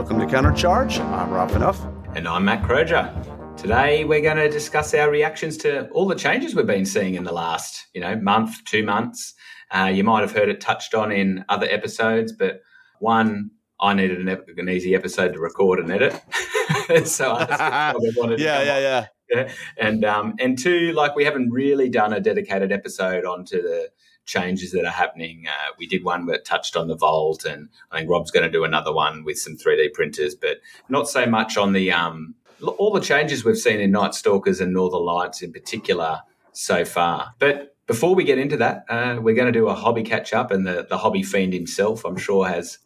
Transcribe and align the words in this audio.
Welcome 0.00 0.18
to 0.20 0.24
Countercharge. 0.24 0.98
I'm 0.98 1.30
Rob 1.30 1.50
Fanoff. 1.50 2.16
And 2.16 2.26
I'm 2.26 2.46
Matt 2.46 2.62
Croger. 2.62 3.12
Today 3.58 4.02
we're 4.04 4.22
going 4.22 4.38
to 4.38 4.48
discuss 4.48 4.94
our 4.94 5.10
reactions 5.10 5.58
to 5.58 5.90
all 5.90 6.06
the 6.06 6.14
changes 6.14 6.54
we've 6.54 6.66
been 6.66 6.86
seeing 6.86 7.16
in 7.16 7.24
the 7.24 7.34
last, 7.34 7.86
you 7.92 8.00
know, 8.00 8.16
month, 8.16 8.64
two 8.64 8.82
months. 8.82 9.34
Uh, 9.70 9.90
you 9.92 10.02
might 10.02 10.22
have 10.22 10.32
heard 10.32 10.48
it 10.48 10.58
touched 10.58 10.94
on 10.94 11.12
in 11.12 11.44
other 11.50 11.66
episodes, 11.68 12.32
but 12.32 12.62
one, 13.00 13.50
I 13.78 13.92
needed 13.92 14.26
an, 14.26 14.42
an 14.56 14.68
easy 14.70 14.94
episode 14.94 15.34
to 15.34 15.38
record 15.38 15.78
and 15.80 15.92
edit, 15.92 16.18
so 17.06 17.34
I 17.34 17.92
wanted 18.16 18.38
to 18.38 18.42
yeah, 18.42 18.62
yeah, 18.62 18.78
yeah. 18.78 19.06
Yeah. 19.30 19.52
And 19.76 20.02
um, 20.06 20.34
and 20.40 20.58
two, 20.58 20.92
like 20.92 21.14
we 21.14 21.26
haven't 21.26 21.50
really 21.50 21.90
done 21.90 22.14
a 22.14 22.20
dedicated 22.20 22.72
episode 22.72 23.26
onto 23.26 23.60
the 23.60 23.90
changes 24.30 24.70
that 24.70 24.84
are 24.84 24.90
happening. 24.90 25.44
Uh, 25.48 25.72
we 25.76 25.86
did 25.86 26.04
one 26.04 26.26
that 26.26 26.44
touched 26.44 26.76
on 26.76 26.88
the 26.88 26.96
Vault, 26.96 27.44
and 27.44 27.68
I 27.90 27.98
think 27.98 28.10
Rob's 28.10 28.30
going 28.30 28.44
to 28.44 28.50
do 28.50 28.64
another 28.64 28.92
one 28.92 29.24
with 29.24 29.38
some 29.38 29.56
3D 29.56 29.92
printers, 29.92 30.34
but 30.34 30.58
not 30.88 31.08
so 31.08 31.26
much 31.26 31.56
on 31.56 31.72
the 31.72 31.90
um, 31.92 32.34
all 32.78 32.92
the 32.92 33.00
changes 33.00 33.44
we've 33.44 33.58
seen 33.58 33.80
in 33.80 33.90
Night 33.90 34.14
Stalkers 34.14 34.60
and 34.60 34.72
Northern 34.72 35.02
Lights 35.02 35.42
in 35.42 35.52
particular 35.52 36.20
so 36.52 36.84
far. 36.84 37.34
But 37.38 37.76
before 37.86 38.14
we 38.14 38.22
get 38.22 38.38
into 38.38 38.56
that, 38.58 38.84
uh, 38.88 39.18
we're 39.20 39.34
going 39.34 39.52
to 39.52 39.58
do 39.58 39.68
a 39.68 39.74
hobby 39.74 40.04
catch 40.04 40.32
up, 40.32 40.52
and 40.52 40.64
the, 40.64 40.86
the 40.88 40.98
hobby 40.98 41.24
fiend 41.24 41.52
himself, 41.52 42.04
I'm 42.04 42.16
sure, 42.16 42.46
has 42.46 42.78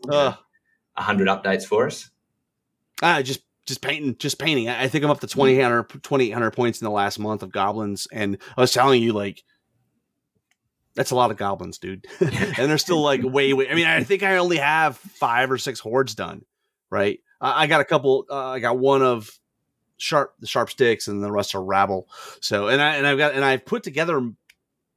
a 0.96 1.02
hundred 1.02 1.28
updates 1.28 1.64
for 1.64 1.86
us. 1.86 2.10
Ah, 3.02 3.20
just 3.20 3.42
just 3.66 3.82
painting, 3.82 4.16
just 4.18 4.38
painting. 4.38 4.68
I 4.70 4.88
think 4.88 5.04
I'm 5.04 5.10
up 5.10 5.20
to 5.20 5.26
2,800 5.26 6.02
2,800 6.02 6.50
points 6.52 6.80
in 6.80 6.86
the 6.86 6.90
last 6.90 7.18
month 7.18 7.42
of 7.42 7.52
goblins, 7.52 8.08
and 8.10 8.38
I 8.56 8.62
was 8.62 8.72
telling 8.72 9.02
you 9.02 9.12
like. 9.12 9.44
That's 10.94 11.10
a 11.10 11.16
lot 11.16 11.30
of 11.30 11.36
goblins, 11.36 11.78
dude. 11.78 12.06
and 12.20 12.30
they're 12.30 12.78
still 12.78 13.02
like 13.02 13.22
way, 13.22 13.52
way. 13.52 13.68
I 13.68 13.74
mean, 13.74 13.86
I 13.86 14.02
think 14.04 14.22
I 14.22 14.36
only 14.36 14.58
have 14.58 14.96
five 14.96 15.50
or 15.50 15.58
six 15.58 15.80
hordes 15.80 16.14
done, 16.14 16.44
right? 16.90 17.20
I, 17.40 17.64
I 17.64 17.66
got 17.66 17.80
a 17.80 17.84
couple. 17.84 18.26
Uh, 18.30 18.50
I 18.50 18.60
got 18.60 18.78
one 18.78 19.02
of 19.02 19.30
sharp, 19.96 20.34
the 20.38 20.46
sharp 20.46 20.70
sticks, 20.70 21.08
and 21.08 21.22
the 21.22 21.32
rest 21.32 21.54
are 21.54 21.62
rabble. 21.62 22.08
So, 22.40 22.68
and 22.68 22.80
I 22.80 22.96
and 22.96 23.06
I've 23.06 23.18
got 23.18 23.34
and 23.34 23.44
I've 23.44 23.64
put 23.64 23.82
together 23.82 24.30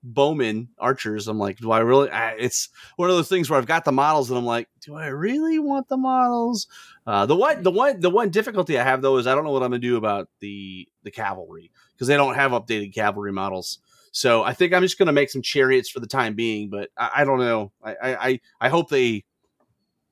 bowmen 0.03 0.69
archers. 0.77 1.27
I'm 1.27 1.39
like, 1.39 1.57
do 1.57 1.71
I 1.71 1.79
really? 1.79 2.09
I, 2.09 2.33
it's 2.33 2.69
one 2.95 3.09
of 3.09 3.15
those 3.15 3.29
things 3.29 3.49
where 3.49 3.57
I've 3.57 3.65
got 3.65 3.85
the 3.85 3.91
models, 3.91 4.29
and 4.29 4.37
I'm 4.37 4.45
like, 4.45 4.69
do 4.81 4.95
I 4.95 5.07
really 5.07 5.59
want 5.59 5.87
the 5.87 5.97
models? 5.97 6.67
Uh, 7.05 7.25
the 7.25 7.35
one, 7.35 7.63
the 7.63 7.71
one, 7.71 7.99
the 7.99 8.09
one 8.09 8.29
difficulty 8.29 8.77
I 8.77 8.83
have 8.83 9.01
though 9.01 9.17
is 9.17 9.27
I 9.27 9.35
don't 9.35 9.43
know 9.43 9.51
what 9.51 9.63
I'm 9.63 9.71
gonna 9.71 9.79
do 9.79 9.97
about 9.97 10.29
the 10.39 10.87
the 11.03 11.11
cavalry 11.11 11.71
because 11.93 12.07
they 12.07 12.17
don't 12.17 12.35
have 12.35 12.51
updated 12.51 12.93
cavalry 12.93 13.31
models. 13.31 13.79
So 14.17 14.41
I 14.41 14.53
think 14.53 14.73
I'm 14.73 14.81
just 14.81 14.97
gonna 14.97 15.11
make 15.11 15.29
some 15.29 15.43
chariots 15.43 15.91
for 15.91 15.99
the 15.99 16.07
time 16.07 16.33
being, 16.33 16.71
but 16.71 16.89
I, 16.97 17.11
I 17.17 17.23
don't 17.23 17.37
know. 17.37 17.71
I, 17.83 17.91
I 17.91 18.27
I 18.29 18.39
I 18.61 18.69
hope 18.69 18.89
they. 18.89 19.25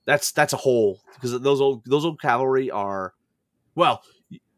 That's 0.06 0.32
that's 0.32 0.54
a 0.54 0.58
hole 0.58 1.02
because 1.16 1.40
those 1.42 1.60
old 1.60 1.84
those 1.86 2.06
old 2.06 2.22
cavalry 2.22 2.70
are, 2.70 3.16
well, 3.74 4.04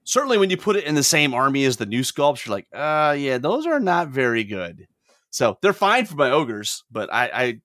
certainly 0.04 0.38
when 0.38 0.50
you 0.50 0.58
put 0.58 0.76
it 0.76 0.84
in 0.84 0.96
the 0.96 1.04
same 1.04 1.34
army 1.34 1.64
as 1.64 1.78
the 1.78 1.86
new 1.86 2.02
sculpts, 2.02 2.46
you're 2.46 2.58
like, 2.58 2.68
uh, 2.74 3.16
yeah, 3.18 3.38
those 3.38 3.66
are 3.66 3.80
not 3.80 4.10
very 4.10 4.44
good. 4.44 4.86
So 5.30 5.58
they're 5.62 5.72
fine 5.72 6.06
for 6.06 6.16
my 6.16 6.30
ogres, 6.30 6.84
but 6.92 7.14
I, 7.14 7.30
I 7.34 7.62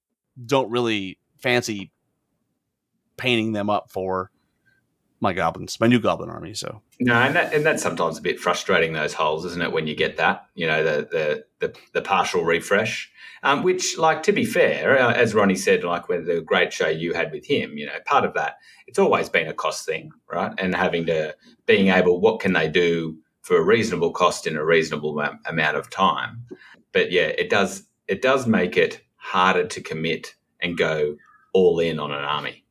don't 0.46 0.70
really 0.70 1.18
fancy 1.38 1.90
painting 3.16 3.52
them 3.52 3.68
up 3.68 3.90
for 3.90 4.30
my 5.22 5.32
goblins, 5.32 5.78
my 5.78 5.86
new 5.86 6.00
goblin 6.00 6.28
army. 6.28 6.52
So 6.52 6.82
No, 6.98 7.14
and 7.14 7.34
that 7.36 7.54
and 7.54 7.64
that's 7.64 7.82
sometimes 7.82 8.18
a 8.18 8.22
bit 8.22 8.40
frustrating 8.40 8.92
those 8.92 9.14
holes, 9.14 9.44
isn't 9.44 9.62
it? 9.62 9.72
When 9.72 9.86
you 9.86 9.94
get 9.94 10.16
that, 10.16 10.46
you 10.54 10.66
know, 10.66 10.82
the 10.82 11.08
the 11.10 11.44
the, 11.60 11.74
the 11.92 12.02
partial 12.02 12.44
refresh, 12.44 13.10
um, 13.44 13.62
which, 13.62 13.96
like, 13.96 14.24
to 14.24 14.32
be 14.32 14.44
fair, 14.44 14.98
uh, 14.98 15.12
as 15.12 15.32
Ronnie 15.32 15.54
said, 15.54 15.84
like 15.84 16.08
with 16.08 16.26
the 16.26 16.40
great 16.40 16.72
show 16.72 16.88
you 16.88 17.14
had 17.14 17.30
with 17.30 17.46
him, 17.46 17.78
you 17.78 17.86
know, 17.86 17.98
part 18.04 18.24
of 18.24 18.34
that, 18.34 18.56
it's 18.88 18.98
always 18.98 19.28
been 19.28 19.46
a 19.46 19.54
cost 19.54 19.86
thing, 19.86 20.10
right? 20.30 20.52
And 20.58 20.74
having 20.74 21.06
to 21.06 21.36
being 21.66 21.88
able, 21.88 22.20
what 22.20 22.40
can 22.40 22.52
they 22.52 22.68
do 22.68 23.16
for 23.42 23.56
a 23.56 23.62
reasonable 23.64 24.10
cost 24.10 24.46
in 24.48 24.56
a 24.56 24.64
reasonable 24.64 25.22
am- 25.22 25.38
amount 25.46 25.76
of 25.76 25.88
time? 25.88 26.44
But 26.90 27.12
yeah, 27.12 27.28
it 27.38 27.48
does 27.48 27.84
it 28.08 28.22
does 28.22 28.48
make 28.48 28.76
it 28.76 29.00
harder 29.16 29.68
to 29.68 29.80
commit 29.80 30.34
and 30.60 30.76
go 30.76 31.16
all 31.52 31.78
in 31.78 32.00
on 32.00 32.10
an 32.10 32.24
army. 32.24 32.64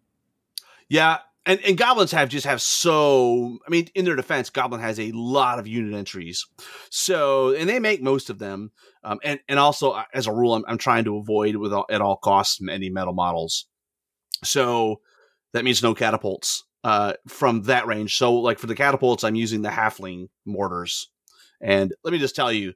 yeah, 0.90 1.20
and, 1.46 1.60
and 1.62 1.78
goblins 1.78 2.12
have 2.12 2.30
just 2.30 2.46
have 2.46 2.62
so. 2.62 3.58
I 3.66 3.70
mean, 3.70 3.88
in 3.96 4.06
their 4.06 4.16
defense, 4.16 4.50
goblin 4.50 4.82
has 4.82 5.00
a 5.00 5.12
lot 5.14 5.60
of 5.60 5.68
unit 5.68 5.94
entries, 5.96 6.46
so 6.90 7.54
and 7.56 7.68
they 7.68 7.80
make 7.80 8.02
most 8.02 8.30
of 8.30 8.40
them. 8.40 8.72
Um, 9.04 9.20
and 9.24 9.40
and 9.50 9.60
also 9.60 9.92
uh, 9.92 10.04
as 10.14 10.28
a 10.28 10.34
rule, 10.34 10.54
I'm, 10.54 10.64
I'm 10.68 10.78
trying 10.78 11.06
to 11.06 11.18
avoid 11.18 11.56
with 11.56 11.74
all, 11.74 11.86
at 11.90 12.02
all 12.02 12.18
costs 12.18 12.62
any 12.70 12.90
metal 12.90 13.14
models. 13.14 13.66
So 14.44 15.02
that 15.54 15.64
means 15.64 15.82
no 15.82 15.94
catapults 15.94 16.64
uh, 16.84 17.14
from 17.28 17.64
that 17.64 17.88
range. 17.88 18.18
So 18.18 18.36
like 18.36 18.60
for 18.60 18.68
the 18.68 18.76
catapults, 18.76 19.24
I'm 19.24 19.36
using 19.36 19.62
the 19.62 19.70
halfling 19.70 20.30
mortars, 20.46 21.10
and 21.60 21.94
let 22.04 22.12
me 22.12 22.20
just 22.20 22.36
tell 22.36 22.52
you, 22.52 22.74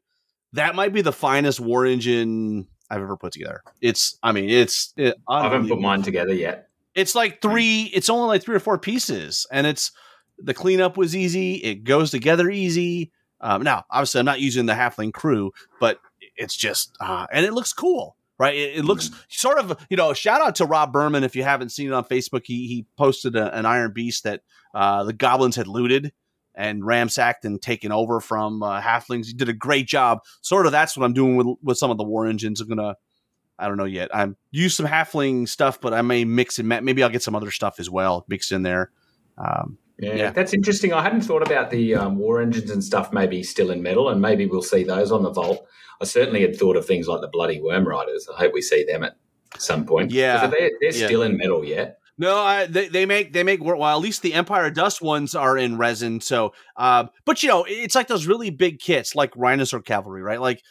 that 0.53 0.75
might 0.75 0.93
be 0.93 1.01
the 1.01 1.13
finest 1.13 1.59
war 1.59 1.85
engine 1.85 2.67
I've 2.89 3.01
ever 3.01 3.17
put 3.17 3.33
together. 3.33 3.61
It's, 3.81 4.17
I 4.21 4.31
mean, 4.31 4.49
it's 4.49 4.93
it, 4.97 5.15
I 5.27 5.43
haven't 5.43 5.67
put 5.69 5.79
mine 5.79 6.01
together 6.01 6.33
yet. 6.33 6.69
It's 6.95 7.13
like 7.13 7.41
three. 7.41 7.91
It's 7.93 8.09
only 8.09 8.27
like 8.27 8.43
three 8.43 8.55
or 8.55 8.59
four 8.59 8.77
pieces, 8.77 9.45
and 9.51 9.67
it's 9.67 9.91
the 10.37 10.53
cleanup 10.53 10.97
was 10.97 11.15
easy. 11.15 11.55
It 11.55 11.83
goes 11.83 12.11
together 12.11 12.49
easy. 12.49 13.11
Um, 13.41 13.63
now, 13.63 13.83
obviously, 13.91 14.19
I'm 14.19 14.25
not 14.25 14.39
using 14.39 14.65
the 14.65 14.73
halfling 14.73 15.13
crew, 15.13 15.51
but 15.79 15.99
it's 16.37 16.55
just 16.55 16.95
uh, 17.01 17.27
and 17.31 17.45
it 17.45 17.53
looks 17.53 17.73
cool, 17.73 18.15
right? 18.39 18.55
It, 18.55 18.77
it 18.77 18.85
looks 18.85 19.11
sort 19.29 19.59
of 19.59 19.85
you 19.89 19.97
know. 19.97 20.13
Shout 20.13 20.41
out 20.41 20.55
to 20.55 20.65
Rob 20.65 20.93
Berman 20.93 21.23
if 21.23 21.35
you 21.35 21.43
haven't 21.43 21.69
seen 21.69 21.87
it 21.87 21.93
on 21.93 22.05
Facebook. 22.05 22.43
He 22.45 22.67
he 22.67 22.85
posted 22.97 23.35
a, 23.35 23.55
an 23.57 23.65
Iron 23.65 23.91
Beast 23.93 24.23
that 24.23 24.41
uh, 24.73 25.03
the 25.03 25.13
goblins 25.13 25.57
had 25.57 25.67
looted 25.67 26.13
and 26.55 26.83
ramsacked 26.83 27.43
and 27.43 27.61
taken 27.61 27.91
over 27.91 28.21
from 28.21 28.63
uh, 28.63 28.81
halflings. 28.81 29.25
He 29.25 29.33
did 29.33 29.49
a 29.49 29.53
great 29.53 29.87
job. 29.87 30.19
Sort 30.41 30.65
of 30.65 30.71
that's 30.71 30.95
what 30.95 31.05
I'm 31.05 31.13
doing 31.13 31.35
with 31.35 31.57
with 31.61 31.77
some 31.77 31.91
of 31.91 31.97
the 31.97 32.03
war 32.03 32.25
engines. 32.25 32.61
I'm 32.61 32.69
gonna 32.69 32.95
I 33.57 33.67
don't 33.67 33.77
know 33.77 33.85
yet. 33.85 34.09
I'm 34.13 34.35
use 34.51 34.75
some 34.75 34.85
halfling 34.85 35.47
stuff, 35.47 35.79
but 35.79 35.93
I 35.93 36.01
may 36.01 36.25
mix 36.25 36.59
and 36.59 36.67
ma- 36.67 36.81
maybe 36.81 37.01
I'll 37.03 37.09
get 37.09 37.23
some 37.23 37.35
other 37.35 37.51
stuff 37.51 37.79
as 37.79 37.89
well 37.89 38.25
mixed 38.27 38.51
in 38.51 38.63
there. 38.63 38.91
Um, 39.37 39.77
Yeah, 39.97 40.13
Yeah. 40.15 40.31
that's 40.31 40.53
interesting. 40.53 40.91
I 40.91 41.01
hadn't 41.01 41.21
thought 41.21 41.41
about 41.41 41.71
the 41.71 41.95
um, 41.95 42.17
war 42.17 42.41
engines 42.41 42.69
and 42.69 42.83
stuff 42.83 43.13
maybe 43.13 43.43
still 43.43 43.71
in 43.71 43.81
metal, 43.81 44.09
and 44.09 44.21
maybe 44.21 44.45
we'll 44.45 44.61
see 44.61 44.83
those 44.83 45.09
on 45.11 45.23
the 45.23 45.31
vault. 45.31 45.65
I 46.01 46.05
certainly 46.05 46.41
had 46.41 46.57
thought 46.57 46.75
of 46.75 46.85
things 46.85 47.07
like 47.07 47.21
the 47.21 47.29
bloody 47.29 47.61
worm 47.61 47.87
riders. 47.87 48.27
I 48.27 48.37
hope 48.37 48.51
we 48.53 48.61
see 48.61 48.83
them 48.83 49.03
at 49.03 49.15
some 49.57 49.85
point. 49.85 50.11
Yeah. 50.11 50.47
They're, 50.47 50.71
they're 50.81 50.93
Yeah. 50.93 51.05
still 51.07 51.21
in 51.23 51.37
metal 51.37 51.63
yet. 51.63 51.99
no, 52.17 52.37
I, 52.37 52.65
they 52.65 52.87
they 52.89 53.05
make 53.05 53.31
they 53.33 53.43
make 53.43 53.61
well 53.63 53.83
at 53.83 54.01
least 54.01 54.21
the 54.21 54.33
Empire 54.33 54.69
Dust 54.69 55.01
ones 55.01 55.33
are 55.35 55.57
in 55.57 55.77
resin. 55.77 56.19
So, 56.21 56.53
uh, 56.75 57.05
but 57.25 57.41
you 57.43 57.47
know 57.49 57.65
it's 57.67 57.95
like 57.95 58.07
those 58.07 58.25
really 58.27 58.49
big 58.49 58.79
kits 58.79 59.15
like 59.15 59.31
Rhinosaur 59.35 59.81
Cavalry, 59.81 60.21
right? 60.21 60.41
Like 60.41 60.61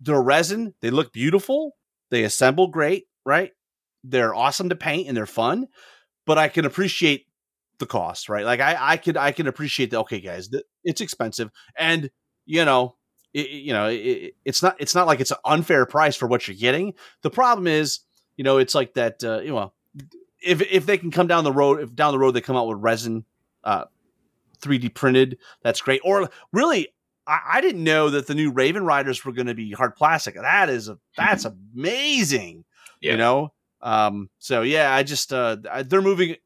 they're 0.00 0.20
resin. 0.22 0.74
They 0.82 0.90
look 0.90 1.12
beautiful. 1.12 1.74
They 2.10 2.24
assemble 2.24 2.68
great, 2.68 3.06
right? 3.24 3.52
They're 4.04 4.34
awesome 4.34 4.68
to 4.68 4.76
paint 4.76 5.08
and 5.08 5.16
they're 5.16 5.26
fun. 5.26 5.68
But 6.26 6.38
I 6.38 6.48
can 6.48 6.64
appreciate 6.64 7.26
the 7.78 7.86
cost, 7.86 8.28
right? 8.28 8.44
Like 8.44 8.60
I 8.60 8.76
I 8.80 8.96
could 8.96 9.16
I 9.16 9.32
can 9.32 9.46
appreciate 9.46 9.90
the 9.90 10.00
okay, 10.00 10.20
guys, 10.20 10.50
it's 10.84 11.00
expensive, 11.00 11.50
and 11.78 12.10
you 12.46 12.64
know. 12.64 12.96
It- 13.34 13.50
you 13.50 13.74
know, 13.74 13.88
it, 13.88 14.34
it's 14.46 14.62
not. 14.62 14.76
It's 14.80 14.94
not 14.94 15.06
like 15.06 15.20
it's 15.20 15.30
an 15.30 15.36
unfair 15.44 15.84
price 15.84 16.16
for 16.16 16.26
what 16.26 16.48
you're 16.48 16.56
getting. 16.56 16.94
The 17.22 17.28
problem 17.30 17.66
is, 17.66 18.00
you 18.38 18.44
know, 18.44 18.56
it's 18.56 18.74
like 18.74 18.94
that. 18.94 19.22
Uh, 19.22 19.40
you 19.40 19.50
know, 19.50 19.74
if 20.42 20.60
if 20.62 20.86
they 20.86 20.98
can 20.98 21.10
come 21.10 21.26
down 21.26 21.44
the 21.44 21.52
road, 21.52 21.80
if 21.80 21.94
down 21.94 22.12
the 22.12 22.18
road 22.18 22.32
they 22.32 22.40
come 22.40 22.56
out 22.56 22.68
with 22.68 22.78
resin, 22.78 23.24
uh, 23.64 23.84
3D 24.60 24.88
printed, 24.88 25.38
that's 25.62 25.80
great. 25.80 26.00
Or 26.04 26.28
really, 26.52 26.88
I, 27.26 27.40
I 27.54 27.60
didn't 27.60 27.84
know 27.84 28.10
that 28.10 28.26
the 28.26 28.34
new 28.34 28.50
Raven 28.50 28.84
Riders 28.84 29.24
were 29.24 29.32
going 29.32 29.46
to 29.48 29.54
be 29.54 29.72
hard 29.72 29.96
plastic. 29.96 30.34
That 30.34 30.68
is 30.68 30.88
a 30.88 30.98
that's 31.16 31.44
amazing. 31.44 32.64
Yeah. 33.00 33.12
You 33.12 33.18
know, 33.18 33.52
um, 33.82 34.30
so 34.38 34.62
yeah, 34.62 34.94
I 34.94 35.02
just 35.02 35.32
uh, 35.32 35.56
I- 35.70 35.82
they're 35.82 36.02
moving 36.02 36.36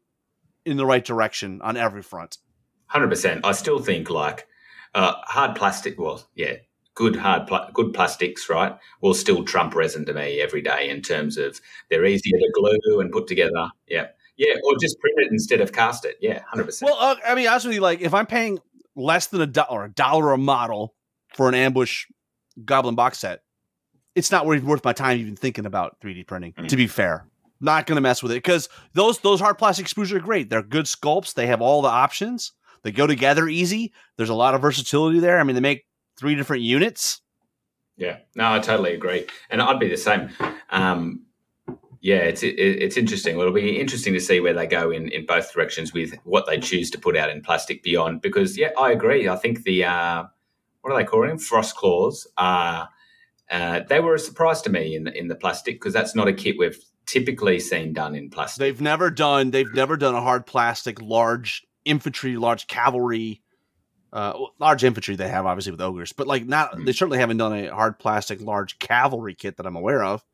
in 0.65 0.77
the 0.77 0.87
right 0.87 1.05
direction 1.05 1.61
on 1.63 1.77
every 1.77 2.03
front. 2.03 2.39
Hundred 2.87 3.09
percent. 3.09 3.45
I 3.47 3.53
still 3.53 3.79
think 3.79 4.11
like 4.11 4.47
uh, 4.95 5.15
hard 5.23 5.55
plastic. 5.57 5.99
Well, 5.99 6.27
yeah, 6.35 6.55
good 6.95 7.15
hard, 7.17 7.47
pla- 7.47 7.71
good 7.73 7.95
plastics, 7.95 8.49
right? 8.49 8.77
Will 9.01 9.15
still 9.15 9.45
trump 9.45 9.75
resin 9.77 10.05
to 10.07 10.13
me 10.13 10.41
every 10.41 10.61
day 10.61 10.91
in 10.91 11.01
terms 11.03 11.39
of 11.39 11.61
they're 11.89 12.05
easier 12.05 12.37
to 12.37 12.51
glue 12.55 13.01
and 13.01 13.13
put 13.13 13.29
together. 13.29 13.69
Yeah, 13.87 14.09
Yeah, 14.37 14.55
or 14.65 14.73
just 14.81 14.99
print 14.99 15.15
it 15.19 15.31
instead 15.31 15.61
of 15.61 15.73
cast 15.73 16.05
it. 16.05 16.17
Yeah, 16.21 16.43
hundred 16.49 16.65
percent. 16.65 16.91
Well, 16.91 16.99
uh, 17.01 17.15
I 17.25 17.37
mean, 17.37 17.47
honestly, 17.47 17.79
like 17.79 18.01
if 18.01 18.13
I'm 18.13 18.27
paying 18.27 18.59
less 18.97 19.27
than 19.29 19.41
a 19.41 19.47
dollar, 19.47 19.85
a 19.85 19.91
dollar 19.91 20.33
a 20.33 20.39
model 20.39 20.95
for 21.35 21.49
an 21.49 21.55
ambush 21.55 22.07
goblin 22.65 22.95
box 22.95 23.19
set, 23.19 23.43
it's 24.15 24.31
not 24.31 24.47
worth 24.47 24.63
worth 24.63 24.85
my 24.85 24.93
time 24.93 25.19
even 25.19 25.37
thinking 25.37 25.67
about 25.67 26.01
3D 26.01 26.27
printing. 26.27 26.53
Mm. 26.55 26.69
To 26.69 26.77
be 26.77 26.87
fair, 26.87 27.27
not 27.61 27.87
going 27.87 27.97
to 27.97 28.03
mess 28.03 28.23
with 28.23 28.33
it 28.33 28.37
because 28.37 28.69
those 28.95 29.19
those 29.21 29.41
hard 29.41 29.59
plastic 29.59 29.87
sprues 29.87 30.13
are 30.13 30.21
great. 30.21 30.51
They're 30.51 30.63
good 30.63 30.87
sculpts. 30.87 31.35
They 31.35 31.47
have 31.47 31.61
all 31.61 31.83
the 31.83 31.89
options. 31.89 32.53
They 32.83 32.93
go 32.93 33.07
together 33.07 33.49
easy. 33.49 33.93
There's 34.17 34.31
a 34.31 34.35
lot 34.35 34.55
of 34.55 34.63
versatility 34.63 35.21
there. 35.21 35.39
I 35.39 35.43
mean, 35.43 35.55
they 35.55 35.61
make 35.61 35.85
three 36.19 36.35
different 36.35 36.63
units. 36.63 37.21
Yeah, 37.97 38.19
no, 38.35 38.55
I 38.55 38.61
totally 38.61 38.95
agree, 38.95 39.27
and 39.51 39.61
I'd 39.61 39.79
be 39.79 39.89
the 39.89 39.97
same. 39.97 40.31
Um, 40.71 41.27
yeah, 42.01 42.17
it's 42.19 42.43
it, 42.43 42.55
it's 42.59 42.97
interesting. 42.97 43.37
Well, 43.37 43.47
it'll 43.47 43.55
be 43.55 43.79
interesting 43.79 44.15
to 44.15 44.21
see 44.21 44.41
where 44.41 44.55
they 44.55 44.67
go 44.67 44.91
in, 44.91 45.09
in 45.09 45.27
both 45.27 45.53
directions 45.53 45.93
with 45.93 46.15
what 46.25 46.47
they 46.47 46.59
choose 46.59 46.91
to 46.91 46.99
put 46.99 47.17
out 47.17 47.31
in 47.31 47.43
plastic 47.43 47.83
beyond. 47.83 48.23
Because 48.23 48.57
yeah, 48.57 48.71
I 48.79 48.91
agree. 48.93 49.29
I 49.29 49.37
think 49.37 49.65
the 49.65 49.85
uh, 49.85 50.25
what 50.81 50.93
are 50.93 50.99
they 50.99 51.05
calling 51.05 51.29
them? 51.29 51.39
Frost 51.39 51.77
claws. 51.77 52.27
Uh, 52.37 52.87
uh, 53.51 53.81
they 53.89 54.01
were 54.01 54.15
a 54.15 54.19
surprise 54.19 54.63
to 54.63 54.71
me 54.71 54.95
in 54.95 55.05
the, 55.05 55.17
in 55.19 55.29
the 55.29 55.35
plastic 55.35 55.75
because 55.77 55.93
that's 55.93 56.15
not 56.15 56.29
a 56.29 56.33
kit 56.33 56.57
we've 56.59 56.79
typically 57.07 57.59
seen 57.59 57.93
done 57.93 58.15
in 58.15 58.31
plastic. 58.31 58.61
They've 58.61 58.81
never 58.81 59.11
done. 59.11 59.51
They've 59.51 59.73
never 59.75 59.97
done 59.97 60.15
a 60.15 60.21
hard 60.21 60.47
plastic 60.47 61.03
large 61.03 61.67
infantry, 61.85 62.37
large 62.37 62.67
cavalry. 62.67 63.43
Uh, 64.13 64.37
large 64.59 64.83
infantry 64.83 65.15
they 65.15 65.29
have 65.29 65.47
obviously 65.47 65.71
with 65.71 65.81
ogres, 65.81 66.13
but 66.13 66.27
like 66.27 66.45
not 66.45 66.73
Mhm. 66.73 66.85
they 66.85 66.93
certainly 66.93 67.19
haven't 67.19 67.37
done 67.37 67.53
a 67.53 67.73
hard 67.73 67.97
plastic 68.01 68.41
large 68.41 68.81
cavalry 68.81 69.37
kit 69.37 69.57
that 69.57 69.67
I'm 69.67 69.77
aware 69.77 70.03
of. 70.03 70.25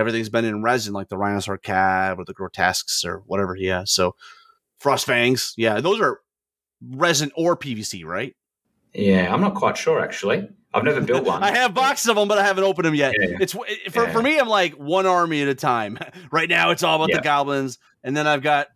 Everything's 0.00 0.28
been 0.30 0.44
in 0.44 0.62
resin, 0.62 0.92
like 0.94 1.08
the 1.08 1.16
Rhinosaur 1.18 1.58
Cab 1.58 2.18
or 2.18 2.24
the 2.24 2.34
Grotesques 2.34 3.04
or 3.04 3.22
whatever 3.26 3.54
he 3.54 3.66
has. 3.66 3.92
So 3.92 4.16
Frost 4.78 5.06
Fangs, 5.06 5.52
yeah, 5.56 5.80
those 5.80 6.00
are 6.00 6.20
resin 6.90 7.30
or 7.36 7.56
PVC, 7.56 8.04
right? 8.04 8.34
yeah, 8.92 9.32
I'm 9.32 9.40
not 9.40 9.54
quite 9.54 9.76
sure 9.76 10.00
actually. 10.00 10.48
I've 10.74 10.82
never 10.84 11.00
built 11.00 11.24
one. 11.26 11.42
I 11.44 11.52
have 11.56 11.74
boxes 11.74 12.08
of 12.08 12.16
them, 12.16 12.26
but 12.28 12.38
I 12.38 12.44
haven't 12.44 12.64
opened 12.64 12.86
them 12.86 12.94
yet. 12.94 13.14
Yeah. 13.20 13.36
It's 13.40 13.54
it, 13.68 13.92
for 13.92 14.04
Yeah. 14.04 14.12
for 14.12 14.22
me. 14.22 14.38
I'm 14.38 14.48
like 14.48 14.74
one 14.74 15.06
army 15.06 15.42
at 15.42 15.48
a 15.48 15.54
time. 15.54 15.98
right 16.32 16.48
now, 16.48 16.70
it's 16.70 16.82
all 16.82 16.96
about 16.96 17.10
Yeah. 17.10 17.16
the 17.18 17.22
goblins, 17.22 17.78
and 18.02 18.16
then 18.16 18.26
I've 18.26 18.42
got 18.42 18.68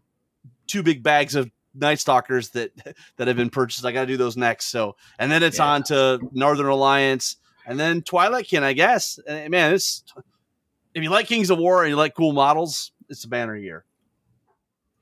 two 0.69 0.83
big 0.85 1.03
bags 1.03 1.35
of 1.35 1.51
Night 1.75 1.99
Stalkers 2.01 2.51
that 2.51 2.71
that 3.17 3.27
have 3.29 3.37
been 3.37 3.51
purchased. 3.51 3.85
I 3.85 3.91
got 3.93 4.03
to 4.03 4.07
do 4.07 4.17
those 4.17 4.37
next. 4.37 4.67
So, 4.67 4.97
and 5.19 5.33
then 5.33 5.43
it's 5.43 5.59
Yeah. 5.59 5.67
on 5.67 5.83
to 5.85 6.21
Northern 6.33 6.67
Alliance, 6.67 7.37
and 7.67 7.79
then 7.81 8.03
Twilight 8.03 8.47
Kin, 8.47 8.63
I 8.63 8.73
guess. 8.73 9.19
And, 9.27 9.51
man, 9.51 9.73
it's 9.75 10.05
if 10.95 11.03
you 11.03 11.11
like 11.11 11.27
Kings 11.27 11.51
of 11.51 11.59
War 11.59 11.83
and 11.83 11.91
you 11.91 11.97
like 11.97 12.15
cool 12.15 12.33
models, 12.33 12.93
it's 13.09 13.25
a 13.25 13.29
banner 13.29 13.57
year. 13.57 13.85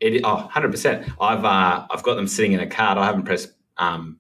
It 0.00 0.22
oh, 0.24 0.34
100 0.34 0.70
percent. 0.70 1.08
I've 1.20 1.44
uh, 1.44 1.86
I've 1.90 2.02
got 2.02 2.14
them 2.16 2.26
sitting 2.26 2.52
in 2.52 2.60
a 2.60 2.66
cart. 2.66 2.98
I 2.98 3.06
haven't 3.06 3.22
pressed 3.24 3.52
um, 3.76 4.18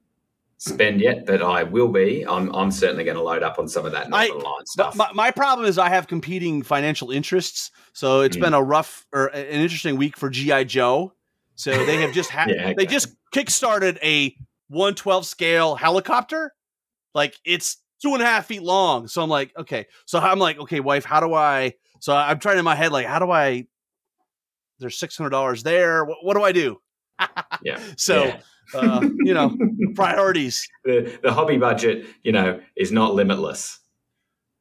spend 0.58 1.00
yet, 1.00 1.26
but 1.26 1.42
I 1.42 1.64
will 1.64 1.88
be. 1.88 2.24
I'm 2.24 2.54
I'm 2.54 2.70
certainly 2.70 3.02
going 3.02 3.16
to 3.16 3.22
load 3.22 3.42
up 3.42 3.58
on 3.58 3.66
some 3.68 3.84
of 3.84 3.92
that 3.92 4.06
I- 4.12 4.28
Line 4.28 4.66
stuff. 4.66 4.94
my, 4.94 5.10
my 5.12 5.30
problem 5.32 5.66
is 5.66 5.78
I 5.78 5.88
have 5.88 6.06
competing 6.06 6.62
financial 6.62 7.10
interests, 7.10 7.72
so 7.92 8.20
it's 8.20 8.36
Mm. 8.36 8.40
been 8.40 8.54
a 8.54 8.62
rough 8.62 9.06
or 9.12 9.26
an 9.26 9.44
interesting 9.46 9.96
week 9.96 10.16
for 10.16 10.30
GI 10.30 10.66
Joe. 10.66 11.14
So 11.56 11.84
they 11.84 11.96
have 11.96 12.12
just 12.12 12.30
had 12.38 12.50
Yeah, 12.50 12.66
they 12.76 12.84
okay. 12.84 12.86
just 12.86 13.08
kickstarted 13.34 13.98
a 14.04 14.36
112 14.68 15.26
scale 15.26 15.74
helicopter, 15.74 16.52
like 17.12 17.34
it's 17.44 17.78
two 18.02 18.12
and 18.14 18.22
a 18.22 18.26
half 18.26 18.46
feet 18.46 18.62
long. 18.62 19.06
So 19.08 19.22
I'm 19.22 19.30
like, 19.30 19.52
okay, 19.56 19.86
so 20.06 20.18
I'm 20.18 20.38
like, 20.38 20.58
okay, 20.58 20.80
wife, 20.80 21.04
how 21.04 21.20
do 21.20 21.32
I? 21.34 21.74
So 22.00 22.14
I'm 22.14 22.38
trying 22.38 22.58
in 22.58 22.64
my 22.64 22.74
head, 22.74 22.92
like, 22.92 23.06
how 23.06 23.18
do 23.20 23.30
I? 23.30 23.66
There's 24.78 24.98
six 24.98 25.16
hundred 25.16 25.30
dollars 25.30 25.62
there. 25.62 26.04
What, 26.04 26.18
what 26.24 26.34
do 26.36 26.42
I 26.42 26.52
do? 26.52 26.78
yeah. 27.62 27.78
So 27.96 28.24
Yeah. 28.24 28.40
uh, 28.74 29.00
you 29.24 29.34
know, 29.34 29.56
priorities. 29.94 30.66
the 30.84 31.18
the 31.22 31.32
hobby 31.32 31.56
budget, 31.58 32.06
you 32.22 32.32
know, 32.32 32.60
is 32.76 32.90
not 32.90 33.14
limitless. 33.14 33.78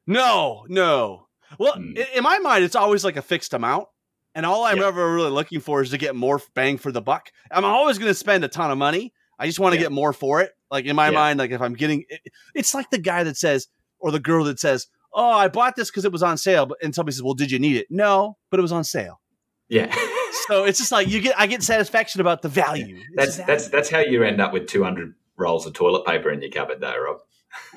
No, 0.06 0.64
no. 0.68 1.26
Well, 1.58 1.74
Hmm. 1.74 1.94
i- 1.96 2.08
in 2.16 2.22
my 2.22 2.38
mind, 2.38 2.64
it's 2.64 2.76
always 2.76 3.04
like 3.04 3.16
a 3.16 3.22
fixed 3.22 3.54
amount. 3.54 3.88
And 4.34 4.46
all 4.46 4.64
I'm 4.64 4.78
Yeah. 4.78 4.86
ever 4.86 5.12
really 5.14 5.30
looking 5.30 5.60
for 5.60 5.82
is 5.82 5.90
to 5.90 5.98
get 5.98 6.14
more 6.16 6.40
bang 6.54 6.78
for 6.78 6.90
the 6.90 7.02
buck. 7.02 7.30
I'm 7.50 7.64
always 7.66 7.98
going 7.98 8.08
to 8.10 8.14
spend 8.14 8.44
a 8.44 8.48
ton 8.48 8.70
of 8.70 8.78
money. 8.78 9.12
I 9.38 9.46
just 9.46 9.60
want 9.60 9.74
to 9.74 9.76
Yeah. 9.78 9.84
get 9.84 9.92
more 9.92 10.12
for 10.14 10.40
it. 10.40 10.52
Like 10.72 10.86
in 10.86 10.96
my 10.96 11.10
Yeah. 11.10 11.14
mind, 11.14 11.38
like 11.38 11.52
if 11.52 11.60
I'm 11.60 11.74
getting, 11.74 12.04
it- 12.08 12.22
it's 12.54 12.74
like 12.74 12.90
the 12.90 12.98
guy 12.98 13.22
that 13.22 13.36
says, 13.36 13.68
or 14.00 14.10
the 14.10 14.18
girl 14.18 14.42
that 14.44 14.58
says, 14.58 14.88
"Oh, 15.12 15.30
I 15.30 15.46
bought 15.46 15.76
this 15.76 15.90
because 15.90 16.04
it 16.04 16.10
was 16.10 16.22
on 16.24 16.36
sale," 16.38 16.66
but 16.66 16.78
and 16.82 16.92
somebody 16.94 17.12
says, 17.14 17.22
"Well, 17.22 17.34
did 17.34 17.50
you 17.52 17.60
need 17.60 17.76
it?" 17.76 17.86
No, 17.90 18.36
but 18.50 18.58
it 18.58 18.62
was 18.62 18.72
on 18.72 18.82
sale. 18.82 19.20
Yeah. 19.68 19.94
So 20.48 20.64
it's 20.64 20.78
just 20.78 20.90
like 20.90 21.06
you 21.08 21.20
get, 21.20 21.38
I 21.38 21.46
get 21.46 21.62
satisfaction 21.62 22.20
about 22.20 22.40
the 22.42 22.48
value. 22.48 22.96
It's 22.96 23.06
that's 23.16 23.36
the 23.36 23.44
that's 23.46 23.68
that's 23.68 23.90
how 23.90 23.98
you 24.00 24.24
end 24.24 24.40
up 24.40 24.52
with 24.52 24.66
200 24.66 25.14
rolls 25.36 25.66
of 25.66 25.74
toilet 25.74 26.04
paper 26.06 26.30
in 26.32 26.40
your 26.42 26.50
cupboard 26.50 26.80
though, 26.80 26.96
Rob. 26.98 27.18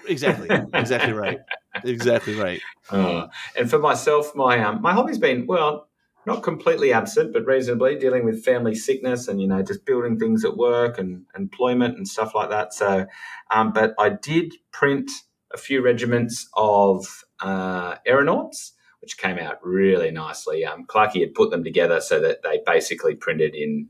exactly, 0.08 0.48
exactly 0.74 1.12
right, 1.14 1.38
exactly 1.84 2.34
right. 2.36 2.62
Uh, 2.90 3.28
and 3.58 3.70
for 3.70 3.78
myself, 3.78 4.34
my 4.36 4.58
um, 4.64 4.82
my 4.82 4.94
hobby's 4.94 5.18
been 5.20 5.46
well, 5.46 5.90
not 6.26 6.44
completely 6.44 6.92
absent, 6.94 7.34
but 7.34 7.46
reasonably 7.46 7.96
dealing 7.96 8.26
with 8.26 8.44
family 8.44 8.76
sickness 8.76 9.28
and 9.28 9.42
you 9.42 9.48
know 9.48 9.62
just 9.62 9.86
building 9.86 10.18
things 10.20 10.44
at 10.46 10.58
work 10.58 10.98
and 10.98 11.26
employment 11.38 11.98
and 11.98 12.08
stuff 12.08 12.34
like 12.36 12.50
that. 12.50 12.74
So, 12.74 13.06
um, 13.52 13.72
but 13.74 13.94
I 14.00 14.10
did 14.10 14.54
print 14.72 15.10
a 15.54 15.58
few 15.58 15.82
regiments 15.82 16.50
of 16.56 17.24
uh, 17.40 17.96
aeronauts, 18.06 18.74
which 19.02 19.18
came 19.18 19.38
out 19.38 19.58
really 19.64 20.12
nicely. 20.12 20.66
Um, 20.66 20.86
Clarkey 20.86 21.22
had 21.22 21.34
put 21.34 21.52
them 21.52 21.64
together 21.64 22.02
so 22.02 22.20
that 22.20 22.42
they 22.44 22.62
basically 22.66 23.16
printed 23.16 23.56
in. 23.56 23.88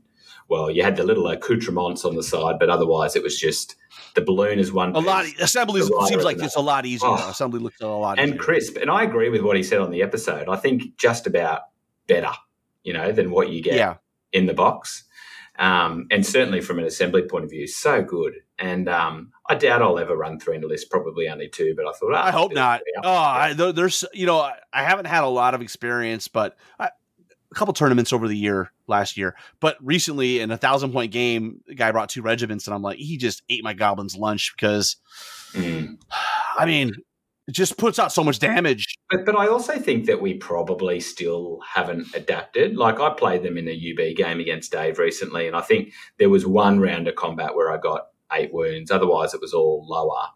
Well, 0.48 0.70
you 0.70 0.84
had 0.84 0.94
the 0.94 1.02
little 1.02 1.26
accoutrements 1.26 2.04
on 2.04 2.14
the 2.14 2.22
side, 2.22 2.60
but 2.60 2.70
otherwise 2.70 3.16
it 3.16 3.22
was 3.24 3.36
just 3.36 3.74
the 4.14 4.20
balloon 4.20 4.60
is 4.60 4.72
one 4.72 4.90
A 4.90 5.00
piece. 5.00 5.06
lot 5.06 5.26
assembly 5.40 5.82
seems 5.82 6.22
like 6.22 6.38
it's 6.38 6.54
a 6.54 6.60
lot 6.60 6.86
easier. 6.86 7.08
Oh. 7.10 7.30
Assembly 7.30 7.58
looks 7.58 7.80
a 7.80 7.88
lot 7.88 8.20
and 8.20 8.28
easier. 8.28 8.38
crisp. 8.40 8.76
And 8.80 8.88
I 8.88 9.02
agree 9.02 9.28
with 9.28 9.40
what 9.40 9.56
he 9.56 9.64
said 9.64 9.80
on 9.80 9.90
the 9.90 10.02
episode. 10.02 10.48
I 10.48 10.54
think 10.54 10.96
just 10.98 11.26
about 11.26 11.62
better, 12.06 12.32
you 12.82 12.92
know, 12.92 13.12
than 13.12 13.30
what 13.30 13.50
you 13.50 13.62
get 13.62 13.74
yeah. 13.74 13.96
in 14.32 14.46
the 14.46 14.54
box. 14.54 15.04
Um, 15.58 16.06
and 16.10 16.24
certainly 16.24 16.60
from 16.60 16.78
an 16.78 16.84
assembly 16.84 17.22
point 17.22 17.44
of 17.44 17.50
view, 17.50 17.66
so 17.66 18.02
good. 18.02 18.34
And 18.58 18.88
um, 18.88 19.32
I 19.48 19.54
doubt 19.54 19.82
I'll 19.82 19.98
ever 19.98 20.16
run 20.16 20.38
three 20.38 20.56
in 20.56 20.64
a 20.64 20.66
list, 20.66 20.90
probably 20.90 21.28
only 21.28 21.48
two, 21.48 21.74
but 21.76 21.86
I 21.86 21.92
thought, 21.92 22.14
ah, 22.14 22.26
I 22.26 22.30
hope 22.30 22.52
not. 22.52 22.82
Oh, 23.02 23.10
I, 23.10 23.52
there's 23.52 24.04
you 24.12 24.26
know 24.26 24.40
I, 24.40 24.54
I 24.72 24.82
haven't 24.82 25.06
had 25.06 25.24
a 25.24 25.28
lot 25.28 25.54
of 25.54 25.62
experience, 25.62 26.28
but 26.28 26.56
I, 26.78 26.90
a 27.50 27.54
couple 27.54 27.72
tournaments 27.74 28.12
over 28.12 28.28
the 28.28 28.36
year 28.36 28.70
last 28.86 29.16
year. 29.16 29.34
But 29.60 29.76
recently, 29.82 30.40
in 30.40 30.50
a 30.50 30.56
thousand 30.56 30.92
point 30.92 31.12
game, 31.12 31.60
the 31.66 31.74
guy 31.74 31.90
brought 31.92 32.08
two 32.08 32.22
regiments, 32.22 32.66
and 32.66 32.74
I'm 32.74 32.82
like, 32.82 32.98
he 32.98 33.16
just 33.16 33.42
ate 33.48 33.64
my 33.64 33.72
goblin's 33.74 34.16
lunch 34.16 34.54
because, 34.56 34.96
Mm. 35.52 35.98
I 36.58 36.66
mean, 36.66 36.94
it 37.46 37.52
just 37.52 37.76
puts 37.76 37.98
out 37.98 38.12
so 38.12 38.24
much 38.24 38.38
damage. 38.38 38.96
But, 39.10 39.24
but 39.24 39.36
I 39.36 39.46
also 39.46 39.78
think 39.78 40.06
that 40.06 40.20
we 40.20 40.34
probably 40.34 41.00
still 41.00 41.60
haven't 41.66 42.14
adapted. 42.14 42.76
Like 42.76 42.98
I 43.00 43.10
played 43.10 43.42
them 43.42 43.56
in 43.56 43.68
a 43.68 43.72
UB 43.72 44.16
game 44.16 44.40
against 44.40 44.72
Dave 44.72 44.98
recently, 44.98 45.46
and 45.46 45.54
I 45.54 45.60
think 45.60 45.92
there 46.18 46.28
was 46.28 46.46
one 46.46 46.80
round 46.80 47.08
of 47.08 47.14
combat 47.14 47.54
where 47.54 47.72
I 47.72 47.78
got 47.78 48.08
eight 48.32 48.52
wounds. 48.52 48.90
Otherwise, 48.90 49.34
it 49.34 49.40
was 49.40 49.54
all 49.54 49.86
lower. 49.88 50.28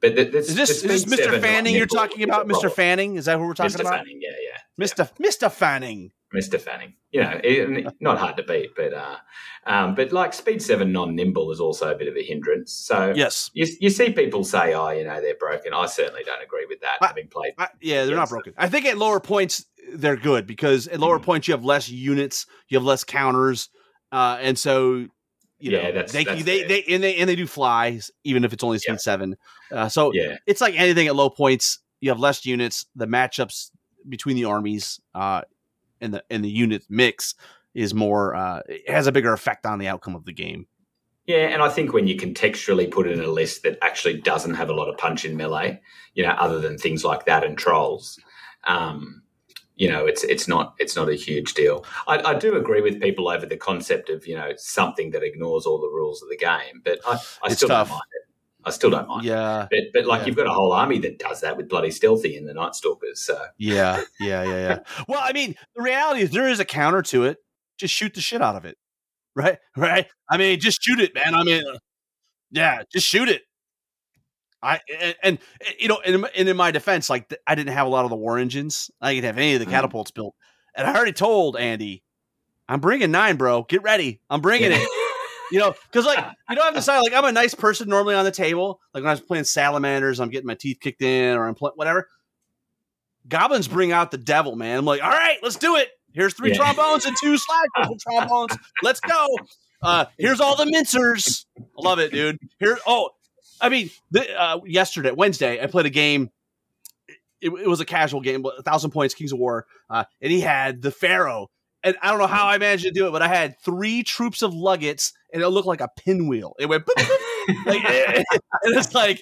But 0.00 0.14
the, 0.14 0.24
the, 0.24 0.38
Is 0.38 0.54
this 0.54 0.70
is 0.70 0.82
this 0.82 1.04
Mr. 1.04 1.40
Fanning 1.40 1.74
you're 1.74 1.86
talking 1.86 2.22
about? 2.22 2.46
Mr. 2.46 2.70
Fanning 2.70 3.16
is 3.16 3.24
that 3.24 3.38
who 3.38 3.46
we're 3.46 3.54
talking 3.54 3.74
about? 3.74 3.86
Mr. 3.86 3.88
about? 3.88 3.98
Fanning, 4.06 4.20
yeah, 4.22 4.30
yeah. 4.78 4.84
Mr. 4.86 5.10
Mr. 5.18 5.50
Fanning. 5.50 6.12
Mr. 6.34 6.60
Fanning. 6.60 6.94
You 7.10 7.22
know, 7.22 7.40
it- 7.42 7.94
not 8.00 8.18
hard 8.18 8.36
to 8.36 8.42
beat, 8.42 8.70
but 8.76 8.92
uh, 8.92 9.16
um, 9.66 9.94
but 9.94 10.12
like 10.12 10.34
speed 10.34 10.60
seven 10.62 10.92
non 10.92 11.14
nimble 11.14 11.50
is 11.50 11.58
also 11.60 11.90
a 11.90 11.94
bit 11.96 12.06
of 12.08 12.16
a 12.16 12.22
hindrance. 12.22 12.72
So 12.72 13.12
Yes. 13.16 13.50
you, 13.54 13.66
you 13.80 13.88
see 13.90 14.10
people 14.12 14.44
say, 14.44 14.74
oh, 14.74 14.90
you 14.90 15.04
know, 15.04 15.20
they're 15.20 15.34
broken. 15.36 15.72
I 15.72 15.86
certainly 15.86 16.22
don't 16.24 16.42
agree 16.42 16.66
with 16.68 16.80
that. 16.80 16.98
I- 17.00 17.06
having 17.06 17.28
played, 17.28 17.54
I, 17.58 17.68
yeah, 17.80 18.04
they're 18.04 18.16
not 18.16 18.28
broken. 18.28 18.52
I 18.58 18.68
think 18.68 18.84
at 18.86 18.98
lower 18.98 19.20
points 19.20 19.64
they're 19.94 20.16
good 20.16 20.46
because 20.46 20.86
at 20.88 21.00
lower 21.00 21.18
Mhm. 21.18 21.22
points 21.22 21.48
you 21.48 21.52
have 21.54 21.64
less 21.64 21.88
units, 21.88 22.44
you 22.68 22.76
have 22.76 22.84
less 22.84 23.04
counters, 23.04 23.70
uh, 24.12 24.36
and 24.40 24.58
so 24.58 25.06
you 25.60 25.72
Yeah, 25.72 25.82
know 25.84 25.92
that's- 25.92 26.12
they 26.12 26.24
that's 26.24 26.44
they, 26.44 26.62
they 26.64 26.84
and 26.84 27.02
they 27.02 27.16
and 27.16 27.28
they 27.28 27.36
do 27.36 27.46
flies 27.46 28.10
even 28.22 28.44
if 28.44 28.52
it's 28.52 28.62
only 28.62 28.78
speed 28.78 28.92
Yeah. 28.92 28.98
seven. 28.98 29.36
Uh, 29.72 29.88
so 29.88 30.12
yeah, 30.12 30.36
it's 30.46 30.60
like 30.60 30.74
anything 30.78 31.06
at 31.06 31.16
low 31.16 31.30
points. 31.30 31.78
You 32.00 32.10
have 32.10 32.20
less 32.20 32.44
units. 32.44 32.84
The 32.94 33.06
matchups 33.06 33.70
between 34.08 34.36
the 34.36 34.44
armies 34.44 35.00
uh, 35.14 35.42
and 36.00 36.14
the 36.14 36.24
and 36.30 36.44
the 36.44 36.50
unit 36.50 36.84
mix 36.88 37.34
is 37.74 37.94
more. 37.94 38.34
Uh, 38.34 38.62
has 38.86 39.06
a 39.06 39.12
bigger 39.12 39.32
effect 39.32 39.66
on 39.66 39.78
the 39.78 39.88
outcome 39.88 40.14
of 40.16 40.24
the 40.24 40.32
game. 40.32 40.66
yeah. 41.26 41.48
And 41.48 41.62
I 41.62 41.68
think 41.68 41.92
when 41.92 42.06
you 42.08 42.16
contextually 42.16 42.90
put 42.90 43.06
it 43.06 43.12
in 43.18 43.24
a 43.24 43.28
list 43.28 43.62
that 43.62 43.78
actually 43.82 44.20
doesn't 44.20 44.54
have 44.54 44.70
a 44.70 44.74
lot 44.74 44.88
of 44.88 44.96
punch 44.96 45.24
in 45.24 45.36
melee, 45.36 45.80
you 46.14 46.24
know, 46.24 46.30
other 46.30 46.58
than 46.60 46.78
things 46.78 47.04
like 47.04 47.26
that 47.26 47.44
and 47.44 47.56
trolls. 47.58 48.18
Um, 48.66 49.22
you 49.76 49.88
know, 49.88 50.06
it's 50.06 50.24
it's 50.24 50.48
not 50.48 50.74
it's 50.78 50.96
not 50.96 51.08
a 51.08 51.14
huge 51.14 51.54
deal. 51.54 51.84
I, 52.08 52.18
I 52.32 52.34
do 52.34 52.56
agree 52.56 52.80
with 52.80 53.00
people 53.00 53.28
over 53.28 53.46
the 53.46 53.56
concept 53.56 54.10
of 54.10 54.26
you 54.26 54.34
know 54.34 54.50
something 54.56 55.12
that 55.12 55.22
ignores 55.22 55.66
all 55.66 55.78
the 55.80 55.86
rules 55.86 56.20
of 56.20 56.28
the 56.28 56.36
game, 56.36 56.82
but 56.84 56.98
I, 57.06 57.12
I 57.44 57.50
It's 57.50 57.56
still 57.58 57.68
tough. 57.68 57.88
don't 57.88 57.94
mind 57.94 58.02
it. 58.12 58.27
I 58.68 58.70
still 58.70 58.90
don't 58.90 59.08
mind. 59.08 59.24
Yeah, 59.24 59.66
But 59.70 59.80
but 59.92 60.06
like 60.06 60.20
Yeah. 60.20 60.26
you've 60.26 60.36
got 60.36 60.46
a 60.46 60.52
whole 60.52 60.72
army 60.72 60.98
that 61.00 61.18
does 61.18 61.40
that 61.40 61.56
with 61.56 61.68
bloody 61.68 61.90
stealthy 61.90 62.36
and 62.36 62.48
the 62.48 62.54
Night 62.54 62.74
Stalkers. 62.76 63.20
So 63.22 63.36
yeah, 63.58 64.02
yeah, 64.20 64.42
yeah, 64.44 64.58
yeah. 64.68 64.78
well, 65.08 65.20
I 65.22 65.32
mean, 65.32 65.54
the 65.74 65.82
reality 65.82 66.20
is 66.22 66.30
there 66.30 66.48
is 66.48 66.60
a 66.60 66.64
counter 66.64 67.02
to 67.02 67.24
it. 67.24 67.38
just 67.78 67.92
shoot 67.94 68.14
the 68.14 68.20
shit 68.20 68.40
out 68.42 68.54
of 68.56 68.64
it. 68.64 68.76
Right? 69.34 69.58
Right? 69.76 70.06
I 70.30 70.36
mean, 70.36 70.60
just 70.60 70.82
shoot 70.82 71.00
it, 71.00 71.14
man. 71.14 71.34
I 71.34 71.42
mean, 71.44 71.62
yeah, 72.50 72.82
just 72.92 73.06
shoot 73.06 73.28
it. 73.28 73.42
I 74.62 74.80
and, 75.00 75.16
and 75.22 75.38
you 75.78 75.86
know, 75.88 76.00
and, 76.04 76.28
and 76.36 76.48
in 76.48 76.56
my 76.56 76.70
defense, 76.72 77.08
like 77.08 77.32
I 77.46 77.54
didn't 77.54 77.72
have 77.74 77.86
a 77.86 77.90
lot 77.90 78.04
of 78.04 78.10
the 78.10 78.16
war 78.16 78.38
engines. 78.38 78.90
I 79.00 79.14
didn't 79.14 79.26
have 79.26 79.38
any 79.38 79.54
of 79.54 79.60
the 79.60 79.66
Mm. 79.66 79.70
catapults 79.70 80.10
built, 80.10 80.34
and 80.76 80.86
I 80.86 80.94
already 80.94 81.12
told 81.12 81.56
Andy, 81.56 82.02
I'm 82.68 82.80
bringing 82.80 83.10
nine, 83.12 83.36
bro. 83.36 83.62
Get 83.62 83.82
ready. 83.82 84.20
I'm 84.28 84.40
bringing 84.40 84.72
it. 84.72 84.88
You 85.50 85.58
know, 85.58 85.74
because 85.90 86.04
like 86.04 86.18
you 86.50 86.56
don't 86.56 86.64
have 86.64 86.74
to 86.74 86.80
decide. 86.80 86.98
Like 87.00 87.14
I'm 87.14 87.24
a 87.24 87.32
nice 87.32 87.54
person 87.54 87.88
normally 87.88 88.14
on 88.14 88.24
the 88.24 88.30
table. 88.30 88.80
Like 88.92 89.02
when 89.02 89.08
I 89.08 89.12
was 89.12 89.20
playing 89.20 89.44
salamanders, 89.44 90.20
I'm 90.20 90.28
getting 90.28 90.46
my 90.46 90.54
teeth 90.54 90.78
kicked 90.80 91.02
in, 91.02 91.36
or 91.36 91.46
I'm 91.46 91.54
playing 91.54 91.72
whatever. 91.76 92.08
Goblins 93.28 93.68
bring 93.68 93.92
out 93.92 94.10
the 94.10 94.18
devil, 94.18 94.56
man. 94.56 94.78
I'm 94.78 94.84
like, 94.84 95.02
all 95.02 95.10
right, 95.10 95.36
let's 95.42 95.56
do 95.56 95.76
it. 95.76 95.88
Here's 96.12 96.34
three 96.34 96.50
Yeah. 96.50 96.56
trombones 96.56 97.04
and 97.04 97.16
two 97.22 97.36
slide 97.36 97.66
whistle 97.76 97.96
trombones. 98.00 98.56
Let's 98.82 99.00
go. 99.00 99.26
Uh, 99.82 100.06
here's 100.18 100.40
all 100.40 100.56
the 100.56 100.64
mincers. 100.64 101.44
I 101.58 101.62
love 101.76 101.98
it, 101.98 102.10
dude. 102.12 102.38
Here, 102.58 102.78
oh, 102.86 103.10
I 103.60 103.68
mean, 103.68 103.90
the, 104.10 104.40
uh, 104.40 104.60
yesterday, 104.66 105.10
Wednesday, 105.12 105.62
I 105.62 105.66
played 105.66 105.86
a 105.86 105.90
game. 105.90 106.30
It, 107.40 107.50
it 107.50 107.68
was 107.68 107.80
a 107.80 107.84
casual 107.84 108.20
game, 108.20 108.42
but 108.42 108.58
a 108.58 108.62
thousand 108.62 108.90
points, 108.90 109.14
Kings 109.14 109.32
of 109.32 109.38
War, 109.38 109.66
uh, 109.88 110.04
and 110.20 110.32
he 110.32 110.40
had 110.40 110.82
the 110.82 110.90
Pharaoh. 110.90 111.50
And 111.84 111.96
I 112.02 112.10
don't 112.10 112.18
know 112.18 112.26
how 112.26 112.48
I 112.48 112.58
managed 112.58 112.84
to 112.84 112.90
do 112.90 113.06
it, 113.06 113.12
but 113.12 113.22
I 113.22 113.28
had 113.28 113.60
three 113.60 114.02
troops 114.02 114.42
of 114.42 114.52
luggets, 114.52 115.12
and 115.32 115.42
it 115.42 115.48
looked 115.48 115.66
like 115.66 115.80
a 115.80 115.88
pinwheel. 115.96 116.54
It 116.58 116.66
went, 116.66 116.86
boop, 116.86 116.94
boop, 116.94 117.66
like, 117.66 117.84
and 118.62 118.76
it's 118.76 118.94
like 118.94 119.20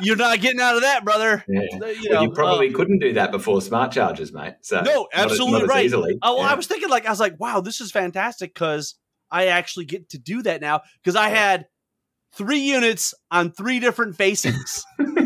you're 0.00 0.16
not 0.16 0.40
getting 0.40 0.60
out 0.60 0.76
of 0.76 0.82
that, 0.82 1.04
brother. 1.04 1.44
Yeah. 1.48 1.62
You, 1.70 2.10
know, 2.10 2.22
you 2.22 2.30
probably 2.30 2.70
uh, 2.70 2.76
couldn't 2.76 2.98
do 2.98 3.12
that 3.14 3.30
before 3.30 3.60
smart 3.60 3.92
charges, 3.92 4.32
mate. 4.32 4.54
So 4.62 4.80
no, 4.80 4.92
not 4.92 5.06
absolutely 5.12 5.52
not 5.52 5.62
as 5.62 5.68
right. 5.68 5.84
easily. 5.84 6.18
Oh, 6.22 6.34
well, 6.34 6.44
Yeah. 6.44 6.52
I 6.52 6.54
was 6.54 6.66
thinking 6.66 6.88
like 6.88 7.06
I 7.06 7.10
was 7.10 7.20
like, 7.20 7.38
wow, 7.38 7.60
this 7.60 7.80
is 7.80 7.90
fantastic 7.90 8.54
because 8.54 8.96
I 9.30 9.46
actually 9.46 9.86
get 9.86 10.10
to 10.10 10.18
do 10.18 10.42
that 10.42 10.60
now 10.60 10.82
because 11.02 11.16
I 11.16 11.28
had 11.28 11.66
three 12.34 12.60
units 12.60 13.14
on 13.30 13.52
three 13.52 13.80
different 13.80 14.16
facings, 14.16 14.84
and 14.98 15.18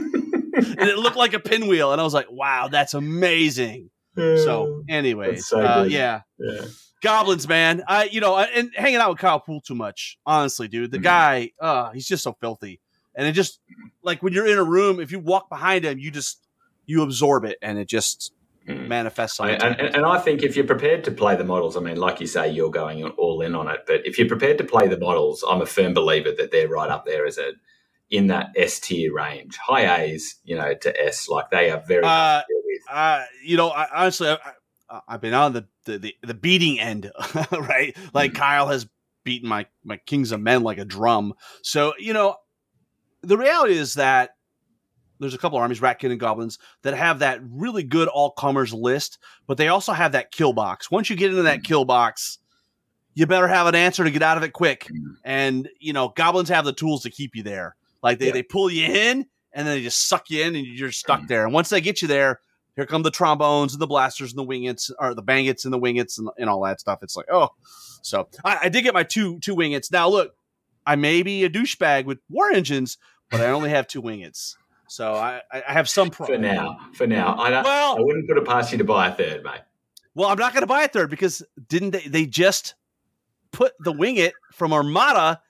it 0.52 0.99
looked 0.99 1.16
like 1.16 1.35
a 1.35 1.40
pinwheel, 1.40 1.92
and 1.92 2.00
I 2.00 2.04
was 2.04 2.14
like, 2.14 2.30
wow, 2.30 2.68
that's 2.68 2.94
amazing. 2.94 3.90
So, 4.16 4.82
anyways, 4.88 5.47
so 5.47 5.61
uh, 5.61 5.87
yeah, 5.88 6.23
yeah. 6.38 6.64
Goblins, 7.02 7.46
man. 7.48 7.82
I, 7.88 8.04
you 8.04 8.20
know, 8.20 8.36
and 8.38 8.70
hanging 8.74 8.96
out 8.96 9.10
with 9.10 9.18
Kyle 9.18 9.40
Poole 9.40 9.60
too 9.60 9.74
much, 9.74 10.18
honestly, 10.26 10.68
dude. 10.68 10.90
The 10.90 10.98
Mhm. 10.98 11.02
guy, 11.02 11.50
uh, 11.60 11.90
he's 11.92 12.06
just 12.06 12.22
so 12.24 12.36
filthy, 12.40 12.80
and 13.14 13.26
it 13.26 13.32
just 13.32 13.60
like 14.02 14.22
when 14.22 14.32
you're 14.32 14.46
in 14.46 14.58
a 14.58 14.64
room, 14.64 15.00
if 15.00 15.10
you 15.12 15.18
walk 15.18 15.48
behind 15.48 15.84
him, 15.84 15.98
you 15.98 16.10
just 16.10 16.40
you 16.86 17.02
absorb 17.02 17.44
it, 17.44 17.58
and 17.62 17.78
it 17.78 17.88
just 17.88 18.32
Mm. 18.66 18.86
manifests 18.86 19.40
I, 19.40 19.52
you. 19.52 19.56
and, 19.56 19.94
and 19.96 20.04
I 20.04 20.18
think 20.18 20.42
if 20.42 20.54
you're 20.54 20.66
prepared 20.66 21.02
to 21.04 21.10
play 21.10 21.34
the 21.36 21.44
models, 21.44 21.74
I 21.74 21.80
mean, 21.80 21.96
like 21.96 22.20
you 22.20 22.26
say, 22.26 22.50
you're 22.50 22.70
going 22.70 23.02
all 23.04 23.40
in 23.40 23.54
on 23.54 23.66
it. 23.66 23.84
But 23.86 24.06
if 24.06 24.18
you're 24.18 24.28
prepared 24.28 24.58
to 24.58 24.64
play 24.64 24.88
the 24.88 24.98
models, 24.98 25.42
I'm 25.48 25.62
a 25.62 25.66
firm 25.66 25.94
believer 25.94 26.32
that 26.36 26.50
they're 26.50 26.68
right 26.68 26.90
up 26.90 27.06
there 27.06 27.24
as 27.24 27.38
a 27.38 27.52
in 28.10 28.26
that 28.26 28.48
S 28.56 28.78
tier 28.80 29.12
range, 29.14 29.56
high 29.56 30.02
A's, 30.02 30.36
you 30.44 30.54
know, 30.56 30.74
to 30.74 31.02
S. 31.02 31.28
Like 31.30 31.50
they 31.50 31.70
are 31.70 31.80
very. 31.86 32.04
Uh, 32.04 32.08
hard 32.08 32.44
to 32.46 32.52
deal 32.54 32.62
with. 32.66 32.82
uh, 32.90 33.24
you 33.42 33.56
know, 33.56 33.68
I, 33.70 33.86
honestly, 34.02 34.28
I, 34.28 34.38
I, 34.90 35.00
I've 35.08 35.20
been 35.22 35.34
on 35.34 35.52
the, 35.54 35.66
the, 35.88 35.99
the, 35.99 36.14
the 36.23 36.35
beating 36.35 36.78
end, 36.78 37.11
right? 37.52 37.97
Like 38.12 38.33
Mhm. 38.33 38.37
Kyle 38.37 38.68
has 38.68 38.87
beaten 39.25 39.49
my, 39.49 39.66
my 39.85 39.97
Kings 40.07 40.30
of 40.33 40.40
Men 40.40 40.62
like 40.62 40.78
a 40.78 40.85
drum. 40.85 41.35
So, 41.62 41.92
you 41.99 42.12
know, 42.12 42.37
the 43.23 43.37
reality 43.37 43.75
is 43.75 43.95
that 43.95 44.37
there's 45.21 45.35
a 45.35 45.38
couple 45.38 45.59
armies, 45.59 45.80
Ratkin 45.80 46.11
and 46.12 46.21
Goblins, 46.21 46.59
that 46.83 46.95
have 46.95 47.18
that 47.18 47.40
really 47.42 47.83
good 47.83 48.07
all 48.09 48.30
comers 48.30 48.73
list, 48.73 49.18
but 49.49 49.57
they 49.57 49.66
also 49.68 49.92
have 49.92 50.12
that 50.12 50.30
kill 50.30 50.52
box. 50.52 50.90
Once 50.90 51.11
you 51.11 51.16
get 51.16 51.30
into 51.30 51.42
that 51.42 51.61
Mhm. 51.61 51.64
kill 51.64 51.85
box, 51.85 52.38
you 53.14 53.26
better 53.26 53.49
have 53.49 53.66
an 53.66 53.75
answer 53.75 54.04
to 54.04 54.11
get 54.12 54.23
out 54.23 54.37
of 54.37 54.45
it 54.45 54.52
quick. 54.52 54.87
Mhm. 54.92 55.16
And, 55.25 55.68
you 55.80 55.92
know, 55.92 56.11
Goblins 56.11 56.49
have 56.50 56.64
the 56.64 56.73
tools 56.73 57.02
to 57.02 57.11
keep 57.11 57.35
you 57.35 57.42
there. 57.42 57.75
Like 58.02 58.21
they, 58.21 58.26
Yeah. 58.26 58.33
they 58.35 58.42
pull 58.45 58.71
you 58.71 58.85
in 58.85 59.26
and 59.52 59.66
then 59.66 59.76
they 59.76 59.83
just 59.83 60.09
suck 60.09 60.30
you 60.30 60.45
in 60.45 60.54
and 60.54 60.64
you're 60.64 60.92
stuck 60.92 61.23
Mhm. 61.23 61.28
there. 61.28 61.45
And 61.45 61.52
once 61.52 61.68
they 61.68 61.80
get 61.80 62.00
you 62.00 62.07
there, 62.07 62.38
here 62.78 62.87
come 62.87 63.02
the 63.02 63.11
trombones 63.11 63.73
and 63.73 63.82
the 63.82 63.88
blasters 63.88 64.32
and 64.32 64.38
the 64.38 64.47
wingets 64.47 64.92
or 65.00 65.12
the 65.12 65.23
bangets 65.23 65.64
and 65.64 65.75
the 65.75 65.78
wingets 65.80 66.16
and, 66.16 66.28
and 66.38 66.49
all 66.49 66.62
that 66.62 66.78
stuff. 66.78 67.02
It's 67.02 67.16
like, 67.16 67.26
oh, 67.28 67.50
so 68.02 68.28
I, 68.44 68.58
I 68.62 68.68
did 68.68 68.82
get 68.82 68.94
my 68.94 69.02
two 69.02 69.40
two 69.40 69.56
wingets. 69.56 69.90
Now 69.90 70.08
look, 70.08 70.37
I 70.87 70.94
may 70.94 71.25
be 71.25 71.42
a 71.42 71.50
douchebag 71.50 72.04
with 72.04 72.18
war 72.30 72.50
engines, 72.50 72.97
but 73.30 73.40
I 73.40 73.47
only 73.47 73.70
have 73.70 73.88
two 73.88 74.00
wingets, 74.00 74.54
so 74.87 75.12
I, 75.12 75.42
I 75.52 75.73
have 75.73 75.88
some 75.88 76.12
for 76.12 76.38
now, 76.38 76.78
for 76.94 77.06
now, 77.08 77.35
I, 77.35 77.50
Well- 77.62 77.99
I 77.99 78.00
wouldn't 78.00 78.28
put 78.28 78.38
it 78.38 78.47
past 78.47 78.70
you 78.70 78.78
to 78.78 78.85
buy 78.85 79.08
a 79.08 79.14
third, 79.14 79.42
mate. 79.42 79.62
Well, 80.14 80.28
I'm 80.28 80.38
not 80.38 80.52
going 80.52 80.62
to 80.62 80.68
buy 80.68 80.85
a 80.85 80.88
third 80.88 81.11
because 81.11 81.42
didn't 81.68 81.90
they? 81.90 82.00
They 82.00 82.26
just 82.26 82.75
put 83.52 83.73
the 83.80 83.92
winged 83.92 84.32
from 84.52 84.73
Armada 84.73 85.40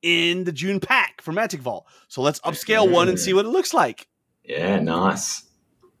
in 0.00 0.44
the 0.44 0.52
June 0.52 0.80
pack 0.80 1.20
for 1.22 1.32
Mantic 1.32 1.60
Vault. 1.60 1.86
So 2.08 2.22
let's 2.22 2.40
upscale 2.40 2.90
one 2.90 3.08
and 3.08 3.18
see 3.18 3.32
mm. 3.32 3.36
what 3.36 3.46
it 3.46 3.50
looks 3.50 3.74
like. 3.74 4.08
Yeah, 4.42 4.78
nice. 4.80 5.44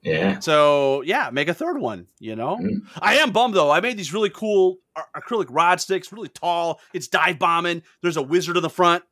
Yeah. 0.04 0.38
So 0.40 1.02
yeah, 1.02 1.30
make 1.32 1.48
a 1.48 1.54
third 1.54 1.78
one. 1.80 2.06
You 2.20 2.36
know, 2.36 2.58
Mm. 2.60 2.86
I 3.00 3.16
am 3.16 3.32
bummed 3.32 3.54
though. 3.54 3.70
I 3.70 3.80
made 3.80 3.96
these 3.96 4.12
really 4.12 4.30
cool 4.30 4.78
acrylic 5.16 5.46
rod 5.48 5.80
sticks, 5.80 6.12
really 6.12 6.28
tall. 6.28 6.78
It's 6.92 7.08
dive 7.08 7.38
bombing. 7.38 7.82
There's 8.02 8.16
a 8.18 8.22
wizard 8.22 8.56
in 8.56 8.62
the 8.62 8.70
front. 8.70 9.02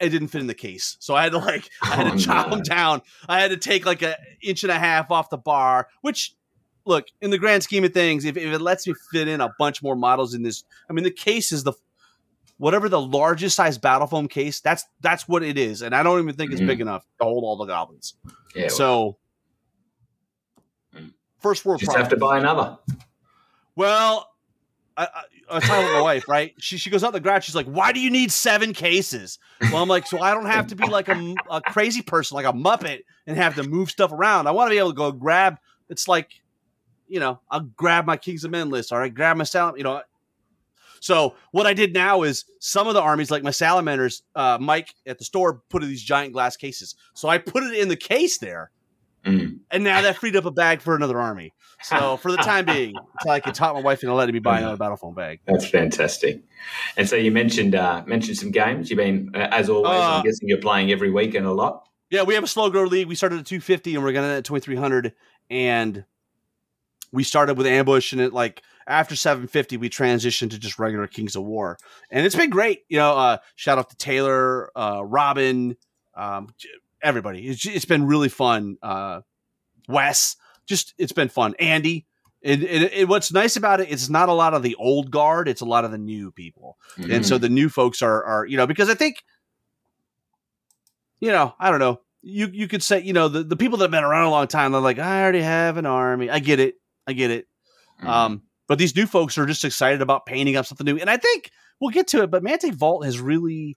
It 0.00 0.10
didn't 0.10 0.28
fit 0.28 0.40
in 0.40 0.46
the 0.46 0.54
case, 0.54 0.96
so 1.00 1.16
I 1.16 1.24
had 1.24 1.32
to 1.32 1.38
like 1.38 1.68
I 1.82 1.86
had 1.96 2.04
to 2.04 2.12
Oh, 2.12 2.16
chop 2.16 2.46
no. 2.48 2.54
them 2.54 2.62
down. 2.62 3.02
I 3.28 3.40
had 3.40 3.50
to 3.50 3.56
take 3.56 3.84
like 3.84 4.02
an 4.02 4.14
inch 4.40 4.62
and 4.62 4.70
a 4.70 4.78
half 4.78 5.10
off 5.10 5.28
the 5.30 5.38
bar, 5.38 5.88
which. 6.02 6.34
Look, 6.86 7.08
in 7.20 7.28
the 7.28 7.36
grand 7.36 7.62
scheme 7.62 7.84
of 7.84 7.92
things, 7.92 8.24
if, 8.24 8.38
if 8.38 8.50
it 8.50 8.60
lets 8.62 8.86
me 8.86 8.94
fit 9.12 9.28
in 9.28 9.42
a 9.42 9.50
bunch 9.58 9.82
more 9.82 9.94
models 9.94 10.32
in 10.32 10.42
this, 10.42 10.64
I 10.88 10.94
mean, 10.94 11.04
the 11.04 11.10
case 11.10 11.52
is 11.52 11.62
the 11.62 11.74
whatever 12.56 12.88
the 12.88 13.00
largest 13.00 13.56
size 13.56 13.76
battle 13.76 14.06
foam 14.06 14.26
case. 14.26 14.60
That's 14.60 14.84
that's 15.02 15.28
what 15.28 15.42
it 15.42 15.58
is, 15.58 15.82
and 15.82 15.94
I 15.94 16.02
don't 16.02 16.18
even 16.22 16.34
think 16.34 16.50
it's 16.52 16.62
Mhm. 16.62 16.66
big 16.66 16.80
enough 16.80 17.04
to 17.20 17.24
hold 17.26 17.44
all 17.44 17.56
the 17.56 17.66
goblins. 17.66 18.14
Yeah. 18.54 18.68
So. 18.68 19.18
First 21.38 21.64
world 21.64 21.80
just 21.80 21.90
problem. 21.90 22.04
have 22.04 22.10
to 22.10 22.16
buy 22.16 22.38
another. 22.38 22.78
Well, 23.76 24.32
I, 24.96 25.04
I, 25.04 25.22
I 25.50 25.54
was 25.54 25.64
talking 25.64 25.84
with 25.84 25.94
my 25.94 26.00
wife, 26.00 26.28
right? 26.28 26.54
She 26.58 26.76
she 26.76 26.90
goes 26.90 27.04
out 27.04 27.12
the 27.12 27.20
garage. 27.20 27.44
She's 27.44 27.54
like, 27.54 27.66
"Why 27.66 27.92
do 27.92 28.00
you 28.00 28.10
need 28.10 28.32
seven 28.32 28.72
cases?" 28.72 29.38
Well, 29.60 29.82
I'm 29.82 29.88
like, 29.88 30.06
"So 30.06 30.20
I 30.20 30.34
don't 30.34 30.46
have 30.46 30.66
to 30.68 30.76
be 30.76 30.86
like 30.88 31.08
a 31.08 31.60
crazy 31.60 32.02
person, 32.02 32.34
like 32.34 32.46
a 32.46 32.52
muppet, 32.52 33.02
and 33.26 33.36
have 33.36 33.54
to 33.54 33.62
move 33.62 33.90
stuff 33.90 34.12
around. 34.12 34.46
I 34.46 34.50
want 34.50 34.68
to 34.68 34.74
be 34.74 34.78
able 34.78 34.90
to 34.90 34.96
go 34.96 35.12
grab. 35.12 35.58
It's 35.88 36.08
like, 36.08 36.42
you 37.06 37.20
know, 37.20 37.40
I'll 37.50 37.60
grab 37.60 38.04
my 38.04 38.16
Kings 38.16 38.44
of 38.44 38.50
Men 38.50 38.68
list, 38.68 38.92
All 38.92 38.98
right, 38.98 39.14
grab 39.14 39.36
my 39.36 39.44
salam, 39.44 39.76
you 39.76 39.84
know." 39.84 40.02
So 41.00 41.36
what 41.52 41.66
I 41.66 41.74
did 41.74 41.92
now 41.92 42.22
is 42.22 42.44
some 42.58 42.88
of 42.88 42.94
the 42.94 43.00
armies, 43.00 43.30
like 43.30 43.42
my 43.42 43.50
salamanders, 43.50 44.22
uh, 44.34 44.58
Mike 44.60 44.94
at 45.06 45.18
the 45.18 45.24
store 45.24 45.62
put 45.68 45.82
in 45.82 45.88
these 45.88 46.02
giant 46.02 46.32
glass 46.32 46.56
cases. 46.56 46.96
So 47.14 47.28
I 47.28 47.38
put 47.38 47.62
it 47.62 47.74
in 47.74 47.88
the 47.88 47.96
case 47.96 48.38
there, 48.38 48.70
Mm. 49.28 49.58
and 49.70 49.84
now 49.84 50.00
that 50.02 50.16
freed 50.16 50.36
up 50.36 50.44
a 50.44 50.50
bag 50.50 50.80
for 50.80 50.96
another 50.96 51.20
army. 51.20 51.52
So 51.82 52.16
for 52.22 52.30
the 52.30 52.38
time 52.38 52.64
being, 52.64 52.94
until 52.96 53.30
I 53.30 53.40
can 53.40 53.52
talk 53.52 53.74
my 53.74 53.80
wife 53.80 54.02
into 54.02 54.14
letting 54.14 54.32
me 54.32 54.40
buy 54.40 54.58
another 54.58 54.76
battle 54.76 54.96
foam 54.96 55.14
bag. 55.14 55.40
That's 55.46 55.68
fantastic. 55.68 56.42
And 56.96 57.08
so 57.08 57.16
you 57.16 57.30
mentioned 57.30 57.74
uh, 57.74 58.02
mentioned 58.06 58.38
some 58.38 58.50
games. 58.50 58.90
You've 58.90 58.98
been, 58.98 59.30
uh, 59.34 59.48
as 59.50 59.68
always, 59.68 59.90
Uh, 59.90 60.16
I'm 60.16 60.24
guessing 60.24 60.48
you're 60.48 60.58
playing 60.58 60.90
every 60.90 61.10
week 61.10 61.34
and 61.34 61.46
a 61.46 61.52
lot. 61.52 61.84
Yeah, 62.10 62.22
we 62.22 62.34
have 62.34 62.44
a 62.44 62.48
slow 62.48 62.70
grow 62.70 62.84
league. 62.84 63.06
We 63.06 63.14
started 63.14 63.40
at 63.40 63.46
250 63.46 63.94
and 63.94 64.02
we're 64.02 64.12
going 64.12 64.24
to 64.24 64.28
end 64.30 64.38
at 64.38 64.44
2300. 64.44 65.12
And 65.50 66.04
we 67.12 67.24
started 67.24 67.56
with 67.56 67.66
ambush, 67.66 68.12
and 68.12 68.20
it 68.20 68.32
like 68.32 68.62
after 68.86 69.16
750, 69.16 69.76
we 69.76 69.88
transitioned 69.88 70.50
to 70.50 70.58
just 70.58 70.78
regular 70.78 71.06
Kings 71.06 71.36
of 71.36 71.44
War, 71.44 71.78
and 72.10 72.26
it's 72.26 72.36
been 72.36 72.50
great. 72.50 72.82
You 72.88 72.98
know, 72.98 73.16
uh, 73.16 73.38
shout 73.54 73.78
out 73.78 73.90
to 73.90 73.96
Taylor, 73.96 74.70
uh, 74.76 75.02
Robin, 75.04 75.76
um, 76.14 76.54
everybody. 77.02 77.46
It's, 77.48 77.66
it's 77.66 77.84
been 77.84 78.04
really 78.06 78.28
fun. 78.28 78.76
Uh, 78.82 79.20
Wes, 79.88 80.36
just 80.66 80.94
it's 80.98 81.12
been 81.12 81.28
fun. 81.28 81.54
Andy. 81.58 82.06
And, 82.44 82.62
and, 82.62 82.84
and 82.84 83.08
what's 83.08 83.32
nice 83.32 83.56
about 83.56 83.80
it, 83.80 83.90
it's 83.90 84.08
not 84.08 84.28
a 84.28 84.32
lot 84.32 84.54
of 84.54 84.62
the 84.62 84.76
old 84.76 85.10
guard; 85.10 85.48
it's 85.48 85.60
a 85.60 85.64
lot 85.64 85.84
of 85.84 85.90
the 85.90 85.98
new 85.98 86.30
people. 86.30 86.76
and 86.96 87.26
so 87.26 87.36
the 87.36 87.48
new 87.48 87.68
folks 87.68 88.00
are 88.00 88.22
are 88.22 88.46
you 88.46 88.56
know 88.56 88.64
because 88.66 88.88
I 88.88 88.94
think 88.94 89.16
you 91.20 91.30
know 91.30 91.54
I 91.58 91.70
don't 91.70 91.80
know 91.80 92.00
you 92.22 92.46
you 92.52 92.68
could 92.68 92.82
say 92.82 93.00
you 93.02 93.12
know 93.12 93.28
the, 93.28 93.42
the 93.42 93.56
people 93.56 93.78
that 93.78 93.84
have 93.84 93.90
been 93.90 94.04
around 94.04 94.26
a 94.26 94.30
long 94.30 94.46
time 94.46 94.72
they're 94.72 94.80
like 94.80 94.98
I 94.98 95.22
already 95.22 95.42
have 95.42 95.76
an 95.78 95.86
army 95.86 96.30
I 96.30 96.38
get 96.38 96.60
it 96.60 96.76
I 97.06 97.12
get 97.12 97.30
it 97.30 97.46
Mhm. 98.02 98.06
um 98.08 98.42
but 98.68 98.78
these 98.78 98.94
new 98.94 99.06
folks 99.06 99.36
are 99.38 99.46
just 99.46 99.64
excited 99.64 100.00
about 100.02 100.24
painting 100.26 100.54
up 100.56 100.66
something 100.66 100.84
new 100.84 100.98
and 100.98 101.10
I 101.10 101.16
think 101.16 101.50
we'll 101.80 101.90
get 101.90 102.06
to 102.08 102.22
it 102.22 102.30
but 102.30 102.44
Mantic 102.44 102.74
Vault 102.74 103.04
has 103.04 103.18
really 103.20 103.76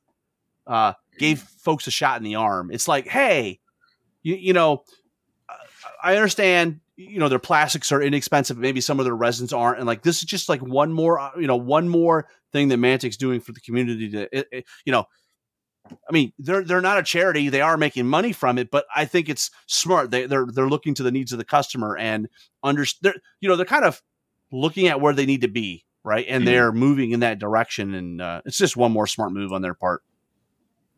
uh 0.67 0.93
gave 1.17 1.39
folks 1.39 1.87
a 1.87 1.91
shot 1.91 2.17
in 2.17 2.23
the 2.23 2.35
arm 2.35 2.69
it's 2.71 2.87
like 2.87 3.07
hey 3.07 3.59
you 4.23 4.35
you 4.35 4.53
know 4.53 4.83
I- 6.03 6.15
understand 6.15 6.79
you 6.95 7.19
know 7.19 7.29
their 7.29 7.39
plastics 7.39 7.91
are 7.91 8.01
inexpensive 8.01 8.57
maybe 8.57 8.81
some 8.81 8.99
of 8.99 9.05
their 9.05 9.15
resins 9.15 9.53
aren't 9.53 9.77
and 9.79 9.87
like 9.87 10.03
this 10.03 10.17
is 10.17 10.23
just 10.25 10.49
like 10.49 10.61
one 10.61 10.93
more 10.93 11.19
uh, 11.19 11.31
you 11.39 11.47
know 11.47 11.55
one 11.57 11.89
more 11.89 12.27
thing 12.51 12.67
that 12.69 12.77
Mantic's 12.77 13.17
doing 13.17 13.39
for 13.39 13.51
the 13.53 13.61
community 13.61 14.09
to 14.11 14.37
it, 14.37 14.47
it- 14.51 14.65
you 14.85 14.91
know 14.91 15.05
I 15.89 16.11
mean 16.11 16.31
they're 16.39 16.63
they're 16.63 16.81
not 16.81 16.99
a 16.99 17.03
charity 17.03 17.49
they 17.49 17.61
are 17.61 17.77
making 17.77 18.05
money 18.07 18.31
from 18.33 18.57
it 18.57 18.69
but 18.71 18.85
I 18.95 19.05
think 19.05 19.29
it's 19.29 19.49
smart 19.67 20.11
they 20.11 20.25
they're 20.27 20.45
they're 20.51 20.69
looking 20.69 20.93
to 20.95 21.03
the 21.03 21.11
needs 21.11 21.31
of 21.31 21.37
the 21.39 21.45
customer 21.45 21.97
and 21.97 22.27
under 22.63 22.85
they're 23.01 23.15
you 23.39 23.49
know 23.49 23.55
they're 23.55 23.65
kind 23.65 23.85
of 23.85 24.01
looking 24.51 24.87
at 24.87 25.01
where 25.01 25.13
they 25.13 25.25
need 25.25 25.41
to 25.41 25.47
be 25.47 25.85
right? 26.03 26.25
And 26.27 26.41
Mhm. 26.41 26.45
they're 26.45 26.71
moving 26.71 27.11
in 27.11 27.19
that 27.19 27.37
direction, 27.37 27.93
and 27.93 28.19
uh, 28.19 28.41
it's 28.43 28.57
just 28.57 28.75
one 28.75 28.91
more 28.91 29.05
smart 29.05 29.31
move 29.33 29.53
on 29.53 29.61
their 29.61 29.75
part. 29.75 30.01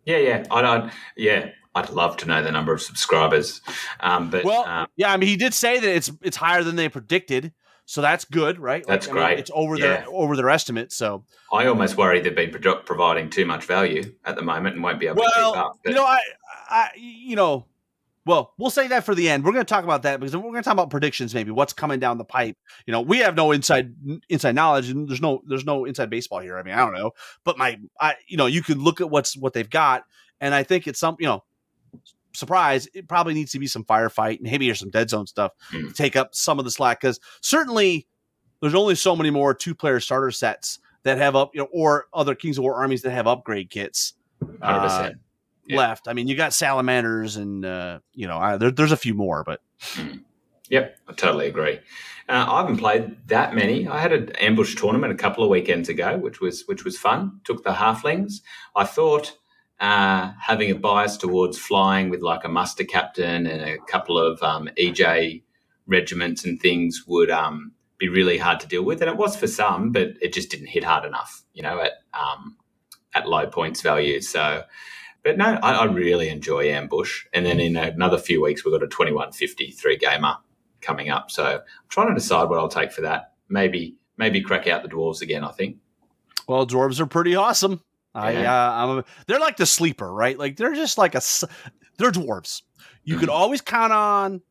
Yeah, 0.05 0.17
yeah, 0.17 0.43
I'd, 0.51 0.65
I'd 0.65 0.91
yeah, 1.15 1.49
I'd 1.75 1.89
love 1.89 2.17
to 2.17 2.27
know 2.27 2.43
the 2.43 2.51
number 2.51 2.73
of 2.73 2.81
subscribers. 2.81 3.61
Um, 3.99 4.29
but 4.29 4.43
Well, 4.43 4.65
um, 4.65 4.87
Yeah, 4.95 5.11
I 5.11 5.17
mean, 5.17 5.29
he 5.29 5.37
did 5.37 5.53
say 5.53 5.79
that 5.79 5.95
it's 5.95 6.11
it's 6.21 6.37
higher 6.37 6.63
than 6.63 6.75
they 6.75 6.89
predicted, 6.89 7.53
so 7.85 8.01
that's 8.01 8.25
good, 8.25 8.59
right? 8.59 8.85
That's 8.87 9.07
I 9.07 9.11
mean, 9.11 9.23
great. 9.23 9.39
it's 9.39 9.51
over 9.53 9.75
Yeah. 9.77 9.87
their 9.87 10.05
over 10.09 10.35
their 10.35 10.49
estimate. 10.49 10.91
So, 10.91 11.25
I 11.51 11.65
almost 11.67 11.97
worry 11.97 12.19
they've 12.21 12.35
been 12.35 12.51
pro- 12.51 12.81
providing 12.81 13.29
too 13.29 13.45
much 13.45 13.65
value 13.65 14.13
at 14.25 14.35
the 14.35 14.41
moment 14.43 14.75
and 14.75 14.83
won't 14.83 14.99
be 14.99 15.07
able 15.07 15.17
to 15.17 15.21
keep 15.21 15.35
well, 15.37 15.55
up. 15.55 15.79
But 15.83 15.89
you 15.91 15.95
know, 15.95 16.05
I, 16.05 16.19
I, 16.69 16.89
you 16.97 17.35
know, 17.35 17.65
well, 18.25 18.53
we'll 18.57 18.69
say 18.69 18.87
that 18.87 19.03
for 19.03 19.15
the 19.15 19.29
end. 19.29 19.43
We're 19.43 19.51
going 19.51 19.65
to 19.65 19.69
talk 19.69 19.83
about 19.83 20.03
that 20.03 20.19
because 20.19 20.35
we're 20.35 20.43
going 20.43 20.55
to 20.55 20.61
talk 20.63 20.73
about 20.73 20.89
predictions, 20.89 21.33
maybe 21.33 21.51
what's 21.51 21.73
coming 21.73 21.99
down 21.99 22.17
the 22.17 22.23
pipe. 22.25 22.57
You 22.85 22.91
know, 22.91 23.01
we 23.01 23.17
have 23.19 23.35
no 23.35 23.51
inside 23.51 23.93
inside 24.29 24.55
knowledge, 24.55 24.89
and 24.89 25.09
there's 25.09 25.21
no 25.21 25.41
there's 25.47 25.65
no 25.65 25.85
inside 25.85 26.09
baseball 26.09 26.39
here. 26.39 26.57
I 26.57 26.63
mean, 26.63 26.73
I 26.73 26.77
don't 26.79 26.93
know, 26.93 27.11
but 27.43 27.57
my, 27.57 27.79
I, 27.99 28.15
you 28.27 28.37
know, 28.37 28.45
you 28.45 28.61
can 28.61 28.79
look 28.79 29.01
at 29.01 29.09
what's 29.09 29.35
what 29.35 29.53
they've 29.53 29.69
got, 29.69 30.03
and 30.39 30.55
I 30.55 30.63
think 30.63 30.87
it's 30.87 30.99
some, 30.99 31.17
you 31.19 31.27
know. 31.27 31.43
Surprise! 32.35 32.87
It 32.95 33.07
probably 33.07 33.35
needs 33.35 33.51
to 33.51 33.59
be 33.59 33.67
some 33.67 33.83
firefight, 33.83 34.37
and 34.39 34.49
maybe 34.49 34.65
there's 34.65 34.79
some 34.79 34.89
dead 34.89 35.07
zone 35.07 35.27
stuff 35.27 35.51
Hmm. 35.69 35.89
to 35.89 35.93
take 35.93 36.15
up 36.15 36.33
some 36.33 36.57
of 36.57 36.65
the 36.65 36.71
slack 36.71 36.99
because 36.99 37.19
certainly 37.41 38.07
there's 38.59 38.73
only 38.73 38.95
so 38.95 39.15
many 39.15 39.29
more 39.29 39.53
two 39.53 39.75
player 39.75 39.99
starter 39.99 40.31
sets 40.31 40.79
that 41.03 41.19
have 41.19 41.35
up, 41.35 41.51
you 41.53 41.61
know, 41.61 41.67
or 41.71 42.07
other 42.11 42.33
Kings 42.33 42.57
of 42.57 42.63
War 42.63 42.73
armies 42.73 43.03
that 43.03 43.11
have 43.11 43.27
upgrade 43.27 43.69
kits 43.69 44.13
100%. 44.43 45.13
Yeah. 45.65 45.77
left. 45.77 46.07
I 46.07 46.13
mean, 46.13 46.27
you 46.27 46.35
got 46.35 46.53
salamanders, 46.53 47.37
and 47.37 47.63
uh, 47.65 47.99
you 48.13 48.27
know, 48.27 48.37
I, 48.37 48.57
there, 48.57 48.71
there's 48.71 48.91
a 48.91 48.97
few 48.97 49.13
more, 49.13 49.43
but 49.45 49.61
Yep, 50.69 50.97
I 51.07 51.13
totally 51.13 51.47
agree. 51.47 51.79
Uh, 52.29 52.45
I 52.49 52.61
haven't 52.61 52.77
played 52.77 53.27
that 53.27 53.53
many. 53.53 53.87
I 53.87 53.99
had 53.99 54.13
an 54.13 54.31
ambush 54.37 54.75
tournament 54.75 55.11
a 55.11 55.15
couple 55.15 55.43
of 55.43 55.49
weekends 55.49 55.89
ago, 55.89 56.17
which 56.17 56.39
was 56.39 56.63
which 56.67 56.85
was 56.85 56.97
fun. 56.97 57.41
Took 57.43 57.63
the 57.63 57.73
halflings. 57.73 58.41
I 58.75 58.85
thought 58.85 59.37
uh, 59.79 60.31
having 60.39 60.71
a 60.71 60.75
bias 60.75 61.17
towards 61.17 61.59
flying 61.59 62.09
with 62.09 62.21
like 62.21 62.45
a 62.45 62.49
muster 62.49 62.85
captain 62.85 63.45
and 63.45 63.61
a 63.61 63.77
couple 63.79 64.17
of 64.17 64.41
um, 64.41 64.69
EJ 64.77 65.43
regiments 65.85 66.45
and 66.45 66.59
things 66.59 67.03
would 67.05 67.29
um, 67.29 67.73
be 67.97 68.07
really 68.07 68.37
hard 68.37 68.59
to 68.61 68.67
deal 68.67 68.83
with, 68.83 69.01
and 69.01 69.11
it 69.11 69.17
was 69.17 69.35
for 69.35 69.47
some, 69.47 69.91
but 69.91 70.13
it 70.21 70.33
just 70.33 70.49
didn't 70.49 70.67
hit 70.67 70.85
hard 70.85 71.03
enough, 71.03 71.43
you 71.53 71.61
know, 71.61 71.81
at 71.81 71.91
um, 72.13 72.55
at 73.13 73.27
low 73.27 73.45
points 73.47 73.81
value. 73.81 74.21
So. 74.21 74.63
But 75.23 75.37
no, 75.37 75.45
I, 75.63 75.71
I 75.73 75.85
really 75.85 76.29
enjoy 76.29 76.69
ambush. 76.69 77.25
And 77.33 77.45
then 77.45 77.59
in 77.59 77.75
another 77.77 78.17
few 78.17 78.41
weeks, 78.43 78.65
we've 78.65 78.73
got 78.73 78.83
a 78.83 78.87
2153 78.87 79.97
gamer 79.97 80.35
coming 80.81 81.09
up. 81.09 81.31
So 81.31 81.43
I'm 81.45 81.61
trying 81.89 82.09
to 82.09 82.13
decide 82.13 82.49
what 82.49 82.59
I'll 82.59 82.67
take 82.67 82.91
for 82.91 83.01
that. 83.01 83.33
Maybe 83.49 83.95
maybe 84.17 84.41
crack 84.41 84.67
out 84.67 84.83
the 84.83 84.89
dwarves 84.89 85.21
again. 85.21 85.43
I 85.43 85.51
think. 85.51 85.77
well, 86.47 86.67
dwarves 86.67 86.99
are 86.99 87.05
pretty 87.05 87.35
awesome. 87.35 87.81
I, 88.15 88.31
Yeah. 88.33 88.53
uh, 88.53 88.71
I'm 88.73 88.89
a, 88.99 89.05
they're 89.27 89.39
like 89.39 89.57
the 89.57 89.65
sleeper, 89.65 90.11
right? 90.13 90.37
Like 90.37 90.57
they're 90.57 90.75
just 90.75 90.97
like 90.97 91.15
a 91.15 91.21
they're 91.97 92.11
dwarves. 92.11 92.61
You 93.05 93.13
Mm-hmm. 93.15 93.19
could 93.21 93.29
always 93.29 93.61
count 93.61 93.91
on 93.93 94.41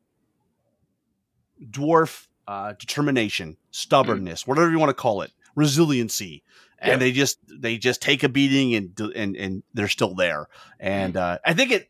dwarf 1.71 2.27
uh, 2.49 2.73
determination, 2.79 3.57
stubbornness, 3.71 4.47
whatever 4.47 4.71
you 4.71 4.79
want 4.79 4.91
to 4.91 4.95
call 4.95 5.23
it, 5.23 5.31
resiliency, 5.55 6.43
and 6.83 7.01
they 7.01 7.13
just 7.13 7.39
they 7.49 7.79
just 7.79 8.03
take 8.03 8.23
a 8.23 8.29
beating 8.29 8.75
and 8.75 9.01
and 9.15 9.37
and 9.37 9.63
they're 9.75 9.89
still 9.89 10.15
there. 10.15 10.49
And 10.81 11.17
uh, 11.17 11.39
I 11.45 11.55
think 11.55 11.71
it 11.71 11.89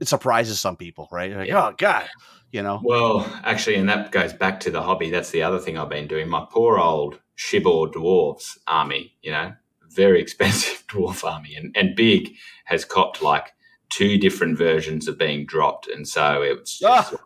it 0.00 0.08
surprises 0.08 0.58
some 0.60 0.76
people, 0.76 1.08
right? 1.12 1.32
Like, 1.32 1.48
Yeah. 1.48 1.68
oh 1.68 1.74
god, 1.76 2.08
you 2.50 2.62
know. 2.62 2.80
Well, 2.82 3.20
actually, 3.44 3.76
and 3.76 3.88
that 3.88 4.10
goes 4.12 4.32
back 4.32 4.60
to 4.60 4.70
the 4.70 4.82
hobby. 4.82 5.10
That's 5.10 5.30
the 5.30 5.42
other 5.42 5.58
thing 5.58 5.78
I've 5.78 5.88
been 5.88 6.08
doing. 6.08 6.28
My 6.28 6.46
poor 6.50 6.78
old 6.78 7.20
Shibor 7.36 7.92
dwarves 7.92 8.58
army. 8.66 9.14
You 9.22 9.32
know, 9.32 9.52
very 9.90 10.20
expensive 10.26 10.84
dwarf 10.88 11.24
army, 11.24 11.54
and 11.54 11.74
and 11.76 11.94
big 11.96 12.34
has 12.64 12.84
copped 12.84 13.22
like 13.22 13.52
two 13.90 14.18
different 14.18 14.58
versions 14.58 15.06
of 15.06 15.18
being 15.18 15.46
dropped, 15.46 15.86
and 15.88 16.08
so 16.08 16.42
it's 16.42 16.78
just 16.78 17.14
Ah. 17.14 17.18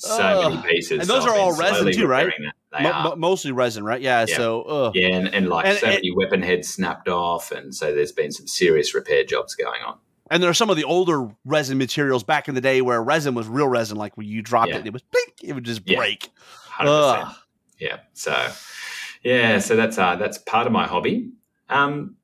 So 0.00 0.18
Ah. 0.20 0.48
many 0.48 0.62
pieces. 0.68 1.00
And 1.00 1.08
those 1.08 1.24
So 1.24 1.30
are 1.30 1.36
all 1.36 1.56
resin 1.56 1.92
too, 1.92 2.06
right? 2.06 2.26
repairing 2.26 2.46
that. 2.46 2.54
They 2.78 2.84
Mo- 2.84 3.16
mostly 3.16 3.52
resin, 3.52 3.82
right? 3.84 4.00
Yeah. 4.00 4.24
Yeah. 4.28 4.36
So, 4.36 4.62
ugh. 4.62 4.92
Yeah, 4.94 5.08
and, 5.08 5.34
and 5.34 5.48
like 5.48 5.66
And- 5.66 5.78
so 5.78 5.86
and- 5.86 5.96
many 5.96 6.10
weapon 6.14 6.42
heads 6.42 6.68
snapped 6.68 7.08
off, 7.08 7.50
and 7.52 7.74
so 7.74 7.94
there's 7.94 8.12
been 8.12 8.30
some 8.32 8.46
serious 8.46 8.94
repair 8.94 9.24
jobs 9.24 9.54
going 9.54 9.82
on. 9.82 9.98
and 10.32 10.40
there 10.40 10.48
are 10.48 10.54
some 10.54 10.70
of 10.70 10.76
the 10.76 10.84
older 10.84 11.28
resin 11.44 11.76
materials 11.76 12.22
back 12.22 12.46
in 12.48 12.54
the 12.54 12.60
day 12.60 12.80
where 12.80 13.02
resin 13.02 13.34
was 13.34 13.48
real 13.48 13.66
resin, 13.66 13.96
like 13.98 14.16
when 14.16 14.28
you 14.28 14.40
dropped 14.40 14.70
Yeah. 14.70 14.78
it, 14.78 14.86
it 14.86 14.92
was 14.92 15.02
blink, 15.02 15.34
it 15.42 15.52
would 15.54 15.64
just 15.64 15.80
Yeah. 15.84 15.96
break. 15.96 16.28
Percent. 16.78 17.28
Yeah. 17.80 17.96
So, 18.14 18.48
yeah. 19.24 19.58
So 19.58 19.74
that's 19.74 19.98
uh, 19.98 20.14
that's 20.16 20.38
part 20.38 20.66
of 20.68 20.72
my 20.72 20.86
hobby. 20.86 21.30
Um, 21.68 22.14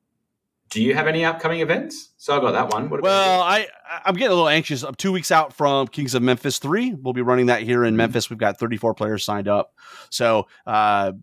do 0.69 0.81
you 0.81 0.93
have 0.93 1.07
any 1.07 1.23
upcoming 1.23 1.61
events? 1.61 2.09
So 2.17 2.35
I 2.37 2.41
got 2.41 2.51
that 2.51 2.73
one. 2.73 2.89
Well, 2.89 3.41
I 3.41 3.67
I'm 4.05 4.13
getting 4.15 4.27
a 4.27 4.35
little 4.35 4.49
anxious. 4.49 4.83
I'm 4.83 4.95
two 4.95 5.11
weeks 5.11 5.31
out 5.31 5.53
from 5.53 5.87
Kings 5.87 6.13
of 6.15 6.21
Memphis 6.23 6.57
three. 6.59 6.93
We'll 6.93 7.13
be 7.13 7.21
running 7.21 7.45
that 7.47 7.61
here 7.61 7.83
in 7.85 7.93
Mhm. 7.93 7.97
Memphis. 7.97 8.29
We've 8.29 8.39
got 8.39 8.57
34 8.59 8.93
players 8.93 9.23
signed 9.23 9.47
up, 9.47 9.73
so 10.09 10.47
uh, 10.65 11.13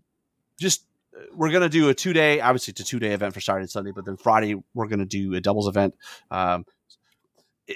just 0.59 0.85
we're 1.33 1.51
gonna 1.51 1.69
do 1.69 1.89
a 1.89 1.93
two 1.93 2.13
day. 2.13 2.41
Obviously, 2.41 2.71
it's 2.71 2.81
a 2.81 2.85
two 2.85 2.99
day 2.99 3.11
event 3.13 3.33
for 3.33 3.39
Saturday 3.41 3.63
and 3.63 3.69
Sunday, 3.69 3.91
but 3.91 4.05
then 4.05 4.17
Friday 4.17 4.55
we're 4.73 4.87
gonna 4.87 5.05
do 5.05 5.33
a 5.35 5.41
doubles 5.41 5.67
event. 5.67 5.93
Um, 6.31 6.65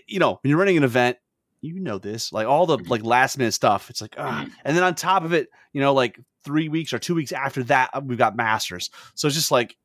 you 0.08 0.20
know, 0.20 0.40
when 0.42 0.50
you're 0.50 0.60
running 0.60 0.78
an 0.78 0.84
event, 0.84 1.18
you 1.62 1.80
know 1.80 1.98
this, 1.98 2.32
like 2.32 2.48
all 2.48 2.66
the 2.66 2.78
Mhm. 2.78 2.90
like 2.90 3.04
last 3.04 3.38
minute 3.38 3.54
stuff. 3.54 3.90
It's 3.90 4.02
like, 4.02 4.16
ah, 4.18 4.46
Mhm. 4.46 4.52
and 4.66 4.76
then 4.78 4.84
on 4.84 4.96
top 4.96 5.24
of 5.24 5.34
it, 5.34 5.50
you 5.74 5.82
know, 5.82 5.94
like 5.94 6.20
three 6.44 6.70
weeks 6.70 6.94
or 6.94 7.00
two 7.00 7.16
weeks 7.16 7.32
after 7.32 7.64
that, 7.64 7.90
uh, 7.94 8.02
we've 8.04 8.18
got 8.18 8.36
Masters. 8.36 8.90
So 9.16 9.28
it's 9.28 9.36
just 9.36 9.52
like. 9.52 9.76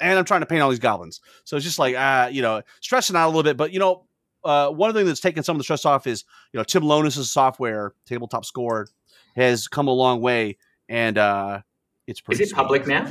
And 0.00 0.18
I'm 0.18 0.24
trying 0.24 0.40
to 0.40 0.46
paint 0.46 0.62
all 0.62 0.70
these 0.70 0.78
goblins. 0.78 1.20
So 1.44 1.56
it's 1.56 1.64
just 1.64 1.78
like, 1.78 1.94
uh, 1.94 2.28
you 2.32 2.42
know, 2.42 2.62
stressing 2.80 3.14
out 3.16 3.26
a 3.26 3.28
little 3.28 3.42
bit. 3.42 3.56
But, 3.56 3.72
you 3.72 3.78
know, 3.78 4.06
uh, 4.44 4.70
one 4.70 4.94
thing 4.94 5.04
that's 5.06 5.20
taken 5.20 5.42
some 5.42 5.56
of 5.56 5.58
the 5.58 5.64
stress 5.64 5.84
off 5.84 6.06
is, 6.06 6.24
you 6.52 6.58
know, 6.58 6.64
Tim 6.64 6.82
Lonis' 6.82 7.24
software, 7.26 7.92
Tabletop 8.06 8.44
Score, 8.44 8.88
has 9.36 9.68
come 9.68 9.88
a 9.88 9.92
long 9.92 10.20
way. 10.20 10.56
And 10.88 11.18
uh, 11.18 11.60
it's 12.06 12.20
pretty. 12.20 12.42
Is 12.42 12.50
it 12.50 12.54
public 12.54 12.86
now? 12.86 13.06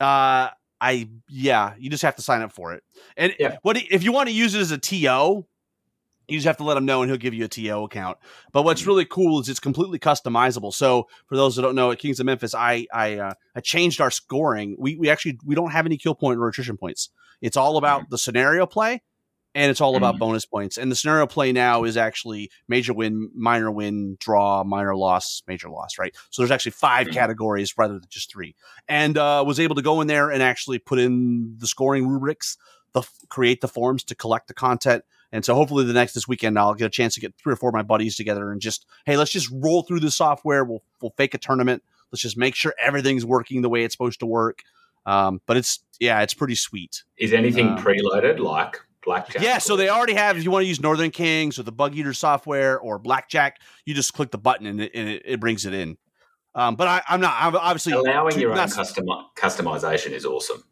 Uh, 0.00 0.50
I, 0.80 1.08
yeah, 1.28 1.74
you 1.78 1.90
just 1.90 2.02
have 2.02 2.16
to 2.16 2.22
sign 2.22 2.42
up 2.42 2.52
for 2.52 2.72
it. 2.72 2.82
And 3.16 3.34
Yeah. 3.38 3.58
what 3.62 3.76
if 3.76 4.02
you 4.02 4.12
want 4.12 4.28
to 4.28 4.34
use 4.34 4.54
it 4.54 4.60
as 4.60 4.70
a 4.70 4.78
TO, 4.78 5.46
you 6.30 6.38
just 6.38 6.46
have 6.46 6.56
to 6.58 6.64
let 6.64 6.76
him 6.76 6.84
know 6.86 7.02
and 7.02 7.10
he'll 7.10 7.18
give 7.18 7.34
you 7.34 7.44
a 7.44 7.48
TO 7.48 7.84
account. 7.84 8.18
But 8.52 8.62
what's 8.62 8.82
Mhm. 8.82 8.86
really 8.86 9.04
cool 9.04 9.40
is 9.40 9.48
it's 9.48 9.60
completely 9.60 9.98
customizable. 9.98 10.72
So 10.72 11.08
for 11.26 11.36
those 11.36 11.56
that 11.56 11.62
don't 11.62 11.74
know, 11.74 11.90
at 11.90 11.98
Kings 11.98 12.20
of 12.20 12.26
Memphis, 12.26 12.54
I 12.54 12.86
I 12.92 13.18
uh, 13.18 13.34
I 13.54 13.60
changed 13.60 14.00
our 14.00 14.10
scoring. 14.10 14.76
We 14.78 14.96
we 14.96 15.10
actually 15.10 15.38
we 15.44 15.54
don't 15.54 15.70
have 15.72 15.86
any 15.86 15.96
kill 15.96 16.14
point 16.14 16.38
or 16.38 16.48
attrition 16.48 16.76
points. 16.76 17.10
It's 17.40 17.56
all 17.56 17.76
about 17.76 18.10
the 18.10 18.18
scenario 18.18 18.66
play, 18.66 19.02
and 19.54 19.70
it's 19.70 19.80
all 19.80 19.96
about 19.96 20.16
Mhm. 20.16 20.18
bonus 20.18 20.44
points. 20.46 20.76
And 20.78 20.90
the 20.92 20.96
scenario 20.96 21.26
play 21.26 21.52
now 21.52 21.84
is 21.84 21.96
actually 21.96 22.50
major 22.68 22.92
win, 22.92 23.30
minor 23.34 23.70
win, 23.70 24.16
draw, 24.20 24.62
minor 24.62 24.94
loss, 24.94 25.42
major 25.48 25.68
loss. 25.70 25.98
Right. 25.98 26.14
So 26.30 26.42
there's 26.42 26.50
actually 26.50 26.72
5 26.72 27.08
Mhm. 27.08 27.12
categories 27.14 27.76
rather 27.78 27.94
than 27.98 28.08
just 28.10 28.30
three. 28.30 28.54
And 28.88 29.16
uh, 29.18 29.42
was 29.46 29.58
able 29.58 29.74
to 29.74 29.82
go 29.82 30.00
in 30.00 30.06
there 30.06 30.30
and 30.30 30.42
actually 30.42 30.78
put 30.78 30.98
in 30.98 31.56
the 31.58 31.66
scoring 31.66 32.06
rubrics, 32.06 32.56
the 32.92 33.02
create 33.28 33.60
the 33.60 33.68
forms 33.68 34.04
to 34.04 34.14
collect 34.14 34.48
the 34.48 34.54
content. 34.54 35.02
And 35.32 35.44
so 35.44 35.54
hopefully 35.54 35.84
the 35.84 35.92
next 35.92 36.12
this 36.14 36.26
weekend 36.26 36.58
I'll 36.58 36.74
get 36.74 36.86
a 36.86 36.90
chance 36.90 37.14
to 37.14 37.20
get 37.20 37.34
three 37.36 37.52
or 37.52 37.56
four 37.56 37.68
of 37.68 37.74
my 37.74 37.82
buddies 37.82 38.16
together 38.16 38.50
and 38.50 38.60
just 38.60 38.86
hey 39.06 39.16
let's 39.16 39.30
just 39.30 39.48
roll 39.52 39.82
through 39.82 40.00
the 40.00 40.10
software. 40.10 40.64
We'll 40.64 40.82
we'll 41.00 41.14
fake 41.16 41.34
a 41.34 41.38
tournament. 41.38 41.82
Let's 42.10 42.22
just 42.22 42.36
make 42.36 42.54
sure 42.54 42.74
everything's 42.82 43.24
working 43.24 43.62
the 43.62 43.68
way 43.68 43.84
it's 43.84 43.94
supposed 43.94 44.20
to 44.20 44.26
work. 44.26 44.62
Um, 45.06 45.40
but 45.46 45.56
it's 45.56 45.80
yeah, 45.98 46.20
it's 46.22 46.34
pretty 46.34 46.54
sweet. 46.56 47.04
Is 47.18 47.32
anything 47.32 47.68
Um, 47.68 47.78
preloaded 47.78 48.38
like 48.38 48.80
blackjack? 49.04 49.42
Yeah, 49.42 49.58
so 49.58 49.76
they 49.76 49.88
already 49.88 50.14
have. 50.14 50.36
If 50.36 50.44
you 50.44 50.50
want 50.50 50.64
to 50.64 50.68
use 50.68 50.80
Northern 50.80 51.10
Kings 51.10 51.58
or 51.58 51.62
the 51.62 51.72
Bug 51.72 51.94
Eater 51.94 52.12
software 52.12 52.78
or 52.78 52.98
Blackjack, 52.98 53.60
you 53.86 53.94
just 53.94 54.12
click 54.12 54.30
the 54.30 54.38
button 54.38 54.66
and 54.66 54.80
it, 54.80 54.92
and 54.94 55.08
it, 55.08 55.22
it 55.24 55.40
brings 55.40 55.64
it 55.66 55.74
in. 55.74 55.96
Um, 56.54 56.74
but 56.74 56.88
I, 56.88 57.02
I'm 57.08 57.20
not. 57.20 57.36
I'm 57.38 57.54
obviously 57.54 57.92
allowing 57.92 58.38
your 58.38 58.50
own 58.52 58.68
custom 58.68 59.06
customization 59.36 60.10
is 60.10 60.24
awesome. 60.24 60.64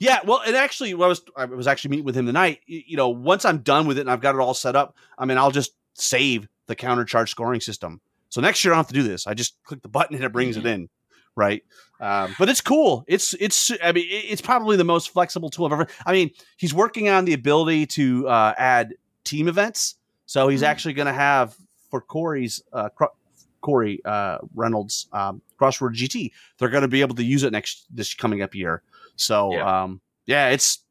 Yeah, 0.00 0.20
well, 0.24 0.40
and 0.46 0.56
actually, 0.56 0.92
I 0.92 0.96
was 0.96 1.22
I 1.36 1.44
was 1.46 1.66
actually 1.66 1.90
meeting 1.90 2.04
with 2.06 2.16
him 2.16 2.26
tonight. 2.26 2.60
You 2.66 2.96
know, 2.96 3.08
once 3.08 3.44
I'm 3.44 3.58
done 3.58 3.86
with 3.86 3.98
it 3.98 4.02
and 4.02 4.10
I've 4.10 4.20
got 4.20 4.34
it 4.34 4.40
all 4.40 4.54
set 4.54 4.76
up, 4.76 4.96
I 5.18 5.24
mean, 5.24 5.38
I'll 5.38 5.50
just 5.50 5.72
save 5.94 6.48
the 6.66 6.74
counter 6.76 7.04
charge 7.04 7.30
scoring 7.30 7.60
system. 7.60 8.00
So 8.28 8.40
next 8.40 8.64
year 8.64 8.72
I 8.72 8.76
don't 8.76 8.80
have 8.80 8.88
to 8.88 8.94
do 8.94 9.02
this. 9.02 9.26
I 9.26 9.34
just 9.34 9.56
click 9.64 9.82
the 9.82 9.88
button 9.88 10.16
and 10.16 10.24
it 10.24 10.32
brings 10.32 10.56
it 10.56 10.66
in, 10.66 10.88
right? 11.36 11.62
Um, 12.00 12.34
but 12.38 12.48
it's 12.48 12.60
cool. 12.60 13.04
It's 13.06 13.34
it's. 13.34 13.70
I 13.82 13.92
mean, 13.92 14.06
it's 14.08 14.42
probably 14.42 14.76
the 14.76 14.84
most 14.84 15.10
flexible 15.10 15.48
tool 15.50 15.66
I've 15.66 15.72
ever. 15.72 15.86
I 16.04 16.12
mean, 16.12 16.30
he's 16.56 16.74
working 16.74 17.08
on 17.08 17.24
the 17.24 17.32
ability 17.32 17.86
to 17.86 18.28
uh, 18.28 18.54
add 18.58 18.94
team 19.24 19.48
events. 19.48 19.94
So 20.26 20.48
he's 20.48 20.62
Mhm. 20.62 20.66
actually 20.66 20.94
going 20.94 21.06
to 21.06 21.12
have 21.12 21.56
for 21.90 22.00
Corey's 22.00 22.62
uh, 22.72 22.88
Cro- 22.90 23.14
Corey 23.60 24.00
uh, 24.04 24.38
Reynolds 24.54 25.06
um, 25.12 25.40
Crossword 25.58 25.94
GT. 25.94 26.32
They're 26.58 26.68
going 26.68 26.82
to 26.82 26.88
be 26.88 27.00
able 27.00 27.14
to 27.14 27.24
use 27.24 27.44
it 27.44 27.52
next 27.52 27.86
this 27.94 28.12
coming 28.12 28.42
up 28.42 28.54
year. 28.54 28.82
So 29.16 29.52
Yeah. 29.52 29.82
um, 29.82 30.00
yeah 30.26 30.48
it's 30.48 30.84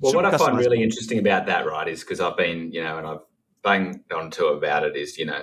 Well, 0.00 0.14
what 0.14 0.26
I 0.26 0.36
find 0.36 0.56
really 0.58 0.82
interesting 0.82 1.18
about 1.18 1.46
that, 1.46 1.66
right, 1.66 1.88
is 1.88 2.00
because 2.00 2.20
I've 2.20 2.36
been, 2.36 2.72
you 2.72 2.82
know, 2.82 2.98
and 2.98 3.06
I've 3.06 3.20
banged 3.62 4.00
on 4.12 4.30
to 4.32 4.46
about 4.46 4.84
it, 4.84 4.96
is 4.96 5.18
you 5.18 5.26
know, 5.26 5.42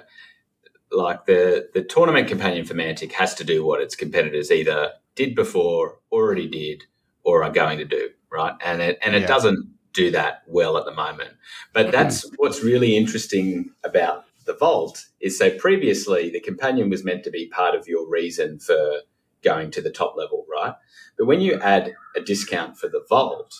like 0.91 1.25
the 1.25 1.69
the 1.73 1.83
tournament 1.83 2.27
companion 2.27 2.65
for 2.65 2.73
Mantic 2.73 3.11
has 3.13 3.33
to 3.35 3.43
do 3.43 3.65
what 3.65 3.81
its 3.81 3.95
competitors 3.95 4.51
either 4.51 4.91
did 5.15 5.35
before, 5.35 5.99
already 6.11 6.47
did, 6.47 6.83
or 7.23 7.43
are 7.43 7.51
going 7.51 7.77
to 7.77 7.85
do, 7.85 8.09
right? 8.31 8.53
And 8.63 8.81
it 8.81 8.99
and 9.01 9.15
it 9.15 9.21
Yeah. 9.21 9.27
doesn't 9.27 9.67
do 9.93 10.11
that 10.11 10.43
well 10.47 10.77
at 10.77 10.85
the 10.85 10.93
moment. 10.93 11.31
But 11.73 11.91
that's 11.91 12.29
what's 12.37 12.63
really 12.63 12.95
interesting 12.97 13.71
about 13.83 14.25
the 14.45 14.53
vault 14.53 15.05
is 15.19 15.37
so 15.37 15.49
previously 15.57 16.29
the 16.29 16.39
companion 16.39 16.89
was 16.89 17.03
meant 17.03 17.23
to 17.23 17.29
be 17.31 17.47
part 17.47 17.75
of 17.75 17.87
your 17.87 18.09
reason 18.09 18.59
for 18.59 19.01
going 19.43 19.71
to 19.71 19.81
the 19.81 19.91
top 19.91 20.15
level, 20.17 20.45
right? 20.51 20.73
But 21.17 21.25
when 21.27 21.41
you 21.41 21.59
add 21.59 21.93
a 22.15 22.21
discount 22.21 22.77
for 22.77 22.87
the 22.87 23.03
vault, 23.09 23.53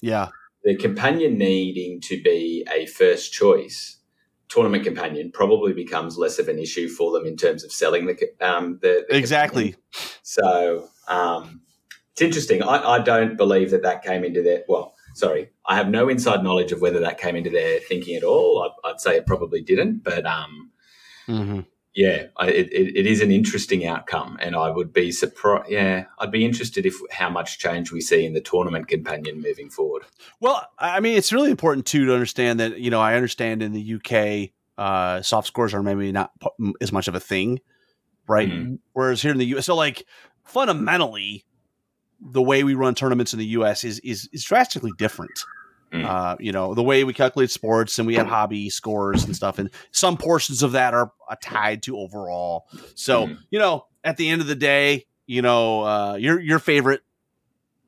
Yeah. 0.00 0.28
the 0.64 0.76
companion 0.76 1.38
needing 1.38 2.00
to 2.02 2.22
be 2.22 2.66
a 2.72 2.86
first 2.86 3.32
choice 3.32 3.96
tournament 4.48 4.82
companion 4.84 5.30
probably 5.30 5.72
becomes 5.72 6.16
less 6.16 6.38
of 6.38 6.48
an 6.48 6.58
issue 6.58 6.88
for 6.88 7.12
them 7.12 7.26
in 7.26 7.36
terms 7.36 7.62
of 7.64 7.70
selling 7.72 8.06
the 8.06 8.16
um, 8.40 8.78
the, 8.82 9.04
the 9.08 9.16
Exactly. 9.16 9.72
companion. 9.72 9.82
So 10.22 10.88
um, 11.08 11.60
it's 12.12 12.22
interesting. 12.22 12.62
I, 12.62 12.94
I 12.94 12.98
don't 12.98 13.36
believe 13.36 13.70
that 13.70 13.82
that 13.82 14.02
came 14.02 14.24
into 14.24 14.42
their 14.42 14.64
well. 14.68 14.94
Sorry, 15.14 15.50
I 15.66 15.74
have 15.76 15.88
no 15.88 16.08
inside 16.08 16.42
knowledge 16.44 16.70
of 16.72 16.80
whether 16.80 17.00
that 17.00 17.18
came 17.18 17.34
into 17.34 17.50
their 17.50 17.80
thinking 17.80 18.14
at 18.16 18.22
all. 18.22 18.62
I'd, 18.62 18.90
I'd 18.90 19.00
say 19.00 19.16
it 19.16 19.26
probably 19.26 19.60
didn't, 19.60 20.04
but 20.04 20.24
um, 20.26 20.70
hmm 21.26 21.60
yeah, 21.98 22.26
I, 22.36 22.46
it, 22.50 22.68
it, 22.72 23.06
is 23.08 23.20
an 23.20 23.32
interesting 23.32 23.84
outcome, 23.84 24.38
and 24.40 24.54
I 24.54 24.70
would 24.70 24.92
be 24.92 25.10
surprised. 25.10 25.68
Yeah, 25.68 26.04
I'd 26.20 26.30
be 26.30 26.44
interested 26.44 26.86
if 26.86 26.94
how 27.10 27.28
much 27.28 27.58
change 27.58 27.90
we 27.90 28.00
see 28.00 28.24
in 28.24 28.34
the 28.34 28.40
tournament 28.40 28.86
companion 28.86 29.42
moving 29.42 29.68
forward. 29.68 30.04
Well, 30.38 30.64
I 30.78 31.00
mean, 31.00 31.18
it's 31.18 31.32
really 31.32 31.50
important 31.50 31.86
too 31.86 32.06
to 32.06 32.14
understand 32.14 32.60
that 32.60 32.78
you 32.78 32.88
know 32.88 33.00
I 33.00 33.16
understand 33.16 33.64
in 33.64 33.72
the 33.72 33.94
UK, 33.96 34.50
uh, 34.78 35.22
soft 35.22 35.48
scores 35.48 35.74
are 35.74 35.82
maybe 35.82 36.12
not 36.12 36.30
p- 36.38 36.72
as 36.80 36.92
much 36.92 37.08
of 37.08 37.16
a 37.16 37.20
thing, 37.20 37.58
right? 38.28 38.48
Mhm. 38.48 38.78
Whereas 38.92 39.20
here 39.20 39.32
in 39.32 39.38
the 39.38 39.46
US, 39.56 39.66
so 39.66 39.74
like 39.74 40.06
fundamentally, 40.44 41.46
the 42.20 42.42
way 42.42 42.62
we 42.62 42.74
run 42.74 42.94
tournaments 42.94 43.32
in 43.32 43.40
the 43.40 43.46
US 43.46 43.82
is 43.82 43.98
is 44.04 44.28
is 44.32 44.44
drastically 44.44 44.92
different. 44.98 45.36
Mm. 45.92 46.04
Uh, 46.04 46.36
you 46.38 46.52
know, 46.52 46.74
the 46.74 46.82
way 46.82 47.02
we 47.04 47.14
calculate 47.14 47.50
sports 47.50 47.98
and 47.98 48.06
we 48.06 48.14
have 48.16 48.26
hobby 48.26 48.68
scores 48.68 49.24
and 49.24 49.34
stuff, 49.34 49.58
and 49.58 49.70
some 49.90 50.16
portions 50.18 50.62
of 50.62 50.72
that 50.72 50.92
are 50.94 51.12
uh, 51.30 51.36
tied 51.42 51.82
to 51.84 51.96
overall. 51.98 52.66
So, 52.94 53.26
Mhm. 53.28 53.38
you 53.50 53.58
know, 53.58 53.86
at 54.04 54.16
the 54.18 54.28
end 54.28 54.40
of 54.42 54.46
the 54.48 54.54
day, 54.54 55.06
you 55.26 55.40
know, 55.40 55.84
uh, 55.84 56.14
your 56.16 56.38
your 56.40 56.58
favorite 56.58 57.00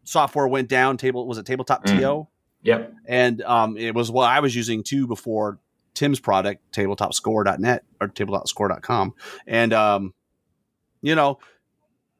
software 0.04 0.48
went 0.48 0.68
down. 0.68 0.96
Table 0.96 1.26
was 1.26 1.36
it 1.38 1.44
Tabletop 1.46 1.84
Mhm. 1.84 1.98
TO? 2.00 2.26
Yep. 2.62 2.92
and 3.06 3.40
um, 3.42 3.76
it 3.78 3.94
was 3.94 4.10
what 4.10 4.28
I 4.28 4.40
was 4.40 4.54
using 4.54 4.82
too 4.82 5.06
before 5.06 5.58
Tim's 5.94 6.20
product, 6.20 6.62
tabletopscore.net 6.74 7.84
or 8.00 8.08
tabletopscore.com. 8.08 9.14
And, 9.46 9.72
um, 9.72 10.12
you 11.00 11.14
know, 11.14 11.38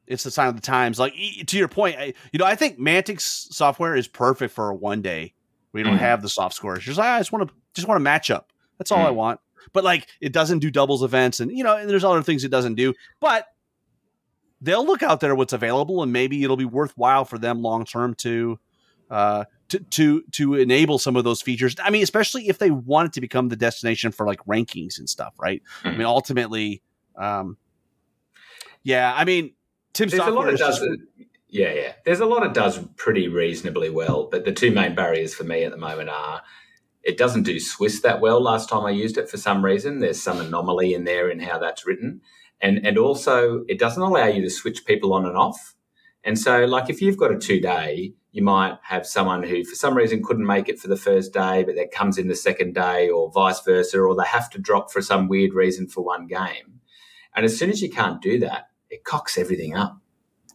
it's 0.07 0.23
the 0.23 0.31
sign 0.31 0.47
of 0.47 0.55
the 0.55 0.61
times. 0.61 0.97
Like, 0.99 1.13
to 1.45 1.57
your 1.57 1.67
point, 1.67 1.95
I, 1.97 2.13
you 2.33 2.39
know, 2.39 2.45
I 2.45 2.55
think 2.55 2.79
Mantic's 2.79 3.47
software 3.51 3.95
is 3.95 4.07
perfect 4.07 4.53
for 4.53 4.69
a 4.71 4.75
one 4.75 5.01
day. 5.03 5.33
We 5.73 5.83
don't 5.83 5.95
Mhm. 5.95 5.99
have 5.99 6.21
the 6.21 6.29
soft 6.29 6.55
scores. 6.55 6.83
Just, 6.83 6.97
like, 6.97 7.07
I 7.07 7.19
just 7.19 7.31
want 7.31 7.47
to 7.49 7.55
just 7.73 7.87
want 7.87 7.97
to 7.97 8.03
match 8.03 8.29
up. 8.29 8.51
That's 8.77 8.91
all 8.91 9.05
I 9.05 9.09
Mhm. 9.11 9.15
want. 9.15 9.39
But 9.73 9.83
like, 9.83 10.07
it 10.19 10.33
doesn't 10.33 10.59
do 10.59 10.69
doubles 10.71 11.03
events, 11.03 11.39
and 11.39 11.51
you 11.55 11.63
know, 11.63 11.77
and 11.77 11.89
there's 11.89 12.03
other 12.03 12.21
things 12.23 12.43
it 12.43 12.49
doesn't 12.51 12.75
do. 12.75 12.93
But 13.19 13.45
they'll 14.59 14.85
look 14.85 15.01
out 15.03 15.19
there 15.21 15.33
what's 15.35 15.53
available, 15.53 16.03
and 16.03 16.11
maybe 16.11 16.43
it'll 16.43 16.57
be 16.57 16.65
worthwhile 16.65 17.25
for 17.25 17.37
them 17.37 17.61
long 17.61 17.85
term 17.85 18.13
to 18.15 18.59
uh, 19.09 19.45
to 19.69 19.79
to 19.79 20.23
to 20.31 20.55
enable 20.55 20.97
some 20.99 21.15
of 21.15 21.23
those 21.23 21.41
features. 21.41 21.75
I 21.81 21.89
mean, 21.89 22.03
especially 22.03 22.49
if 22.49 22.57
they 22.57 22.71
want 22.71 23.07
it 23.07 23.13
to 23.13 23.21
become 23.21 23.49
the 23.49 23.55
destination 23.55 24.11
for 24.11 24.25
like 24.25 24.39
rankings 24.45 24.99
and 24.99 25.09
stuff, 25.09 25.33
right? 25.39 25.61
I 25.83 25.89
Mhm. 25.89 25.97
mean, 25.97 26.07
ultimately, 26.07 26.81
um, 27.15 27.57
yeah. 28.83 29.13
I 29.15 29.23
mean, 29.25 29.53
Tim's 29.93 30.11
There's 30.11 30.21
a 30.25 30.31
lot 30.31 30.33
software 30.33 30.47
of 30.49 30.53
is 30.55 30.59
does. 30.59 30.79
just, 30.79 31.01
Yeah, 31.51 31.73
yeah. 31.73 31.93
There's 32.05 32.21
a 32.21 32.25
lot 32.25 32.45
it 32.45 32.53
does 32.53 32.79
pretty 32.95 33.27
reasonably 33.27 33.89
well, 33.89 34.29
but 34.31 34.45
the 34.45 34.53
two 34.53 34.71
main 34.71 34.95
barriers 34.95 35.35
for 35.35 35.43
me 35.43 35.65
at 35.65 35.71
the 35.71 35.77
moment 35.77 36.09
are 36.09 36.41
it 37.03 37.17
doesn't 37.17 37.43
do 37.43 37.59
Swiss 37.59 38.01
that 38.01 38.21
well. 38.21 38.41
Last 38.41 38.69
time 38.69 38.85
I 38.85 38.91
used 38.91 39.17
it 39.17 39.29
for 39.29 39.35
some 39.35 39.63
reason, 39.63 39.99
there's 39.99 40.21
some 40.21 40.39
anomaly 40.39 40.93
in 40.93 41.03
there 41.03 41.29
in 41.29 41.39
how 41.39 41.59
that's 41.59 41.85
written, 41.85 42.21
and 42.61 42.85
and 42.87 42.97
also 42.97 43.65
it 43.67 43.79
doesn't 43.79 44.01
allow 44.01 44.27
you 44.27 44.41
to 44.41 44.49
switch 44.49 44.85
people 44.85 45.13
on 45.13 45.25
and 45.25 45.35
off. 45.35 45.75
And 46.23 46.39
so, 46.39 46.63
like 46.63 46.89
if 46.89 47.01
you've 47.01 47.17
got 47.17 47.33
a 47.33 47.37
two 47.37 47.59
day, 47.59 48.13
you 48.31 48.43
might 48.43 48.77
have 48.83 49.05
someone 49.05 49.43
who 49.43 49.65
for 49.65 49.75
some 49.75 49.97
reason 49.97 50.23
couldn't 50.23 50.45
make 50.45 50.69
it 50.69 50.79
for 50.79 50.87
the 50.87 50.95
first 50.95 51.33
day, 51.33 51.63
but 51.63 51.75
that 51.75 51.91
comes 51.91 52.17
in 52.17 52.29
the 52.29 52.35
second 52.35 52.75
day, 52.75 53.09
or 53.09 53.29
vice 53.29 53.59
versa, 53.59 53.99
or 53.99 54.15
they 54.15 54.23
have 54.23 54.49
to 54.51 54.57
drop 54.57 54.89
for 54.89 55.01
some 55.01 55.27
weird 55.27 55.53
reason 55.53 55.85
for 55.85 56.01
one 56.01 56.27
game. 56.27 56.79
And 57.35 57.43
as 57.43 57.59
soon 57.59 57.69
as 57.69 57.81
you 57.81 57.89
can't 57.89 58.21
do 58.21 58.39
that, 58.39 58.69
it 58.89 59.03
cocks 59.03 59.37
everything 59.37 59.75
up. 59.75 59.97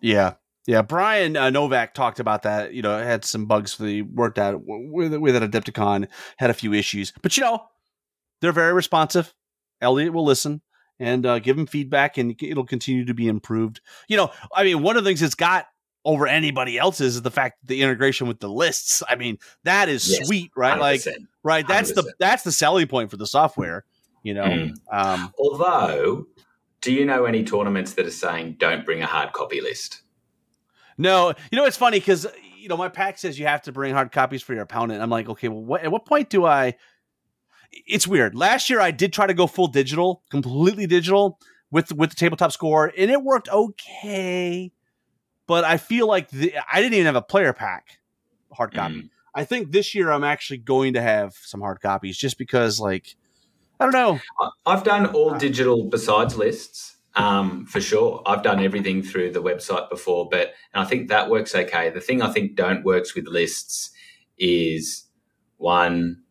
yeah. 0.00 0.34
Yeah, 0.66 0.82
Brian 0.82 1.36
uh, 1.36 1.50
Novak 1.50 1.94
talked 1.94 2.18
about 2.18 2.42
that. 2.42 2.74
You 2.74 2.82
know, 2.82 2.98
had 2.98 3.24
some 3.24 3.46
bugs 3.46 3.76
that 3.76 3.86
he 3.86 4.02
worked 4.02 4.38
out 4.38 4.60
with 4.64 5.14
with 5.14 5.36
an 5.36 5.48
Adepticon, 5.48 6.08
had 6.38 6.50
a 6.50 6.54
few 6.54 6.72
issues, 6.72 7.12
but 7.22 7.36
you 7.36 7.44
know, 7.44 7.64
they're 8.40 8.52
very 8.52 8.72
responsive. 8.72 9.32
Elliot 9.80 10.12
will 10.12 10.24
listen 10.24 10.62
and 10.98 11.24
uh, 11.26 11.38
give 11.38 11.56
him 11.58 11.66
feedback, 11.66 12.18
and 12.18 12.34
it'll 12.42 12.64
continue 12.64 13.04
to 13.04 13.14
be 13.14 13.28
improved. 13.28 13.80
You 14.08 14.16
know, 14.16 14.30
I 14.54 14.64
mean, 14.64 14.82
one 14.82 14.96
of 14.96 15.04
the 15.04 15.10
things 15.10 15.22
it's 15.22 15.34
got 15.34 15.66
over 16.04 16.26
anybody 16.26 16.78
else's 16.78 17.16
is 17.16 17.22
the 17.22 17.30
fact 17.30 17.58
that 17.60 17.68
the 17.68 17.82
integration 17.82 18.26
with 18.28 18.40
the 18.40 18.48
lists. 18.48 19.02
I 19.08 19.16
mean, 19.16 19.38
that 19.64 19.88
is 19.88 20.08
Yes, 20.08 20.26
sweet, 20.26 20.50
right? 20.56 20.78
Like, 20.78 21.00
100%. 21.00 21.26
right? 21.42 21.66
That's 21.66 21.92
the 21.92 22.02
100%. 22.02 22.10
that's 22.18 22.42
the 22.44 22.52
selling 22.52 22.86
point 22.86 23.10
for 23.10 23.16
the 23.16 23.26
software. 23.26 23.84
You 24.22 24.34
know, 24.34 24.44
Mm. 24.48 24.74
um, 24.92 25.32
Although, 25.38 26.26
do 26.80 26.92
you 26.92 27.04
know 27.04 27.24
any 27.24 27.44
tournaments 27.44 27.92
that 27.94 28.06
are 28.06 28.10
saying 28.10 28.56
don't 28.58 28.84
bring 28.84 29.02
a 29.02 29.06
hard 29.06 29.32
copy 29.32 29.60
list? 29.60 30.02
No, 30.98 31.34
you 31.50 31.58
know 31.58 31.64
it's 31.64 31.76
funny 31.76 31.98
because 31.98 32.26
you 32.58 32.68
know 32.68 32.76
my 32.76 32.88
pack 32.88 33.18
says 33.18 33.38
you 33.38 33.46
have 33.46 33.62
to 33.62 33.72
bring 33.72 33.92
hard 33.92 34.12
copies 34.12 34.42
for 34.42 34.54
your 34.54 34.62
opponent. 34.62 35.02
I'm 35.02 35.10
like, 35.10 35.28
okay, 35.28 35.48
well, 35.48 35.62
what, 35.62 35.82
at 35.82 35.90
what 35.90 36.06
point 36.06 36.30
do 36.30 36.46
I? 36.46 36.76
It's 37.72 38.06
weird. 38.06 38.34
Last 38.34 38.70
year 38.70 38.80
I 38.80 38.90
did 38.90 39.12
try 39.12 39.26
to 39.26 39.34
go 39.34 39.46
full 39.46 39.68
digital, 39.68 40.22
completely 40.30 40.86
digital 40.86 41.38
with 41.70 41.92
with 41.92 42.10
the 42.10 42.16
tabletop 42.16 42.52
score, 42.52 42.92
and 42.96 43.10
it 43.10 43.22
worked 43.22 43.48
okay. 43.48 44.72
But 45.46 45.64
I 45.64 45.76
feel 45.76 46.08
like 46.08 46.30
the, 46.30 46.54
I 46.72 46.80
didn't 46.80 46.94
even 46.94 47.06
have 47.06 47.16
a 47.16 47.22
player 47.22 47.52
pack 47.52 47.98
hard 48.52 48.74
copy. 48.74 48.94
Mm. 48.94 49.10
I 49.34 49.44
think 49.44 49.70
this 49.70 49.94
year 49.94 50.10
I'm 50.10 50.24
actually 50.24 50.58
going 50.58 50.94
to 50.94 51.02
have 51.02 51.34
some 51.34 51.60
hard 51.60 51.80
copies 51.80 52.16
just 52.16 52.38
because, 52.38 52.80
like, 52.80 53.16
I 53.78 53.84
don't 53.84 53.92
know. 53.92 54.18
I've 54.64 54.82
done 54.82 55.06
all 55.06 55.34
digital 55.34 55.84
besides 55.84 56.36
lists, 56.36 56.95
um, 57.16 57.66
for 57.66 57.80
sure. 57.80 58.22
I've 58.26 58.42
done 58.42 58.62
everything 58.62 59.02
through 59.02 59.32
the 59.32 59.42
website 59.42 59.88
before, 59.90 60.28
but 60.30 60.52
and 60.74 60.82
I 60.82 60.84
think 60.84 61.08
that 61.08 61.28
works 61.30 61.54
okay. 61.54 61.90
The 61.90 62.00
thing 62.00 62.22
I 62.22 62.30
think 62.32 62.54
don't 62.54 62.84
works 62.84 63.14
with 63.14 63.26
lists 63.26 63.90
is 64.38 65.04
one, 65.56 66.22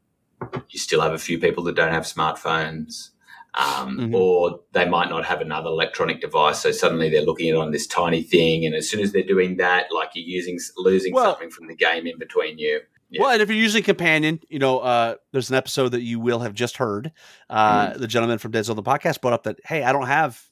you 0.69 0.79
still 0.79 1.01
have 1.01 1.13
a 1.13 1.17
few 1.17 1.39
people 1.39 1.63
that 1.65 1.75
don't 1.75 1.91
have 1.93 2.03
smartphones. 2.03 3.09
Um, 3.57 3.97
Mhm. 3.97 4.13
Or 4.13 4.59
they 4.73 4.83
might 4.85 5.07
not 5.09 5.23
have 5.25 5.39
another 5.39 5.69
electronic 5.69 6.19
device, 6.19 6.59
so 6.59 6.71
suddenly 6.71 7.09
they're 7.09 7.21
looking 7.21 7.49
at 7.49 7.55
on 7.55 7.71
this 7.71 7.87
tiny 7.87 8.21
thing, 8.21 8.65
and 8.65 8.75
as 8.75 8.89
soon 8.89 8.99
as 8.99 9.13
they're 9.13 9.23
doing 9.23 9.55
that, 9.57 9.85
like 9.93 10.09
you're 10.13 10.25
using 10.27 10.59
losing 10.77 11.13
Well- 11.13 11.31
something 11.31 11.49
from 11.49 11.67
the 11.67 11.75
game 11.75 12.05
in 12.05 12.17
between 12.19 12.57
you. 12.57 12.81
Yeah. 13.09 13.21
Well, 13.21 13.29
and 13.31 13.41
if 13.41 13.47
you're 13.47 13.57
using 13.57 13.81
companion, 13.81 14.41
you 14.49 14.59
know, 14.59 14.79
uh, 14.79 15.15
there's 15.31 15.49
an 15.49 15.55
episode 15.55 15.89
that 15.93 16.01
you 16.01 16.19
will 16.19 16.39
have 16.39 16.53
just 16.53 16.75
heard. 16.77 17.13
Uh, 17.49 17.91
Mm. 17.91 17.99
The 17.99 18.07
gentleman 18.07 18.39
from 18.39 18.51
Dead 18.51 18.65
Zone 18.65 18.75
the 18.75 18.83
podcast 18.83 19.21
brought 19.21 19.33
up 19.33 19.43
that 19.43 19.57
hey, 19.63 19.83
I 19.83 19.93
don't 19.93 20.07
have 20.07 20.43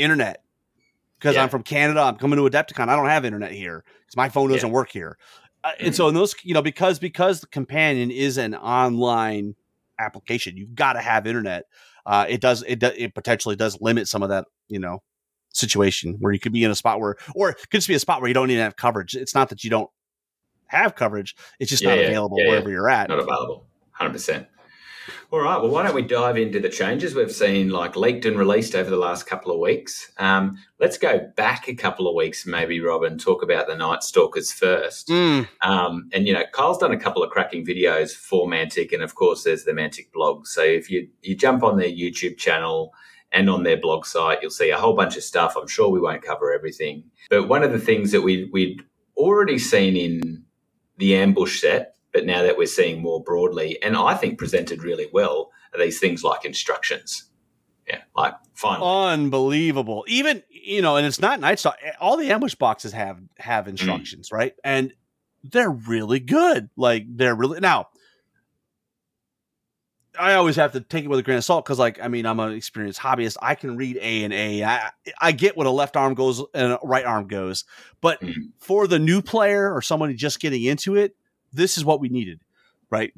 internet 0.00 0.42
because 1.18 1.34
Yeah. 1.36 1.42
I'm 1.42 1.48
from 1.48 1.62
Canada. 1.62 2.00
I'm 2.00 2.16
coming 2.16 2.36
to 2.38 2.42
Adepticon. 2.48 2.88
I 2.88 2.96
don't 2.96 3.06
have 3.06 3.24
internet 3.24 3.52
here 3.52 3.84
because 4.00 4.16
my 4.16 4.28
phone 4.28 4.50
doesn't 4.50 4.70
work 4.70 4.90
here. 4.90 5.18
Uh, 5.62 5.72
and 5.80 5.94
so 5.94 6.08
in 6.08 6.14
those, 6.14 6.34
you 6.42 6.54
know, 6.54 6.62
because 6.62 6.98
because 6.98 7.40
the 7.42 7.46
companion 7.48 8.10
is 8.10 8.38
an 8.38 8.54
online 8.54 9.54
application, 9.98 10.56
you've 10.56 10.74
got 10.74 10.94
to 10.94 11.00
have 11.00 11.26
internet. 11.26 11.64
Uh, 12.06 12.24
it 12.28 12.40
does 12.40 12.62
it 12.66 12.78
does 12.78 12.94
it 12.96 13.14
potentially 13.14 13.56
does 13.56 13.78
limit 13.80 14.08
some 14.08 14.22
of 14.22 14.30
that, 14.30 14.46
you 14.68 14.78
know, 14.78 15.02
situation 15.50 16.16
where 16.20 16.32
you 16.32 16.40
could 16.40 16.52
be 16.52 16.64
in 16.64 16.70
a 16.70 16.74
spot 16.74 16.98
where, 17.00 17.16
or 17.34 17.50
it 17.50 17.56
could 17.70 17.78
just 17.78 17.88
be 17.88 17.94
a 17.94 17.98
spot 17.98 18.20
where 18.22 18.28
you 18.28 18.34
don't 18.34 18.50
even 18.50 18.62
have 18.62 18.76
coverage. 18.76 19.14
It's 19.14 19.34
not 19.34 19.50
that 19.50 19.62
you 19.62 19.68
don't 19.68 19.90
have 20.68 20.94
coverage; 20.94 21.36
it's 21.58 21.68
just 21.70 21.82
Yeah, 21.82 21.90
not 21.90 21.98
yeah, 21.98 22.04
available 22.06 22.38
yeah, 22.38 22.44
yeah. 22.44 22.50
wherever 22.52 22.70
you're 22.70 22.88
at. 22.88 23.10
not 23.10 23.18
available 23.18 23.66
100% 24.00 24.46
all 25.32 25.40
right 25.40 25.60
well 25.60 25.70
why 25.70 25.82
don't 25.82 25.94
we 25.94 26.02
dive 26.02 26.36
into 26.36 26.58
the 26.58 26.68
changes 26.68 27.14
we've 27.14 27.30
seen 27.32 27.70
like 27.70 27.94
leaked 27.96 28.24
and 28.24 28.36
released 28.38 28.74
over 28.74 28.90
the 28.90 28.96
last 28.96 29.26
couple 29.26 29.52
of 29.52 29.58
weeks? 29.60 30.10
Um, 30.18 30.58
let's 30.78 30.98
go 30.98 31.30
back 31.36 31.68
a 31.68 31.74
couple 31.74 32.08
of 32.08 32.14
weeks 32.14 32.46
maybe 32.46 32.80
rob 32.80 33.04
and 33.04 33.20
talk 33.20 33.42
about 33.42 33.66
the 33.66 33.76
night 33.76 34.02
stalkers 34.02 34.52
first. 34.52 35.08
Mm, 35.08 35.48
um, 35.62 36.08
and 36.12 36.26
you 36.26 36.32
know 36.32 36.44
kyle's 36.52 36.78
done 36.78 36.92
a 36.92 36.98
couple 36.98 37.22
of 37.22 37.30
cracking 37.30 37.64
videos 37.64 38.12
for 38.12 38.48
mantic 38.48 38.92
and 38.92 39.02
of 39.02 39.14
course 39.14 39.44
there's 39.44 39.64
the 39.64 39.72
mantic 39.72 40.12
blog. 40.12 40.46
So 40.46 40.62
if 40.62 40.90
you 40.90 41.08
you 41.22 41.36
jump 41.36 41.62
on 41.62 41.78
their 41.78 41.88
youtube 41.88 42.36
channel 42.36 42.92
and 43.32 43.48
on 43.48 43.62
their 43.62 43.76
blog 43.76 44.06
site 44.06 44.38
you'll 44.42 44.50
see 44.50 44.70
a 44.70 44.78
whole 44.78 44.94
bunch 44.94 45.16
of 45.16 45.22
stuff. 45.22 45.54
I'm 45.56 45.68
sure 45.68 45.88
we 45.88 46.00
won't 46.00 46.22
cover 46.22 46.52
everything. 46.52 47.04
But 47.28 47.48
one 47.48 47.62
of 47.62 47.72
the 47.72 47.78
things 47.78 48.10
that 48.12 48.22
we, 48.22 48.50
we'd 48.52 48.82
already 49.16 49.58
seen 49.58 49.96
in 49.96 50.44
the 50.96 51.16
ambush 51.16 51.60
set, 51.60 51.94
but 52.12 52.26
now 52.26 52.42
that 52.42 52.56
we're 52.56 52.66
seeing 52.66 53.00
more 53.02 53.22
broadly, 53.22 53.80
and 53.82 53.96
I 53.96 54.14
think 54.14 54.38
presented 54.38 54.82
really 54.82 55.06
well, 55.12 55.50
are 55.74 55.78
these 55.80 55.98
things 56.00 56.22
like 56.24 56.44
instructions. 56.44 57.24
Yeah, 57.86 58.02
like 58.16 58.34
finally. 58.54 58.86
unbelievable. 59.12 60.04
Even 60.06 60.42
you 60.48 60.80
know, 60.82 60.96
and 60.96 61.06
it's 61.06 61.20
not 61.20 61.40
Night 61.40 61.58
Stalker. 61.58 61.78
All 62.00 62.16
the 62.16 62.30
ambush 62.30 62.54
boxes 62.54 62.92
have 62.92 63.18
have 63.38 63.66
instructions, 63.68 64.30
right? 64.30 64.54
And 64.62 64.92
they're 65.42 65.70
really 65.70 66.20
good. 66.20 66.70
Like 66.76 67.04
they're 67.08 67.34
really 67.34 67.58
now. 67.60 67.88
I 70.18 70.34
always 70.34 70.56
have 70.56 70.72
to 70.72 70.80
take 70.80 71.04
it 71.04 71.08
with 71.08 71.20
a 71.20 71.22
grain 71.22 71.38
of 71.38 71.44
salt 71.44 71.64
because, 71.64 71.78
like, 71.78 72.00
I 72.02 72.08
mean, 72.08 72.26
I'm 72.26 72.40
an 72.40 72.52
experienced 72.52 72.98
hobbyist. 73.00 73.36
I 73.40 73.54
can 73.54 73.76
read 73.76 73.96
A 74.02 74.24
and 74.24 74.32
A. 74.32 74.64
I, 74.64 74.90
I 75.20 75.32
get 75.32 75.56
what 75.56 75.66
a 75.68 75.70
left 75.70 75.96
arm 75.96 76.14
goes 76.14 76.42
and 76.52 76.72
a 76.72 76.78
right 76.82 77.04
arm 77.04 77.28
goes, 77.28 77.64
but 78.00 78.20
Mhm. 78.20 78.50
for 78.58 78.86
the 78.88 78.98
new 78.98 79.22
player 79.22 79.72
or 79.72 79.80
someone 79.80 80.14
just 80.16 80.40
getting 80.40 80.64
into 80.64 80.96
it, 80.96 81.14
this 81.52 81.76
is 81.76 81.84
what 81.84 82.00
we 82.00 82.08
needed, 82.08 82.40
right? 82.90 83.12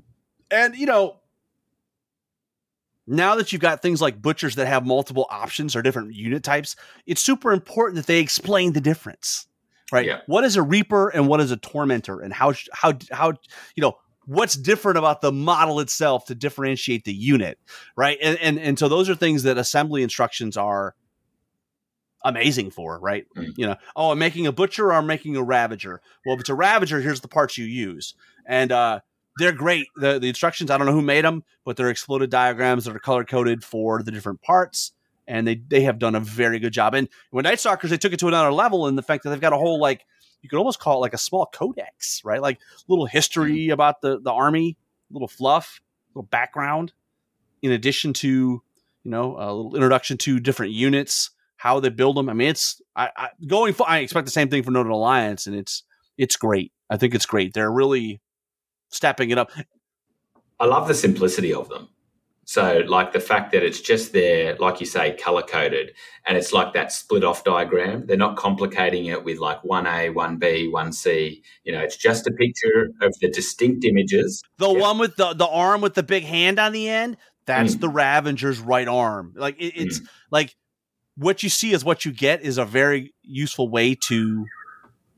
And 0.50 0.76
you 0.76 0.86
know, 0.86 1.20
now 3.06 3.34
that 3.36 3.52
you've 3.52 3.60
got 3.60 3.82
things 3.82 4.00
like 4.00 4.22
butchers 4.22 4.54
that 4.56 4.66
have 4.66 4.86
multiple 4.86 5.26
options 5.30 5.74
or 5.74 5.82
different 5.82 6.14
unit 6.14 6.42
types, 6.42 6.76
it's 7.06 7.20
super 7.20 7.52
important 7.52 7.96
that 7.96 8.06
they 8.06 8.20
explain 8.20 8.72
the 8.72 8.80
difference, 8.80 9.46
right? 9.90 10.06
Yeah. 10.06 10.20
What 10.26 10.44
is 10.44 10.56
a 10.56 10.62
reaper 10.62 11.08
and 11.08 11.28
what 11.28 11.40
is 11.40 11.50
a 11.50 11.56
tormentor, 11.56 12.20
and 12.20 12.32
how 12.32 12.54
how 12.72 12.94
how 13.10 13.32
you 13.74 13.80
know 13.80 13.96
what's 14.26 14.54
different 14.54 14.98
about 14.98 15.20
the 15.20 15.32
model 15.32 15.80
itself 15.80 16.26
to 16.26 16.34
differentiate 16.34 17.04
the 17.04 17.14
unit, 17.14 17.58
right? 17.96 18.18
And 18.22 18.38
and 18.38 18.58
and 18.58 18.78
so 18.78 18.88
those 18.88 19.08
are 19.08 19.14
things 19.14 19.42
that 19.42 19.58
assembly 19.58 20.02
instructions 20.02 20.56
are 20.56 20.94
amazing 22.24 22.70
for, 22.70 22.98
right? 22.98 23.26
Mm. 23.36 23.52
You 23.56 23.66
know, 23.66 23.76
oh, 23.96 24.12
I'm 24.12 24.18
making 24.18 24.46
a 24.46 24.52
butcher 24.52 24.86
or 24.86 24.94
I'm 24.94 25.06
making 25.06 25.36
a 25.36 25.42
ravager. 25.42 26.00
Well, 26.24 26.34
if 26.34 26.40
it's 26.40 26.50
a 26.50 26.54
ravager, 26.54 27.00
here's 27.00 27.20
the 27.20 27.28
parts 27.28 27.58
you 27.58 27.64
use, 27.64 28.14
and 28.46 28.72
uh, 28.72 29.00
they're 29.38 29.52
great. 29.52 29.86
The 29.96 30.18
the 30.18 30.28
instructions, 30.28 30.70
I 30.70 30.78
don't 30.78 30.86
know 30.86 30.92
who 30.92 31.02
made 31.02 31.24
them, 31.24 31.44
but 31.64 31.76
they're 31.76 31.90
exploded 31.90 32.30
diagrams 32.30 32.84
that 32.84 32.94
are 32.94 33.00
color 33.00 33.24
coded 33.24 33.64
for 33.64 34.02
the 34.02 34.10
different 34.10 34.42
parts, 34.42 34.92
and 35.26 35.46
they 35.46 35.56
they 35.56 35.82
have 35.82 35.98
done 35.98 36.14
a 36.14 36.20
very 36.20 36.58
good 36.58 36.72
job. 36.72 36.94
And 36.94 37.08
when 37.30 37.44
Night 37.44 37.60
Stalkers, 37.60 37.90
they 37.90 37.98
took 37.98 38.12
it 38.12 38.20
to 38.20 38.28
another 38.28 38.52
level 38.52 38.86
in 38.88 38.96
the 38.96 39.02
fact 39.02 39.24
that 39.24 39.30
they've 39.30 39.40
got 39.40 39.52
a 39.52 39.58
whole 39.58 39.80
like 39.80 40.04
you 40.42 40.48
could 40.48 40.58
almost 40.58 40.80
call 40.80 40.98
it 40.98 41.00
like 41.00 41.14
a 41.14 41.18
small 41.18 41.46
codex, 41.46 42.20
right? 42.24 42.42
Like 42.42 42.60
little 42.88 43.06
history 43.06 43.70
about 43.70 44.00
the 44.00 44.20
the 44.20 44.32
army, 44.32 44.76
little 45.10 45.28
fluff, 45.28 45.80
little 46.14 46.28
background, 46.28 46.92
in 47.62 47.72
addition 47.72 48.12
to 48.14 48.28
you 49.04 49.10
know 49.10 49.36
a 49.38 49.46
little 49.52 49.74
introduction 49.74 50.18
to 50.18 50.40
different 50.40 50.72
units, 50.72 51.30
how 51.62 51.78
they 51.78 51.90
build 51.90 52.16
them. 52.16 52.28
I 52.28 52.32
mean, 52.32 52.48
it's 52.48 52.82
I, 52.96 53.10
I 53.16 53.28
going. 53.46 53.72
For, 53.72 53.88
I 53.88 53.98
expect 53.98 54.24
the 54.24 54.32
same 54.32 54.48
thing 54.48 54.64
for 54.64 54.72
Northern 54.72 54.90
Alliance, 54.90 55.46
and 55.46 55.54
it's 55.54 55.84
it's 56.18 56.36
great. 56.36 56.72
I 56.90 56.96
think 56.96 57.14
it's 57.14 57.24
great. 57.24 57.54
They're 57.54 57.70
really 57.70 58.20
stepping 58.88 59.30
it 59.30 59.38
up. 59.38 59.52
I 60.58 60.66
love 60.66 60.88
the 60.88 60.94
simplicity 60.94 61.54
of 61.54 61.68
them. 61.68 61.88
So, 62.44 62.82
like 62.88 63.12
the 63.12 63.20
fact 63.20 63.52
that 63.52 63.62
it's 63.62 63.80
just 63.80 64.12
there, 64.12 64.56
like 64.56 64.80
you 64.80 64.86
say, 64.86 65.12
color 65.12 65.42
coded, 65.42 65.92
and 66.26 66.36
it's 66.36 66.52
like 66.52 66.72
that 66.74 66.90
split 66.90 67.22
off 67.22 67.44
diagram. 67.44 68.06
They're 68.06 68.16
not 68.16 68.36
complicating 68.36 69.06
it 69.06 69.22
with 69.22 69.38
like 69.38 69.62
1A, 69.62 70.12
1B, 70.12 70.72
1C. 70.72 71.40
You 71.62 71.72
know, 71.72 71.78
it's 71.78 71.96
just 71.96 72.26
a 72.26 72.32
picture 72.32 72.90
of 73.00 73.14
the 73.20 73.30
distinct 73.30 73.84
images. 73.84 74.42
The 74.58 74.68
Yeah. 74.68 74.80
one 74.80 74.98
with 74.98 75.14
the 75.14 75.32
the 75.34 75.46
arm 75.46 75.80
with 75.80 75.94
the 75.94 76.02
big 76.02 76.24
hand 76.24 76.58
on 76.58 76.72
the 76.72 76.88
end, 76.88 77.16
that's 77.46 77.76
Mm. 77.76 77.80
the 77.82 77.88
Ravager's 77.88 78.58
right 78.58 78.88
arm. 78.88 79.32
Like 79.36 79.56
it, 79.60 79.74
it's 79.76 80.00
like 80.32 80.56
what 81.16 81.42
you 81.42 81.48
see 81.48 81.72
is 81.72 81.84
what 81.84 82.04
you 82.04 82.12
get 82.12 82.42
is 82.42 82.58
a 82.58 82.64
very 82.64 83.14
useful 83.22 83.68
way 83.68 83.94
to 83.94 84.46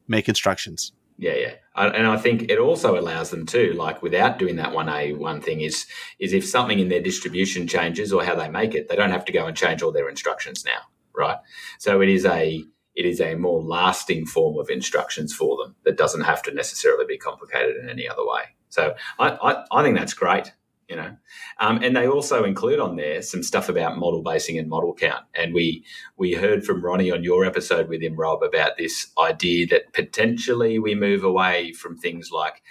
make 0.09 0.28
instructions. 0.28 0.92
Yeah, 1.16 1.35
yeah, 1.35 1.54
and 1.76 2.09
I 2.09 2.16
think 2.16 2.50
it 2.50 2.59
also 2.59 2.98
allows 2.98 3.30
them 3.30 3.46
to, 3.46 3.72
like, 3.74 4.02
without 4.02 4.37
doing 4.37 4.57
that 4.57 4.72
one 4.72 4.88
A 4.88 5.12
one 5.12 5.40
thing, 5.40 5.61
is 5.61 5.87
is 6.18 6.33
if 6.33 6.44
something 6.44 6.80
in 6.80 6.88
their 6.88 7.00
distribution 7.00 7.68
changes 7.68 8.12
or 8.12 8.24
how 8.24 8.35
they 8.35 8.48
make 8.48 8.74
it, 8.74 8.88
they 8.88 8.96
don't 8.96 9.12
have 9.12 9.24
to 9.26 9.33
go 9.33 9.46
and 9.46 9.57
change 9.57 9.80
all 9.80 9.92
their 9.92 10.09
instructions 10.09 10.64
now, 10.64 10.80
right? 11.16 11.38
So 11.78 12.00
it 12.00 12.09
is 12.09 12.24
a 12.24 12.64
it 12.96 13.07
is 13.07 13.20
a 13.20 13.37
more 13.37 13.62
lasting 13.62 14.26
form 14.26 14.59
of 14.59 14.70
instructions 14.70 15.33
for 15.33 15.57
them 15.57 15.76
that 15.85 15.96
doesn't 15.96 16.22
have 16.22 16.42
to 16.42 16.52
necessarily 16.52 17.04
be 17.07 17.16
complicated 17.16 17.76
in 17.76 17.88
any 17.88 18.09
other 18.09 18.26
way. 18.26 18.42
So 18.70 18.96
I 19.20 19.28
I, 19.30 19.64
I 19.70 19.83
think 19.85 19.96
that's 19.96 20.14
great, 20.14 20.52
you 20.88 20.97
know, 20.97 21.16
um, 21.59 21.83
and 21.83 21.97
they 21.97 22.07
also 22.07 22.44
include 22.44 22.81
on 22.81 22.97
there 22.97 23.23
some 23.23 23.42
stuff 23.42 23.68
about 23.68 23.99
model 23.99 24.23
basing 24.23 24.59
and 24.59 24.68
model 24.68 24.94
count, 24.94 25.25
and 25.35 25.55
we 25.55 25.85
we 26.16 26.33
heard 26.35 26.64
from 26.64 26.85
Ronnie 26.85 27.11
on 27.11 27.25
your 27.25 27.44
episode 27.44 27.88
with 27.88 28.03
him, 28.03 28.16
Rob, 28.16 28.42
about 28.42 28.77
this 28.77 29.11
idea 29.18 29.66
that 29.68 29.92
potentially 29.92 30.79
we 30.79 30.94
move 30.94 31.25
away 31.25 31.73
from 31.73 31.97
things 31.97 32.31
like 32.31 32.62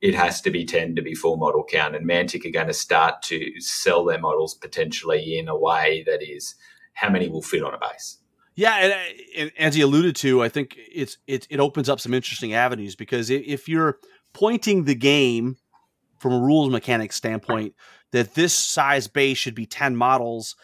it 0.00 0.14
has 0.16 0.40
to 0.40 0.50
be 0.50 0.64
10 0.64 0.96
to 0.96 1.02
be 1.02 1.14
full 1.14 1.36
model 1.36 1.64
count, 1.64 1.94
and 1.94 2.08
Mantic 2.08 2.44
are 2.44 2.50
going 2.50 2.66
to 2.66 2.74
start 2.74 3.22
to 3.22 3.60
sell 3.60 4.04
their 4.04 4.18
models 4.18 4.54
potentially 4.54 5.38
in 5.38 5.48
a 5.48 5.56
way 5.56 6.02
that 6.06 6.22
is 6.22 6.56
how 6.94 7.08
many 7.08 7.28
will 7.28 7.42
fit 7.42 7.62
on 7.62 7.72
a 7.72 7.78
base. 7.78 8.18
Yeah, 8.54 8.76
and, 8.76 8.94
and 9.36 9.52
as 9.58 9.74
he 9.74 9.80
alluded 9.80 10.16
to, 10.16 10.42
I 10.42 10.48
think 10.48 10.76
it's 10.76 11.16
it 11.26 11.46
it 11.48 11.60
opens 11.60 11.88
up 11.88 12.00
some 12.00 12.12
interesting 12.12 12.52
avenues 12.52 12.96
because 12.96 13.30
if 13.30 13.68
you're 13.68 13.98
pointing 14.34 14.84
the 14.84 14.94
game 14.94 15.56
from 16.22 16.32
a 16.32 16.40
rules 16.40 16.70
mechanics 16.70 17.16
standpoint 17.16 17.74
that 18.12 18.34
this 18.34 18.54
size 18.54 19.08
base 19.08 19.36
should 19.36 19.54
be 19.56 19.66
10 19.66 19.96
models, 19.96 20.54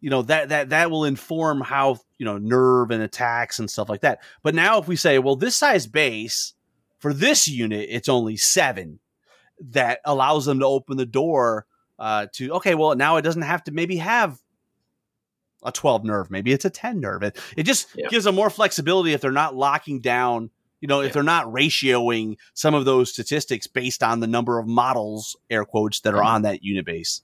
you 0.00 0.10
know, 0.10 0.22
that 0.22 0.48
that 0.50 0.70
that 0.70 0.90
will 0.90 1.04
inform 1.04 1.60
how, 1.60 1.98
you 2.18 2.26
know, 2.26 2.36
nerve 2.36 2.90
and 2.90 3.02
attacks 3.02 3.58
and 3.58 3.70
stuff 3.70 3.88
like 3.88 4.00
that. 4.02 4.18
But 4.42 4.54
now 4.54 4.78
if 4.78 4.88
we 4.88 4.96
say, 4.96 5.18
well, 5.18 5.36
this 5.36 5.54
size 5.56 5.86
base 5.86 6.52
for 6.98 7.14
this 7.14 7.46
unit 7.48 7.86
it's 7.90 8.08
only 8.08 8.36
7 8.36 8.98
that 9.70 10.00
allows 10.04 10.44
them 10.46 10.58
to 10.58 10.66
open 10.66 10.96
the 10.96 11.06
door 11.06 11.66
uh, 11.98 12.26
to 12.32 12.54
okay, 12.54 12.74
well, 12.74 12.96
now 12.96 13.16
it 13.16 13.22
doesn't 13.22 13.42
have 13.42 13.62
to 13.64 13.72
maybe 13.72 13.96
have 13.98 14.40
a 15.62 15.70
12 15.72 16.04
nerve. 16.04 16.30
Maybe 16.30 16.52
it's 16.52 16.64
a 16.64 16.70
10 16.70 16.98
nerve. 17.00 17.22
It, 17.22 17.38
it 17.56 17.62
just 17.62 17.88
Yeah. 17.94 18.08
gives 18.08 18.24
them 18.24 18.34
more 18.34 18.50
flexibility 18.50 19.12
if 19.12 19.20
they're 19.20 19.30
not 19.30 19.54
locking 19.54 20.00
down, 20.00 20.50
you 20.84 20.88
know, 20.88 21.00
if 21.00 21.14
they're 21.14 21.22
not 21.22 21.46
ratioing 21.46 22.36
some 22.52 22.74
of 22.74 22.84
those 22.84 23.10
statistics 23.10 23.66
based 23.66 24.02
on 24.02 24.20
the 24.20 24.26
number 24.26 24.58
of 24.58 24.66
models, 24.66 25.34
air 25.48 25.64
quotes, 25.64 26.00
that 26.00 26.12
are 26.12 26.20
Mhm. 26.20 26.26
on 26.26 26.42
that 26.42 26.62
unit 26.62 26.84
base. 26.84 27.22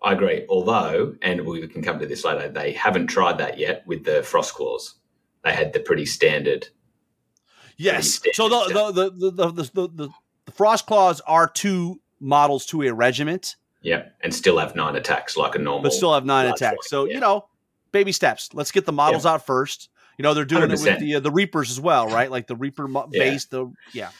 I 0.00 0.14
agree. 0.14 0.46
Although, 0.48 1.14
and 1.20 1.42
we 1.44 1.68
can 1.68 1.82
come 1.82 1.98
to 1.98 2.06
this 2.06 2.24
later, 2.24 2.48
they 2.48 2.72
haven't 2.72 3.08
tried 3.08 3.36
that 3.38 3.58
yet 3.58 3.86
with 3.86 4.04
the 4.04 4.22
frost 4.22 4.54
claws. 4.54 4.94
They 5.44 5.52
had 5.52 5.74
the 5.74 5.80
pretty 5.80 6.06
standard. 6.06 6.68
Yes. 7.76 8.20
Pretty 8.20 8.32
So 8.34 8.48
the 8.48 8.72
the, 8.72 9.10
the, 9.10 9.30
the, 9.30 9.52
the, 9.52 9.62
the, 9.74 9.88
the, 10.06 10.08
Frost 10.54 10.86
Claws 10.86 11.20
are 11.26 11.46
two 11.48 12.00
models 12.20 12.64
to 12.66 12.82
a 12.84 12.94
regiment, 12.94 13.56
Yeah, 13.82 14.04
and 14.22 14.34
still 14.34 14.58
have 14.58 14.74
nine 14.74 14.96
attacks 14.96 15.36
like 15.36 15.54
a 15.54 15.58
normal. 15.58 15.82
but 15.82 15.92
still 15.92 16.14
have 16.14 16.24
nine 16.24 16.46
attacks. 16.46 16.60
flight, 16.60 16.84
So, 16.84 17.04
yeah. 17.04 17.14
you 17.14 17.20
know, 17.20 17.48
baby 17.92 18.12
steps. 18.12 18.48
Let's 18.54 18.70
get 18.70 18.86
the 18.86 18.92
models 18.92 19.26
out 19.26 19.44
first. 19.44 19.90
You 20.18 20.22
know, 20.22 20.34
they're 20.34 20.44
doing 20.44 20.70
it 20.70 20.78
100%. 20.78 20.82
with 20.82 20.98
the 21.00 21.14
uh, 21.16 21.20
the 21.20 21.30
Reapers 21.30 21.70
as 21.70 21.80
well, 21.80 22.06
right? 22.08 22.30
Like 22.30 22.46
the 22.46 22.56
Reaper 22.56 22.86
mo- 22.88 23.08
Yeah. 23.12 23.24
base, 23.24 23.46
the 23.46 23.72
yeah. 23.92 24.10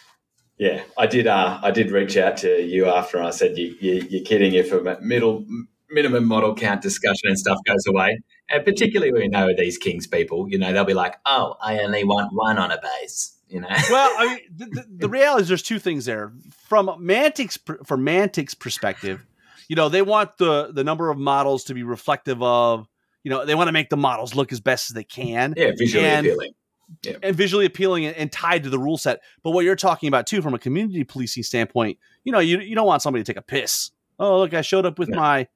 Yeah, 0.59 0.83
I 0.97 1.07
did. 1.07 1.27
Uh, 1.27 1.59
I 1.63 1.71
did 1.73 1.91
reach 1.91 2.17
out 2.17 2.37
to 2.39 2.63
you 2.63 2.87
after 2.87 3.21
I 3.23 3.31
said 3.31 3.59
you, 3.59 3.75
you, 3.81 4.07
you're 4.09 4.25
kidding 4.25 4.55
if 4.55 4.73
a 4.73 4.99
middle 5.01 5.45
minimum 5.91 6.27
model 6.27 6.55
count 6.55 6.81
discussion 6.81 7.29
and 7.29 7.39
stuff 7.39 7.59
goes 7.67 7.85
away, 7.89 8.21
and 8.49 8.65
particularly 8.65 9.13
when 9.13 9.23
you 9.23 9.31
know 9.31 9.53
these 9.57 9.79
Kings 9.79 10.07
people, 10.07 10.49
you 10.49 10.59
know 10.59 10.73
they'll 10.73 10.85
be 10.85 10.95
like, 10.95 11.17
"Oh, 11.27 11.57
I 11.61 11.81
only 11.81 12.05
want 12.05 12.33
one 12.33 12.59
on 12.59 12.71
a 12.71 12.81
base," 12.81 13.37
you 13.49 13.61
know. 13.61 13.69
well, 13.91 14.15
I 14.17 14.27
mean, 14.35 14.41
the, 14.57 14.65
the, 14.67 14.87
the 15.01 15.09
reality 15.09 15.43
is 15.43 15.49
there's 15.49 15.63
two 15.63 15.81
things 15.81 16.05
there. 16.05 16.33
From 16.69 16.95
Mantic's 17.01 17.59
from 17.85 18.05
Mantic's 18.05 18.55
perspective, 18.55 19.27
you 19.69 19.75
know, 19.75 19.89
they 19.89 20.03
want 20.03 20.39
the 20.39 20.71
the 20.73 20.85
number 20.85 21.11
of 21.11 21.19
models 21.19 21.65
to 21.65 21.75
be 21.75 21.83
reflective 21.83 22.41
of, 22.45 22.87
you 23.25 23.31
know, 23.31 23.45
they 23.45 23.55
want 23.57 23.67
to 23.69 23.73
make 23.73 23.89
the 23.91 23.97
models 23.97 24.35
look 24.37 24.53
as 24.53 24.61
best 24.61 24.91
as 24.91 24.95
they 24.95 25.03
can 25.05 25.55
yeah, 25.57 25.73
visually 25.77 26.07
And- 26.07 26.27
appealing. 26.27 26.53
and 27.23 27.35
visually 27.35 27.67
appealing 27.67 28.05
and, 28.07 28.15
and 28.17 28.31
tied 28.31 28.63
to 28.65 28.71
the 28.71 28.79
rule 28.79 28.99
set. 28.99 29.21
But 29.43 29.51
what 29.51 29.65
you're 29.65 29.75
talking 29.75 30.07
about 30.09 30.27
too, 30.27 30.41
from 30.43 30.55
a 30.55 30.59
community 30.59 31.03
policing 31.03 31.43
standpoint, 31.43 31.99
you 32.23 32.31
know, 32.31 32.39
you 32.39 32.61
you 32.61 32.75
don't 32.77 32.87
want 32.87 33.03
somebody 33.03 33.25
to 33.25 33.33
take 33.33 33.39
a 33.39 33.43
piss. 33.43 33.91
Oh, 34.21 34.39
look, 34.39 34.55
I 34.55 34.61
showed 34.61 34.87
up 34.87 34.99
with 34.99 35.09
my 35.09 35.49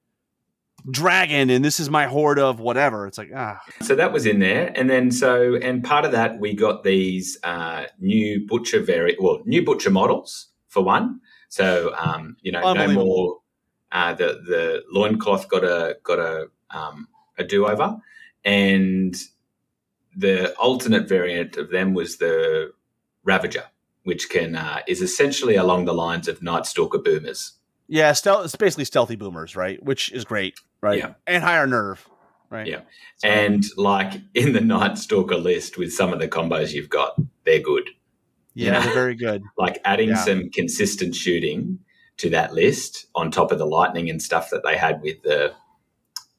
dragon, 0.90 1.50
and 1.50 1.64
this 1.64 1.80
is 1.80 1.90
my 1.90 2.06
horde 2.06 2.38
of 2.38 2.60
whatever. 2.60 3.06
It's 3.06 3.18
like 3.18 3.30
ah, 3.34 3.60
So 3.82 3.94
that 3.94 4.12
was 4.12 4.26
in 4.26 4.38
there, 4.38 4.72
and 4.74 4.88
then 4.88 5.10
so 5.10 5.56
and 5.56 5.84
part 5.84 6.04
of 6.04 6.12
that 6.12 6.38
we 6.40 6.54
got 6.54 6.82
these 6.84 7.38
uh, 7.44 7.84
new 7.98 8.46
butcher 8.46 8.80
very 8.80 9.16
well 9.20 9.40
new 9.44 9.64
butcher 9.64 9.90
models 9.90 10.48
for 10.68 10.82
one. 10.82 11.20
So 11.48 11.94
um, 11.96 12.36
you 12.42 12.52
know 12.52 12.72
no 12.72 12.88
more 12.88 13.38
uh, 13.92 14.14
the 14.14 14.40
the 14.46 14.82
loincloth 14.92 15.48
got 15.48 15.64
a 15.64 15.96
got 16.02 16.18
a 16.18 16.46
um, 16.70 17.08
a 17.38 17.44
do 17.44 17.66
over, 17.66 17.96
and 18.44 19.16
the 20.16 20.52
alternate 20.56 21.08
variant 21.08 21.56
of 21.56 21.70
them 21.70 21.94
was 21.94 22.16
the 22.16 22.72
Ravager, 23.24 23.64
which 24.04 24.28
can 24.30 24.56
uh, 24.56 24.80
is 24.88 25.02
essentially 25.02 25.54
along 25.56 25.84
the 25.84 25.94
lines 25.94 26.28
of 26.28 26.42
Night 26.42 26.66
Stalker 26.66 26.98
boomers. 26.98 27.52
yeah, 27.88 28.12
stealth. 28.12 28.44
It's 28.44 28.56
basically 28.56 28.84
stealthy 28.84 29.16
boomers, 29.16 29.54
right? 29.56 29.82
Which 29.82 30.12
is 30.12 30.24
great, 30.24 30.58
right? 30.80 30.98
Yeah. 30.98 31.14
and 31.26 31.42
higher 31.44 31.66
nerve, 31.66 32.06
right? 32.50 32.66
Yeah. 32.66 32.80
So- 33.18 33.28
And 33.28 33.64
like 33.76 34.14
in 34.34 34.52
the 34.52 34.60
Night 34.60 34.98
Stalker 34.98 35.36
list 35.36 35.78
with 35.78 35.92
some 35.92 36.12
of 36.12 36.18
the 36.18 36.28
combos 36.28 36.72
you've 36.72 36.88
got, 36.90 37.14
they're 37.44 37.60
good. 37.60 37.90
yeah, 38.54 38.72
Yeah. 38.72 38.80
they're 38.84 38.94
very 38.94 39.14
good. 39.14 39.42
like 39.58 39.78
adding 39.84 40.10
Yeah. 40.10 40.16
some 40.24 40.50
consistent 40.50 41.14
shooting 41.14 41.78
to 42.16 42.30
that 42.30 42.52
list 42.52 43.06
on 43.14 43.30
top 43.30 43.52
of 43.52 43.58
the 43.58 43.66
lightning 43.66 44.10
and 44.10 44.20
stuff 44.20 44.50
that 44.50 44.64
they 44.64 44.76
had 44.76 45.00
with 45.02 45.22
the 45.22 45.52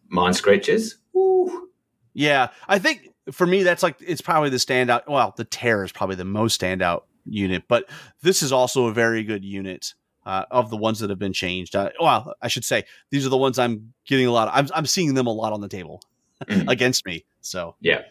mind 0.10 0.36
screechers 0.36 0.96
Woo. 1.14 1.70
Yeah, 2.14 2.50
I 2.68 2.80
think 2.80 3.10
for 3.32 3.46
me 3.48 3.64
that's 3.64 3.84
like 3.84 3.98
it's 4.00 4.22
probably 4.22 4.50
the 4.50 4.58
standout. 4.58 5.04
Well, 5.08 5.34
the 5.38 5.46
Terror 5.46 5.84
is 5.84 5.92
probably 5.92 6.16
the 6.16 6.26
most 6.26 6.60
standout 6.60 7.04
unit, 7.26 7.64
but 7.68 7.90
this 8.22 8.42
is 8.42 8.52
also 8.52 8.88
a 8.88 8.94
very 8.94 9.24
good 9.24 9.46
unit 9.46 9.94
uh, 10.26 10.46
of 10.52 10.70
the 10.70 10.78
ones 10.78 11.00
that 11.00 11.10
have 11.10 11.20
been 11.20 11.34
changed. 11.34 11.76
Uh, 11.76 11.90
well, 12.00 12.34
I 12.42 12.48
should 12.48 12.66
say 12.66 12.84
these 13.12 13.26
are 13.26 13.30
the 13.30 13.38
ones 13.38 13.58
I'm 13.60 13.94
getting 14.06 14.26
a 14.28 14.32
lot. 14.32 14.48
Of, 14.48 14.54
I'm 14.56 14.68
I'm 14.80 14.86
seeing 14.86 15.14
them 15.14 15.28
a 15.28 15.32
lot 15.34 15.54
on 15.54 15.62
the 15.62 15.70
table 15.70 16.02
Mhm. 16.46 16.68
against 16.72 17.06
me. 17.06 17.26
So 17.42 17.76
Yeah. 17.82 18.04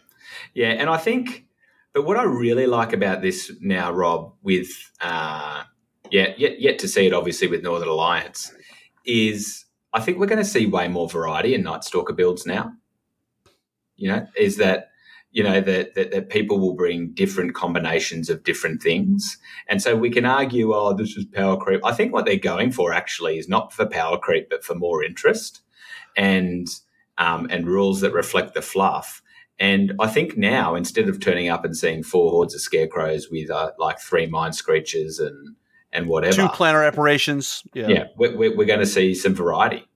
Yeah. 0.55 0.69
And 0.71 0.91
I 0.91 0.97
think, 0.99 1.47
but 1.95 2.05
what 2.05 2.17
I 2.17 2.25
really 2.25 2.67
like 2.67 2.93
about 2.93 3.23
this 3.23 3.51
now, 3.61 3.91
Rob, 3.91 4.35
with, 4.43 4.69
uh, 5.01 5.63
yeah, 6.11 6.35
yet, 6.37 6.61
yet 6.61 6.79
to 6.81 6.89
see 6.89 7.07
it 7.07 7.13
obviously 7.15 7.49
with 7.49 7.63
Northern 7.63 7.89
Alliance, 7.89 8.53
is 9.07 9.65
I 9.93 10.01
think 10.01 10.19
we're 10.19 10.27
going 10.27 10.43
to 10.43 10.45
see 10.45 10.67
way 10.67 10.89
more 10.89 11.09
variety 11.09 11.55
in 11.55 11.63
Night 11.63 11.85
Stalker 11.85 12.13
builds 12.13 12.47
now. 12.47 12.73
You 13.97 14.09
know, 14.09 14.27
is 14.37 14.59
that, 14.59 14.91
you 15.33 15.43
know, 15.43 15.61
that, 15.61 15.95
that, 15.95 16.11
that 16.13 16.29
people 16.29 16.61
will 16.61 16.75
bring 16.75 17.13
different 17.15 17.55
combinations 17.55 18.31
of 18.31 18.45
different 18.45 18.83
things. 18.83 19.39
And 19.69 19.83
so 19.83 19.97
we 19.97 20.11
can 20.11 20.25
argue, 20.25 20.73
oh, 20.73 20.95
this 20.95 21.17
is 21.17 21.25
power 21.25 21.57
creep. 21.57 21.85
I 21.85 21.93
think 21.93 22.13
what 22.13 22.25
they're 22.25 22.37
going 22.37 22.71
for 22.71 22.93
actually 22.93 23.39
is 23.39 23.49
not 23.49 23.73
for 23.73 23.87
power 23.87 24.19
creep, 24.19 24.51
but 24.51 24.63
for 24.63 24.75
more 24.75 25.03
interest 25.03 25.63
and, 26.17 26.69
um, 27.17 27.49
and 27.51 27.67
rules 27.67 28.01
that 28.03 28.13
reflect 28.13 28.55
the 28.55 28.63
fluff. 28.63 29.23
And 29.59 29.95
I 29.99 30.07
think 30.07 30.37
now, 30.37 30.77
instead 30.77 31.09
of 31.09 31.19
turning 31.19 31.49
up 31.49 31.65
and 31.65 31.77
seeing 31.77 32.05
four 32.05 32.31
hordes 32.31 32.55
of 32.55 32.61
scarecrows 32.61 33.29
with 33.29 33.51
uh, 33.51 33.73
like 33.79 33.99
three 33.99 34.27
mind 34.27 34.55
screeches 34.55 35.19
and 35.19 35.57
and 35.93 36.09
whatever, 36.09 36.37
two 36.37 36.49
planar 36.49 36.87
apparitions. 36.87 37.63
Yeah, 37.75 37.89
yeah, 37.89 38.05
we're, 38.17 38.57
we're, 38.57 38.67
going 38.67 38.81
to 38.81 38.87
see 38.87 39.15
some 39.15 39.35
variety. 39.35 39.87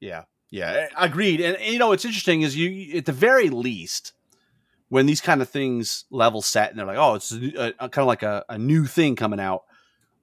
yeah, 0.00 0.24
yeah. 0.50 0.88
Agreed. 0.96 1.40
And, 1.40 1.56
and, 1.56 1.72
you 1.72 1.78
know 1.78 1.88
what's 1.88 2.04
interesting 2.04 2.42
is 2.42 2.56
you 2.56 2.98
at 2.98 3.06
the 3.06 3.12
very 3.12 3.50
least 3.50 4.12
when 4.88 5.06
these 5.06 5.20
kind 5.20 5.40
of 5.40 5.48
things 5.48 6.04
level 6.10 6.42
set 6.42 6.70
and 6.70 6.78
they're 6.78 6.86
like, 6.86 6.98
oh, 6.98 7.14
it's 7.14 7.32
a, 7.32 7.72
a, 7.78 7.88
kind 7.88 7.98
of 7.98 8.06
like 8.06 8.22
a, 8.22 8.44
a 8.48 8.58
new 8.58 8.84
thing 8.84 9.16
coming 9.16 9.40
out. 9.40 9.62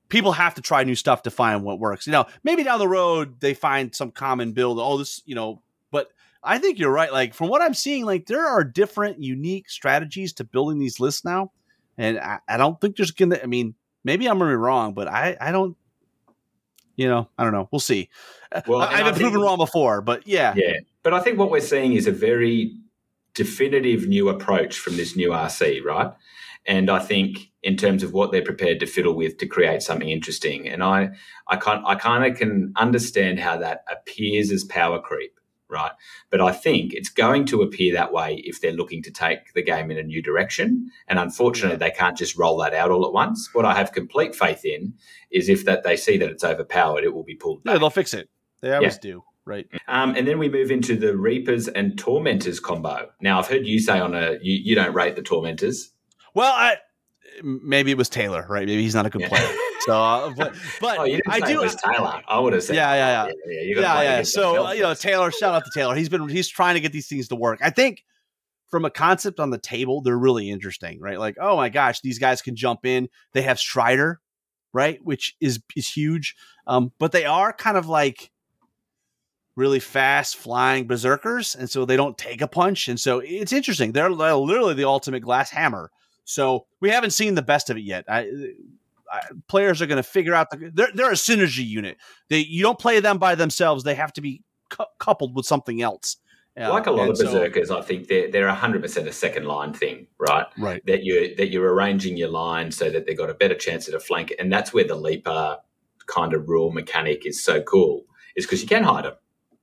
People 0.09 0.33
have 0.33 0.55
to 0.55 0.61
try 0.61 0.83
new 0.83 0.95
stuff 0.95 1.23
to 1.23 1.31
find 1.31 1.63
what 1.63 1.79
works. 1.79 2.05
You 2.05 2.11
know, 2.11 2.25
maybe 2.43 2.63
down 2.63 2.79
the 2.79 2.87
road 2.87 3.39
they 3.39 3.53
find 3.53 3.93
some 3.95 4.11
common 4.11 4.53
build. 4.53 4.79
Oh, 4.79 4.97
this, 4.97 5.21
you 5.25 5.35
know, 5.35 5.61
but 5.91 6.11
I 6.43 6.59
think 6.59 6.79
you're 6.79 6.91
right. 6.91 7.11
Like 7.11 7.33
from 7.33 7.49
what 7.49 7.61
I'm 7.61 7.73
seeing, 7.73 8.05
like 8.05 8.25
there 8.25 8.45
are 8.45 8.63
different 8.63 9.21
unique 9.21 9.69
strategies 9.69 10.33
to 10.33 10.43
building 10.43 10.79
these 10.79 10.99
lists 10.99 11.25
now, 11.25 11.51
and 11.97 12.19
I, 12.19 12.39
I 12.47 12.57
don't 12.57 12.79
think 12.79 12.95
there's 12.95 13.11
gonna. 13.11 13.39
I 13.41 13.47
mean, 13.47 13.75
maybe 14.07 14.27
I'm 14.27 14.39
gonna 14.39 14.51
be 14.51 14.55
wrong, 14.55 14.93
but 14.93 15.07
I 15.07 15.37
I 15.39 15.51
don't. 15.51 15.77
You 16.95 17.07
know, 17.07 17.29
I 17.37 17.43
don't 17.43 17.53
know. 17.53 17.69
We'll 17.71 17.79
see. 17.79 18.09
Uh, 18.51 18.61
well, 18.65 18.81
I, 18.81 18.87
I've 18.87 19.13
been 19.13 19.21
proven 19.21 19.41
wrong 19.41 19.57
before, 19.57 20.01
but 20.01 20.25
yeah, 20.25 20.55
Yeah, 20.55 20.77
but 21.03 21.13
I 21.13 21.19
think 21.19 21.37
what 21.37 21.51
we're 21.51 21.61
seeing 21.61 21.93
is 21.93 22.07
a 22.07 22.11
very 22.11 22.75
definitive 23.35 24.07
new 24.07 24.29
approach 24.29 24.79
from 24.79 24.97
this 24.97 25.15
new 25.15 25.29
RC, 25.29 25.83
right? 25.83 26.11
And 26.65 26.89
I 26.89 26.97
think 26.97 27.51
in 27.61 27.77
terms 27.77 28.01
of 28.01 28.13
what 28.13 28.31
they're 28.31 28.41
prepared 28.41 28.79
to 28.79 28.87
fiddle 28.87 29.13
with 29.13 29.37
to 29.37 29.45
create 29.45 29.83
something 29.83 30.09
interesting, 30.09 30.67
and 30.67 30.81
I, 30.81 31.11
I 31.47 31.57
can 31.57 31.83
I 31.85 31.95
kind 31.95 32.25
of 32.25 32.37
can 32.37 32.73
understand 32.77 33.39
how 33.39 33.57
that 33.57 33.83
appears 33.91 34.51
as 34.51 34.63
power 34.63 34.99
creep, 34.99 35.39
right? 35.69 35.91
But 36.29 36.41
I 36.41 36.51
think 36.51 36.93
it's 36.93 37.09
going 37.09 37.45
to 37.47 37.61
appear 37.61 37.93
that 37.93 38.13
way 38.13 38.41
if 38.45 38.61
they're 38.61 38.71
looking 38.71 39.01
to 39.03 39.11
take 39.11 39.53
the 39.53 39.61
game 39.61 39.91
in 39.91 39.97
a 39.97 40.03
new 40.03 40.21
direction. 40.21 40.89
And 41.07 41.19
unfortunately, 41.19 41.77
they 41.77 41.91
can't 41.91 42.17
just 42.17 42.37
roll 42.37 42.57
that 42.57 42.73
out 42.73 42.91
all 42.91 43.05
at 43.05 43.13
once. 43.13 43.49
What 43.53 43.65
I 43.65 43.75
have 43.75 43.91
complete 43.91 44.35
faith 44.35 44.65
in 44.65 44.93
is 45.31 45.49
if 45.49 45.65
that 45.65 45.83
they 45.83 45.97
see 45.97 46.17
that 46.17 46.29
it's 46.29 46.43
overpowered, 46.43 47.03
it 47.03 47.13
will 47.13 47.23
be 47.23 47.35
pulled 47.35 47.63
back. 47.63 47.73
yeah, 47.73 47.79
they'll 47.79 47.89
fix 47.89 48.13
it. 48.13 48.29
They 48.61 48.73
always 48.73 48.97
do, 48.97 49.23
right? 49.45 49.67
Um, 49.87 50.15
and 50.15 50.27
then 50.27 50.39
we 50.39 50.49
move 50.49 50.71
into 50.71 50.95
the 50.95 51.15
Reapers 51.15 51.67
and 51.67 51.97
Tormentors 51.97 52.59
combo. 52.59 53.09
Now, 53.21 53.39
I've 53.39 53.47
heard 53.47 53.65
you 53.65 53.79
say 53.79 53.99
on 53.99 54.15
a 54.15 54.37
you, 54.41 54.59
you 54.63 54.75
don't 54.75 54.93
rate 54.95 55.15
the 55.15 55.21
Tormentors. 55.21 55.91
Well, 56.33 56.51
I 56.51 56.77
maybe 57.43 57.91
it 57.91 57.97
was 57.97 58.09
Taylor, 58.09 58.45
right? 58.49 58.65
Maybe 58.65 58.81
he's 58.81 58.95
not 58.95 59.05
a 59.05 59.09
good 59.09 59.21
Yeah. 59.21 59.29
player. 59.29 59.49
So, 59.81 59.93
uh, 59.93 60.29
but, 60.37 60.53
but 60.81 60.97
Oh, 60.99 61.03
I 61.29 61.39
do. 61.39 61.61
it 61.61 61.63
was 61.63 61.75
Taylor. 61.75 62.21
I 62.27 62.39
would 62.39 62.53
have 62.53 62.63
said, 62.63 62.75
Yeah, 62.75 62.93
yeah, 62.93 63.25
yeah. 63.27 63.33
yeah. 63.61 63.81
gotta 63.81 64.03
yeah, 64.03 64.17
yeah. 64.17 64.23
So 64.23 64.67
uh, 64.67 64.71
you 64.73 64.81
know. 64.81 64.93
Taylor. 64.93 65.31
Shout 65.31 65.53
out 65.55 65.63
to 65.65 65.71
Taylor. 65.73 65.95
He's 65.95 66.09
been 66.09 66.27
he's 66.29 66.47
trying 66.47 66.75
to 66.75 66.79
get 66.81 66.91
these 66.91 67.07
things 67.07 67.27
to 67.29 67.35
work. 67.35 67.59
I 67.61 67.69
think 67.69 68.03
from 68.69 68.83
a 68.85 68.89
concept 68.89 69.39
on 69.39 69.49
the 69.49 69.57
table, 69.57 70.01
they're 70.01 70.17
really 70.17 70.49
interesting, 70.49 70.99
right? 70.99 71.17
Like, 71.19 71.37
oh 71.39 71.55
my 71.55 71.69
gosh, 71.69 72.01
these 72.01 72.19
guys 72.19 72.41
can 72.41 72.55
jump 72.55 72.85
in. 72.85 73.07
They 73.33 73.43
have 73.43 73.59
Strider, 73.59 74.19
right, 74.73 74.99
which 75.03 75.35
is 75.39 75.61
is 75.75 75.87
huge. 75.87 76.35
Um, 76.65 76.91
but 76.99 77.11
they 77.13 77.23
are 77.25 77.53
kind 77.53 77.77
of 77.77 77.87
like 77.87 78.29
really 79.55 79.79
fast 79.79 80.35
flying 80.35 80.85
berserkers, 80.85 81.55
and 81.55 81.69
so 81.69 81.85
they 81.85 81.95
don't 81.95 82.17
take 82.17 82.41
a 82.41 82.47
punch, 82.47 82.87
and 82.87 82.99
so 82.99 83.19
it's 83.19 83.53
interesting. 83.53 83.91
They're 83.91 84.09
li- 84.11 84.31
literally 84.33 84.73
the 84.73 84.87
ultimate 84.87 85.21
glass 85.21 85.49
hammer. 85.49 85.89
So 86.27 86.65
we 86.81 86.89
haven't 86.89 87.11
seen 87.11 87.35
the 87.35 87.41
best 87.41 87.69
of 87.69 87.77
it 87.77 87.83
yet. 87.83 88.03
I, 88.09 88.29
I, 89.09 89.21
players 89.47 89.81
are 89.81 89.85
going 89.85 89.95
to 89.95 90.03
figure 90.03 90.35
out 90.35 90.49
the 90.51 90.71
they're, 90.73 90.89
they're 90.93 91.11
a 91.11 91.15
synergy 91.15 91.65
unit. 91.65 91.97
They 92.29 92.39
you 92.39 92.61
don't 92.61 92.77
play 92.77 92.99
them 92.99 93.17
by 93.17 93.35
themselves. 93.35 93.85
They 93.85 93.95
have 93.95 94.11
to 94.13 94.21
be 94.21 94.43
cou- 94.69 94.85
coupled 94.99 95.35
with 95.35 95.45
something 95.45 95.81
else. 95.81 96.17
Uh, 96.59 96.69
like 96.69 96.85
a 96.85 96.91
lot 96.91 97.09
of 97.09 97.17
so- 97.17 97.25
berserkers, 97.25 97.71
I 97.71 97.81
think 97.81 98.09
they're 98.09 98.29
they're 98.29 98.49
hundred 98.49 98.81
percent 98.81 99.07
a 99.07 99.13
second 99.13 99.45
line 99.45 99.73
thing, 99.73 100.07
right? 100.19 100.45
right? 100.57 100.85
That 100.85 101.03
you 101.03 101.33
that 101.37 101.49
you're 101.49 101.73
arranging 101.73 102.17
your 102.17 102.29
line 102.29 102.71
so 102.71 102.89
that 102.89 103.05
they've 103.05 103.17
got 103.17 103.29
a 103.29 103.33
better 103.33 103.55
chance 103.55 103.87
at 103.87 103.93
a 103.93 103.99
flank, 103.99 104.33
and 104.37 104.51
that's 104.51 104.73
where 104.73 104.83
the 104.85 104.95
leaper 104.95 105.57
kind 106.07 106.33
of 106.33 106.49
rule 106.49 106.71
mechanic 106.71 107.25
is 107.25 107.41
so 107.41 107.61
cool, 107.61 108.03
is 108.35 108.45
because 108.45 108.61
you 108.61 108.67
can 108.67 108.83
hide 108.83 109.05
them, 109.05 109.13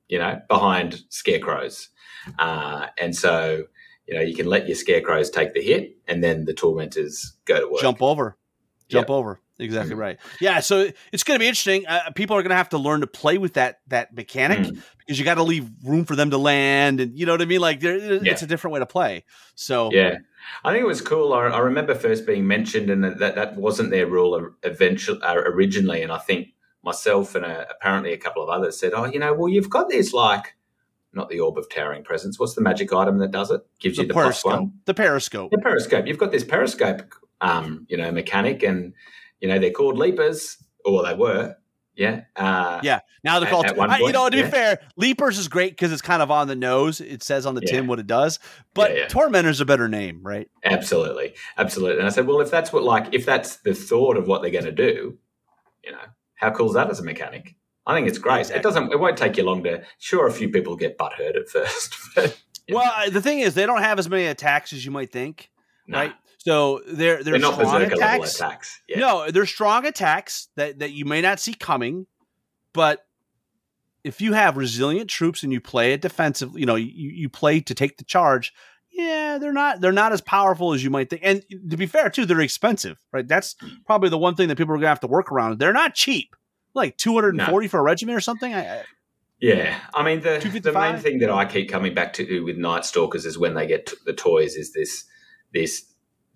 you 0.09 0.19
know, 0.19 0.41
behind 0.49 1.03
scarecrows, 1.11 1.91
uh, 2.39 2.87
and 2.97 3.15
so 3.15 3.65
you 4.07 4.15
know 4.15 4.21
you 4.21 4.35
can 4.35 4.47
let 4.47 4.67
your 4.67 4.77
scarecrows 4.77 5.31
take 5.31 5.55
the 5.55 5.63
hit, 5.63 5.97
and 6.09 6.23
then 6.23 6.45
the 6.45 6.55
tormentors 6.55 7.35
go 7.45 7.61
to 7.61 7.69
work. 7.69 7.81
Jump 7.81 8.03
over, 8.03 8.37
jump 8.89 9.11
over. 9.11 9.41
Exactly 9.57 9.95
Mhm. 9.95 9.99
right. 10.01 10.19
Yeah, 10.41 10.59
so 10.59 10.89
it's 11.13 11.23
going 11.23 11.37
to 11.37 11.39
be 11.39 11.47
interesting. 11.47 11.87
Uh, 11.87 12.11
people 12.17 12.37
are 12.37 12.43
going 12.43 12.51
to 12.51 12.57
have 12.57 12.71
to 12.71 12.79
learn 12.79 13.03
to 13.03 13.07
play 13.07 13.39
with 13.39 13.55
that 13.55 13.79
that 13.87 14.13
mechanic 14.13 14.59
Mm. 14.59 14.83
because 14.99 15.17
you 15.17 15.25
got 15.25 15.37
to 15.37 15.45
leave 15.45 15.69
room 15.85 16.05
for 16.05 16.17
them 16.17 16.31
to 16.31 16.39
land, 16.39 16.99
and 16.99 17.17
you 17.17 17.25
know 17.25 17.33
what 17.35 17.41
I 17.43 17.45
mean. 17.45 17.61
Like, 17.61 17.79
there, 17.79 17.95
it's 17.97 18.43
a 18.43 18.49
different 18.49 18.73
way 18.75 18.81
to 18.81 18.87
play. 18.87 19.25
So 19.55 19.91
Yeah, 19.93 20.17
I 20.65 20.73
think 20.73 20.83
it 20.83 20.89
was 20.89 21.01
cool. 21.01 21.33
I, 21.33 21.45
I 21.47 21.59
remember 21.61 21.95
first 21.95 22.27
being 22.27 22.49
mentioned, 22.49 22.91
and 22.91 23.05
that 23.05 23.19
that 23.37 23.55
wasn't 23.57 23.91
their 23.91 24.09
rule 24.09 24.51
eventually 24.65 25.23
uh, 25.23 25.35
originally. 25.37 26.03
And 26.03 26.11
I 26.11 26.19
think 26.19 26.49
myself 26.83 27.35
and 27.37 27.45
uh 27.47 27.65
apparently 27.71 28.13
a 28.13 28.19
couple 28.19 28.43
of 28.43 28.49
others 28.49 28.79
said, 28.81 28.93
"Oh, 28.93 29.05
you 29.05 29.21
know, 29.21 29.35
well, 29.35 29.49
you've 29.49 29.71
got 29.71 29.89
this 29.89 30.13
like 30.13 30.57
not 31.15 31.29
the 31.29 31.41
orb 31.41 31.59
of 31.59 31.69
towering 31.71 32.05
presence. 32.05 32.39
What's 32.39 32.55
the 32.55 32.61
magic 32.63 32.93
item 32.93 33.19
that 33.19 33.31
does 33.31 33.51
it? 33.51 33.61
Gives 33.81 33.97
the 33.97 34.03
you 34.03 34.09
the 34.09 34.15
plus 34.15 34.43
periscope, 34.43 34.53
one. 34.53 34.73
the 34.85 34.95
periscope. 34.95 35.51
The 35.51 35.59
periscope. 35.59 36.07
You've 36.07 36.19
got 36.19 36.33
this 36.33 36.45
periscope, 36.45 37.15
um, 37.41 37.87
you 37.89 37.97
know, 37.97 38.11
mechanic, 38.13 38.63
and 38.63 38.93
you 39.41 39.49
know 39.49 39.59
they're 39.59 39.71
called 39.71 39.99
leapers, 39.99 40.57
or 40.85 41.03
they 41.05 41.15
were. 41.15 41.57
Yeah. 41.97 42.23
Uh, 42.35 42.81
Yeah. 42.83 43.01
Now 43.23 43.39
they're 43.39 43.49
called. 43.49 43.67
at 43.67 43.79
I- 43.79 43.99
you 43.99 44.11
know, 44.11 44.29
to 44.29 44.37
be 44.37 44.51
fair, 44.51 44.81
Leapers 44.97 45.39
is 45.39 45.47
great 45.47 45.71
because 45.73 45.93
it's 45.93 46.03
kind 46.03 46.23
of 46.23 46.31
on 46.31 46.49
the 46.49 46.57
nose. 46.57 47.01
It 47.01 47.23
says 47.23 47.47
on 47.47 47.55
the 47.55 47.61
Yeah. 47.65 47.71
tin 47.73 47.87
what 47.87 48.01
it 48.01 48.09
does. 48.09 48.41
But 48.75 48.91
Yeah, 48.91 48.97
yeah. 49.03 49.07
Tormentor's 49.07 49.61
a 49.61 49.65
better 49.65 49.89
name, 49.89 50.21
right? 50.25 50.51
Absolutely, 50.65 51.35
absolutely. 51.57 51.99
And 51.99 52.07
I 52.07 52.11
said, 52.11 52.27
well, 52.27 52.41
if 52.41 52.51
that's 52.51 52.73
what 52.73 52.83
like 52.83 53.15
if 53.15 53.25
that's 53.25 53.57
the 53.59 53.75
thought 53.75 54.17
of 54.17 54.27
what 54.27 54.43
they're 54.43 54.51
going 54.51 54.65
to 54.65 54.73
do, 54.73 55.17
you 55.85 55.93
know, 55.93 55.99
how 56.35 56.51
cool 56.51 56.67
is 56.67 56.75
that 56.75 56.91
as 56.91 56.99
a 56.99 57.05
mechanic? 57.05 57.55
I 57.87 57.95
think 57.95 58.09
it's 58.09 58.19
great. 58.19 58.41
Exactly. 58.41 58.61
It 58.61 58.63
doesn't. 58.63 58.93
It 58.93 59.01
won't 59.01 59.17
take 59.17 59.37
you 59.37 59.45
long 59.45 59.63
to. 59.65 59.83
Sure, 59.99 60.27
a 60.27 60.33
few 60.33 60.49
people 60.49 60.77
get 60.77 60.97
butt 60.97 61.15
hurt 61.15 61.37
at 61.37 61.49
first. 61.49 61.95
But, 62.15 62.41
Yeah. 62.67 62.77
Well, 62.77 62.93
I- 62.95 63.11
the 63.11 63.21
thing 63.21 63.41
is, 63.41 63.55
they 63.55 63.67
don't 63.67 63.83
have 63.83 63.99
as 63.99 64.09
many 64.09 64.25
attacks 64.25 64.73
as 64.73 64.85
you 64.87 64.91
might 64.91 65.13
think, 65.13 65.51
nah, 65.87 65.99
right? 66.01 66.15
So 66.39 66.81
they're 66.87 67.23
they're, 67.23 67.33
they're 67.33 67.39
not 67.39 67.55
strong 67.55 67.83
attacks. 67.83 68.37
attacks. 68.37 68.81
Yeah. 68.89 69.01
No, 69.01 69.31
they're 69.31 69.47
strong 69.47 69.87
attacks 69.87 70.49
that 70.57 70.79
that 70.79 70.93
you 70.93 71.05
may 71.05 71.21
not 71.21 71.41
see 71.41 71.53
coming, 71.55 72.07
but 72.73 73.05
if 74.05 74.21
you 74.21 74.35
have 74.35 74.57
resilient 74.57 75.09
troops 75.09 75.43
and 75.43 75.53
you 75.53 75.61
play 75.61 75.95
it 75.95 76.03
defensively, 76.03 76.61
you 76.61 76.67
know, 76.67 76.75
you, 76.75 77.11
you 77.11 77.29
play 77.29 77.61
to 77.61 77.75
take 77.75 77.97
the 77.97 78.05
charge. 78.05 78.53
Yeah, 78.93 79.39
they're 79.39 79.53
not 79.53 79.81
they're 79.81 79.91
not 79.91 80.13
as 80.13 80.21
powerful 80.21 80.73
as 80.73 80.85
you 80.85 80.91
might 80.91 81.11
think. 81.11 81.23
And 81.25 81.43
to 81.71 81.77
be 81.77 81.87
fair, 81.87 82.11
too, 82.11 82.27
they're 82.27 82.41
expensive, 82.41 82.99
right? 83.13 83.27
That's 83.27 83.57
hmm. 83.61 83.69
probably 83.87 84.11
the 84.11 84.19
one 84.19 84.37
thing 84.37 84.49
that 84.49 84.57
people 84.57 84.75
are 84.75 84.79
gonna 84.79 84.89
have 84.89 85.01
to 85.01 85.07
work 85.07 85.33
around. 85.33 85.59
They're 85.59 85.73
not 85.73 85.95
cheap, 85.95 86.37
like 86.75 86.97
two 86.97 87.15
hundred 87.15 87.37
and 87.37 87.49
forty 87.49 87.69
for 87.69 87.81
a 87.81 87.83
regiment 87.83 88.17
or 88.17 88.21
something. 88.21 88.53
I, 88.53 88.81
I, 88.81 88.83
Yeah, 89.41 89.79
I 89.95 90.03
mean 90.05 90.21
the 90.21 90.39
the 90.63 90.73
main 90.73 90.99
thing 90.99 91.19
that 91.21 91.31
I 91.31 91.45
keep 91.45 91.71
coming 91.71 91.95
back 91.95 92.13
to 92.15 92.41
with 92.45 92.57
Night 92.57 92.85
Stalkers 92.85 93.25
is 93.25 93.39
when 93.39 93.55
they 93.55 93.67
get 93.67 93.87
t- 93.87 93.97
the 94.05 94.13
toys 94.13 94.57
is 94.57 94.73
this 94.73 95.05
this 95.53 95.85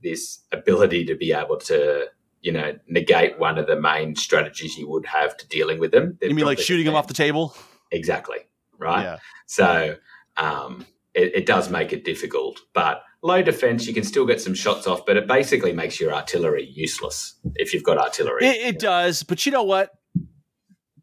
this 0.02 0.40
ability 0.52 1.04
to 1.06 1.14
be 1.14 1.32
able 1.32 1.56
to 1.56 2.06
you 2.40 2.52
know 2.52 2.78
negate 2.88 3.38
one 3.38 3.58
of 3.58 3.66
the 3.66 3.80
main 3.80 4.16
strategies 4.16 4.76
you 4.76 4.88
would 4.88 5.06
have 5.06 5.36
to 5.36 5.48
dealing 5.48 5.78
with 5.78 5.90
them. 5.90 6.16
They've 6.20 6.30
you 6.30 6.36
mean 6.36 6.46
like 6.46 6.58
shooting 6.58 6.86
them 6.86 6.94
off 6.94 7.06
the 7.06 7.14
table? 7.14 7.54
exactly 7.90 8.38
right? 8.78 9.02
Yeah. 9.02 9.16
So 9.46 9.96
um, 10.36 10.86
it, 11.14 11.34
it 11.34 11.46
does 11.46 11.70
make 11.70 11.92
it 11.92 12.04
difficult, 12.04 12.60
but 12.72 13.02
low 13.22 13.42
defense 13.42 13.86
you 13.86 13.94
can 13.94 14.04
still 14.04 14.24
get 14.24 14.40
some 14.40 14.54
shots 14.54 14.86
off, 14.86 15.04
but 15.04 15.16
it 15.16 15.26
basically 15.26 15.72
makes 15.72 16.00
your 16.00 16.14
artillery 16.14 16.64
useless 16.72 17.34
if 17.56 17.74
you've 17.74 17.82
got 17.82 17.98
artillery. 17.98 18.46
It, 18.46 18.74
it 18.74 18.78
does, 18.78 19.22
but 19.22 19.44
you 19.44 19.52
know 19.52 19.64
what? 19.64 19.90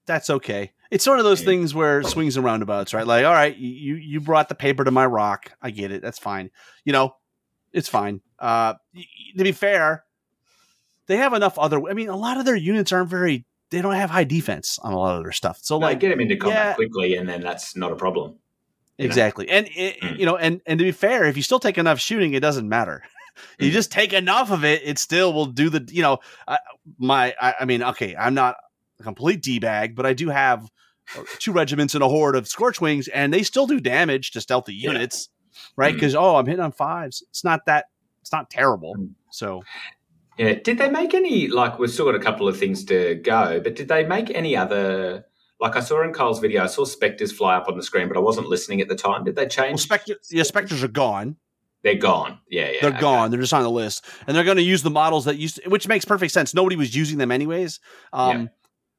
That's 0.05 0.29
okay. 0.29 0.71
It's 0.91 1.07
one 1.07 1.17
of 1.17 1.25
those 1.25 1.41
things 1.41 1.73
where 1.73 2.03
swings 2.03 2.35
and 2.37 2.45
roundabouts, 2.45 2.93
right? 2.93 3.07
Like, 3.07 3.25
all 3.25 3.33
right, 3.33 3.55
you 3.57 3.95
you 3.95 4.21
brought 4.21 4.49
the 4.49 4.55
paper 4.55 4.83
to 4.83 4.91
my 4.91 5.05
rock. 5.05 5.51
I 5.61 5.71
get 5.71 5.91
it. 5.91 6.01
That's 6.01 6.19
fine. 6.19 6.51
You 6.83 6.93
know, 6.93 7.15
it's 7.73 7.89
fine. 7.89 8.21
Uh, 8.37 8.75
to 9.37 9.43
be 9.43 9.51
fair, 9.51 10.05
they 11.07 11.17
have 11.17 11.33
enough 11.33 11.57
other. 11.57 11.81
I 11.89 11.93
mean, 11.93 12.09
a 12.09 12.15
lot 12.15 12.37
of 12.37 12.45
their 12.45 12.55
units 12.55 12.91
aren't 12.91 13.09
very. 13.09 13.45
They 13.71 13.81
don't 13.81 13.95
have 13.95 14.11
high 14.11 14.23
defense 14.25 14.77
on 14.83 14.93
a 14.93 14.97
lot 14.99 15.17
of 15.17 15.23
their 15.23 15.31
stuff. 15.31 15.59
So, 15.63 15.77
like 15.77 15.93
like, 15.93 15.99
get 15.99 16.09
them 16.09 16.19
into 16.21 16.35
combat 16.37 16.65
yeah. 16.67 16.73
quickly, 16.75 17.15
and 17.15 17.27
then 17.27 17.41
that's 17.41 17.75
not 17.75 17.91
a 17.91 17.95
problem. 17.95 18.35
you 18.97 19.03
know? 19.03 19.07
exactly. 19.07 19.49
And 19.49 19.67
it, 19.75 19.99
Mm. 20.01 20.19
you 20.19 20.25
know, 20.27 20.37
and 20.37 20.61
and 20.67 20.77
to 20.77 20.85
be 20.85 20.91
fair, 20.91 21.23
if 21.25 21.35
you 21.35 21.43
still 21.43 21.59
take 21.59 21.77
enough 21.79 21.99
shooting, 21.99 22.33
it 22.35 22.41
doesn't 22.41 22.69
matter. 22.69 23.01
you 23.59 23.69
Mm. 23.71 23.73
just 23.73 23.91
take 23.91 24.13
enough 24.13 24.51
of 24.51 24.63
it, 24.63 24.83
it 24.85 24.99
still 24.99 25.33
will 25.33 25.47
do 25.47 25.69
the. 25.69 25.83
You 25.91 26.03
know, 26.03 26.19
I, 26.47 26.59
my. 26.99 27.33
I, 27.41 27.55
I 27.61 27.65
mean, 27.65 27.81
okay, 27.81 28.15
I'm 28.15 28.35
not 28.35 28.55
a 28.99 29.03
complete 29.03 29.41
d 29.41 29.59
bag, 29.59 29.95
but 29.95 30.05
I 30.05 30.13
do 30.13 30.29
have 30.29 30.69
uh, 31.17 31.23
two 31.39 31.51
regiments 31.51 31.93
and 31.93 32.03
a 32.03 32.07
horde 32.07 32.35
of 32.35 32.47
scorch 32.47 32.81
wings, 32.81 33.07
and 33.09 33.33
they 33.33 33.43
still 33.43 33.67
do 33.67 33.79
damage 33.79 34.31
to 34.31 34.41
stealthy 34.41 34.73
Yeah. 34.73 34.91
units, 34.91 35.29
right? 35.75 35.93
Mm. 35.93 35.97
Because 35.97 36.15
oh, 36.15 36.35
I'm 36.35 36.45
hitting 36.45 36.61
on 36.63 36.71
fives. 36.71 37.23
It's 37.29 37.43
not 37.43 37.65
that. 37.65 37.85
It's 38.21 38.31
not 38.31 38.49
terrible. 38.49 38.95
Mm. 38.97 39.11
So 39.31 39.63
Yeah. 40.37 40.53
Did 40.53 40.77
they 40.77 40.89
make 40.89 41.13
any 41.13 41.47
like 41.47 41.77
we've 41.79 41.91
still 41.91 42.05
got 42.05 42.15
a 42.15 42.19
couple 42.19 42.47
of 42.47 42.57
things 42.57 42.83
to 42.85 43.15
go, 43.15 43.59
but 43.63 43.75
did 43.75 43.87
they 43.87 44.03
make 44.03 44.29
any 44.31 44.57
other 44.57 45.25
like 45.59 45.75
I 45.75 45.79
saw 45.79 46.03
in 46.03 46.11
Cole's 46.11 46.39
video, 46.39 46.63
I 46.63 46.67
saw 46.67 46.83
specters 46.85 47.31
fly 47.31 47.55
up 47.55 47.67
on 47.69 47.77
the 47.77 47.83
screen, 47.83 48.07
but 48.07 48.17
I 48.17 48.19
wasn't 48.19 48.47
listening 48.47 48.81
at 48.81 48.89
the 48.89 48.95
time. 48.95 49.23
Did 49.23 49.35
they 49.35 49.43
well, 49.43 49.49
change? 49.49 49.79
spectre, 49.79 50.15
yeah, 50.29 50.43
specters 50.43 50.83
are 50.83 50.89
gone. 50.89 51.37
They're 51.81 51.95
gone. 51.95 52.39
Yeah, 52.49 52.71
yeah. 52.71 52.77
They're 52.81 52.89
okay. 52.89 52.99
gone. 52.99 53.31
They're 53.31 53.39
just 53.39 53.53
on 53.53 53.63
the 53.63 53.69
list, 53.69 54.03
and 54.27 54.35
they're 54.35 54.43
going 54.43 54.57
to 54.57 54.63
use 54.63 54.81
the 54.83 54.89
models 54.89 55.25
that 55.25 55.37
used, 55.37 55.63
to, 55.63 55.69
which 55.69 55.87
makes 55.87 56.03
perfect 56.03 56.33
sense. 56.33 56.53
Nobody 56.53 56.75
was 56.75 56.95
using 56.95 57.19
them 57.19 57.31
anyways. 57.31 57.79
Um, 58.11 58.41
Yeah. 58.41 58.47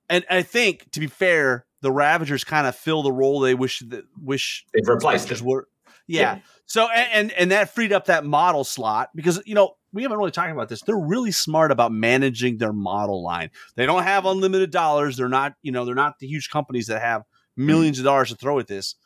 And 0.09 0.25
I 0.31 0.43
think 0.43 0.91
to 0.93 1.01
be 1.01 1.07
fair, 1.07 1.67
the 1.83 1.93
Ravagers 1.93 2.45
kind 2.45 2.67
of 2.67 2.75
fill 2.75 3.03
the 3.03 3.13
role 3.13 3.41
they 3.41 3.55
wish 3.55 3.81
that 3.89 4.05
wish 4.21 4.65
They've 4.73 4.87
replaced 4.87 5.43
were. 5.43 5.69
Yeah. 6.07 6.39
So 6.67 6.89
and, 6.91 7.13
and 7.13 7.33
and 7.33 7.51
that 7.53 7.75
freed 7.75 7.93
up 7.93 8.07
that 8.07 8.25
model 8.25 8.65
slot 8.65 9.11
because 9.15 9.41
you 9.47 9.55
know 9.55 9.75
we 9.93 10.03
haven't 10.03 10.19
really 10.19 10.31
talked 10.31 10.53
about 10.53 10.69
this. 10.69 10.83
They're 10.83 10.97
really 10.97 11.33
smart 11.33 11.71
about 11.71 11.93
managing 11.93 12.59
their 12.59 12.73
model 12.73 13.23
line. 13.25 13.51
They 13.77 13.87
don't 13.87 14.03
have 14.03 14.27
unlimited 14.27 14.71
dollars. 14.71 15.17
They're 15.17 15.29
not 15.29 15.55
you 15.63 15.73
know 15.73 15.85
they're 15.85 15.95
not 15.95 16.19
the 16.19 16.27
huge 16.27 16.51
companies 16.51 16.87
that 16.89 17.01
have 17.03 17.23
hmm. 17.57 17.67
millions 17.67 17.99
of 17.99 18.05
dollars 18.05 18.31
to 18.31 18.37
throw 18.37 18.59
at 18.59 18.67
this. 18.67 18.97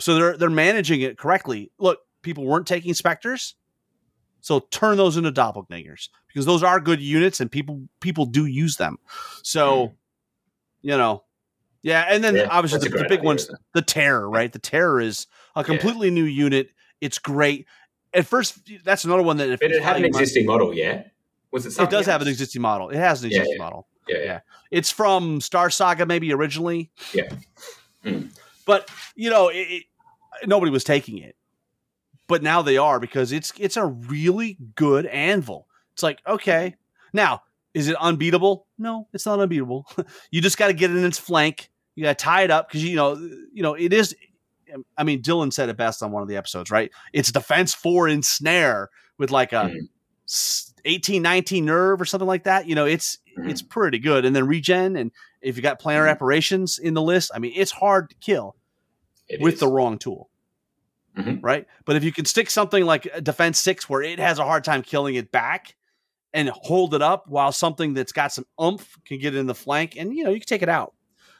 So 0.00 0.14
they're 0.14 0.36
they're 0.36 0.50
managing 0.50 1.00
it 1.00 1.18
correctly. 1.18 1.70
Look, 1.78 2.00
people 2.22 2.46
weren't 2.46 2.66
taking 2.66 2.94
specters, 2.94 3.54
so 4.40 4.60
turn 4.70 4.96
those 4.96 5.16
into 5.16 5.32
doppelgangers 5.32 6.08
because 6.28 6.46
those 6.46 6.62
are 6.62 6.80
good 6.80 7.00
units 7.00 7.40
and 7.40 7.50
people 7.50 7.88
people 8.00 8.26
do 8.26 8.46
use 8.46 8.76
them. 8.76 8.98
So 9.42 9.86
hmm. 9.86 9.94
You 10.88 10.96
know. 10.96 11.22
Yeah, 11.82 12.06
and 12.08 12.24
then 12.24 12.34
Yeah, 12.34 12.48
obviously 12.50 12.80
the, 12.80 12.88
the 12.88 13.02
big 13.04 13.20
idea, 13.20 13.22
ones, 13.22 13.50
the 13.74 13.82
terror, 13.82 14.28
right? 14.28 14.50
The 14.50 14.58
terror 14.58 15.00
is 15.00 15.26
a 15.54 15.62
completely 15.62 16.10
new 16.10 16.24
unit. 16.24 16.70
It's 17.00 17.18
great. 17.18 17.66
At 18.14 18.26
first, 18.26 18.58
that's 18.84 19.04
another 19.04 19.22
one 19.22 19.36
that 19.36 19.50
if 19.50 19.60
But 19.60 19.70
it 19.70 19.82
had 19.82 19.96
an 19.96 20.04
existing 20.04 20.46
model, 20.46 20.74
yeah. 20.74 21.04
Was 21.50 21.66
it? 21.66 21.72
Something 21.72 21.94
it 21.94 21.96
does 21.98 22.06
have 22.06 22.22
an 22.22 22.28
existing 22.28 22.62
model. 22.62 22.88
It 22.88 22.96
has 22.96 23.22
an 23.22 23.30
Yeah, 23.30 23.38
existing 23.38 23.58
yeah. 23.58 23.64
model. 23.64 23.86
Yeah, 24.08 24.16
yeah. 24.16 24.24
yeah. 24.24 24.40
It's 24.70 24.90
from 24.90 25.40
Star 25.42 25.70
Saga, 25.70 26.06
maybe 26.06 26.32
originally. 26.32 26.90
Yeah. 27.12 27.28
Mm. 28.04 28.30
But 28.66 28.90
you 29.14 29.28
know, 29.30 29.48
it, 29.48 29.56
it, 29.56 29.84
nobody 30.46 30.72
was 30.72 30.84
taking 30.84 31.18
it. 31.18 31.36
But 32.26 32.42
now 32.42 32.62
they 32.62 32.76
are 32.78 32.98
because 32.98 33.30
it's 33.30 33.52
it's 33.58 33.76
a 33.76 33.86
really 33.86 34.56
good 34.74 35.06
anvil. 35.06 35.68
It's 35.92 36.02
like 36.02 36.20
okay, 36.26 36.74
now 37.12 37.42
is 37.78 37.88
it 37.88 37.96
unbeatable? 38.00 38.66
No, 38.78 39.08
it's 39.12 39.26
not 39.26 39.40
unbeatable. 39.40 39.86
you 40.30 40.40
just 40.40 40.58
got 40.58 40.66
to 40.68 40.72
get 40.74 40.90
it 40.90 40.96
in 40.96 41.04
its 41.04 41.18
flank. 41.18 41.70
You 41.94 42.04
got 42.04 42.18
to 42.18 42.24
tie 42.24 42.42
it 42.42 42.50
up 42.50 42.68
because 42.68 42.84
you 42.84 42.96
know 42.96 43.14
you 43.52 43.62
know 43.62 43.74
it 43.74 43.92
is. 43.92 44.14
I 44.98 45.04
mean, 45.04 45.22
Dylan 45.22 45.50
said 45.52 45.68
it 45.70 45.76
best 45.78 46.02
on 46.02 46.12
one 46.12 46.22
of 46.22 46.28
the 46.28 46.36
episodes, 46.36 46.70
right? 46.70 46.90
It's 47.14 47.32
defense 47.32 47.72
four 47.74 48.06
in 48.08 48.22
snare 48.22 48.90
with 49.16 49.30
like 49.30 49.52
a 49.54 49.70
Mm. 49.70 49.88
s- 50.26 50.74
18, 50.84 51.22
19 51.22 51.64
nerve 51.64 52.00
or 52.00 52.04
something 52.04 52.26
like 52.26 52.44
that. 52.44 52.66
You 52.68 52.74
know, 52.74 52.84
it's 52.84 53.18
Mhm. 53.38 53.50
it's 53.50 53.62
pretty 53.62 53.98
good. 53.98 54.24
And 54.26 54.36
then 54.36 54.46
regen, 54.46 54.96
and 54.96 55.10
if 55.40 55.56
you 55.56 55.62
got 55.62 55.80
planar 55.80 56.06
Mhm. 56.06 56.10
apparitions 56.10 56.78
in 56.78 56.92
the 56.94 57.00
list, 57.02 57.30
I 57.34 57.38
mean, 57.38 57.52
it's 57.56 57.70
hard 57.70 58.10
to 58.10 58.16
kill 58.16 58.56
It 59.28 59.40
with 59.40 59.54
is. 59.54 59.60
the 59.60 59.68
wrong 59.68 59.98
tool. 59.98 60.28
Mhm. 61.16 61.38
Right. 61.42 61.66
But 61.86 61.96
if 61.96 62.04
you 62.04 62.12
can 62.12 62.26
stick 62.26 62.50
something 62.50 62.84
like 62.84 63.08
defense 63.24 63.58
six 63.58 63.88
where 63.88 64.02
it 64.02 64.18
has 64.18 64.38
a 64.38 64.44
hard 64.44 64.64
time 64.64 64.82
killing 64.82 65.14
it 65.14 65.32
back 65.32 65.74
and 66.34 66.48
hold 66.50 66.94
it 66.94 67.02
up 67.02 67.24
while 67.28 67.52
something 67.52 67.94
that's 67.94 68.12
got 68.12 68.32
some 68.32 68.44
oomph 68.62 68.96
can 69.04 69.18
get 69.18 69.34
in 69.34 69.46
the 69.46 69.54
flank 69.54 69.96
and 69.96 70.14
you 70.14 70.24
know, 70.24 70.30
you 70.30 70.40
can 70.40 70.46
take 70.46 70.62
it 70.62 70.68
out. 70.68 70.94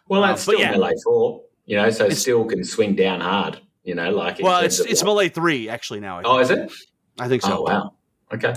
Well, 0.09 0.23
that's 0.23 0.47
um, 0.49 0.55
but 0.55 0.59
still 0.59 0.61
yeah. 0.61 0.71
melee 0.73 0.95
four, 1.05 1.43
you 1.67 1.77
know, 1.77 1.91
so 1.91 2.05
It's- 2.07 2.21
still 2.21 2.45
can 2.47 2.65
swing 2.65 2.95
down 2.97 3.21
hard, 3.21 3.61
you 3.85 3.95
know, 3.95 4.11
like. 4.11 4.39
well, 4.41 4.63
it's 4.65 4.81
it's 4.81 5.03
what- 5.03 5.09
melee 5.15 5.29
three 5.29 5.69
actually 5.69 6.01
now. 6.01 6.19
I 6.19 6.23
think, 6.23 6.35
Oh, 6.35 6.39
is 6.39 6.51
it? 6.51 6.73
I 7.19 7.29
think 7.29 7.43
so. 7.43 7.59
Oh, 7.59 7.63
wow. 7.63 7.95
Okay. 8.33 8.55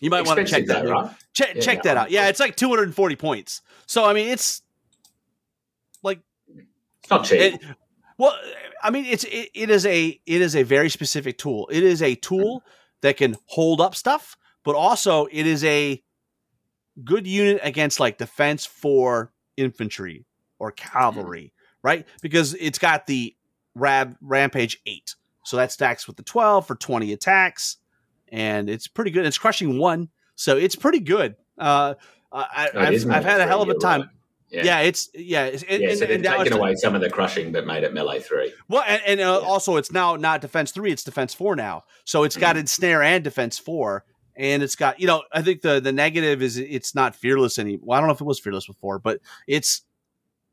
You 0.00 0.10
might 0.10 0.26
want 0.26 0.38
to 0.38 0.44
check 0.44 0.60
Expensive 0.62 0.86
that. 0.88 0.92
out. 0.96 1.04
right? 1.06 1.16
Check, 1.32 1.54
Yeah, 1.56 1.60
check 1.60 1.82
that 1.84 1.96
out. 1.96 2.10
Yeah, 2.10 2.28
it's 2.28 2.40
like 2.40 2.56
240 2.56 3.16
points. 3.16 3.60
So 3.86 4.04
I 4.04 4.12
mean, 4.14 4.28
it's 4.28 4.62
like 6.02 6.20
It's 7.02 7.10
not 7.10 7.24
cheap. 7.24 7.54
it, 7.54 7.60
well, 8.18 8.36
I 8.82 8.90
mean, 8.90 9.04
it's 9.04 9.24
it, 9.24 9.50
it 9.54 9.70
is 9.70 9.86
a 9.86 10.20
it 10.26 10.40
is 10.40 10.56
a 10.56 10.62
very 10.62 10.88
specific 10.88 11.38
tool. 11.38 11.68
It 11.70 11.82
is 11.82 12.02
a 12.02 12.14
tool 12.16 12.62
that 13.02 13.16
can 13.16 13.36
hold 13.46 13.80
up 13.80 13.94
stuff, 13.94 14.36
but 14.64 14.74
also 14.74 15.26
it 15.30 15.46
is 15.46 15.64
a 15.64 16.02
good 17.04 17.26
unit 17.26 17.60
against 17.62 18.00
like 18.00 18.18
defense 18.18 18.64
for 18.66 19.32
infantry 19.56 20.24
or 20.58 20.72
cavalry, 20.72 21.52
right? 21.82 22.06
Because 22.20 22.54
it's 22.54 22.78
got 22.78 23.06
the 23.06 23.34
rab 23.74 24.16
rampage 24.20 24.80
eight, 24.86 25.14
so 25.44 25.56
that 25.56 25.72
stacks 25.72 26.06
with 26.06 26.16
the 26.16 26.22
twelve 26.22 26.66
for 26.66 26.74
twenty 26.74 27.12
attacks, 27.12 27.78
and 28.30 28.68
it's 28.68 28.86
pretty 28.86 29.10
good. 29.10 29.26
It's 29.26 29.38
crushing 29.38 29.78
one, 29.78 30.08
so 30.34 30.56
it's 30.56 30.76
pretty 30.76 31.00
good. 31.00 31.36
Uh, 31.58 31.94
I, 32.30 32.70
No, 32.74 32.80
it 32.82 32.94
is 32.94 33.04
I've, 33.06 33.12
I've 33.16 33.24
had 33.24 33.40
a 33.40 33.46
hell 33.46 33.62
of 33.62 33.68
a 33.68 33.74
time. 33.74 34.10
Yeah. 34.50 34.64
Yeah, 34.64 34.80
it's 34.80 35.08
yeah, 35.14 35.44
it's, 35.46 35.64
yeah, 35.66 35.88
and- 35.88 35.98
so 35.98 36.04
they've 36.04 36.22
taken 36.22 36.52
away 36.52 36.74
some 36.74 36.94
of 36.94 37.00
the 37.00 37.08
crushing, 37.08 37.52
but 37.52 37.66
made 37.66 37.84
it 37.84 37.94
melee 37.94 38.20
three. 38.20 38.52
well, 38.68 38.84
and, 38.86 39.00
and 39.06 39.20
uh, 39.20 39.40
Yeah. 39.42 39.48
also 39.48 39.76
it's 39.76 39.90
now 39.90 40.16
not 40.16 40.42
defense 40.42 40.72
three; 40.72 40.92
it's 40.92 41.02
defense 41.02 41.32
four 41.32 41.56
now. 41.56 41.84
So 42.04 42.22
it's 42.24 42.36
got 42.36 42.58
ensnare 42.58 43.02
and 43.02 43.24
defense 43.24 43.58
four, 43.58 44.04
and 44.36 44.62
it's 44.62 44.76
got 44.76 45.00
you 45.00 45.06
know 45.06 45.22
I 45.32 45.42
think 45.42 45.62
the 45.62 45.80
the 45.80 45.92
negative 45.92 46.42
is 46.42 46.56
it's 46.58 46.94
not 46.94 47.14
fearless 47.14 47.58
any. 47.58 47.78
Well, 47.80 47.96
I 47.96 48.00
don't 48.00 48.08
know 48.08 48.14
if 48.14 48.20
it 48.20 48.24
was 48.24 48.40
fearless 48.40 48.66
before, 48.66 48.98
but 48.98 49.20
it's 49.46 49.82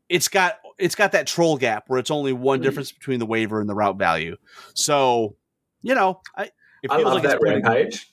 it's 0.10 0.28
got 0.28 0.60
it's 0.78 0.96
got 0.96 1.12
that 1.12 1.28
troll 1.28 1.58
gap 1.58 1.84
where 1.88 2.00
it's 2.00 2.12
only 2.12 2.34
one 2.34 2.60
Mhm. 2.60 2.64
difference 2.64 2.92
between 2.92 3.20
the 3.20 3.26
waver 3.26 3.60
and 3.62 3.70
the 3.70 3.76
rout 3.76 3.98
value. 3.98 4.38
So 4.74 5.36
you 5.82 5.96
know, 5.96 6.22
I 6.36 6.50
I 6.90 6.98
love 7.02 7.14
like 7.16 7.24
that 7.24 7.40
pretty, 7.40 7.62
rampage. 7.62 8.12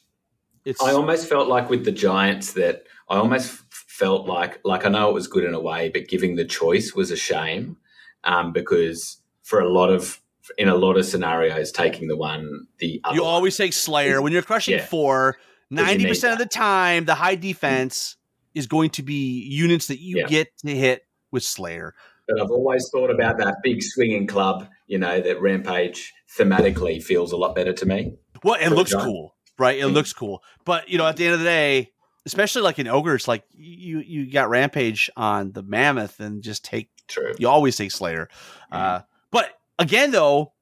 it's 0.65 0.83
I 0.83 0.93
almost 0.93 1.29
felt 1.29 1.49
like 1.49 1.69
with 1.71 1.85
the 1.85 1.93
Giants 1.93 2.53
that 2.55 2.85
I 3.09 3.17
almost 3.17 3.63
felt 3.71 4.27
like 4.27 4.61
like 4.65 4.85
I 4.85 4.89
know 4.89 5.09
it 5.09 5.15
was 5.15 5.27
good 5.27 5.45
in 5.45 5.55
a 5.55 5.61
way, 5.61 5.89
but 5.89 6.09
giving 6.09 6.37
the 6.37 6.45
choice 6.45 6.95
was 6.95 7.11
a 7.11 7.17
shame 7.17 7.77
um, 8.25 8.53
because 8.53 9.19
for 9.43 9.61
a 9.61 9.69
lot 9.69 9.91
of 9.91 10.21
in 10.59 10.69
a 10.69 10.75
lot 10.77 10.97
of 10.97 11.05
scenarios, 11.07 11.73
taking 11.73 12.07
the 12.09 12.17
one 12.17 12.67
the 12.79 13.01
other 13.05 13.17
you 13.17 13.25
always 13.25 13.57
take 13.57 13.73
Slayer 13.73 14.21
when 14.23 14.33
you're 14.33 14.43
crushing 14.43 14.75
Yeah. 14.79 14.85
four. 14.87 15.39
You 15.71 15.77
Ninety 15.77 16.05
need 16.05 16.09
percent 16.11 16.33
of 16.33 16.39
the 16.39 16.47
time, 16.47 17.05
the 17.05 17.15
high 17.15 17.35
defense 17.35 18.17
is 18.55 18.67
going 18.67 18.91
to 18.91 19.03
be 19.03 19.43
units 19.51 19.89
that 19.89 20.01
you 20.01 20.19
Yeah. 20.21 20.27
get 20.27 20.57
to 20.59 20.75
hit 20.75 21.03
with 21.31 21.43
Slayer. 21.43 21.95
But 22.29 22.41
I've 22.41 22.51
always 22.51 22.89
thought 22.91 23.11
about 23.11 23.39
that 23.39 23.57
big 23.63 23.83
swinging 23.83 24.27
club. 24.27 24.69
You 24.87 24.99
know 24.99 25.21
that 25.21 25.41
rampage 25.41 26.13
thematically 26.39 27.03
feels 27.03 27.33
a 27.33 27.37
lot 27.37 27.55
better 27.55 27.73
to 27.73 27.87
me. 27.87 28.15
Well, 28.43 28.55
it 28.61 28.71
looks 28.71 28.95
cool, 28.95 29.35
right? 29.59 29.79
It 29.79 29.83
Mhm. 29.85 29.93
looks 29.95 30.13
cool, 30.13 30.43
but 30.65 30.89
you 30.89 30.99
know, 30.99 31.07
at 31.07 31.17
the 31.17 31.25
end 31.25 31.35
of 31.35 31.41
the 31.41 31.45
day, 31.47 31.93
especially 32.25 32.63
like 32.63 32.79
in 32.79 32.87
ogres, 32.89 33.27
like 33.29 33.45
you 33.53 34.01
you 34.01 34.31
got 34.31 34.49
rampage 34.49 35.11
on 35.17 35.53
the 35.53 35.63
mammoth, 35.63 36.21
and 36.21 36.43
just 36.43 36.65
take 36.65 36.91
True. 37.09 37.35
you 37.39 37.49
always 37.49 37.77
take 37.77 37.91
Slayer. 37.93 38.29
Uh, 38.73 39.01
but 39.31 39.51
again, 39.79 40.11
though, 40.11 40.53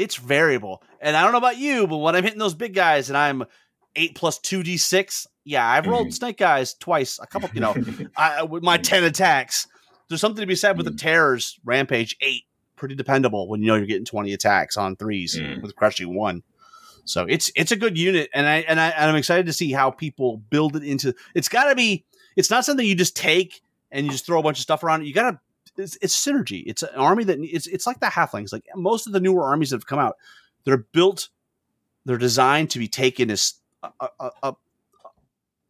it's 0.00 0.16
variable, 0.16 0.82
and 1.00 1.16
I 1.16 1.22
don't 1.22 1.32
know 1.32 1.38
about 1.38 1.58
you, 1.58 1.86
but 1.86 1.98
when 1.98 2.16
I'm 2.16 2.24
hitting 2.24 2.38
those 2.38 2.54
big 2.54 2.74
guys 2.74 3.08
and 3.10 3.16
I'm 3.16 3.44
eight 3.96 4.14
plus 4.14 4.38
two 4.38 4.62
d 4.62 4.76
six, 4.76 5.26
yeah, 5.44 5.66
I've 5.68 5.86
rolled 5.86 6.08
Mhm. 6.08 6.14
snake 6.14 6.36
guys 6.38 6.74
twice, 6.74 7.18
a 7.20 7.26
couple, 7.26 7.50
you 7.54 7.60
know, 7.60 7.74
I, 8.16 8.42
with 8.44 8.62
my 8.62 8.76
10 8.78 9.04
attacks, 9.04 9.66
there's 10.08 10.20
something 10.20 10.40
to 10.42 10.46
be 10.46 10.54
said 10.54 10.76
with 10.76 10.86
the 10.86 10.92
Mm. 10.92 10.98
terrors 10.98 11.58
rampage 11.64 12.16
eight. 12.20 12.44
Pretty 12.76 12.94
dependable 12.94 13.48
when 13.48 13.60
you 13.60 13.66
know 13.68 13.74
you're 13.76 13.86
getting 13.86 14.04
20 14.04 14.32
attacks 14.32 14.76
on 14.76 14.96
threes 14.96 15.36
Mm. 15.38 15.60
with 15.62 15.74
crushing 15.76 16.14
one. 16.16 16.42
So 17.04 17.26
it's 17.28 17.50
it's 17.56 17.72
a 17.72 17.76
good 17.76 17.98
unit, 17.98 18.30
and 18.32 18.46
I 18.46 18.56
and 18.68 18.80
I 18.80 18.88
and 18.90 19.10
I'm 19.10 19.16
excited 19.16 19.46
to 19.46 19.52
see 19.52 19.72
how 19.72 19.90
people 19.90 20.36
build 20.50 20.76
it 20.76 20.84
into. 20.84 21.14
It's 21.34 21.48
got 21.48 21.64
to 21.64 21.74
be. 21.74 22.04
It's 22.36 22.50
not 22.50 22.64
something 22.64 22.86
you 22.86 22.94
just 22.94 23.16
take 23.16 23.60
and 23.90 24.06
you 24.06 24.12
just 24.12 24.24
throw 24.24 24.38
a 24.38 24.42
bunch 24.42 24.58
of 24.58 24.62
stuff 24.62 24.82
around. 24.84 25.04
You 25.04 25.12
got 25.12 25.30
to. 25.32 25.40
It's, 25.80 25.98
it's 26.02 26.26
synergy. 26.26 26.62
It's 26.66 26.82
an 26.82 26.94
army 26.96 27.24
that 27.24 27.38
it's 27.40 27.66
it's 27.66 27.86
like 27.86 28.00
the 28.00 28.06
halflings. 28.06 28.52
Like 28.52 28.64
most 28.76 29.06
of 29.06 29.12
the 29.12 29.20
newer 29.20 29.44
armies 29.44 29.70
that 29.70 29.76
have 29.76 29.86
come 29.86 29.98
out, 29.98 30.16
they're 30.64 30.76
built. 30.92 31.28
They're 32.04 32.18
designed 32.18 32.70
to 32.70 32.78
be 32.78 32.88
taken 32.88 33.30
as 33.30 33.54
a, 33.82 34.08
a, 34.20 34.30
a, 34.42 34.54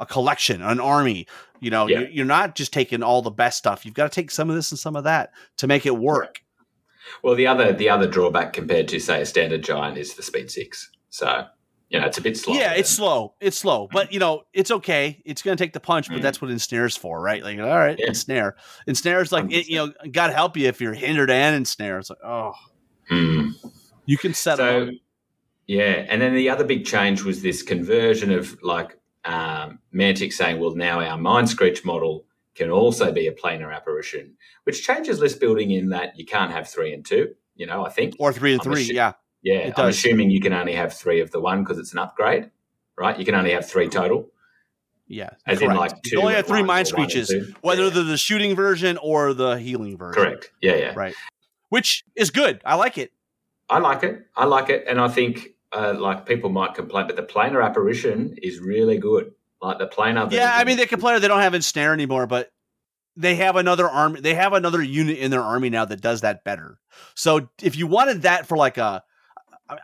a 0.00 0.06
collection, 0.06 0.62
an 0.62 0.80
army, 0.80 1.26
You 1.60 1.70
know, 1.70 1.86
Yeah. 1.88 2.00
you're, 2.00 2.08
you're 2.08 2.24
not 2.26 2.54
just 2.54 2.72
taking 2.72 3.02
all 3.02 3.20
the 3.22 3.30
best 3.30 3.58
stuff. 3.58 3.84
You've 3.84 3.94
got 3.94 4.10
to 4.10 4.14
take 4.14 4.30
some 4.30 4.48
of 4.48 4.56
this 4.56 4.70
and 4.70 4.78
some 4.78 4.96
of 4.96 5.04
that 5.04 5.32
to 5.58 5.66
make 5.66 5.86
it 5.86 5.96
work. 5.96 6.42
Well, 7.22 7.34
the 7.34 7.46
other 7.46 7.72
the 7.72 7.88
other 7.88 8.06
drawback 8.06 8.52
compared 8.52 8.88
to 8.88 9.00
say 9.00 9.20
a 9.22 9.26
standard 9.26 9.62
giant 9.64 9.98
is 9.98 10.14
the 10.14 10.22
speed 10.22 10.50
six. 10.50 10.90
So 11.10 11.46
know 11.98 12.06
it's 12.06 12.18
a 12.18 12.22
bit 12.22 12.36
slow. 12.36 12.54
Yeah, 12.54 12.74
it's 12.74 12.88
slow. 12.90 13.34
It's 13.40 13.56
slow, 13.58 13.88
but 13.90 14.12
you 14.12 14.20
know, 14.20 14.42
it's 14.52 14.70
okay. 14.70 15.20
It's 15.24 15.42
going 15.42 15.56
to 15.56 15.64
take 15.64 15.72
the 15.72 15.80
punch, 15.80 16.08
but 16.08 16.18
Mm. 16.18 16.22
that's 16.22 16.40
what 16.40 16.50
ensnares 16.50 16.96
for, 16.96 17.20
right? 17.20 17.42
Like, 17.42 17.58
all 17.58 17.66
right, 17.66 17.98
Yeah. 17.98 18.06
ensnare. 18.08 18.56
Ensnare's 18.86 19.32
like, 19.32 19.50
it, 19.50 19.66
you 19.68 19.76
know, 19.76 19.92
God 20.12 20.32
help 20.32 20.56
you 20.56 20.68
if 20.68 20.80
you're 20.80 20.94
hindered 20.94 21.30
and 21.30 21.56
ensnare. 21.56 21.98
It's 21.98 22.10
like, 22.10 22.20
oh, 22.24 22.52
Hmm. 23.08 23.48
you 24.06 24.16
can 24.18 24.34
set 24.34 24.58
So 24.58 24.82
up. 24.84 24.88
yeah, 25.66 26.04
and 26.08 26.22
then 26.22 26.34
the 26.34 26.48
other 26.48 26.62
big 26.64 26.84
change 26.84 27.22
was 27.22 27.42
this 27.42 27.62
conversion 27.62 28.30
of 28.30 28.56
like 28.62 28.96
um, 29.24 29.80
Mantic 29.92 30.32
saying, 30.32 30.58
well, 30.60 30.74
now 30.74 31.00
our 31.00 31.18
Mind 31.18 31.48
Screech 31.48 31.84
model 31.84 32.24
can 32.54 32.70
also 32.70 33.12
be 33.12 33.26
a 33.26 33.32
planar 33.32 33.74
apparition, 33.74 34.34
which 34.64 34.82
changes 34.86 35.18
list 35.20 35.40
building 35.40 35.72
in 35.72 35.88
that 35.90 36.18
you 36.18 36.24
can't 36.24 36.50
have 36.52 36.68
three 36.68 36.94
and 36.94 37.04
two. 37.04 37.34
You 37.56 37.66
know, 37.66 37.84
I 37.84 37.90
think. 37.90 38.14
Or 38.18 38.32
three 38.32 38.52
and 38.52 38.60
I'm 38.62 38.72
three, 38.72 38.88
assu- 38.88 38.94
yeah. 38.94 39.12
Yeah, 39.42 39.72
I'm 39.76 39.88
assuming 39.88 40.30
you 40.30 40.40
can 40.40 40.52
only 40.52 40.74
have 40.74 40.92
three 40.92 41.20
of 41.20 41.30
the 41.30 41.40
one 41.40 41.62
because 41.64 41.78
it's 41.78 41.92
an 41.92 41.98
upgrade, 41.98 42.50
right? 42.98 43.18
You 43.18 43.24
can 43.24 43.34
only 43.34 43.52
have 43.52 43.66
three 43.68 43.88
total, 43.88 44.28
Yeah. 45.08 45.30
as 45.46 45.60
in 45.60 45.68
correct. 45.68 45.80
like 45.80 45.90
you 45.92 46.00
two. 46.04 46.10
can 46.16 46.18
only 46.20 46.34
have 46.34 46.46
three 46.46 46.62
mind 46.62 46.88
screeches, 46.88 47.32
whether 47.62 47.84
Yeah. 47.84 47.90
they're 47.90 48.04
the 48.04 48.16
shooting 48.18 48.54
version 48.54 48.98
or 49.02 49.32
the 49.32 49.58
healing 49.58 49.96
version. 49.96 50.22
correct. 50.22 50.52
Yeah, 50.60 50.76
yeah. 50.76 50.92
Right. 50.94 51.14
Which 51.70 52.04
is 52.16 52.30
good. 52.30 52.60
I 52.64 52.74
like 52.74 52.98
it. 52.98 53.12
I 53.70 53.78
like 53.78 54.02
it. 54.02 54.26
I 54.36 54.44
like 54.44 54.68
it, 54.68 54.84
and 54.88 55.00
I 55.00 55.08
think 55.08 55.50
uh, 55.72 55.94
like 55.96 56.26
people 56.26 56.50
might 56.50 56.74
complain, 56.74 57.06
but 57.06 57.14
the 57.16 57.22
planar 57.22 57.64
apparition 57.64 58.36
is 58.42 58.58
really 58.58 58.98
good. 58.98 59.32
Like 59.62 59.78
the 59.78 59.86
planar. 59.86 60.30
Yeah, 60.32 60.52
I 60.54 60.64
mean 60.64 60.76
they 60.76 60.86
can 60.86 61.00
play. 61.00 61.18
They 61.18 61.28
don't 61.28 61.40
have 61.40 61.54
ensnare 61.54 61.92
anymore, 61.92 62.26
but 62.26 62.50
they 63.16 63.36
have 63.36 63.54
another 63.56 63.88
army. 63.88 64.20
They 64.20 64.34
have 64.34 64.52
another 64.52 64.82
unit 64.82 65.18
in 65.18 65.30
their 65.30 65.42
army 65.42 65.70
now 65.70 65.84
that 65.84 66.00
does 66.00 66.22
that 66.22 66.42
better. 66.44 66.78
So 67.14 67.48
if 67.62 67.76
you 67.76 67.86
wanted 67.86 68.22
that 68.22 68.46
for 68.48 68.56
like 68.56 68.78
a, 68.78 69.02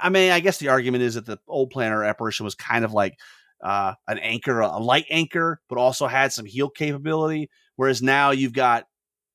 I- 0.01 0.09
mean, 0.11 0.30
I 0.32 0.41
guess 0.41 0.59
the 0.59 0.68
argument 0.68 1.03
is 1.03 1.14
that 1.14 1.26
the 1.26 1.39
old 1.49 1.72
planar 1.72 2.07
apparition 2.09 2.45
was 2.45 2.55
kind 2.55 2.84
of 2.84 2.93
like 2.93 3.18
uh, 3.62 3.95
an 4.07 4.18
anchor, 4.18 4.61
a 4.61 4.78
light 4.78 5.07
anchor, 5.11 5.61
but 5.68 5.78
also 5.78 6.07
had 6.07 6.32
some 6.32 6.45
heal 6.45 6.68
capability. 6.68 7.51
Whereas 7.76 8.03
now 8.03 8.30
you've 8.30 8.53
got 8.53 8.87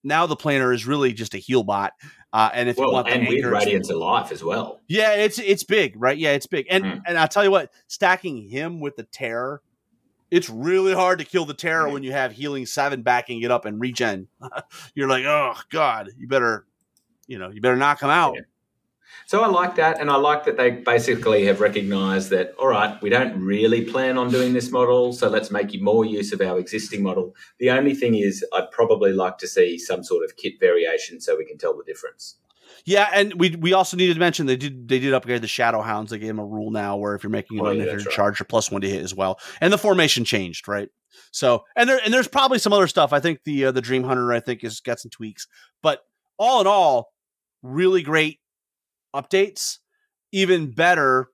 now 0.03 0.25
the 0.25 0.35
planar 0.35 0.73
is 0.73 0.85
really 0.87 1.13
just 1.13 1.33
a 1.33 1.37
heal 1.37 1.63
bot. 1.63 1.93
Uh, 2.33 2.49
and 2.53 2.69
if 2.69 2.77
you 2.77 2.89
want 2.91 3.07
the 3.07 3.13
and 3.13 3.27
with 3.27 3.37
anchor, 3.37 3.49
Radiance 3.51 3.89
of 3.89 3.97
Life 3.97 4.31
as 4.31 4.43
well. 4.43 4.79
yeah, 4.87 5.13
it's 5.15 5.37
it's 5.37 5.63
big, 5.63 5.95
right? 5.97 6.17
Yeah, 6.17 6.31
it's 6.31 6.47
big. 6.47 6.65
And 6.69 6.83
Mm. 6.83 7.01
and 7.07 7.17
I'll 7.17 7.27
tell 7.27 7.43
you 7.43 7.51
what, 7.51 7.71
stacking 7.87 8.47
him 8.49 8.79
with 8.79 8.95
the 8.95 9.03
terror, 9.03 9.61
it's 10.31 10.49
really 10.49 10.93
hard 10.93 11.19
to 11.19 11.25
kill 11.25 11.45
the 11.45 11.53
terror 11.53 11.87
Mm. 11.89 11.93
when 11.93 12.03
you 12.03 12.13
have 12.13 12.31
healing 12.31 12.65
seven 12.65 13.01
backing 13.01 13.41
it 13.41 13.51
up 13.51 13.65
and 13.65 13.81
regen. 13.81 14.27
You're 14.95 15.09
like, 15.09 15.25
oh 15.25 15.55
god, 15.71 16.09
you 16.17 16.27
better, 16.27 16.65
you 17.27 17.37
know, 17.37 17.49
you 17.49 17.59
better 17.59 17.75
knock 17.75 18.01
him 18.01 18.09
out. 18.09 18.35
Yeah. 18.35 18.41
So 19.25 19.41
I 19.41 19.47
like 19.47 19.75
that, 19.75 19.99
and 19.99 20.09
I 20.09 20.15
like 20.15 20.45
that 20.45 20.57
they 20.57 20.71
basically 20.71 21.45
have 21.45 21.61
recognised 21.61 22.29
that. 22.31 22.53
All 22.59 22.67
right, 22.67 23.01
we 23.01 23.09
don't 23.09 23.39
really 23.41 23.85
plan 23.85 24.17
on 24.17 24.29
doing 24.29 24.53
this 24.53 24.71
model, 24.71 25.13
so 25.13 25.29
let's 25.29 25.51
make 25.51 25.79
more 25.81 26.03
use 26.05 26.33
of 26.33 26.41
our 26.41 26.59
existing 26.59 27.01
model. 27.03 27.35
The 27.59 27.71
only 27.71 27.93
thing 27.93 28.15
is, 28.15 28.45
I'd 28.53 28.71
probably 28.71 29.13
like 29.13 29.37
to 29.39 29.47
see 29.47 29.77
some 29.79 30.03
sort 30.03 30.25
of 30.25 30.35
kit 30.37 30.53
variation 30.59 31.21
so 31.21 31.37
we 31.37 31.45
can 31.45 31.57
tell 31.57 31.77
the 31.77 31.83
difference. 31.83 32.35
Yeah, 32.85 33.09
and 33.13 33.33
we 33.35 33.55
we 33.55 33.73
also 33.73 33.95
needed 33.95 34.15
to 34.15 34.19
mention 34.19 34.47
they 34.47 34.55
did 34.57 34.87
they 34.87 34.99
did 34.99 35.13
upgrade 35.13 35.41
the 35.41 35.47
shadow 35.47 35.81
hounds. 35.81 36.11
They 36.11 36.17
gave 36.17 36.27
them 36.29 36.39
a 36.39 36.45
rule 36.45 36.71
now 36.71 36.97
where 36.97 37.15
if 37.15 37.23
you're 37.23 37.29
making 37.29 37.59
an 37.59 37.65
Oh, 37.65 37.71
yeah, 37.71 37.85
right. 37.85 38.09
charge, 38.09 38.39
you're 38.39 38.45
plus 38.45 38.71
one 38.71 38.81
to 38.81 38.89
hit 38.89 39.03
as 39.03 39.13
well. 39.13 39.39
And 39.59 39.71
the 39.71 39.77
formation 39.77 40.25
changed, 40.25 40.67
right? 40.67 40.89
So 41.31 41.63
and 41.75 41.89
there 41.89 41.99
and 42.03 42.13
there's 42.13 42.27
probably 42.27 42.59
some 42.59 42.73
other 42.73 42.87
stuff. 42.87 43.13
I 43.13 43.19
think 43.19 43.43
the 43.43 43.65
uh, 43.65 43.71
the 43.71 43.81
Dream 43.81 44.03
Hunter 44.03 44.33
I 44.33 44.39
think 44.39 44.61
has 44.63 44.79
got 44.79 44.99
some 44.99 45.11
tweaks, 45.11 45.47
but 45.83 46.01
all 46.37 46.59
in 46.61 46.67
all, 46.67 47.13
really 47.61 48.01
great 48.01 48.39
updates. 49.15 49.79
Even 50.31 50.71
better 50.71 51.29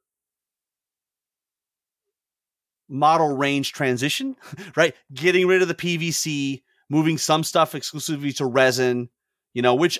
model 2.89 3.35
range 3.35 3.73
transition, 3.73 4.35
right? 4.75 4.95
Getting 5.13 5.47
rid 5.47 5.61
of 5.61 5.67
the 5.67 5.75
PVC, 5.75 6.63
moving 6.89 7.17
some 7.17 7.43
stuff 7.43 7.75
exclusively 7.75 8.31
to 8.33 8.45
resin, 8.45 9.09
you 9.53 9.61
know, 9.61 9.75
which 9.75 9.99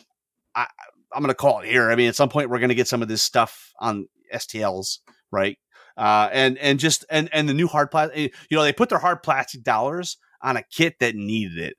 I, 0.55 0.67
I'm 1.13 1.21
going 1.21 1.29
to 1.29 1.35
call 1.35 1.59
it 1.61 1.69
here. 1.69 1.91
I 1.91 1.95
mean, 1.95 2.07
at 2.07 2.15
some 2.15 2.29
point 2.29 2.49
we're 2.49 2.59
going 2.59 2.69
to 2.69 2.75
get 2.75 2.87
some 2.87 3.01
of 3.01 3.07
this 3.07 3.21
stuff 3.21 3.73
on 3.79 4.07
STLs, 4.33 4.99
right? 5.31 5.57
Uh, 5.95 6.29
and 6.31 6.57
and 6.59 6.79
just 6.79 7.05
and 7.09 7.27
and 7.33 7.49
the 7.49 7.55
new 7.55 7.67
hard 7.67 7.89
plastic, 7.89 8.33
you 8.49 8.57
know, 8.57 8.63
they 8.63 8.73
put 8.73 8.89
their 8.89 8.99
hard 8.99 9.23
plastic 9.23 9.63
dollars 9.63 10.17
on 10.41 10.55
a 10.55 10.63
kit 10.63 10.99
that 10.99 11.15
needed 11.15 11.57
it. 11.57 11.75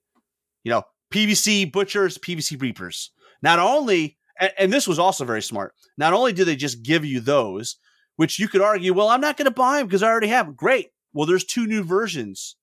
You 0.65 0.73
know, 0.73 0.83
PVC 1.13 1.71
butchers, 1.71 2.19
PVC 2.19 2.61
reapers. 2.61 3.13
Not 3.43 3.61
only, 3.61 4.18
and, 4.39 4.53
and 4.59 4.73
this 4.73 4.89
was 4.89 4.99
also 4.99 5.25
very 5.25 5.43
smart. 5.43 5.75
Not 5.97 6.13
only 6.13 6.33
do 6.33 6.45
they 6.45 6.57
just 6.57 6.83
give 6.83 7.05
you 7.05 7.21
those, 7.21 7.77
which 8.17 8.39
you 8.39 8.49
could 8.49 8.61
argue, 8.61 8.95
well, 8.95 9.09
I'm 9.09 9.21
not 9.21 9.37
going 9.37 9.47
to 9.47 9.51
buy 9.51 9.79
them 9.79 9.87
because 9.87 10.03
I 10.03 10.09
already 10.09 10.29
have 10.29 10.47
them. 10.47 10.55
Great. 10.55 10.91
Well, 11.13 11.27
there's 11.27 11.45
two 11.45 11.67
new 11.67 11.83
versions 11.83 12.57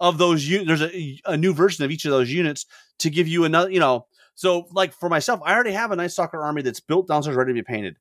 of 0.00 0.18
those. 0.18 0.46
Un- 0.50 0.66
there's 0.66 0.82
a, 0.82 1.20
a 1.24 1.36
new 1.36 1.52
version 1.52 1.84
of 1.84 1.90
each 1.90 2.04
of 2.04 2.10
those 2.10 2.30
units 2.30 2.66
to 2.98 3.10
give 3.10 3.28
you 3.28 3.44
another. 3.44 3.70
You 3.70 3.80
know, 3.80 4.06
so 4.34 4.66
like 4.72 4.92
for 4.92 5.08
myself, 5.08 5.40
I 5.44 5.54
already 5.54 5.72
have 5.72 5.90
a 5.90 5.96
Night 5.96 6.10
Stalker 6.10 6.42
army 6.42 6.62
that's 6.62 6.80
built 6.80 7.08
downstairs, 7.08 7.36
ready 7.36 7.52
to 7.52 7.54
be 7.54 7.62
painted. 7.62 7.96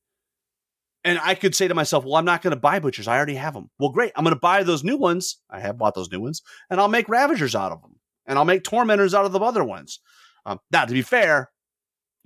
And 1.03 1.19
I 1.23 1.35
could 1.35 1.55
say 1.55 1.67
to 1.67 1.75
myself, 1.75 2.03
well, 2.03 2.15
I'm 2.15 2.25
not 2.25 2.41
going 2.41 2.51
to 2.51 2.59
buy 2.59 2.79
butchers. 2.79 3.07
I 3.07 3.15
already 3.15 3.35
have 3.35 3.53
them. 3.53 3.69
Well, 3.79 3.91
great. 3.91 4.11
I'm 4.15 4.25
going 4.25 4.35
to 4.35 4.39
buy 4.39 4.63
those 4.63 4.83
new 4.83 4.97
ones. 4.97 5.37
I 5.49 5.59
have 5.59 5.77
bought 5.77 5.95
those 5.95 6.11
new 6.11 6.19
ones, 6.19 6.41
and 6.69 6.81
I'll 6.81 6.89
make 6.89 7.07
ravagers 7.07 7.55
out 7.55 7.71
of 7.71 7.81
them, 7.81 7.95
and 8.25 8.37
I'll 8.37 8.43
make 8.43 8.63
tormentors 8.63 9.13
out 9.13 9.23
of 9.23 9.31
the 9.31 9.39
other 9.39 9.63
ones. 9.63 9.99
Um, 10.45 10.59
now, 10.71 10.85
to 10.85 10.93
be 10.93 11.03
fair, 11.03 11.51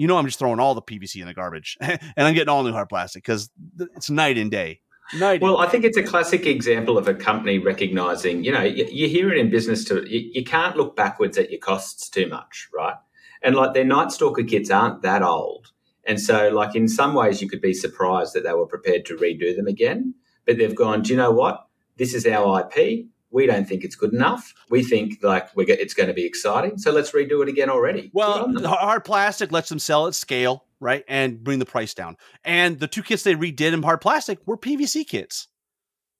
you 0.01 0.07
know, 0.07 0.17
I'm 0.17 0.25
just 0.25 0.39
throwing 0.39 0.59
all 0.59 0.73
the 0.73 0.81
PVC 0.81 1.21
in 1.21 1.27
the 1.27 1.33
garbage, 1.35 1.77
and 1.81 1.99
I'm 2.17 2.33
getting 2.33 2.49
all 2.49 2.63
new 2.63 2.71
hard 2.71 2.89
plastic 2.89 3.23
because 3.23 3.51
it's 3.95 4.09
night 4.09 4.35
and 4.35 4.49
day. 4.49 4.81
Night. 5.13 5.41
Well, 5.41 5.59
I 5.59 5.67
think 5.67 5.85
it's 5.85 5.97
a 5.97 6.01
classic 6.01 6.47
example 6.47 6.97
of 6.97 7.07
a 7.07 7.13
company 7.13 7.59
recognizing, 7.59 8.43
you 8.43 8.51
know, 8.51 8.63
you, 8.63 8.87
you 8.89 9.07
hear 9.07 9.31
it 9.31 9.37
in 9.37 9.51
business 9.51 9.85
too. 9.85 10.03
You, 10.07 10.31
you 10.33 10.43
can't 10.43 10.75
look 10.75 10.95
backwards 10.95 11.37
at 11.37 11.51
your 11.51 11.59
costs 11.59 12.09
too 12.09 12.27
much, 12.27 12.67
right? 12.73 12.95
And 13.43 13.55
like 13.55 13.75
their 13.75 13.83
Night 13.83 14.11
Stalker 14.11 14.41
kits 14.41 14.71
aren't 14.71 15.03
that 15.03 15.21
old. 15.21 15.67
And 16.05 16.19
so, 16.19 16.49
like, 16.49 16.75
in 16.75 16.87
some 16.87 17.13
ways, 17.13 17.39
you 17.39 17.47
could 17.47 17.61
be 17.61 17.75
surprised 17.75 18.33
that 18.33 18.43
they 18.43 18.53
were 18.53 18.65
prepared 18.65 19.05
to 19.05 19.17
redo 19.17 19.55
them 19.55 19.67
again. 19.67 20.15
But 20.47 20.57
they've 20.57 20.75
gone, 20.75 21.03
do 21.03 21.11
you 21.11 21.17
know 21.17 21.31
what? 21.31 21.67
This 21.97 22.15
is 22.15 22.25
our 22.25 22.67
IP. 22.75 23.05
We 23.31 23.45
don't 23.45 23.67
think 23.67 23.83
it's 23.83 23.95
good 23.95 24.13
enough. 24.13 24.53
We 24.69 24.83
think 24.83 25.23
like 25.23 25.55
we're, 25.55 25.65
it's 25.67 25.93
going 25.93 26.07
to 26.07 26.13
be 26.13 26.25
exciting. 26.25 26.77
So 26.77 26.91
let's 26.91 27.11
redo 27.11 27.41
it 27.41 27.49
again 27.49 27.69
already. 27.69 28.11
Well, 28.13 28.43
on 28.43 28.53
them. 28.53 28.63
the 28.63 28.69
hard 28.69 29.05
plastic 29.05 29.51
lets 29.51 29.69
them 29.69 29.79
sell 29.79 30.07
at 30.07 30.15
scale, 30.15 30.65
right, 30.79 31.03
and 31.07 31.43
bring 31.43 31.59
the 31.59 31.65
price 31.65 31.93
down. 31.93 32.17
And 32.43 32.79
the 32.79 32.87
two 32.87 33.03
kits 33.03 33.23
they 33.23 33.35
redid 33.35 33.73
in 33.73 33.83
hard 33.83 34.01
plastic 34.01 34.39
were 34.45 34.57
PVC 34.57 35.07
kits, 35.07 35.47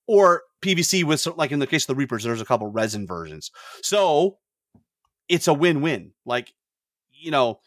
or 0.08 0.44
PVC 0.62 1.04
with 1.04 1.26
like 1.38 1.52
in 1.52 1.60
the 1.60 1.68
case 1.68 1.84
of 1.84 1.88
the 1.88 1.96
Reapers, 1.96 2.24
there's 2.24 2.42
a 2.42 2.46
couple 2.46 2.68
resin 2.68 3.06
versions. 3.06 3.52
So 3.82 4.38
it's 5.28 5.48
a 5.48 5.54
win-win. 5.54 6.14
Like 6.26 6.54
you 7.12 7.32
know, 7.32 7.60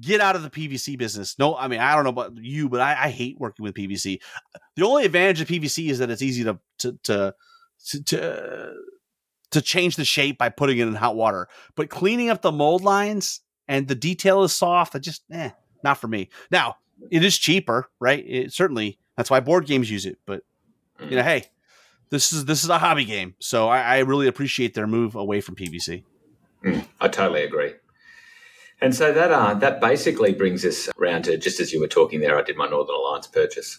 get 0.00 0.20
out 0.20 0.36
of 0.36 0.42
the 0.42 0.50
PVC 0.50 0.98
business. 0.98 1.38
No, 1.38 1.56
I 1.56 1.68
mean 1.68 1.80
I 1.80 1.94
don't 1.94 2.04
know 2.04 2.10
about 2.10 2.36
you, 2.36 2.68
but 2.68 2.80
I, 2.80 3.04
I 3.04 3.08
hate 3.10 3.38
working 3.38 3.64
with 3.64 3.74
PVC. 3.74 4.20
The 4.76 4.86
only 4.86 5.04
advantage 5.04 5.40
of 5.40 5.48
PVC 5.48 5.90
is 5.90 5.98
that 5.98 6.10
it's 6.10 6.22
easy 6.22 6.44
to 6.44 6.58
to 6.78 6.98
to 7.04 7.34
to, 7.86 8.02
to 8.04 8.72
to 9.50 9.60
change 9.60 9.96
the 9.96 10.04
shape 10.04 10.38
by 10.38 10.48
putting 10.48 10.78
it 10.78 10.86
in 10.86 10.94
hot 10.94 11.16
water. 11.16 11.48
But 11.74 11.90
cleaning 11.90 12.30
up 12.30 12.42
the 12.42 12.52
mold 12.52 12.82
lines 12.82 13.40
and 13.66 13.88
the 13.88 13.94
detail 13.94 14.44
is 14.44 14.52
soft, 14.52 14.94
I 14.94 14.98
just 14.98 15.22
eh, 15.32 15.50
not 15.82 15.98
for 15.98 16.08
me. 16.08 16.28
Now, 16.50 16.76
it 17.10 17.24
is 17.24 17.36
cheaper, 17.36 17.90
right? 17.98 18.24
It 18.26 18.52
certainly 18.52 18.98
that's 19.16 19.30
why 19.30 19.40
board 19.40 19.66
games 19.66 19.90
use 19.90 20.06
it. 20.06 20.18
But 20.26 20.42
you 21.00 21.16
know, 21.16 21.22
hey, 21.22 21.44
this 22.10 22.32
is 22.32 22.44
this 22.44 22.64
is 22.64 22.70
a 22.70 22.78
hobby 22.78 23.04
game. 23.04 23.34
So 23.38 23.68
I, 23.68 23.96
I 23.96 23.98
really 23.98 24.26
appreciate 24.26 24.74
their 24.74 24.86
move 24.86 25.14
away 25.14 25.40
from 25.40 25.56
PVC. 25.56 26.04
Mm, 26.64 26.86
I 27.00 27.08
totally 27.08 27.42
agree. 27.42 27.74
And 28.82 28.94
so 28.94 29.12
that 29.12 29.30
uh, 29.30 29.54
that 29.54 29.80
basically 29.80 30.32
brings 30.32 30.64
us 30.64 30.88
around 30.98 31.24
to 31.24 31.36
just 31.36 31.60
as 31.60 31.72
you 31.72 31.80
were 31.80 31.88
talking 31.88 32.20
there, 32.20 32.38
I 32.38 32.42
did 32.42 32.56
my 32.56 32.68
Northern 32.68 32.94
Alliance 32.94 33.26
purchase. 33.26 33.78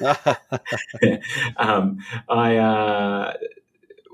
um, 1.56 1.98
I 2.28 2.56
uh, 2.56 3.34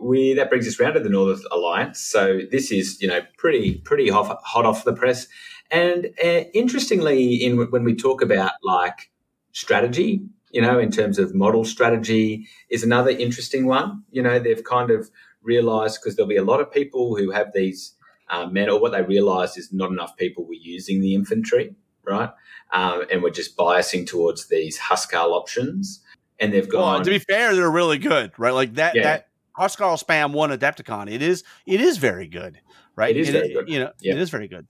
we 0.01 0.35
that 0.35 0.51
brings 0.51 0.68
us 0.68 0.79
round 0.79 0.95
to 0.95 1.01
the 1.01 1.09
Northern 1.09 1.43
Alliance. 1.51 2.01
So 2.01 2.41
this 2.51 2.70
is 2.70 3.01
you 3.01 3.09
know 3.09 3.20
pretty 3.39 3.76
pretty 3.79 4.11
hot, 4.11 4.39
hot 4.45 4.66
off 4.66 4.85
the 4.85 4.93
press. 4.93 5.29
And 5.70 6.11
uh, 6.22 6.45
interestingly, 6.55 7.35
in 7.35 7.57
when 7.70 7.85
we 7.85 7.95
talk 7.95 8.22
about 8.22 8.53
like 8.62 9.11
strategy, 9.53 10.22
you 10.51 10.62
know, 10.62 10.79
in 10.79 10.91
terms 10.91 11.18
of 11.18 11.35
model 11.35 11.64
strategy, 11.64 12.47
is 12.70 12.83
another 12.83 13.11
interesting 13.11 13.66
one. 13.66 14.03
You 14.11 14.22
know, 14.22 14.39
they've 14.39 14.64
kind 14.64 14.91
of 14.91 15.11
realised 15.43 16.01
because 16.01 16.16
there'll 16.16 16.29
be 16.29 16.37
a 16.37 16.45
lot 16.45 16.61
of 16.61 16.72
people 16.72 17.16
who 17.16 17.31
have 17.31 17.53
these 17.55 17.95
um, 18.31 18.53
men, 18.53 18.68
or 18.68 18.81
what 18.81 18.93
they 18.93 19.03
realised 19.03 19.59
is 19.59 19.72
not 19.72 19.91
enough 19.91 20.16
people 20.16 20.45
were 20.47 20.55
using 20.55 21.01
the 21.01 21.14
infantry, 21.14 21.74
right? 22.05 22.31
Um, 22.72 23.05
and 23.11 23.22
we're 23.22 23.31
just 23.31 23.57
biasing 23.57 24.07
towards 24.07 24.49
these 24.49 24.79
Huskarl 24.79 25.33
options. 25.33 26.03
And 26.41 26.53
they've 26.53 26.68
well, 26.72 26.83
gone, 26.97 27.05
to 27.05 27.11
be 27.11 27.18
fair, 27.18 27.55
they're 27.55 27.70
really 27.70 27.99
good, 27.99 28.33
right? 28.39 28.55
Like 28.55 28.74
that 28.74 28.95
Yeah. 28.95 29.03
that 29.03 29.29
Huskarl 29.59 30.03
spam 30.03 30.33
won 30.33 30.51
Adepticon. 30.51 31.12
It 31.12 31.20
is 31.22 31.43
it 31.66 31.81
is 31.81 31.99
very 31.99 32.29
good, 32.29 32.61
right? 32.95 33.16
It 33.16 33.20
is 33.20 33.31
very 33.31 33.53
good. 33.53 33.68
You 33.68 33.81
know, 33.81 33.93
Yeah. 34.01 34.12
it 34.14 34.20
is 34.20 34.31
very 34.31 34.47
good. 34.47 34.66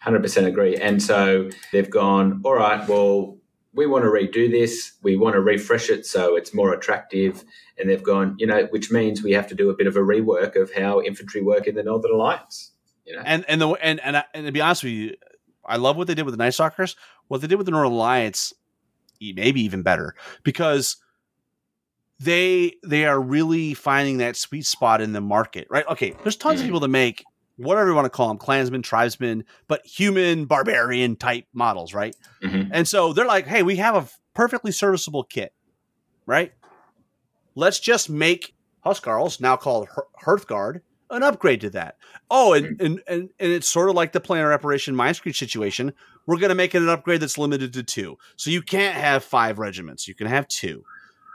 Hundred 0.00 0.22
percent 0.22 0.46
agree. 0.46 0.76
And 0.76 1.02
so 1.02 1.50
they've 1.72 1.90
gone. 1.90 2.40
All 2.44 2.54
right. 2.54 2.86
Well, 2.88 3.38
we 3.74 3.86
want 3.86 4.04
to 4.04 4.10
redo 4.10 4.50
this. 4.50 4.92
We 5.02 5.16
want 5.16 5.34
to 5.34 5.40
refresh 5.40 5.90
it 5.90 6.06
so 6.06 6.36
it's 6.36 6.54
more 6.54 6.72
attractive. 6.72 7.44
And 7.78 7.90
they've 7.90 8.02
gone. 8.02 8.36
You 8.38 8.46
know, 8.46 8.66
which 8.70 8.90
means 8.90 9.22
we 9.22 9.32
have 9.32 9.48
to 9.48 9.54
do 9.54 9.68
a 9.70 9.74
bit 9.74 9.86
of 9.86 9.96
a 9.96 10.00
rework 10.00 10.60
of 10.60 10.72
how 10.72 11.02
infantry 11.02 11.42
work 11.42 11.66
in 11.66 11.74
the 11.74 11.82
Northern 11.82 12.12
Alliance. 12.12 12.70
You 13.04 13.16
know. 13.16 13.22
And 13.24 13.44
and 13.48 13.60
the 13.60 13.68
and 13.70 14.00
and, 14.00 14.16
I- 14.16 14.24
and 14.34 14.46
to 14.46 14.52
be 14.52 14.60
honest 14.60 14.82
with 14.84 14.92
you, 14.92 15.14
I 15.66 15.76
love 15.76 15.96
what 15.96 16.06
they 16.06 16.14
did 16.14 16.24
with 16.24 16.32
the 16.34 16.38
Night 16.38 16.50
Stalkers. 16.54 16.96
What 17.28 17.40
they 17.40 17.46
did 17.46 17.56
with 17.56 17.66
the 17.66 17.70
Northern 17.72 17.92
Alliance, 17.92 18.52
maybe 19.20 19.62
even 19.62 19.82
better 19.82 20.14
because 20.42 20.96
they 22.20 22.74
they 22.84 23.04
are 23.06 23.20
really 23.20 23.74
finding 23.74 24.18
that 24.18 24.36
sweet 24.36 24.66
spot 24.66 25.00
in 25.00 25.12
the 25.12 25.20
market, 25.20 25.66
right? 25.70 25.86
Okay, 25.88 26.14
there's 26.22 26.36
tons 26.36 26.60
of 26.60 26.64
Mhm. 26.64 26.68
people 26.68 26.80
to 26.80 26.88
make 26.88 27.24
whatever 27.56 27.88
you 27.88 27.94
want 27.94 28.04
to 28.06 28.10
call 28.10 28.28
them, 28.28 28.38
clansmen, 28.38 28.82
tribesmen, 28.82 29.44
but 29.68 29.84
human 29.86 30.44
barbarian 30.44 31.16
type 31.16 31.44
models, 31.52 31.94
right? 31.94 32.14
Mhm. 32.42 32.68
And 32.72 32.88
so 32.88 33.12
they're 33.12 33.26
like, 33.26 33.46
hey, 33.46 33.62
we 33.62 33.76
have 33.76 33.94
a 33.94 34.08
perfectly 34.34 34.72
serviceable 34.72 35.22
kit, 35.24 35.52
right? 36.26 36.52
Let's 37.54 37.78
just 37.78 38.10
make 38.10 38.54
Huskarls, 38.84 39.40
now 39.40 39.56
called 39.56 39.88
Hearthguard, 40.24 40.80
an 41.16 41.22
upgrade 41.22 41.60
to 41.62 41.70
that. 41.70 41.96
Oh, 42.30 42.52
and, 42.54 42.66
hmm. 42.66 42.84
and, 42.84 43.02
and, 43.06 43.30
and 43.38 43.52
it's 43.52 43.68
sort 43.68 43.88
of 43.88 43.94
like 43.94 44.12
the 44.12 44.20
planar 44.20 44.52
apparition 44.52 44.94
Mindscreech 44.94 45.36
situation. 45.36 45.92
We're 46.26 46.38
going 46.38 46.50
to 46.50 46.54
make 46.54 46.74
it 46.74 46.82
an 46.82 46.88
upgrade 46.88 47.20
that's 47.20 47.38
limited 47.38 47.72
to 47.74 47.82
two. 47.82 48.18
So 48.36 48.50
you 48.50 48.62
can't 48.62 48.96
have 48.96 49.24
five 49.24 49.58
regiments. 49.58 50.08
You 50.08 50.14
can 50.14 50.26
have 50.26 50.48
two. 50.48 50.84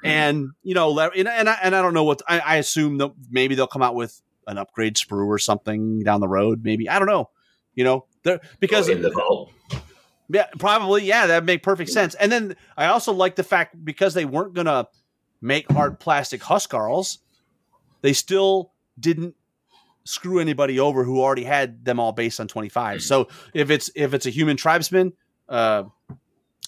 Hmm. 0.02 0.08
And, 0.08 0.48
you 0.64 0.76
know, 0.76 0.98
and, 1.00 1.28
and, 1.28 1.50
I, 1.50 1.58
and 1.62 1.76
I 1.76 1.82
don't 1.82 1.94
know 1.94 2.04
what, 2.04 2.22
I, 2.28 2.40
I 2.40 2.56
assume 2.58 2.98
that 2.98 3.12
maybe 3.30 3.56
they'll 3.56 3.68
come 3.68 3.84
out 3.84 3.96
with 3.96 4.22
an 4.48 4.58
upgrade 4.58 4.96
sprue 4.96 5.28
or 5.28 5.38
something 5.40 6.04
down 6.04 6.22
the 6.22 6.28
road. 6.28 6.64
Maybe. 6.64 6.90
I 6.90 7.00
don't 7.00 7.08
know. 7.08 7.30
You 7.76 7.84
know, 7.86 8.06
because 8.60 8.90
Or 8.90 8.94
in 8.94 9.02
the 9.02 9.12
vault. 9.12 9.52
yeah, 10.28 10.48
probably. 10.58 11.04
Yeah, 11.04 11.28
that 11.28 11.46
make 11.46 11.64
perfect 11.64 11.90
hmm. 11.92 11.94
sense. 11.94 12.16
And 12.16 12.32
then 12.32 12.56
I 12.76 12.88
also 12.88 13.14
like 13.14 13.36
the 13.36 13.44
fact 13.44 13.86
because 13.86 14.14
they 14.14 14.26
weren't 14.26 14.54
gonna 14.54 14.88
make 15.42 15.72
hard 15.72 16.00
plastic 16.00 16.42
Huskarls, 16.42 17.20
they 18.02 18.14
still 18.14 18.74
didn't 19.00 19.36
screw 20.10 20.40
anybody 20.40 20.80
over 20.80 21.04
who 21.04 21.22
already 21.22 21.44
had 21.44 21.86
them 21.86 22.00
all 22.00 22.12
based 22.12 22.40
on 22.40 22.48
25. 22.48 23.04
So 23.04 23.28
if 23.54 23.70
it's 23.70 23.92
if 23.96 24.14
it's 24.14 24.26
a 24.26 24.32
human 24.32 24.58
tribesman, 24.58 25.14
uh, 25.48 25.84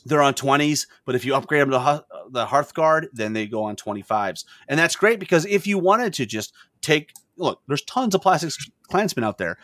they're 0.05 0.21
on 0.21 0.33
20s. 0.33 0.87
But 1.05 1.15
if 1.15 1.25
you 1.25 1.35
upgrade 1.35 1.61
them 1.61 1.71
to 1.71 1.79
Hu- 1.79 2.29
the 2.31 2.45
Hearthguard, 2.45 3.07
then 3.13 3.33
they 3.33 3.47
go 3.47 3.63
on 3.63 3.75
25s, 3.75 4.45
and 4.67 4.79
that's 4.79 4.95
great 4.95 5.19
because 5.19 5.45
if 5.45 5.65
you 5.65 5.79
wanted 5.79 6.13
to 6.13 6.25
just 6.25 6.53
take 6.81 7.13
look, 7.37 7.61
there's 7.67 7.83
tons 7.83 8.13
of 8.13 8.21
plastic 8.21 8.51
clansmen 8.83 9.23
out 9.23 9.37
there. 9.37 9.57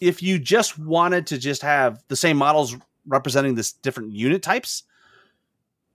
If 0.00 0.22
you 0.22 0.38
just 0.38 0.78
wanted 0.78 1.26
to 1.28 1.38
just 1.38 1.62
have 1.62 2.02
the 2.08 2.16
same 2.16 2.36
models 2.36 2.76
representing 3.06 3.56
this 3.56 3.72
different 3.72 4.12
unit 4.12 4.42
types, 4.42 4.84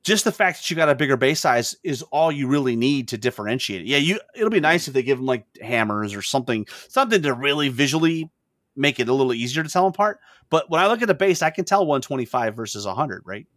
just 0.05 0.23
the 0.23 0.31
fact 0.31 0.59
that 0.59 0.69
you 0.69 0.75
got 0.75 0.87
a 0.87 0.95
bigger 0.95 1.17
base 1.17 1.41
size 1.41 1.75
is 1.83 2.03
all 2.03 2.31
you 2.31 2.47
really 2.47 2.75
need 2.75 3.07
to 3.07 3.17
differentiate 3.17 3.81
it. 3.81 3.87
Yeah, 3.87 3.97
you 3.97 4.19
it'll 4.35 4.51
be 4.51 4.59
nice 4.59 4.87
if 4.87 4.93
they 4.93 5.01
give 5.01 5.17
them 5.17 5.25
like 5.25 5.45
hammers 5.61 6.13
or 6.13 6.21
something, 6.21 6.67
something 6.87 7.23
to 7.23 7.33
really 7.33 7.69
visually 7.69 8.29
make 8.75 8.99
it 8.99 9.09
a 9.09 9.13
little 9.13 9.33
easier 9.33 9.63
to 9.63 9.69
tell 9.69 9.83
them 9.83 9.89
apart. 9.89 10.19
But 10.51 10.69
when 10.69 10.79
I 10.79 10.87
look 10.87 11.01
at 11.01 11.07
the 11.07 11.15
base, 11.15 11.41
I 11.41 11.49
can 11.49 11.65
tell 11.65 11.87
125 11.87 12.55
versus 12.55 12.85
100, 12.85 13.23
right? 13.25 13.47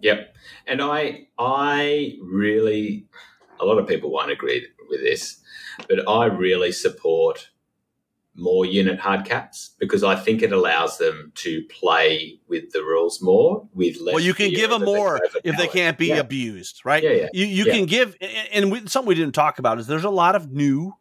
Yep. 0.00 0.34
And 0.66 0.82
I 0.82 1.28
I 1.38 2.16
really 2.20 3.06
a 3.60 3.64
lot 3.64 3.78
of 3.78 3.86
people 3.86 4.10
won't 4.10 4.32
agree 4.32 4.66
with 4.90 5.00
this, 5.00 5.40
but 5.88 6.08
I 6.08 6.26
really 6.26 6.72
support 6.72 7.48
more 8.36 8.66
unit 8.66 8.98
hard 8.98 9.24
caps 9.24 9.70
because 9.78 10.02
I 10.02 10.16
think 10.16 10.42
it 10.42 10.52
allows 10.52 10.98
them 10.98 11.30
to 11.36 11.62
play 11.70 12.40
with 12.48 12.72
the 12.72 12.80
rules 12.80 13.22
more 13.22 13.68
with 13.74 14.00
less. 14.00 14.14
well, 14.14 14.24
you 14.24 14.34
can 14.34 14.50
give 14.50 14.70
them 14.70 14.82
more 14.84 15.20
if 15.44 15.56
they 15.56 15.68
can't 15.68 15.96
be 15.96 16.08
Yeah. 16.08 16.16
abused, 16.16 16.80
right? 16.84 17.02
Yeah, 17.02 17.10
yeah. 17.10 17.28
You 17.32 17.46
you 17.46 17.64
Yeah. 17.66 17.72
can 17.72 17.86
give, 17.86 18.16
and- 18.52 18.72
we, 18.72 18.86
something 18.88 19.06
we 19.08 19.14
didn't 19.14 19.34
talk 19.34 19.58
about 19.60 19.78
is 19.78 19.86
there's 19.86 20.02
a 20.04 20.10
lot 20.10 20.34
of 20.34 20.50
new 20.50 20.94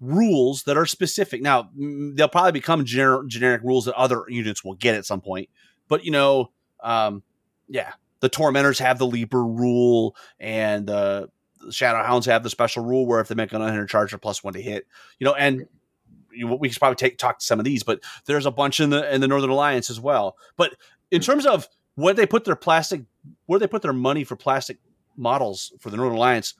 rules 0.00 0.62
that 0.64 0.76
are 0.76 0.86
specific. 0.86 1.42
Now 1.42 1.70
they'll 1.76 2.28
probably 2.28 2.52
become 2.52 2.84
gener- 2.84 3.26
generic 3.26 3.62
rules 3.64 3.86
that 3.86 3.94
other 3.94 4.22
units 4.28 4.62
will 4.64 4.74
get 4.74 4.94
at 4.94 5.04
some 5.04 5.20
point, 5.20 5.48
but 5.88 6.04
you 6.04 6.12
know, 6.12 6.52
um, 6.84 7.22
yeah, 7.68 7.92
the 8.20 8.28
tormentors 8.28 8.78
have 8.78 8.98
the 8.98 9.06
leaper 9.06 9.44
rule, 9.44 10.14
and 10.38 10.86
the 10.86 11.28
shadow 11.70 12.02
hounds 12.04 12.26
have 12.26 12.44
the 12.44 12.50
special 12.50 12.84
rule 12.84 13.06
where 13.06 13.20
if 13.20 13.26
they 13.28 13.34
make 13.34 13.52
an 13.52 13.60
unhindered 13.60 13.88
charge, 13.88 14.10
they're 14.12 14.18
plus 14.18 14.44
one 14.44 14.52
to 14.54 14.62
hit. 14.62 14.86
You 15.18 15.24
know, 15.24 15.34
and 15.34 15.66
we 16.44 16.68
could 16.68 16.78
probably 16.78 16.96
take 16.96 17.18
talk 17.18 17.38
to 17.38 17.44
some 17.44 17.58
of 17.58 17.64
these, 17.64 17.82
but 17.82 18.00
there's 18.26 18.46
a 18.46 18.50
bunch 18.50 18.80
in 18.80 18.90
the 18.90 19.12
in 19.12 19.20
the 19.20 19.28
Northern 19.28 19.50
Alliance 19.50 19.90
as 19.90 20.00
well. 20.00 20.36
But 20.56 20.74
in 21.10 21.20
terms 21.20 21.46
of 21.46 21.68
where 21.94 22.14
they 22.14 22.26
put 22.26 22.44
their 22.44 22.56
plastic, 22.56 23.02
where 23.46 23.58
they 23.58 23.66
put 23.66 23.82
their 23.82 23.92
money 23.92 24.24
for 24.24 24.36
plastic 24.36 24.78
models 25.16 25.72
for 25.80 25.90
the 25.90 25.96
Northern 25.96 26.16
Alliance, 26.16 26.54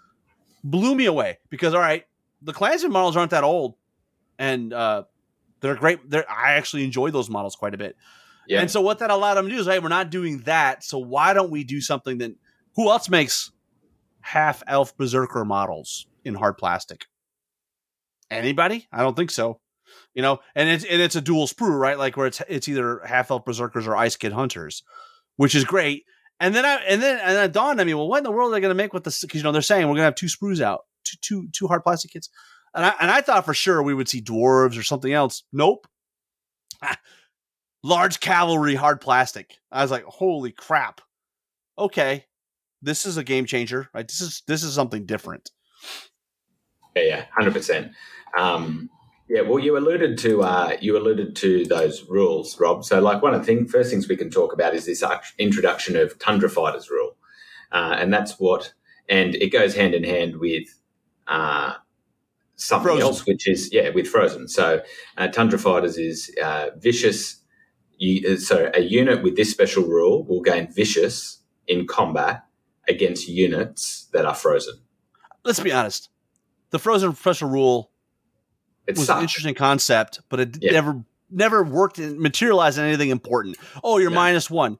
blew 0.64 0.95
me 0.95 1.07
away 1.07 1.39
because 1.51 1.74
all 1.74 1.81
right, 1.81 2.05
the 2.43 2.53
Clansman 2.53 2.93
models 2.93 3.16
aren't 3.16 3.31
that 3.31 3.45
old, 3.45 3.74
and 4.39 4.72
uh, 4.72 5.05
they're 5.61 5.76
great. 5.76 6.09
They're, 6.09 6.31
I 6.31 6.53
actually 6.53 6.85
enjoy 6.85 7.11
those 7.11 7.31
models 7.31 7.55
quite 7.57 7.74
a 7.74 7.79
bit. 7.79 7.97
Yeah. 8.47 8.62
And 8.62 8.70
so 8.70 8.81
what 8.81 9.01
that 9.01 9.11
allowed 9.11 9.35
them 9.35 9.47
to 9.47 9.55
do 9.55 9.61
is, 9.61 9.66
hey, 9.66 9.79
we're 9.79 9.89
not 9.89 10.11
doing 10.11 10.39
that. 10.39 10.83
So 10.83 10.99
why 10.99 11.35
don't 11.35 11.51
we 11.51 11.64
do 11.64 11.81
something 11.83 12.18
that 12.18 12.33
who 12.76 12.89
else 12.89 13.09
makes 13.09 13.53
half 14.20 14.62
elf 14.66 14.97
berserker 14.97 15.45
models 15.45 16.07
in 16.24 16.35
hard 16.35 16.57
plastic? 16.57 17.07
Anybody? 18.31 18.87
I 18.91 19.03
don't 19.03 19.16
think 19.16 19.31
so. 19.31 19.61
You 20.14 20.22
know, 20.22 20.41
and 20.55 20.68
it's 20.68 20.84
and 20.84 21.01
it's 21.01 21.16
a 21.16 21.20
dual 21.20 21.47
sprue, 21.47 21.78
right? 21.78 21.99
Like 21.99 22.16
where 22.16 22.26
it's 22.26 22.43
it's 22.49 22.68
either 22.68 23.01
half 23.05 23.30
elf 23.30 23.45
berserkers 23.45 23.86
or 23.86 23.97
Ice 23.97 24.16
Kin 24.16 24.32
hunters, 24.32 24.82
which 25.36 25.55
is 25.55 25.64
great. 25.64 26.05
And 26.41 26.55
then 26.55 26.64
I 26.64 26.76
and 26.86 27.03
then 27.03 27.18
and 27.18 27.36
then 27.36 27.45
it 27.47 27.53
dawned 27.53 27.80
on 27.80 27.86
me, 27.86 27.95
well, 27.95 28.09
what 28.09 28.18
in 28.18 28.24
the 28.24 28.30
world 28.30 28.51
are 28.51 28.55
they 28.55 28.61
going 28.61 28.70
to 28.70 28.74
make 28.74 28.93
with 28.93 29.05
this? 29.05 29.20
Because 29.20 29.41
you 29.41 29.45
know 29.45 29.53
they're 29.53 29.62
saying 29.62 29.82
we're 29.86 29.95
going 29.95 30.03
to 30.03 30.05
have 30.05 30.14
two 30.14 30.26
sprues 30.26 30.61
out, 30.61 30.82
two 31.05 31.16
two 31.20 31.49
two 31.53 31.66
hard 31.66 31.82
plastic 31.82 32.12
kits, 32.12 32.28
and 32.74 32.84
I 32.84 32.95
and 33.01 33.11
I 33.11 33.20
thought 33.20 33.45
for 33.45 33.55
sure 33.55 33.82
we 33.82 33.95
would 33.95 34.09
see 34.09 34.22
dwarves 34.22 34.78
or 34.78 34.82
something 34.82 35.12
else. 35.12 35.43
Nope, 35.53 35.86
large 37.82 38.20
cavalry 38.20 38.74
hard 38.74 39.01
plastic. 39.01 39.59
I 39.72 39.82
was 39.82 39.91
like, 39.91 40.05
holy 40.05 40.53
crap. 40.53 41.01
Okay, 41.76 42.26
this 42.82 43.07
is 43.07 43.16
a 43.16 43.24
game 43.24 43.45
changer, 43.45 43.89
right? 43.93 44.07
This 44.07 44.20
is 44.20 44.43
this 44.47 44.62
is 44.62 44.74
something 44.74 45.07
different. 45.07 45.51
Yeah, 46.95 47.03
yeah, 47.03 47.24
hundred 47.36 47.55
percent. 47.55 47.93
Um, 48.36 48.91
Yeah, 49.29 49.43
well, 49.43 49.59
you 49.59 49.76
alluded 49.76 50.16
to 50.18 50.43
uh, 50.43 50.76
you 50.81 50.97
alluded 50.97 51.37
to 51.37 51.66
those 51.66 52.05
rules, 52.09 52.59
Rob. 52.59 52.83
So, 52.85 52.99
like 53.01 53.22
one 53.22 53.35
of 53.35 53.41
the 53.41 53.47
thing, 53.47 53.66
first 53.66 53.91
things 53.91 54.09
we 54.09 54.16
can 54.16 54.31
talk 54.31 54.55
about 54.55 54.74
is 54.74 54.87
this 54.87 55.05
introduction 55.39 55.97
of 55.97 56.18
Tundra 56.18 56.49
Fighters 56.49 56.89
rule, 56.89 57.16
uh, 57.70 57.97
and 57.99 58.12
that's 58.12 58.41
what, 58.41 58.72
and 59.09 59.35
it 59.35 59.51
goes 59.51 59.74
hand 59.74 59.95
in 59.95 60.03
hand 60.03 60.39
with 60.39 60.66
uh, 61.26 61.74
something 62.57 62.87
Frozen. 62.87 63.03
else, 63.03 63.26
which 63.26 63.47
is 63.47 63.70
yeah, 63.70 63.91
with 63.91 64.09
Frozen. 64.09 64.49
So, 64.49 64.81
uh, 65.18 65.29
Tundra 65.29 65.59
Fighters 65.59 65.99
is 65.99 66.35
uh, 66.43 66.70
vicious. 66.79 67.37
You, 67.99 68.33
uh, 68.33 68.37
so, 68.39 68.70
a 68.72 68.81
unit 68.81 69.22
with 69.22 69.37
this 69.37 69.51
special 69.51 69.85
rule 69.85 70.24
will 70.24 70.41
gain 70.41 70.72
vicious 70.72 71.43
in 71.66 71.87
combat 71.87 72.45
against 72.89 73.29
units 73.29 74.09
that 74.14 74.24
are 74.24 74.35
frozen. 74.35 74.76
Let's 75.45 75.61
be 75.61 75.70
honest. 75.70 76.09
The 76.70 76.79
frozen 76.79 77.14
special 77.14 77.51
rule 77.51 77.91
It 78.89 78.99
was 78.99 79.09
an 79.11 79.20
interesting 79.20 79.55
concept, 79.55 80.20
but 80.28 80.41
it 80.41 80.59
Yeah. 80.61 80.72
never 80.72 81.05
never 81.30 81.62
worked 81.62 81.99
and 81.99 82.18
materialized 82.18 82.78
in 82.78 82.84
anything 82.84 83.11
important. 83.11 83.59
Oh, 83.84 83.99
you're 83.99 84.11
No. 84.11 84.16
minus 84.16 84.49
one. 84.51 84.78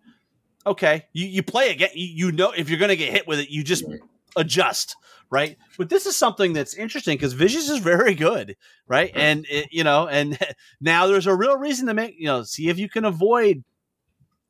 Okay, 0.67 1.05
you 1.13 1.27
you 1.27 1.43
play 1.43 1.71
again. 1.71 1.91
You, 1.95 2.07
you 2.29 2.33
know 2.33 2.51
if 2.53 2.69
you're 2.71 2.79
going 2.79 2.89
to 2.89 2.97
get 2.97 3.13
hit 3.13 3.27
with 3.27 3.39
it, 3.39 3.51
you 3.51 3.63
just 3.63 3.87
Mhm. 3.87 3.99
adjust, 4.37 4.97
right? 5.31 5.57
But 5.77 5.89
this 5.91 6.07
is 6.07 6.17
something 6.17 6.55
that's 6.55 6.75
interesting 6.75 7.17
because 7.17 7.35
Vicious 7.35 7.69
is 7.69 7.79
very 7.79 8.15
good, 8.15 8.57
right? 8.87 9.13
Mhm. 9.15 9.19
And 9.21 9.47
it, 9.51 9.69
you 9.73 9.85
know, 9.85 10.09
and 10.09 10.39
now 10.81 11.07
there's 11.07 11.27
a 11.27 11.35
real 11.35 11.57
reason 11.59 11.87
to 11.87 11.95
make 11.95 12.15
you 12.19 12.27
know 12.27 12.43
see 12.45 12.69
if 12.69 12.79
you 12.79 12.89
can 12.89 13.05
avoid 13.05 13.63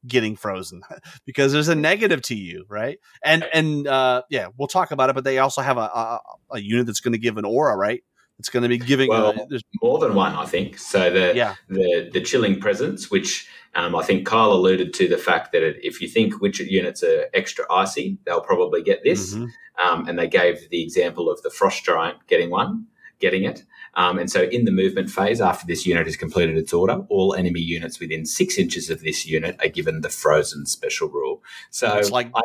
getting 0.06 0.36
frozen 0.36 0.80
because 1.26 1.52
there's 1.52 1.68
a 1.68 1.74
negative 1.74 2.22
to 2.22 2.34
you, 2.36 2.64
right? 2.68 2.98
And 3.24 3.44
and 3.52 3.86
uh, 3.88 4.22
yeah, 4.30 4.48
we'll 4.56 4.68
talk 4.68 4.90
about 4.92 5.11
it. 5.11 5.14
But 5.14 5.24
they 5.24 5.38
also 5.38 5.62
have 5.62 5.76
a 5.78 5.80
a, 5.80 6.20
a 6.52 6.61
unit 6.61 6.86
that's 6.86 7.00
going 7.00 7.12
to 7.12 7.18
give 7.18 7.36
an 7.38 7.44
aura, 7.44 7.76
right? 7.76 8.02
It's 8.39 8.49
going 8.49 8.62
to 8.62 8.68
be 8.68 8.78
giving. 8.78 9.11
uh, 9.12 9.32
Well, 9.36 9.47
there's, 9.49 9.62
more 9.82 9.99
than 9.99 10.14
one, 10.14 10.34
I 10.34 10.45
think. 10.47 10.78
So 10.78 11.11
the 11.11 11.32
yeah, 11.34 11.55
the 11.68 12.09
the 12.12 12.20
chilling 12.20 12.61
presence, 12.61 13.11
which 13.11 13.49
um, 13.74 13.97
I 13.97 14.03
think 14.05 14.26
Kyle 14.26 14.53
alluded 14.53 14.95
to 14.95 15.09
the 15.09 15.18
fact 15.18 15.53
that 15.53 15.62
it, 15.62 15.76
if 15.82 16.01
you 16.01 16.09
think 16.09 16.41
which 16.41 16.61
units 16.61 17.03
are 17.03 17.26
extra 17.34 17.64
icy, 17.70 18.18
they'll 18.24 18.41
probably 18.41 18.82
get 18.82 19.03
this. 19.03 19.34
Mhm. 19.34 19.49
Um, 19.84 20.09
and 20.09 20.18
they 20.18 20.28
gave 20.28 20.68
the 20.70 20.82
example 20.82 21.30
of 21.30 21.41
the 21.43 21.51
frost 21.51 21.84
giant 21.84 22.18
getting 22.26 22.51
one, 22.51 22.86
getting 23.20 23.45
it. 23.45 23.62
Um, 23.95 24.18
and 24.18 24.30
so, 24.30 24.43
in 24.45 24.64
the 24.64 24.70
movement 24.70 25.11
phase, 25.11 25.41
after 25.41 25.66
this 25.66 25.86
unit 25.86 26.07
has 26.07 26.16
completed 26.16 26.57
its 26.57 26.72
order, 26.72 27.05
all 27.09 27.34
enemy 27.34 27.61
units 27.61 27.99
within 27.99 28.24
six 28.26 28.59
inches 28.59 28.91
of 28.91 29.01
this 29.03 29.26
unit 29.26 29.57
are 29.61 29.68
given 29.68 30.03
the 30.03 30.09
frozen 30.09 30.66
special 30.66 31.09
rule. 31.09 31.43
So 31.70 31.97
it's 31.97 32.11
like 32.11 32.30
I, 32.34 32.41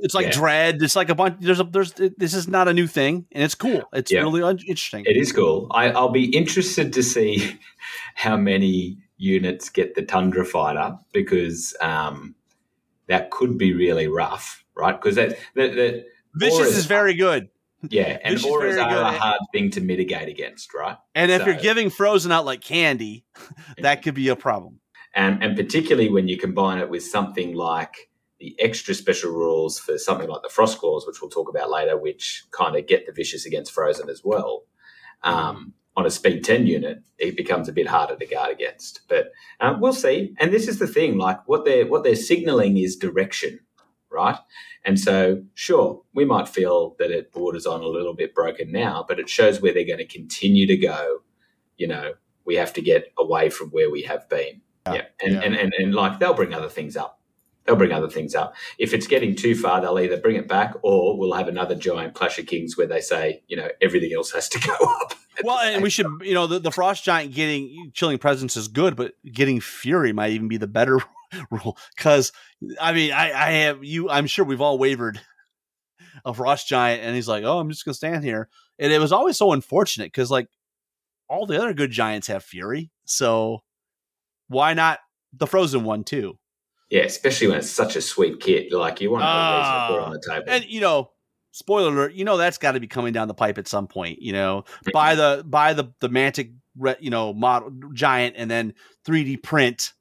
it's 0.00 0.14
like 0.14 0.26
yeah. 0.26 0.32
dread. 0.32 0.82
It's 0.82 0.96
like 0.96 1.08
a 1.08 1.14
bunch. 1.14 1.36
There's 1.40 1.60
a 1.60 1.64
there's 1.64 1.92
this 1.92 2.34
is 2.34 2.48
not 2.48 2.68
a 2.68 2.72
new 2.72 2.86
thing, 2.86 3.26
and 3.32 3.44
it's 3.44 3.54
cool. 3.54 3.82
It's 3.92 4.10
Yeah. 4.10 4.20
really 4.22 4.40
interesting. 4.42 5.04
it 5.06 5.16
is 5.16 5.32
cool. 5.32 5.68
I, 5.70 5.90
I'll 5.90 6.10
be 6.10 6.34
interested 6.36 6.92
to 6.94 7.02
see 7.02 7.58
how 8.14 8.36
many 8.36 8.98
units 9.18 9.68
get 9.70 9.94
the 9.94 10.02
Tundra 10.02 10.44
fighter 10.44 10.96
because 11.12 11.74
um, 11.80 12.34
that 13.06 13.30
could 13.30 13.56
be 13.56 13.72
really 13.72 14.08
rough, 14.08 14.64
right? 14.74 15.00
Because 15.00 15.14
that 15.16 15.38
that, 15.54 15.74
that 15.76 16.04
Vicious 16.34 16.58
auras- 16.58 16.76
is 16.76 16.86
very 16.86 17.14
good, 17.14 17.48
yeah, 17.90 18.18
and 18.22 18.42
auras 18.44 18.76
are 18.76 19.02
a 19.02 19.12
hard 19.12 19.40
thing 19.52 19.70
to 19.70 19.80
mitigate 19.80 20.28
against, 20.28 20.72
right? 20.74 20.96
and 21.14 21.30
if 21.30 21.40
So- 21.42 21.46
you're 21.46 21.56
giving 21.60 21.90
Frozen 21.90 22.32
out 22.32 22.44
like 22.44 22.60
candy, 22.60 23.24
that 23.78 24.02
could 24.02 24.14
be 24.14 24.28
a 24.28 24.36
problem. 24.36 24.80
and 25.14 25.42
and 25.42 25.56
particularly 25.56 26.08
when 26.10 26.28
you 26.28 26.36
combine 26.38 26.78
it 26.78 26.88
with 26.90 27.02
something 27.04 27.54
like 27.54 28.10
the 28.38 28.54
extra 28.60 28.94
special 28.94 29.32
rules 29.32 29.78
for 29.78 29.96
something 29.96 30.28
like 30.28 30.42
the 30.42 30.50
frost 30.50 30.78
claws, 30.78 31.06
which 31.06 31.22
we'll 31.22 31.30
talk 31.30 31.48
about 31.48 31.70
later, 31.70 31.96
which 31.98 32.44
kind 32.50 32.76
of 32.76 32.86
get 32.86 33.06
the 33.06 33.12
vicious 33.12 33.46
against 33.46 33.72
frozen 33.72 34.10
as 34.10 34.20
well. 34.22 34.64
Um, 35.22 35.72
on 35.96 36.04
a 36.04 36.10
speed 36.10 36.44
ten 36.44 36.66
unit, 36.66 36.98
it 37.16 37.34
becomes 37.38 37.66
a 37.68 37.72
bit 37.72 37.86
harder 37.86 38.14
to 38.16 38.26
guard 38.26 38.52
against, 38.52 39.00
but 39.08 39.30
um, 39.60 39.80
we'll 39.80 39.94
see. 39.94 40.34
And 40.38 40.52
this 40.52 40.68
is 40.68 40.78
the 40.78 40.86
thing: 40.86 41.16
like 41.16 41.38
what 41.48 41.64
they're 41.64 41.86
what 41.86 42.04
they're 42.04 42.14
signaling 42.14 42.76
is 42.76 42.96
direction, 42.96 43.60
right? 44.10 44.38
And 44.84 44.98
so, 44.98 45.42
sure, 45.54 46.02
we 46.14 46.24
might 46.24 46.48
feel 46.48 46.96
that 46.98 47.10
it 47.10 47.32
borders 47.32 47.66
on 47.66 47.80
a 47.80 47.86
little 47.86 48.14
bit 48.14 48.34
broken 48.34 48.72
now, 48.72 49.04
but 49.06 49.18
it 49.18 49.28
shows 49.28 49.60
where 49.60 49.72
they're 49.72 49.86
going 49.86 49.98
to 49.98 50.06
continue 50.06 50.66
to 50.66 50.76
go. 50.76 51.18
You 51.76 51.88
know, 51.88 52.14
we 52.44 52.54
have 52.56 52.72
to 52.74 52.82
get 52.82 53.12
away 53.18 53.50
from 53.50 53.70
where 53.70 53.90
we 53.90 54.02
have 54.02 54.28
been. 54.28 54.62
Yeah. 54.86 55.02
And, 55.20 55.34
Yeah. 55.34 55.40
And, 55.40 55.54
and, 55.56 55.74
and 55.74 55.94
like 55.94 56.20
they'll 56.20 56.34
bring 56.34 56.54
other 56.54 56.68
things 56.68 56.96
up. 56.96 57.20
They'll 57.64 57.76
bring 57.76 57.92
other 57.92 58.08
things 58.08 58.34
up. 58.34 58.54
If 58.78 58.94
it's 58.94 59.08
getting 59.08 59.34
too 59.34 59.56
far, 59.56 59.80
they'll 59.80 59.98
either 59.98 60.16
bring 60.16 60.36
it 60.36 60.46
back 60.46 60.74
or 60.82 61.18
we'll 61.18 61.32
have 61.32 61.48
another 61.48 61.74
giant 61.74 62.14
Clash 62.14 62.38
of 62.38 62.46
Kings 62.46 62.76
where 62.76 62.86
they 62.86 63.00
say, 63.00 63.42
you 63.48 63.56
know, 63.56 63.68
everything 63.82 64.12
else 64.14 64.30
has 64.30 64.48
to 64.50 64.60
go 64.66 64.72
up. 64.72 65.14
Well, 65.42 65.58
and 65.58 65.82
we 65.82 65.90
should, 65.90 66.06
you 66.22 66.32
know, 66.32 66.46
the, 66.46 66.60
the 66.60 66.70
Frost 66.70 67.04
Giant 67.04 67.34
getting 67.34 67.90
chilling 67.92 68.18
presence 68.18 68.56
is 68.56 68.68
good, 68.68 68.96
but 68.96 69.14
getting 69.30 69.60
Fury 69.60 70.12
might 70.12 70.30
even 70.30 70.48
be 70.48 70.56
the 70.56 70.68
better 70.68 71.00
rule. 71.50 71.76
Because 71.96 72.32
I 72.80 72.92
mean, 72.92 73.12
I, 73.12 73.32
I 73.32 73.50
have 73.52 73.84
you. 73.84 74.08
I'm 74.10 74.26
sure 74.26 74.44
we've 74.44 74.60
all 74.60 74.78
wavered 74.78 75.20
a 76.24 76.34
Frost 76.34 76.68
Giant, 76.68 77.02
and 77.02 77.14
he's 77.14 77.28
like, 77.28 77.44
"Oh, 77.44 77.58
I'm 77.58 77.70
just 77.70 77.84
gonna 77.84 77.94
stand 77.94 78.24
here," 78.24 78.48
and 78.78 78.92
it 78.92 78.98
was 78.98 79.12
always 79.12 79.36
so 79.36 79.52
unfortunate 79.52 80.06
because 80.06 80.30
like 80.30 80.48
all 81.28 81.46
the 81.46 81.58
other 81.58 81.74
good 81.74 81.90
giants 81.90 82.28
have 82.28 82.44
Fury, 82.44 82.90
so 83.04 83.62
why 84.48 84.74
not 84.74 85.00
the 85.32 85.46
Frozen 85.46 85.84
one 85.84 86.04
too? 86.04 86.38
Yeah, 86.90 87.02
especially 87.02 87.48
when 87.48 87.58
it's 87.58 87.70
such 87.70 87.96
a 87.96 88.00
sweet 88.00 88.40
kit. 88.40 88.72
Like 88.72 89.00
you 89.00 89.10
want 89.10 89.22
to 89.22 89.26
have 89.26 89.54
a 89.54 89.58
reason 89.58 89.72
to 89.72 89.88
put 89.88 90.00
on 90.00 90.08
ah, 90.08 90.12
the 90.12 90.20
table. 90.20 90.44
And 90.48 90.64
you 90.64 90.80
know, 90.80 91.10
spoiler 91.50 91.88
alert, 91.88 92.14
you 92.14 92.24
know 92.24 92.36
that's 92.36 92.58
got 92.58 92.72
to 92.72 92.80
be 92.80 92.86
coming 92.86 93.12
down 93.12 93.28
the 93.28 93.34
pipe 93.34 93.58
at 93.58 93.68
some 93.68 93.88
point. 93.88 94.22
You 94.22 94.32
know, 94.32 94.64
buy 94.92 95.14
the 95.14 95.42
buy 95.44 95.74
the 95.74 95.92
the 96.00 96.08
Mantic, 96.08 96.54
you 97.00 97.10
know, 97.10 97.32
model 97.34 97.72
giant, 97.92 98.36
and 98.38 98.50
then 98.50 98.74
3D 99.04 99.42
print 99.42 99.92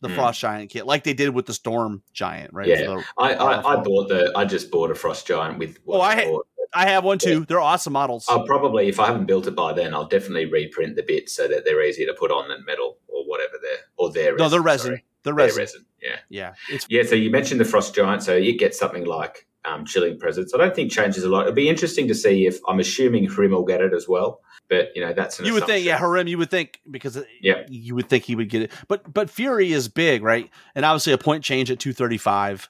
the 0.00 0.08
Mm. 0.08 0.14
Frost 0.14 0.40
Giant 0.40 0.70
kit, 0.70 0.86
like 0.86 1.04
they 1.04 1.14
did 1.14 1.30
with 1.30 1.46
the 1.46 1.54
Storm 1.54 2.02
Giant, 2.12 2.52
right? 2.52 2.68
Yeah. 2.68 2.84
So 2.84 3.02
I, 3.18 3.34
I, 3.34 3.72
I 3.74 3.76
bought 3.82 4.08
the. 4.08 4.32
I 4.36 4.44
just 4.44 4.70
bought 4.70 4.90
a 4.90 4.94
Frost 4.94 5.26
Giant 5.26 5.58
with. 5.58 5.78
what 5.84 5.98
Oh, 5.98 6.00
I 6.00 6.24
bought. 6.24 6.46
I 6.74 6.86
have 6.88 7.02
one 7.02 7.18
too. 7.18 7.46
They're 7.46 7.60
awesome 7.60 7.94
models. 7.94 8.26
I'll 8.28 8.44
probably, 8.46 8.88
if 8.88 9.00
I 9.00 9.06
haven't 9.06 9.24
built 9.24 9.46
it 9.46 9.56
by 9.56 9.72
then, 9.72 9.94
I'll 9.94 10.06
definitely 10.06 10.44
reprint 10.46 10.96
the 10.96 11.02
bits 11.02 11.32
so 11.32 11.48
that 11.48 11.64
they're 11.64 11.82
easier 11.82 12.06
to 12.06 12.12
put 12.14 12.30
on 12.30 12.48
than 12.48 12.62
metal 12.66 12.98
or 13.08 13.24
whatever 13.24 13.54
they're 13.62 13.78
or 13.96 14.12
their 14.12 14.36
no, 14.36 14.50
they're 14.50 14.60
resin. 14.60 14.86
sorry. 14.88 15.04
They're 15.22 15.32
resin. 15.34 15.58
resin. 15.58 15.84
Yeah. 16.02 16.16
Yeah, 16.28 16.54
it's 16.70 16.86
Yeah, 16.90 17.02
so 17.04 17.14
you 17.14 17.30
mentioned 17.30 17.58
the 17.60 17.64
Frost 17.64 17.94
Giant, 17.94 18.22
so 18.22 18.36
you 18.36 18.56
get 18.56 18.74
something 18.74 19.04
like 19.06 19.46
um, 19.64 19.84
Chilling 19.84 20.18
Presence. 20.18 20.52
I 20.54 20.58
don't 20.58 20.74
think 20.74 20.90
changes 20.92 21.24
a 21.24 21.28
lot. 21.28 21.42
It'd 21.42 21.54
be 21.54 21.68
interesting 21.68 22.08
to 22.08 22.14
see 22.14 22.46
if 22.46 22.58
I'm 22.68 22.80
assuming 22.80 23.26
Hrim 23.26 23.50
will 23.52 23.64
get 23.64 23.80
it 23.80 23.92
as 23.92 24.06
well, 24.08 24.40
but 24.68 24.88
you 24.94 25.00
know 25.02 25.12
that's 25.12 25.38
an 25.38 25.46
you 25.46 25.52
would 25.54 25.66
think, 25.66 25.84
yeah, 25.84 25.92
assumption. 25.96 26.10
Harim, 26.10 26.28
you 26.28 26.38
would 26.38 26.50
think 26.50 26.80
because 26.90 27.22
Yeah. 27.40 27.64
you 27.68 27.94
would 27.94 28.08
think 28.08 28.24
he 28.24 28.34
would 28.36 28.48
get 28.48 28.62
it, 28.62 28.72
but 28.88 29.12
but 29.12 29.30
Fury 29.30 29.72
is 29.72 29.88
big, 29.88 30.22
right? 30.22 30.48
And 30.74 30.84
obviously 30.84 31.12
a 31.12 31.18
point 31.18 31.44
change 31.44 31.70
at 31.70 31.78
two 31.78 31.92
thirty 31.92 32.18
five, 32.18 32.68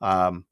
um, 0.00 0.44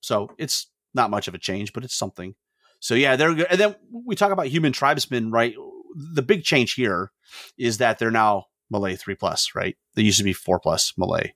so 0.00 0.30
it's 0.38 0.66
not 0.94 1.10
much 1.10 1.28
of 1.28 1.34
a 1.34 1.38
change, 1.38 1.72
but 1.72 1.84
it's 1.84 1.94
something. 1.94 2.34
So 2.80 2.94
yeah, 2.94 3.16
they're 3.16 3.34
good. 3.34 3.46
And 3.50 3.60
then 3.60 3.76
we 3.92 4.14
talk 4.16 4.30
about 4.32 4.46
human 4.46 4.72
tribesmen, 4.72 5.30
right? 5.30 5.54
The 5.94 6.22
big 6.22 6.44
change 6.44 6.74
here 6.74 7.10
is 7.58 7.78
that 7.78 7.98
they're 7.98 8.10
now 8.10 8.44
melee 8.70 8.96
three 8.96 9.14
plus, 9.14 9.50
right? 9.54 9.76
They 9.94 10.02
used 10.02 10.18
to 10.18 10.24
be 10.24 10.32
four 10.32 10.60
plus 10.60 10.92
melee, 10.96 11.34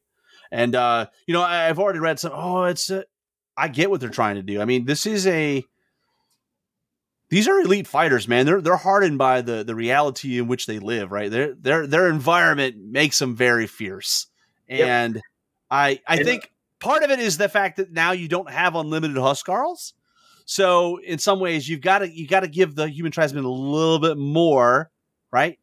and 0.50 0.74
uh, 0.74 1.06
you 1.26 1.34
know 1.34 1.42
I've 1.42 1.78
already 1.78 1.98
read 1.98 2.18
some. 2.20 2.32
Oh, 2.34 2.64
it's 2.64 2.88
a, 2.90 3.04
I 3.62 3.68
get 3.68 3.90
what 3.90 4.00
they're 4.00 4.08
trying 4.10 4.36
to 4.36 4.42
do. 4.42 4.60
I 4.60 4.64
mean, 4.64 4.84
this 4.86 5.06
is 5.06 5.26
a 5.26 5.64
these 7.28 7.48
are 7.48 7.58
elite 7.60 7.86
fighters, 7.86 8.28
man. 8.28 8.44
They're 8.44 8.60
they're 8.60 8.76
hardened 8.76 9.18
by 9.18 9.40
the 9.40 9.64
the 9.64 9.74
reality 9.74 10.38
in 10.38 10.48
which 10.48 10.66
they 10.66 10.78
live, 10.78 11.12
right? 11.12 11.30
Their 11.30 11.54
their 11.54 11.86
their 11.86 12.08
environment 12.08 12.76
makes 12.78 13.18
them 13.18 13.34
very 13.36 13.66
fierce, 13.66 14.26
Yep. 14.68 14.88
and 14.88 15.20
I 15.70 16.00
I 16.06 16.16
And- 16.16 16.26
think 16.26 16.50
part 16.80 17.02
of 17.04 17.10
it 17.10 17.20
is 17.20 17.38
the 17.38 17.48
fact 17.48 17.76
that 17.76 17.92
now 17.92 18.12
you 18.12 18.28
don't 18.28 18.50
have 18.50 18.74
unlimited 18.74 19.16
Huskarls. 19.16 19.92
So 20.44 20.96
in 20.98 21.18
some 21.18 21.38
ways, 21.38 21.68
you've 21.68 21.80
got 21.80 22.00
to 22.00 22.10
you 22.10 22.26
got 22.26 22.40
to 22.40 22.48
give 22.48 22.74
the 22.74 22.88
human 22.88 23.12
tribesmen 23.12 23.44
a 23.44 23.48
little 23.50 24.00
bit 24.00 24.18
more, 24.18 24.90
right, 25.30 25.58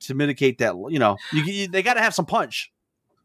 to 0.00 0.14
mitigate 0.14 0.58
that. 0.58 0.74
You 0.90 0.98
know, 0.98 1.16
you, 1.32 1.42
you, 1.42 1.68
they 1.68 1.82
got 1.82 1.94
to 1.94 2.02
have 2.02 2.14
some 2.14 2.26
punch. 2.26 2.70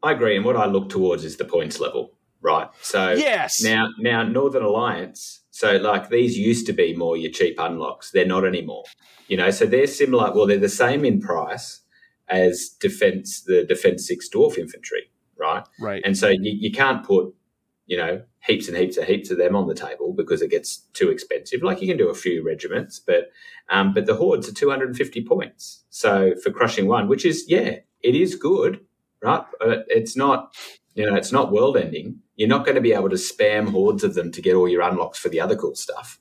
I 0.02 0.14
agree, 0.14 0.36
and 0.38 0.46
what 0.46 0.56
I 0.56 0.66
look 0.68 0.90
towards 0.90 1.24
is 1.26 1.36
the 1.36 1.46
points 1.46 1.80
level, 1.80 2.14
right? 2.46 2.70
So 2.82 3.14
Yes. 3.14 3.62
now, 3.62 3.90
now 4.00 4.24
Northern 4.24 4.64
Alliance. 4.64 5.42
So 5.52 5.78
like 5.78 6.10
these 6.10 6.38
used 6.38 6.66
to 6.68 6.74
be 6.74 6.96
more 6.96 7.18
your 7.18 7.32
cheap 7.32 7.58
unlocks. 7.60 8.12
They're 8.12 8.26
not 8.26 8.46
anymore. 8.46 8.84
You 9.28 9.38
know, 9.38 9.50
so 9.50 9.66
they're 9.66 9.88
similar. 9.88 10.32
Well, 10.34 10.46
they're 10.46 10.58
the 10.58 10.70
same 10.70 11.04
in 11.04 11.20
price 11.20 11.82
as 12.28 12.70
defense, 12.80 13.42
the 13.42 13.64
defense 13.64 14.08
six 14.08 14.30
dwarf 14.30 14.58
infantry, 14.58 15.10
right? 15.38 15.64
right. 15.80 16.02
And 16.06 16.18
so 16.18 16.30
you, 16.30 16.52
you 16.60 16.72
can't 16.72 17.04
put, 17.04 17.34
you 17.88 17.98
know, 17.98 18.22
heaps 18.46 18.68
and 18.68 18.78
heaps 18.78 18.98
and 18.98 19.08
heaps 19.08 19.32
of 19.32 19.38
them 19.38 19.56
on 19.56 19.68
the 19.68 19.74
table 19.74 20.14
because 20.14 20.42
it 20.42 20.52
gets 20.52 20.78
too 20.94 21.10
expensive. 21.10 21.64
Like 21.64 21.82
you 21.82 21.88
can 21.88 21.98
do 21.98 22.10
a 22.10 22.16
few 22.16 22.44
regiments, 22.44 23.00
but 23.00 23.32
um, 23.70 23.94
but 23.94 24.06
the 24.06 24.16
hordes 24.16 24.48
are 24.48 24.54
250 24.54 25.24
points. 25.24 25.84
So 25.90 26.36
for 26.44 26.52
crushing 26.52 26.88
one, 26.88 27.08
which 27.08 27.26
is 27.26 27.46
yeah, 27.48 27.78
it 28.02 28.16
is 28.16 28.36
good, 28.36 28.82
right? 29.22 29.44
But 29.60 29.86
it's 29.88 30.16
not, 30.16 30.56
you 30.94 31.10
know, 31.10 31.16
it's 31.16 31.32
not 31.32 31.52
world 31.52 31.78
ending. 31.78 32.20
You're 32.36 32.50
not 32.50 32.66
going 32.66 32.76
to 32.76 32.82
be 32.82 32.94
able 32.94 33.10
to 33.10 33.16
spam 33.16 33.70
hordes 33.70 34.04
of 34.04 34.14
them 34.14 34.32
to 34.32 34.42
get 34.42 34.56
all 34.56 34.68
your 34.68 34.82
unlocks 34.82 35.18
for 35.18 35.30
the 35.30 35.40
other 35.40 35.56
cool 35.56 35.76
stuff. 35.76 36.20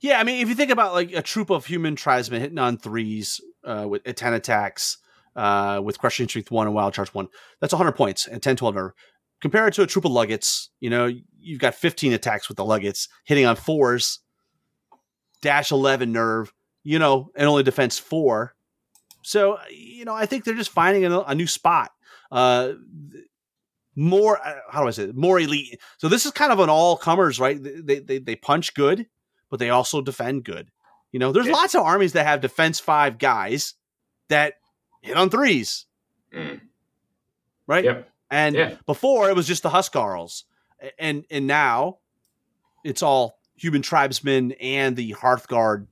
Yeah, 0.00 0.18
I 0.18 0.24
mean, 0.24 0.42
if 0.42 0.48
you 0.48 0.56
think 0.56 0.72
about 0.72 0.94
like 0.94 1.12
a 1.12 1.22
troop 1.22 1.50
of 1.50 1.66
human 1.66 1.94
tribesmen 1.94 2.40
hitting 2.40 2.58
on 2.58 2.76
threes 2.76 3.40
uh, 3.64 3.86
with 3.88 4.06
at 4.06 4.16
10 4.16 4.34
attacks, 4.34 4.98
uh, 5.36 5.80
with 5.82 5.98
crushing 5.98 6.28
strength 6.28 6.50
one 6.50 6.66
and 6.66 6.74
wild 6.74 6.92
charge 6.92 7.10
one, 7.10 7.28
that's 7.60 7.72
100 7.72 7.92
points 7.92 8.26
and 8.26 8.42
10, 8.42 8.56
12 8.56 8.74
nerve. 8.74 8.92
Compare 9.40 9.68
it 9.68 9.74
to 9.74 9.82
a 9.82 9.86
troop 9.86 10.04
of 10.04 10.12
luggets, 10.12 10.68
you 10.80 10.90
know, 10.90 11.10
you've 11.40 11.60
got 11.60 11.74
15 11.74 12.12
attacks 12.12 12.48
with 12.48 12.56
the 12.56 12.64
luggets 12.64 13.08
hitting 13.24 13.46
on 13.46 13.56
fours, 13.56 14.20
dash 15.40 15.70
11 15.70 16.12
nerve, 16.12 16.52
you 16.82 16.98
know, 16.98 17.30
and 17.36 17.48
only 17.48 17.62
defense 17.62 17.98
four. 17.98 18.54
So, 19.22 19.58
you 19.70 20.04
know, 20.04 20.14
I 20.14 20.26
think 20.26 20.44
they're 20.44 20.54
just 20.54 20.70
finding 20.70 21.04
a, 21.04 21.20
a 21.20 21.34
new 21.34 21.46
spot. 21.46 21.92
Uh, 22.30 22.72
more, 23.94 24.38
uh, 24.46 24.54
how 24.70 24.82
do 24.82 24.88
I 24.88 24.90
say 24.92 25.04
it? 25.04 25.16
More 25.16 25.38
elite. 25.40 25.78
So 25.98 26.08
this 26.08 26.24
is 26.26 26.32
kind 26.32 26.52
of 26.52 26.58
an 26.60 26.68
all 26.70 26.96
comers, 26.96 27.38
right? 27.38 27.58
They, 27.62 28.00
they, 28.00 28.18
they 28.18 28.36
punch 28.36 28.74
good 28.74 29.06
but 29.50 29.58
they 29.58 29.68
also 29.68 30.00
defend 30.00 30.44
good. 30.44 30.70
You 31.12 31.18
know, 31.18 31.30
there's 31.30 31.46
Yeah. 31.46 31.52
lots 31.52 31.74
of 31.74 31.82
armies 31.82 32.14
that 32.14 32.24
have 32.24 32.40
defense 32.40 32.80
five 32.80 33.18
guys 33.18 33.74
that 34.30 34.54
hit 35.02 35.14
on 35.14 35.28
threes, 35.28 35.84
Mm. 36.34 36.62
right? 37.66 37.84
Yep. 37.84 38.10
And 38.30 38.56
Yeah. 38.56 38.76
before 38.86 39.28
it 39.28 39.36
was 39.36 39.46
just 39.46 39.62
the 39.62 39.68
Huskarls, 39.68 40.44
and 40.98 41.26
and 41.30 41.46
now 41.46 41.98
it's 42.82 43.02
all 43.02 43.38
human 43.54 43.82
tribesmen 43.82 44.52
and 44.52 44.96
the 44.96 45.12
Hearthguard 45.12 45.86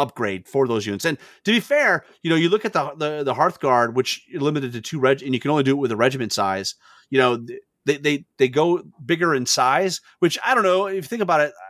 upgrade 0.00 0.48
for 0.48 0.66
those 0.66 0.86
units. 0.86 1.04
And 1.04 1.18
to 1.44 1.52
be 1.52 1.60
fair, 1.60 2.04
you 2.22 2.30
know, 2.30 2.36
you 2.36 2.48
look 2.48 2.64
at 2.64 2.72
the 2.72 2.90
the, 2.96 3.24
the 3.24 3.34
Hearthguard, 3.34 3.94
which 3.94 4.24
you're 4.28 4.40
limited 4.40 4.72
to 4.72 4.80
two 4.80 4.98
reg, 4.98 5.22
and 5.22 5.34
you 5.34 5.40
can 5.40 5.50
only 5.50 5.62
do 5.62 5.72
it 5.72 5.78
with 5.78 5.92
a 5.92 5.96
regiment 5.96 6.32
size. 6.32 6.74
You 7.10 7.18
know, 7.18 7.46
they 7.84 7.96
they 7.96 8.24
they 8.38 8.48
go 8.48 8.82
bigger 9.04 9.34
in 9.34 9.46
size, 9.46 10.00
which 10.18 10.38
I 10.44 10.54
don't 10.54 10.64
know 10.64 10.86
if 10.86 10.94
you 10.94 11.02
think 11.02 11.22
about 11.22 11.40
it. 11.40 11.50
Uh, 11.50 11.66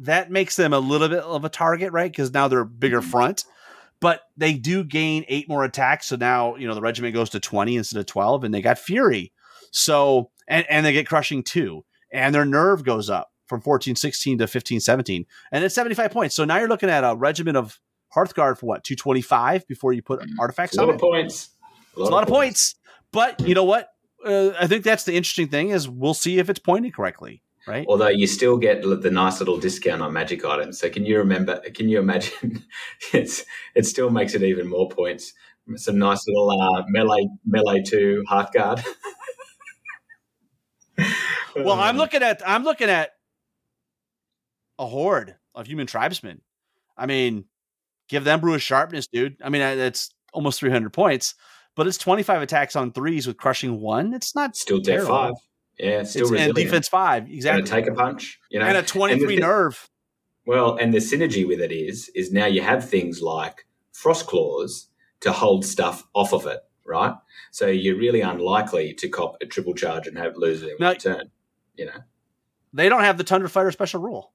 that 0.00 0.30
makes 0.30 0.56
them 0.56 0.72
a 0.72 0.78
little 0.78 1.08
bit 1.08 1.20
of 1.20 1.44
a 1.44 1.48
target, 1.48 1.92
right? 1.92 2.10
Because 2.10 2.32
now 2.32 2.48
they're 2.48 2.64
bigger 2.64 3.00
mm-hmm. 3.00 3.10
front, 3.10 3.44
but 4.00 4.20
they 4.36 4.54
do 4.54 4.84
gain 4.84 5.24
eight 5.28 5.48
more 5.48 5.64
attacks. 5.64 6.06
So 6.06 6.16
now 6.16 6.56
you 6.56 6.66
know 6.66 6.74
the 6.74 6.80
regiment 6.80 7.14
goes 7.14 7.30
to 7.30 7.40
twenty 7.40 7.76
instead 7.76 7.98
of 7.98 8.06
twelve, 8.06 8.44
and 8.44 8.52
they 8.52 8.62
got 8.62 8.78
fury. 8.78 9.32
So 9.70 10.30
and 10.48 10.66
and 10.70 10.84
they 10.84 10.92
get 10.92 11.08
crushing 11.08 11.42
too, 11.42 11.84
and 12.12 12.34
their 12.34 12.44
nerve 12.44 12.84
goes 12.84 13.10
up 13.10 13.30
from 13.46 13.60
14, 13.60 13.96
16 13.96 14.38
to 14.38 14.46
15, 14.46 14.80
17, 14.80 15.26
and 15.52 15.64
it's 15.64 15.74
seventy 15.74 15.94
five 15.94 16.10
points. 16.10 16.34
So 16.34 16.44
now 16.44 16.58
you're 16.58 16.68
looking 16.68 16.90
at 16.90 17.04
a 17.04 17.14
regiment 17.14 17.56
of 17.56 17.80
Hearthguard 18.14 18.58
for 18.58 18.66
what 18.66 18.84
two 18.84 18.96
twenty 18.96 19.20
five 19.20 19.66
before 19.66 19.92
you 19.92 20.02
put 20.02 20.24
artifacts 20.38 20.78
on 20.78 20.88
it. 20.88 20.92
a 20.92 20.92
on 20.92 20.92
lot 20.92 20.92
it. 20.92 20.94
of 20.94 21.00
points. 21.00 21.50
It's 21.96 22.08
a 22.08 22.12
lot 22.12 22.22
of 22.22 22.28
points. 22.28 22.74
But 23.12 23.40
you 23.40 23.54
know 23.54 23.64
what? 23.64 23.90
Uh, 24.24 24.50
I 24.58 24.66
think 24.66 24.84
that's 24.84 25.04
the 25.04 25.14
interesting 25.14 25.48
thing 25.48 25.70
is 25.70 25.88
we'll 25.88 26.14
see 26.14 26.38
if 26.38 26.50
it's 26.50 26.58
pointed 26.58 26.94
correctly, 26.94 27.42
right? 27.66 27.86
Although 27.88 28.08
you 28.08 28.26
still 28.26 28.58
get 28.58 28.82
the 28.82 29.10
nice 29.10 29.38
little 29.38 29.58
discount 29.58 30.02
on 30.02 30.12
magic 30.12 30.44
items. 30.44 30.78
So 30.78 30.88
can 30.88 31.04
you 31.04 31.18
remember? 31.18 31.60
Can 31.74 31.88
you 31.88 31.98
imagine? 31.98 32.64
it's 33.12 33.44
it 33.74 33.86
still 33.86 34.10
makes 34.10 34.34
it 34.34 34.42
even 34.42 34.68
more 34.68 34.88
points. 34.88 35.32
Some 35.76 35.98
nice 35.98 36.26
little 36.28 36.50
uh, 36.50 36.84
melee 36.88 37.28
melee 37.44 37.82
two 37.82 38.24
Hearthguard. 38.30 38.84
well, 41.56 41.78
I'm 41.78 41.96
looking 41.96 42.22
at 42.22 42.40
I'm 42.46 42.64
looking 42.64 42.88
at 42.88 43.10
a 44.78 44.86
horde 44.86 45.36
of 45.54 45.66
human 45.66 45.86
tribesmen. 45.86 46.40
I 46.96 47.06
mean, 47.06 47.44
give 48.08 48.24
them 48.24 48.40
brew 48.40 48.54
of 48.54 48.62
sharpness, 48.62 49.06
dude. 49.06 49.36
I 49.42 49.48
mean, 49.48 49.60
that's 49.60 50.10
almost 50.32 50.60
300 50.60 50.92
points, 50.92 51.34
but 51.74 51.86
it's 51.86 51.98
25 51.98 52.42
attacks 52.42 52.76
on 52.76 52.92
threes 52.92 53.26
with 53.26 53.36
crushing 53.36 53.80
one. 53.80 54.12
It's 54.14 54.34
not 54.34 54.56
still 54.56 54.80
terrible. 54.80 55.08
five. 55.08 55.32
Yeah, 55.78 56.02
still 56.04 56.32
It's, 56.32 56.40
and 56.42 56.54
defense 56.54 56.88
five, 56.88 57.28
exactly. 57.30 57.60
And 57.60 57.68
a 57.68 57.70
take 57.70 57.86
a 57.86 57.94
punch, 57.94 58.40
you 58.50 58.58
know, 58.58 58.64
and 58.66 58.76
a 58.76 58.80
And 58.80 58.88
23 58.88 59.34
the 59.36 59.40
nerve. 59.42 59.88
Well, 60.46 60.76
and 60.76 60.94
the 60.94 60.98
synergy 60.98 61.46
with 61.46 61.60
it 61.60 61.72
is, 61.72 62.08
is 62.14 62.32
now 62.32 62.46
you 62.46 62.62
have 62.62 62.88
things 62.88 63.20
like 63.20 63.66
frost 63.92 64.26
claws 64.26 64.88
to 65.20 65.32
hold 65.32 65.64
stuff 65.66 66.06
off 66.14 66.32
of 66.32 66.46
it, 66.46 66.60
right? 66.86 67.14
So 67.50 67.66
you're 67.66 67.96
really 67.96 68.20
unlikely 68.22 68.94
to 68.94 69.08
cop 69.08 69.36
a 69.42 69.46
triple 69.46 69.74
charge 69.74 70.06
and 70.06 70.16
have 70.16 70.36
lose 70.36 70.62
it 70.62 70.70
in 70.70 70.76
Now- 70.78 70.94
turn. 70.94 71.30
You 71.76 71.86
know, 71.86 71.98
They 72.72 72.88
don't 72.88 73.02
have 73.02 73.18
the 73.18 73.24
Tundra 73.24 73.50
Fighter 73.50 73.70
special 73.70 74.00
rule. 74.00 74.32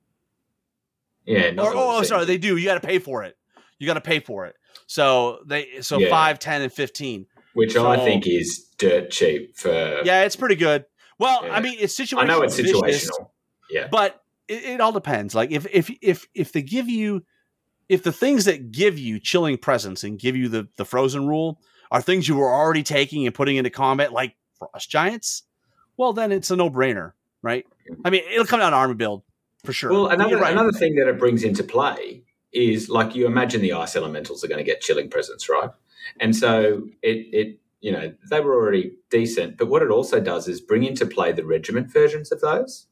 Yeah. 1.25 1.51
Or, 1.57 1.71
oh, 1.75 2.03
sorry, 2.03 2.25
they 2.25 2.37
do. 2.37 2.57
You 2.57 2.65
got 2.65 2.81
to 2.81 2.87
pay 2.87 2.99
for 2.99 3.23
it. 3.23 3.35
You 3.79 3.87
got 3.87 3.95
to 3.95 4.01
pay 4.01 4.19
for 4.19 4.45
it. 4.45 4.55
So 4.87 5.39
they 5.45 5.81
so 5.81 5.99
Yeah. 5.99 6.09
five, 6.09 6.39
ten, 6.39 6.61
and 6.61 6.71
15. 6.71 7.25
which 7.53 7.75
I 7.75 7.97
think 7.97 8.25
is 8.27 8.67
dirt 8.77 9.11
cheap 9.11 9.57
for. 9.57 9.69
Yeah, 10.03 10.23
it's 10.23 10.35
pretty 10.35 10.55
good. 10.55 10.85
Well, 11.19 11.45
Yeah. 11.45 11.53
I 11.55 11.59
mean, 11.61 11.77
it's 11.79 11.95
situational. 11.99 12.19
I 12.19 12.25
know 12.25 12.41
it's 12.41 12.55
vicious, 12.55 12.77
situational. 12.79 13.29
Yeah, 13.69 13.87
but 13.91 14.21
it, 14.47 14.63
it 14.63 14.81
all 14.81 14.91
depends. 14.91 15.35
Like 15.35 15.51
if 15.51 15.65
if 15.71 15.89
if 16.01 16.27
if 16.33 16.51
they 16.51 16.61
give 16.61 16.87
you 16.89 17.23
if 17.89 18.03
the 18.03 18.11
things 18.11 18.45
that 18.45 18.71
give 18.71 18.97
you 18.97 19.19
chilling 19.19 19.57
presence 19.57 20.03
and 20.03 20.17
give 20.19 20.35
you 20.35 20.47
the 20.49 20.67
the 20.77 20.85
frozen 20.85 21.27
rule 21.27 21.59
are 21.91 22.01
things 22.01 22.27
you 22.27 22.35
were 22.35 22.53
already 22.53 22.83
taking 22.83 23.25
and 23.25 23.35
putting 23.35 23.57
into 23.57 23.69
combat, 23.69 24.13
like 24.13 24.35
frost 24.57 24.89
giants, 24.89 25.43
well 25.97 26.13
then 26.13 26.31
it's 26.31 26.51
a 26.51 26.55
no 26.55 26.69
brainer, 26.69 27.11
right? 27.41 27.65
Mm-hmm. 27.91 28.01
I 28.05 28.09
mean, 28.09 28.23
it'll 28.31 28.45
come 28.45 28.59
down 28.59 28.71
to 28.71 28.77
army 28.77 28.95
build 28.95 29.23
for 29.63 29.73
sure. 29.73 29.91
Well, 29.91 30.07
another 30.07 30.37
right. 30.37 30.51
another 30.51 30.71
thing 30.71 30.95
that 30.95 31.07
it 31.07 31.19
brings 31.19 31.43
into 31.43 31.63
play 31.63 32.23
is 32.51 32.89
like 32.89 33.15
you 33.15 33.25
imagine 33.25 33.61
the 33.61 33.73
ice 33.73 33.95
elementals 33.95 34.43
are 34.43 34.47
going 34.47 34.57
to 34.57 34.63
get 34.63 34.81
chilling 34.81 35.09
presence, 35.09 35.47
right? 35.49 35.69
And 36.19 36.35
so 36.35 36.83
it 37.01 37.27
it 37.31 37.59
you 37.79 37.91
know 37.91 38.13
they 38.29 38.39
were 38.39 38.55
already 38.55 38.93
decent, 39.09 39.57
but 39.57 39.67
what 39.67 39.81
it 39.81 39.89
also 39.89 40.19
does 40.19 40.47
is 40.47 40.61
bring 40.61 40.83
into 40.83 41.05
play 41.05 41.31
the 41.31 41.45
regiment 41.45 41.91
versions 41.91 42.31
of 42.31 42.41
those. 42.41 42.87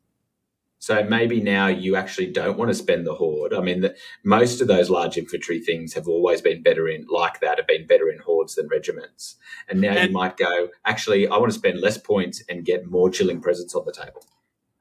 So 0.82 1.04
maybe 1.04 1.42
now 1.42 1.68
you 1.68 1.98
actually 1.98 2.28
don't 2.32 2.58
want 2.58 2.70
to 2.70 2.74
spend 2.74 3.06
the 3.06 3.16
horde. 3.16 3.54
I 3.54 3.60
mean, 3.60 3.82
the, 3.82 3.98
most 4.24 4.62
of 4.62 4.70
those 4.70 4.90
large 4.90 5.18
infantry 5.18 5.60
things 5.60 5.94
have 5.94 6.08
always 6.08 6.42
been 6.42 6.64
better 6.64 6.88
in 6.88 7.06
like 7.10 7.42
that, 7.42 7.58
have 7.58 7.68
been 7.68 7.86
better 7.86 8.10
in 8.10 8.20
hordes 8.20 8.56
than 8.56 8.70
regiments. 8.70 9.36
And 9.68 9.82
now 9.82 9.92
And- 9.92 10.08
you 10.08 10.14
might 10.14 10.38
go, 10.38 10.70
actually, 10.86 11.28
I 11.28 11.36
want 11.36 11.52
to 11.52 11.60
spend 11.60 11.82
less 11.82 11.98
points 11.98 12.42
and 12.48 12.64
get 12.64 12.90
more 12.90 13.10
chilling 13.10 13.42
presence 13.42 13.76
on 13.76 13.84
the 13.86 13.92
table. 13.92 14.24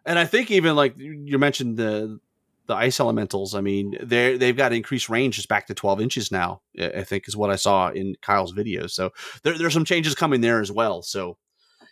And 0.09 0.18
I 0.18 0.24
think 0.24 0.50
even 0.50 0.74
like 0.74 0.94
you 0.96 1.38
mentioned 1.38 1.76
the 1.76 2.18
the 2.66 2.74
ice 2.74 2.98
elementals. 2.98 3.54
I 3.54 3.61
mean, 3.61 3.96
they 4.00 4.36
they've 4.36 4.56
got 4.56 4.72
increased 4.72 5.09
range 5.09 5.36
just 5.36 5.48
back 5.48 5.66
to 5.66 5.74
twelve 5.74 6.00
inches 6.00 6.32
now. 6.32 6.62
I 6.80 7.02
think 7.02 7.28
is 7.28 7.36
what 7.36 7.50
I 7.50 7.56
saw 7.56 7.90
in 7.90 8.14
Kyle's 8.22 8.52
video. 8.52 8.86
So 8.86 9.11
there, 9.42 9.56
there's 9.59 9.74
some 9.74 9.84
changes 9.84 10.14
coming 10.14 10.40
there 10.40 10.61
as 10.61 10.72
well. 10.72 11.02
So 11.02 11.36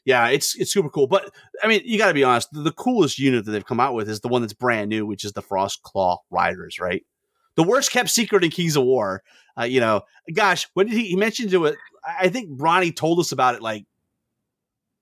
yeah, 0.06 0.28
it's 0.28 0.54
it's 0.54 0.72
super 0.72 0.88
cool. 0.88 1.08
But 1.08 1.30
I 1.62 1.66
mean, 1.66 1.82
you 1.84 1.98
got 1.98 2.08
to 2.08 2.14
be 2.14 2.24
honest. 2.24 2.48
The, 2.52 2.72
coolest 2.72 3.18
unit 3.18 3.44
that 3.44 3.50
they've 3.50 3.66
come 3.66 3.80
out 3.80 3.94
with 3.94 4.08
is 4.08 4.20
the 4.20 4.28
one 4.28 4.42
that's 4.42 4.54
brand 4.54 4.88
new, 4.88 5.04
which 5.04 5.24
is 5.24 5.32
the 5.32 5.42
Frost 5.42 5.82
Claw 5.82 6.18
Riders. 6.30 6.78
Right, 6.78 7.04
the 7.56 7.64
worst 7.64 7.90
kept 7.90 8.08
secret 8.08 8.44
in 8.44 8.50
Kings 8.50 8.76
of 8.76 8.84
War. 8.84 9.22
Uh, 9.58 9.64
you 9.64 9.80
know, 9.80 10.02
gosh, 10.32 10.68
when 10.74 10.86
did 10.86 10.96
he, 10.96 11.08
he 11.08 11.16
mentioned 11.16 11.50
to 11.50 11.66
it? 11.66 11.76
I 12.06 12.28
think 12.28 12.48
Ronnie 12.52 12.92
told 12.92 13.18
us 13.18 13.32
about 13.32 13.56
it 13.56 13.62
like 13.62 13.84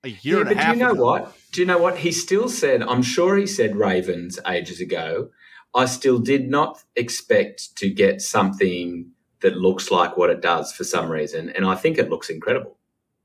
a 0.05 0.09
year 0.23 0.37
yeah, 0.37 0.41
and 0.41 0.49
but 0.49 0.57
a 0.57 0.61
half. 0.61 0.73
do 0.75 0.79
you 0.79 0.85
know 0.85 0.93
ago. 0.93 1.05
what? 1.05 1.37
Do 1.53 1.61
you 1.61 1.67
know 1.67 1.79
what? 1.79 1.99
He 1.99 2.13
still 2.13 2.49
said, 2.49 2.83
I'm 2.83 3.03
sure 3.03 3.37
he 3.37 3.47
said 3.47 3.77
Ravens 3.77 4.39
ages 4.47 4.81
ago. 4.81 5.31
I 5.75 5.87
still 5.87 6.19
did 6.19 6.49
not 6.49 6.83
expect 6.95 7.77
to 7.77 7.91
get 7.91 8.21
something 8.21 9.11
that 9.41 9.57
looks 9.57 9.91
like 9.91 10.17
what 10.17 10.31
it 10.31 10.41
does 10.41 10.73
for 10.73 10.85
some 10.85 11.11
reason. 11.11 11.51
And 11.51 11.67
I 11.67 11.75
think 11.75 11.99
it 11.99 12.09
looks 12.11 12.31
incredible. 12.31 12.77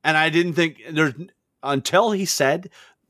and 0.04 0.18
I 0.18 0.30
didn't 0.30 0.54
think 0.54 0.82
there's 0.92 1.14
until 1.62 2.12
he 2.12 2.26
said 2.26 2.70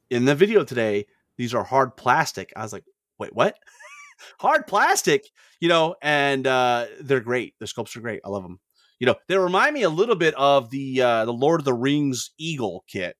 in 0.10 0.26
the 0.26 0.36
video 0.36 0.64
today 0.64 1.06
these 1.38 1.54
are 1.54 1.64
hard 1.64 1.96
plastic. 1.96 2.52
I 2.56 2.64
was 2.64 2.74
like, 2.74 2.84
wait, 3.18 3.34
what? 3.34 3.58
hard 4.40 4.68
plastic, 4.68 5.26
you 5.60 5.70
know, 5.70 5.96
and 6.02 6.46
uh, 6.46 6.88
they're 7.00 7.22
great. 7.22 7.54
The 7.60 7.66
sculpts 7.66 7.96
are 7.96 8.02
great. 8.02 8.22
I 8.26 8.30
love 8.30 8.44
them. 8.44 8.60
You 9.00 9.08
know, 9.08 9.16
they 9.28 9.38
remind 9.38 9.74
me 9.74 9.84
a 9.84 9.90
little 9.90 10.16
bit 10.16 10.34
of 10.36 10.70
the 10.72 11.02
uh, 11.02 11.26
the 11.26 11.34
Lord 11.34 11.62
of 11.62 11.66
the 11.66 11.74
Rings 11.74 12.32
Eagle 12.38 12.84
kit 12.88 13.16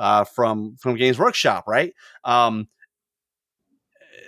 uh, 0.00 0.24
from 0.24 0.76
from 0.80 0.96
Games 0.96 1.18
Workshop, 1.18 1.64
right? 1.68 1.92
Um, 2.24 2.66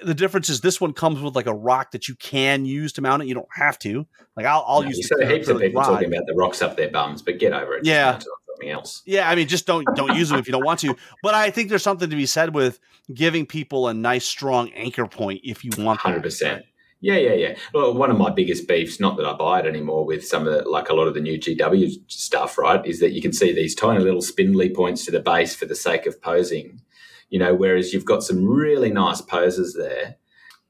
the 0.05 0.15
difference 0.15 0.49
is 0.49 0.61
this 0.61 0.81
one 0.81 0.93
comes 0.93 1.21
with 1.21 1.35
like 1.35 1.47
a 1.47 1.55
rock 1.55 1.93
that 1.93 2.09
you 2.09 2.15
can 2.17 2.65
use 2.65 2.93
to 2.95 3.03
mount 3.03 3.23
it. 3.23 3.29
You 3.29 3.35
don't 3.35 3.49
have 3.55 3.79
to. 3.81 4.07
Like 4.37 4.47
I'll, 4.47 4.65
I'll 4.67 4.83
No, 4.83 4.89
use 4.89 5.09
the 5.09 5.27
heaps 5.27 5.49
of 5.49 5.61
people 5.61 5.81
rod. 5.81 5.89
talking 5.89 6.09
about 6.09 6.27
the 6.27 6.35
rocks 6.35 6.61
up 6.63 6.77
their 6.77 6.91
bums, 6.91 7.23
but 7.23 7.39
get 7.39 7.53
over 7.53 7.77
it. 7.77 7.87
Yeah. 7.87 8.13
mount 8.13 8.23
it 8.23 8.27
on 8.27 8.37
something 8.49 8.71
else. 8.71 9.03
Yeah, 9.07 9.29
I 9.29 9.35
mean, 9.35 9.49
just 9.49 9.67
don't 9.67 9.87
don't 9.95 10.15
use 10.17 10.29
them 10.29 10.39
if 10.39 10.47
you 10.47 10.53
don't 10.53 10.65
want 10.65 10.81
to. 10.81 10.95
But 11.23 11.35
I 11.35 11.51
think 11.51 11.69
there's 11.69 11.83
something 11.83 12.11
to 12.11 12.17
be 12.17 12.27
said 12.27 12.55
with 12.55 12.79
giving 13.15 13.47
people 13.47 13.89
a 13.89 13.95
nice, 13.95 14.27
strong 14.27 14.71
anchor 14.73 15.07
point 15.07 15.41
if 15.45 15.65
you 15.65 15.71
want. 15.79 16.01
Hundred 16.01 16.23
percent. 16.23 16.65
Yeah, 17.03 17.17
yeah, 17.17 17.33
yeah. 17.33 17.57
Well, 17.75 17.93
one 17.95 18.13
of 18.13 18.17
my 18.17 18.31
biggest 18.31 18.69
beefs, 18.69 19.01
not 19.01 19.17
that 19.17 19.27
I 19.27 19.33
buy 19.33 19.59
it 19.59 19.67
anymore 19.67 20.07
with 20.07 20.25
some 20.25 20.47
of 20.47 20.53
the, 20.55 20.69
like 20.71 20.89
a 20.89 20.95
lot 20.95 21.09
of 21.09 21.15
the 21.15 21.21
new 21.21 21.37
GW 21.37 21.91
stuff, 22.07 22.57
right, 22.57 22.85
is 22.87 23.01
that 23.01 23.11
you 23.13 23.21
can 23.21 23.33
see 23.33 23.53
these 23.53 23.75
tiny 23.75 24.03
little 24.05 24.23
spindly 24.23 24.71
points 24.71 25.05
to 25.05 25.11
the 25.11 25.19
base 25.19 25.53
for 25.55 25.67
the 25.67 25.75
sake 25.75 26.07
of 26.07 26.23
posing, 26.23 26.81
you 27.29 27.41
know, 27.41 27.55
whereas 27.55 27.93
you've 27.93 28.05
got 28.05 28.23
some 28.23 28.47
really 28.47 28.93
nice 28.93 29.21
poses 29.21 29.75
there, 29.75 30.15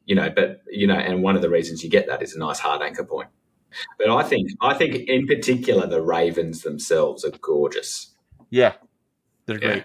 you 0.06 0.14
know, 0.14 0.30
but, 0.30 0.62
you 0.70 0.86
know, 0.86 0.94
and 0.96 1.22
one 1.22 1.36
of 1.36 1.42
the 1.42 1.50
reasons 1.50 1.84
you 1.84 1.90
get 1.90 2.06
that 2.06 2.22
is 2.22 2.34
a 2.34 2.38
nice 2.38 2.58
hard 2.58 2.80
anchor 2.80 3.04
point. 3.04 3.28
But 3.98 4.08
I 4.08 4.22
think, 4.22 4.50
I 4.62 4.72
think 4.72 4.94
in 5.08 5.26
particular, 5.26 5.86
the 5.86 6.00
Ravens 6.00 6.62
themselves 6.62 7.26
are 7.26 7.30
gorgeous. 7.42 8.14
Yeah, 8.48 8.72
they're 9.44 9.60
Yeah. 9.60 9.66
great. 9.66 9.84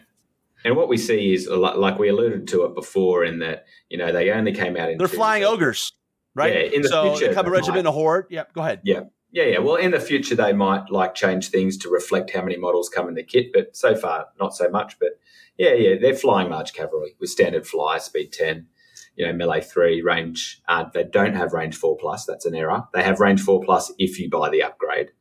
And 0.63 0.75
what 0.75 0.87
we 0.89 0.97
see 0.97 1.33
is, 1.33 1.47
like 1.47 1.99
we 1.99 2.09
alluded 2.09 2.47
to 2.49 2.63
it 2.65 2.73
before, 2.73 3.23
in 3.23 3.39
that, 3.39 3.65
you 3.89 3.97
know, 3.97 4.11
they 4.11 4.31
only 4.31 4.53
came 4.53 4.75
out 4.75 4.89
in 4.89 4.97
They're 4.97 5.07
flying 5.07 5.43
ogres, 5.43 5.93
right? 6.37 6.53
Yeah, 6.53 6.75
in 6.75 6.81
the 6.83 6.89
so 6.89 7.09
future, 7.09 7.29
they 7.29 7.33
come 7.33 7.47
a 7.47 7.49
regiment, 7.49 7.85
might. 7.85 7.89
a 7.89 7.93
horde. 7.93 8.27
Yep, 8.29 8.53
go 8.53 8.61
ahead. 8.61 8.81
Yeah, 8.83 9.01
yeah, 9.31 9.43
yeah. 9.43 9.57
Well, 9.59 9.75
in 9.75 9.91
the 9.91 9.99
future, 9.99 10.35
they 10.35 10.53
might 10.53 10.89
like 10.89 11.15
change 11.15 11.49
things 11.49 11.77
to 11.79 11.89
reflect 11.89 12.31
how 12.31 12.43
many 12.43 12.57
models 12.57 12.89
come 12.89 13.07
in 13.09 13.15
the 13.15 13.23
kit, 13.23 13.47
but 13.53 13.75
so 13.75 13.95
far, 13.95 14.27
not 14.39 14.55
so 14.55 14.69
much. 14.69 14.97
But 14.99 15.19
yeah, 15.57 15.73
yeah, 15.73 15.95
they're 15.99 16.15
flying 16.15 16.49
large 16.49 16.73
cavalry 16.73 17.15
with 17.19 17.29
standard 17.29 17.65
fly, 17.65 17.97
speed 17.97 18.31
10, 18.31 18.67
you 19.15 19.25
know, 19.25 19.33
melee 19.33 19.61
3, 19.61 20.01
range. 20.01 20.61
Uh, 20.67 20.85
they 20.93 21.03
don't 21.03 21.35
have 21.35 21.53
range 21.53 21.75
4 21.75 21.97
plus. 21.97 22.25
That's 22.25 22.45
an 22.45 22.55
error. 22.55 22.83
They 22.93 23.03
have 23.03 23.19
range 23.19 23.41
4 23.41 23.61
plus 23.63 23.91
if 23.97 24.19
you 24.19 24.29
buy 24.29 24.49
the 24.49 24.63
upgrade. 24.63 25.11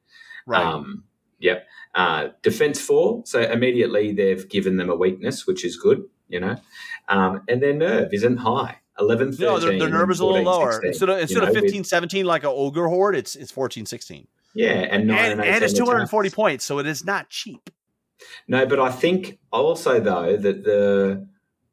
Right. 0.46 0.64
Um, 0.64 1.04
yep. 1.40 1.66
Uh, 1.94 2.28
defense 2.42 2.80
4. 2.80 3.22
So 3.24 3.40
immediately 3.40 4.12
they've 4.12 4.48
given 4.48 4.76
them 4.76 4.90
a 4.90 4.96
weakness, 4.96 5.46
which 5.46 5.64
is 5.64 5.76
good, 5.76 6.04
you 6.28 6.40
know. 6.40 6.56
Um, 7.08 7.42
and 7.48 7.62
their 7.62 7.74
nerve 7.74 8.12
isn't 8.12 8.36
high. 8.38 8.78
11, 8.98 9.32
13. 9.32 9.46
no, 9.46 9.58
their, 9.58 9.78
their 9.78 9.88
nerve 9.88 10.10
is 10.10 10.20
a 10.20 10.26
little 10.26 10.42
lower. 10.44 10.72
16, 10.72 10.88
Instead 10.88 11.08
of, 11.10 11.16
you 11.16 11.22
instead 11.22 11.42
know, 11.42 11.48
of 11.48 11.54
with- 11.54 11.64
15, 11.64 11.84
17 11.84 12.24
like 12.26 12.42
an 12.44 12.50
ogre 12.52 12.88
horde, 12.88 13.16
it's 13.16 13.36
it's 13.36 13.50
14, 13.52 13.86
16. 13.86 14.26
yeah, 14.54 14.68
and 14.70 15.06
9 15.06 15.18
And, 15.32 15.40
and, 15.40 15.48
and 15.48 15.64
it's 15.64 15.72
240 15.74 16.26
attacks. 16.28 16.34
points, 16.34 16.64
so 16.64 16.78
it 16.78 16.86
is 16.86 17.04
not 17.04 17.28
cheap. 17.28 17.70
No, 18.48 18.64
but 18.66 18.80
I 18.80 18.90
think 18.90 19.38
also 19.52 20.00
though 20.00 20.36
that 20.36 20.64
the 20.64 21.26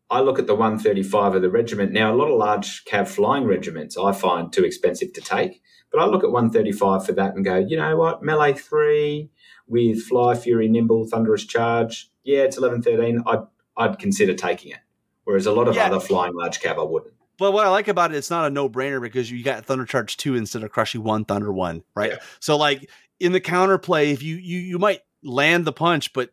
I 0.09 0.19
look 0.19 0.37
at 0.37 0.45
the 0.45 0.53
135 0.53 1.35
of 1.35 1.41
the 1.41 1.49
regiment 1.49 1.91
now. 1.91 2.13
A 2.13 2.15
lot 2.15 2.29
of 2.29 2.37
large 2.37 2.85
cav 2.85 3.07
flying 3.07 3.45
regiments 3.45 3.97
I 3.97 4.11
find 4.11 4.51
too 4.53 4.63
expensive 4.63 5.11
to 5.13 5.21
take, 5.21 5.61
but 5.91 5.99
I 6.01 6.05
look 6.05 6.23
at 6.23 6.29
135 6.31 7.05
for 7.05 7.13
that 7.13 7.35
and 7.35 7.43
go, 7.43 7.55
you 7.57 7.77
know 7.77 7.95
what, 7.97 8.21
melee 8.21 8.53
three 8.53 9.29
with 9.65 10.03
fly, 10.03 10.35
fury, 10.35 10.67
nimble, 10.67 11.07
thunderous 11.07 11.45
charge. 11.45 12.11
Yeah, 12.23 12.41
it's 12.41 12.57
11, 12.57 12.81
13. 12.83 13.23
I'd 13.25 13.39
I'd 13.77 13.97
consider 13.97 14.33
taking 14.35 14.73
it. 14.73 14.79
Whereas 15.25 15.45
a 15.45 15.51
lot 15.51 15.67
of 15.67 15.75
Yeah. 15.75 15.85
other 15.85 15.99
flying 15.99 16.35
large 16.35 16.59
cav, 16.59 16.77
I 16.79 16.83
wouldn't. 16.83 17.13
But 17.37 17.51
what 17.51 17.65
I 17.65 17.69
like 17.69 17.87
about 17.87 18.13
it, 18.13 18.17
it's 18.17 18.29
not 18.29 18.45
a 18.45 18.49
no 18.49 18.69
brainer 18.69 19.01
because 19.01 19.31
you 19.31 19.43
got 19.43 19.65
Thunder 19.65 19.85
Charge 19.85 20.17
two 20.17 20.35
instead 20.35 20.63
of 20.63 20.71
Crushing 20.71 21.03
one, 21.03 21.25
Thunder 21.25 21.51
one, 21.51 21.83
right? 21.95 22.11
Yeah. 22.11 22.17
So 22.39 22.57
like 22.57 22.89
in 23.19 23.31
the 23.31 23.41
counterplay, 23.41 24.11
if 24.13 24.21
you 24.21 24.35
you 24.35 24.59
you 24.59 24.77
might 24.79 25.01
land 25.23 25.65
the 25.65 25.73
punch, 25.73 26.13
but 26.13 26.29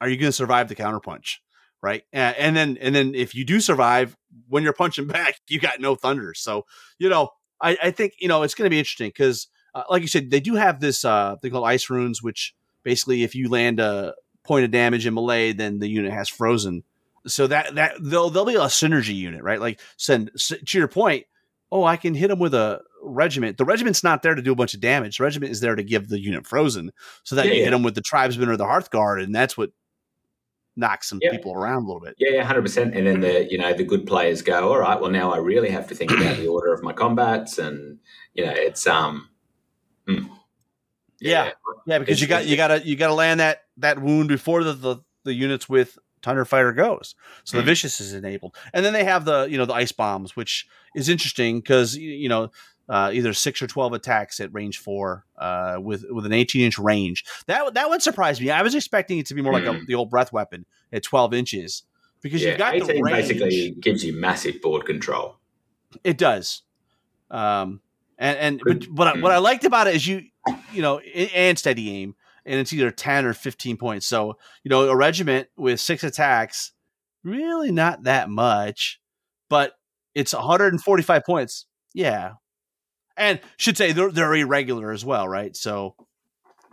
are 0.00 0.08
you 0.08 0.16
going 0.16 0.28
to 0.28 0.32
survive 0.32 0.68
the 0.68 0.74
counterpunch, 0.74 1.36
right? 1.82 2.02
And, 2.12 2.36
and 2.36 2.56
then 2.56 2.78
and 2.80 2.94
then 2.94 3.14
if 3.14 3.34
you 3.34 3.44
do 3.44 3.60
survive, 3.60 4.16
when 4.48 4.62
you're 4.62 4.72
punching 4.74 5.06
back, 5.08 5.36
you 5.48 5.58
got 5.60 5.80
no 5.80 5.94
thunder. 5.94 6.34
So 6.34 6.66
you 6.98 7.08
know, 7.08 7.30
I, 7.60 7.78
I 7.84 7.90
think 7.90 8.14
you 8.18 8.28
know 8.28 8.42
it's 8.42 8.54
going 8.54 8.66
to 8.66 8.70
be 8.70 8.78
interesting 8.78 9.08
because 9.08 9.48
uh, 9.74 9.84
like 9.88 10.02
you 10.02 10.08
said, 10.08 10.30
they 10.30 10.40
do 10.40 10.56
have 10.56 10.80
this 10.80 11.04
uh, 11.04 11.36
thing 11.36 11.52
called 11.52 11.66
ice 11.66 11.88
runes, 11.88 12.22
which 12.22 12.54
basically, 12.82 13.22
if 13.22 13.34
you 13.34 13.48
land 13.48 13.80
a 13.80 14.14
point 14.44 14.64
of 14.64 14.70
damage 14.70 15.06
in 15.06 15.14
melee, 15.14 15.52
then 15.52 15.78
the 15.78 15.88
unit 15.88 16.12
has 16.12 16.28
frozen. 16.28 16.84
So 17.28 17.46
that 17.46 17.74
that 17.76 17.94
they'll 18.00 18.30
they'll 18.30 18.44
be 18.44 18.54
a 18.54 18.60
synergy 18.60 19.14
unit, 19.14 19.42
right? 19.42 19.60
Like 19.60 19.80
send 19.96 20.30
to 20.38 20.78
your 20.78 20.88
point. 20.88 21.26
Oh, 21.70 21.84
I 21.84 21.96
can 21.96 22.14
hit 22.14 22.28
them 22.28 22.38
with 22.38 22.54
a 22.54 22.80
regiment. 23.02 23.58
The 23.58 23.64
regiment's 23.64 24.02
not 24.02 24.22
there 24.22 24.34
to 24.34 24.40
do 24.42 24.52
a 24.52 24.56
bunch 24.56 24.72
of 24.74 24.80
damage. 24.80 25.18
The 25.18 25.24
regiment 25.24 25.52
is 25.52 25.60
there 25.60 25.76
to 25.76 25.82
give 25.82 26.08
the 26.08 26.18
unit 26.18 26.46
frozen, 26.46 26.92
so 27.24 27.36
that 27.36 27.46
Yeah, 27.46 27.52
you 27.52 27.58
yeah. 27.58 27.64
hit 27.66 27.70
them 27.72 27.82
with 27.82 27.94
the 27.94 28.00
tribesman 28.00 28.48
or 28.48 28.56
the 28.56 28.64
hearth 28.64 28.90
guard, 28.90 29.20
and 29.20 29.34
that's 29.34 29.56
what 29.56 29.70
knocks 30.76 31.08
some 31.08 31.18
Yeah. 31.20 31.30
people 31.32 31.52
around 31.52 31.82
a 31.82 31.86
little 31.86 32.00
bit. 32.00 32.14
Yeah, 32.18 32.42
hundred 32.44 32.62
percent. 32.62 32.94
And 32.96 33.06
then 33.06 33.20
the 33.20 33.46
you 33.50 33.58
know 33.58 33.72
the 33.74 33.84
good 33.84 34.06
players 34.06 34.42
go, 34.42 34.72
all 34.72 34.78
right. 34.78 34.98
Well, 35.00 35.10
now 35.10 35.30
I 35.32 35.38
really 35.38 35.68
have 35.70 35.86
to 35.88 35.94
think 35.94 36.10
about 36.10 36.36
the 36.38 36.46
order 36.54 36.72
of 36.72 36.82
my 36.82 36.92
combats, 36.92 37.58
and 37.58 37.98
you 38.34 38.46
know 38.46 38.52
it's 38.54 38.86
um, 38.86 39.28
hmm. 40.06 40.26
Yeah. 41.20 41.50
Yeah, 41.86 41.98
because 41.98 42.12
It's- 42.12 42.20
you 42.22 42.26
got 42.28 42.46
you 42.46 42.56
gotta 42.56 42.86
you 42.86 42.96
gotta 42.96 43.14
land 43.14 43.40
that 43.40 43.62
that 43.78 44.00
wound 44.00 44.28
before 44.28 44.62
the 44.64 44.72
the, 44.72 44.96
the 45.24 45.34
units 45.34 45.68
with 45.68 45.98
Thunder 46.22 46.44
Fighter 46.44 46.72
goes. 46.72 47.14
So 47.44 47.56
the 47.56 47.62
Mhm. 47.62 47.66
vicious 47.66 48.00
is 48.00 48.12
enabled, 48.14 48.56
and 48.72 48.84
then 48.84 48.92
they 48.92 49.04
have 49.04 49.24
the 49.24 49.46
you 49.50 49.56
know 49.58 49.64
the 49.66 49.74
ice 49.74 49.92
bombs, 49.92 50.36
which 50.36 50.66
is 50.94 51.08
interesting 51.08 51.60
because 51.60 51.96
you 51.96 52.28
know 52.28 52.50
uh, 52.88 53.10
either 53.12 53.32
six 53.34 53.60
or 53.60 53.66
twelve 53.66 53.92
attacks 53.92 54.40
at 54.40 54.52
range 54.54 54.78
four 54.78 55.26
uh, 55.38 55.76
with 55.80 56.04
with 56.10 56.24
an 56.26 56.32
eighteen 56.32 56.62
inch 56.62 56.78
range. 56.78 57.24
That 57.46 57.74
that 57.74 57.88
one 57.88 58.00
surprised 58.00 58.40
me. 58.40 58.50
I 58.50 58.62
was 58.62 58.74
expecting 58.74 59.18
it 59.18 59.26
to 59.26 59.34
be 59.34 59.42
more 59.42 59.52
like 59.52 59.64
a, 59.64 59.70
Mhm. 59.74 59.86
the 59.86 59.94
old 59.94 60.10
breath 60.10 60.32
weapon 60.32 60.64
at 60.92 61.02
twelve 61.02 61.34
inches 61.34 61.82
because 62.22 62.42
yeah, 62.42 62.50
you've 62.50 62.58
got 62.58 62.72
the 62.72 62.84
eighteen 62.84 63.02
range. 63.04 63.16
basically 63.28 63.70
gives 63.80 64.04
you 64.04 64.18
massive 64.18 64.60
board 64.62 64.86
control. 64.86 65.36
It 66.04 66.16
does. 66.18 66.62
Um, 67.30 67.80
and 68.18 68.62
and 68.64 68.86
but 68.90 69.06
I, 69.08 69.12
Mm. 69.14 69.22
what 69.22 69.32
I 69.32 69.38
liked 69.38 69.64
about 69.64 69.86
it 69.86 69.94
is 69.94 70.06
you 70.06 70.22
you 70.72 70.80
know 70.82 70.98
and 70.98 71.58
steady 71.58 71.90
aim, 71.90 72.14
and 72.48 72.58
it's 72.58 72.72
either 72.72 72.90
ten 72.90 73.24
or 73.24 73.34
fifteen 73.34 73.76
points. 73.76 74.06
So 74.06 74.38
you 74.64 74.70
know 74.70 74.88
a 74.88 74.96
regiment 74.96 75.48
with 75.56 75.80
six 75.80 76.02
attacks, 76.02 76.72
really 77.22 77.70
not 77.70 78.04
that 78.04 78.30
much, 78.30 79.00
but 79.48 79.74
it's 80.14 80.32
145 80.32 81.24
points. 81.24 81.66
Yeah, 81.94 82.32
and 83.16 83.40
should 83.56 83.76
say 83.76 83.92
they're 83.92 84.10
they're 84.10 84.34
irregular 84.34 84.92
as 84.92 85.04
well, 85.04 85.28
right? 85.28 85.54
So 85.54 85.94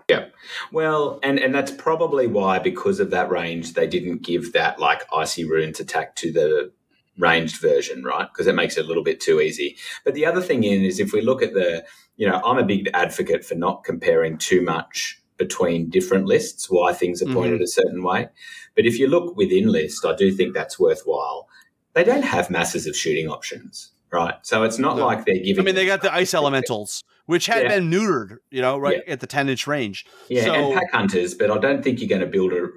Yeah. 0.10 0.26
Well, 0.72 1.20
and 1.24 1.40
and 1.40 1.54
that's 1.54 1.72
probably 1.72 2.28
why, 2.28 2.60
because 2.60 3.00
of 3.00 3.12
that 3.12 3.30
range, 3.30 3.74
they 3.74 3.88
didn't 3.88 4.22
give 4.22 4.54
that 4.54 4.80
like 4.80 5.04
icy 5.14 5.46
runes 5.46 5.80
attack 5.80 6.16
to 6.18 6.32
the 6.32 6.72
ranged 7.18 7.60
version, 7.62 8.04
right? 8.04 8.28
Because 8.32 8.48
it 8.48 8.56
makes 8.56 8.78
it 8.78 8.86
a 8.86 8.88
little 8.88 9.04
bit 9.04 9.20
too 9.20 9.42
easy. 9.42 9.78
But 10.04 10.14
the 10.14 10.26
other 10.26 10.42
thing 10.42 10.64
in 10.64 10.84
is 10.84 11.00
if 11.00 11.14
we 11.14 11.22
look 11.22 11.42
at 11.42 11.54
the, 11.54 11.86
you 12.18 12.28
know, 12.28 12.42
I'm 12.44 12.58
a 12.58 12.66
big 12.66 12.90
advocate 12.94 13.46
for 13.46 13.56
not 13.56 13.84
comparing 13.84 14.38
too 14.38 14.62
much 14.62 15.22
between 15.38 15.90
different 15.90 16.26
lists, 16.26 16.70
why 16.70 16.94
things 16.94 17.22
are 17.22 17.34
pointed 17.34 17.56
mm-hmm. 17.56 17.64
a 17.64 17.68
certain 17.68 18.04
way. 18.04 18.30
But 18.76 18.86
if 18.86 19.00
you 19.00 19.08
look 19.08 19.36
within 19.36 19.68
list, 19.68 20.06
I 20.06 20.16
do 20.16 20.32
think 20.32 20.54
that's 20.54 20.80
worthwhile. 20.80 21.48
They 21.94 22.04
don't 22.04 22.24
have 22.24 22.50
masses 22.50 22.88
of 22.88 22.96
shooting 22.96 23.30
options, 23.30 23.92
right? 24.12 24.36
So 24.44 24.64
it's 24.64 24.80
not 24.80 24.98
No. 24.98 25.06
like 25.06 25.26
they're 25.26 25.38
giving. 25.38 25.60
I 25.62 25.66
mean 25.66 25.76
they 25.76 25.86
got 25.86 26.02
the 26.02 26.14
ice 26.14 26.34
elementals, 26.42 27.04
which 27.26 27.48
had 27.48 27.64
Yeah. 27.64 27.70
been 27.70 27.90
neutered, 27.90 28.38
you 28.52 28.62
know, 28.62 28.78
right 28.78 29.02
at 29.08 29.20
the 29.20 29.28
10 29.28 29.50
inch 29.50 29.68
range. 29.68 30.06
Yeah, 30.30 30.46
So- 30.46 30.54
and 30.54 30.74
pack 30.76 30.92
hunters, 30.92 31.34
but 31.34 31.52
I 31.52 31.58
don't 31.58 31.84
think 31.84 32.00
you're 32.00 32.10
going 32.10 32.22
to 32.22 32.28
build 32.28 32.54
a, 32.54 32.68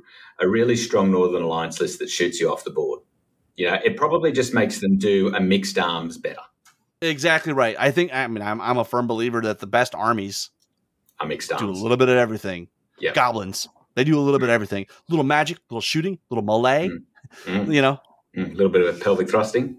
a 0.40 0.48
really 0.48 0.76
strong 0.76 1.10
Northern 1.10 1.42
Alliance 1.42 1.80
list 1.80 1.98
that 1.98 2.10
shoots 2.10 2.40
you 2.40 2.50
off 2.50 2.64
the 2.64 2.70
board. 2.70 3.00
You 3.56 3.68
know, 3.68 3.78
it 3.84 3.96
probably 3.96 4.30
just 4.30 4.54
makes 4.54 4.80
them 4.80 4.98
do 4.98 5.34
a 5.34 5.40
mixed 5.40 5.78
arms 5.78 6.16
better. 6.16 6.40
Exactly 7.00 7.52
right. 7.52 7.76
I 7.78 7.90
think 7.90 8.12
I 8.12 8.26
mean 8.26 8.42
I'm 8.42 8.60
I'm 8.60 8.78
a 8.78 8.84
firm 8.84 9.06
believer 9.06 9.40
that 9.42 9.60
the 9.60 9.66
best 9.66 9.94
armies 9.94 10.50
A 11.20 11.26
mixed 11.26 11.52
do 11.58 11.68
a 11.68 11.70
little 11.70 11.96
bit 11.96 12.08
of 12.08 12.16
everything. 12.16 12.68
Yeah. 12.98 13.12
Goblins. 13.12 13.68
They 13.94 14.04
do 14.04 14.18
a 14.18 14.22
little 14.22 14.38
bit 14.38 14.48
of 14.48 14.52
everything. 14.54 14.86
little 15.08 15.24
magic, 15.24 15.58
little 15.70 15.80
shooting, 15.80 16.18
little 16.30 16.44
melee, 16.44 16.90
Mm, 17.44 17.72
you 17.74 17.82
know. 17.82 17.98
mm, 18.36 18.50
a 18.52 18.54
little 18.54 18.70
bit 18.72 18.82
of 18.86 18.96
a 18.96 19.00
pelvic 19.00 19.28
thrusting, 19.28 19.76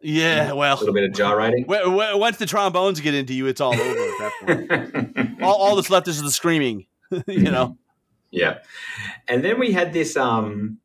Yeah, 0.00 0.52
well, 0.52 0.76
a 0.76 0.78
little 0.78 0.94
bit 0.94 1.04
of 1.04 1.12
gyrating. 1.12 1.64
w- 1.64 1.82
w- 1.84 2.16
once 2.18 2.36
the 2.38 2.46
trombones 2.46 3.00
get 3.00 3.14
into 3.14 3.34
you, 3.34 3.46
it's 3.48 3.60
all 3.60 3.74
over 3.74 3.82
at 3.82 4.18
that 4.18 4.32
point. 4.68 5.42
all, 5.42 5.54
all 5.56 5.76
that's 5.76 5.90
left 5.90 6.06
is 6.08 6.22
the 6.22 6.30
screaming, 6.30 6.86
you 7.26 7.50
know. 7.50 7.76
Yeah, 8.30 8.58
and 9.28 9.44
then 9.44 9.58
we 9.58 9.72
had 9.72 9.92
this 9.92 10.16
um 10.16 10.78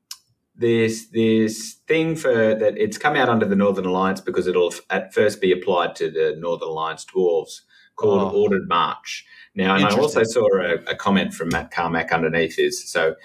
this 0.56 1.08
this 1.08 1.74
thing 1.88 2.16
for 2.16 2.56
that 2.56 2.78
it's 2.78 2.98
come 2.98 3.16
out 3.16 3.30
under 3.30 3.46
the 3.46 3.56
Northern 3.56 3.86
Alliance 3.86 4.22
because 4.22 4.48
it'll 4.48 4.72
f- 4.74 4.82
at 4.90 5.14
first 5.14 5.40
be 5.42 5.52
applied 5.52 5.96
to 5.98 6.10
the 6.12 6.36
Northern 6.40 6.68
Alliance 6.70 7.06
dwarves 7.06 7.62
called 7.96 8.34
Oh. 8.34 8.42
Ordered 8.42 8.68
March. 8.68 9.26
Now, 9.56 9.76
and 9.76 9.86
I 9.86 9.96
also 9.96 10.24
saw 10.24 10.48
a, 10.56 10.76
a 10.92 10.96
comment 10.96 11.34
from 11.34 11.50
Matt 11.50 11.72
Carmack 11.72 12.12
underneath 12.12 12.58
is 12.58 12.90
so 12.90 13.16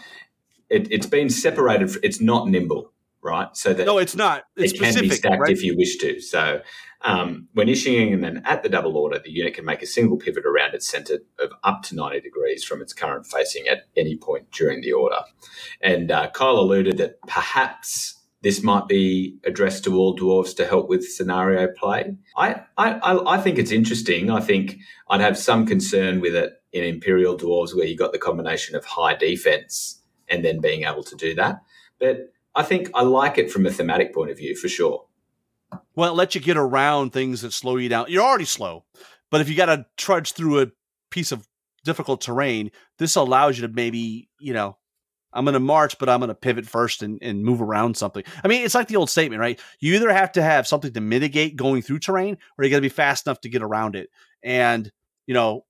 it, 0.68 0.91
it's 0.91 1.07
been 1.07 1.31
separated. 1.31 1.91
f- 1.91 1.97
It's 2.03 2.20
not 2.20 2.49
nimble, 2.49 2.93
right? 3.22 3.49
So 3.57 3.72
that 3.72 3.87
No, 3.87 3.99
it's 3.99 4.16
not. 4.16 4.45
It's 4.57 4.72
it 4.72 4.81
can 4.81 5.01
be 5.01 5.11
stacked 5.11 5.41
right? 5.41 5.51
if 5.51 5.62
you 5.62 5.77
wish 5.77 5.97
to. 5.99 6.20
So 6.20 6.62
um, 7.03 7.47
when 7.53 7.68
issuing 7.68 8.12
and 8.12 8.24
then 8.24 8.43
at 8.45 8.64
the 8.64 8.68
double 8.68 8.97
order, 8.97 9.20
the 9.20 9.31
unit 9.31 9.55
can 9.55 9.64
make 9.64 9.83
a 9.83 9.87
single 9.87 10.16
pivot 10.16 10.45
around 10.45 10.74
its 10.74 10.89
center 10.89 11.18
of 11.39 11.53
up 11.62 11.83
to 11.85 11.95
90 11.95 12.20
degrees 12.20 12.64
from 12.64 12.83
its 12.83 12.93
current 12.93 13.27
facing 13.27 13.68
at 13.68 13.83
any 13.97 14.16
point 14.16 14.51
during 14.51 14.81
the 14.81 14.93
order. 14.93 15.20
And 15.81 16.11
uh, 16.11 16.31
Kyle 16.31 16.59
alluded 16.59 16.97
that 16.99 17.20
perhaps 17.29 18.16
this 18.47 18.62
might 18.62 18.86
be 18.86 19.40
addressed 19.42 19.82
to 19.82 19.97
all 19.97 20.16
dwarves 20.16 20.55
to 20.55 20.64
help 20.64 20.88
with 20.88 21.05
scenario 21.05 21.66
play. 21.66 22.14
I, 22.36 22.61
I, 22.78 23.18
I 23.26 23.40
think 23.40 23.59
it's 23.59 23.72
interesting. 23.72 24.30
I 24.30 24.38
think 24.38 24.78
I'd 25.11 25.20
have 25.20 25.36
some 25.36 25.66
concern 25.66 26.20
with 26.20 26.36
it 26.36 26.53
in 26.72 26.84
Imperial 26.84 27.36
dwarves 27.36 27.74
where 27.74 27.86
you 27.86 27.97
got 27.97 28.12
the 28.12 28.20
combination 28.20 28.76
of 28.76 28.84
high 28.84 29.16
defense 29.16 30.01
and 30.28 30.44
then 30.44 30.61
being 30.61 30.84
able 30.84 31.03
to 31.03 31.16
do 31.16 31.34
that. 31.34 31.57
But 31.99 32.32
I 32.55 32.62
think 32.62 32.88
I 32.94 33.03
like 33.03 33.36
it 33.36 33.51
from 33.51 33.66
a 33.66 33.70
thematic 33.72 34.14
point 34.14 34.30
of 34.30 34.36
view 34.36 34.55
for 34.55 34.68
sure. 34.68 35.07
Well, 35.97 36.12
it 36.12 36.16
lets 36.16 36.36
you 36.36 36.40
get 36.40 36.57
around 36.57 37.12
things 37.12 37.40
that 37.40 37.53
slow 37.53 37.78
you 37.78 37.88
down. 37.88 38.07
You're 38.09 38.22
already 38.22 38.44
slow, 38.44 38.84
but 39.28 39.40
if 39.40 39.49
you 39.49 39.57
got 39.57 39.74
to 39.74 39.86
trudge 39.97 40.34
through 40.34 40.61
a 40.61 40.66
piece 41.11 41.32
of 41.32 41.49
difficult 41.82 42.20
terrain, 42.20 42.70
this 42.99 43.16
allows 43.16 43.59
you 43.59 43.66
to 43.66 43.74
maybe, 43.74 44.28
you 44.38 44.53
know, 44.53 44.76
I'm 45.37 45.45
going 45.45 45.55
to 45.55 45.61
march, 45.61 45.99
but 45.99 46.09
I'm 46.09 46.20
going 46.20 46.28
to 46.28 46.34
pivot 46.34 46.66
first 46.66 47.03
and, 47.03 47.18
and 47.22 47.45
move 47.45 47.61
around 47.61 47.97
something. 47.97 48.24
I 48.43 48.49
mean, 48.49 48.64
it's 48.64 48.74
like 48.74 48.89
the 48.89 48.97
old 48.97 49.11
statement, 49.11 49.41
right? 49.41 49.61
You 49.80 49.95
either 49.95 50.11
have 50.12 50.32
to 50.32 50.43
have 50.43 50.66
something 50.66 50.93
to 50.95 51.01
mitigate 51.01 51.57
going 51.57 51.82
through 51.82 51.99
terrain, 51.99 52.39
or 52.57 52.64
you 52.64 52.70
got 52.70 52.78
to 52.78 52.82
be 52.82 52.89
fast 52.89 53.26
enough 53.26 53.41
to 53.43 53.49
get 53.49 53.62
around 53.62 53.97
it. 53.97 54.11
And 54.43 54.91
you 55.26 55.34
know, 55.34 55.64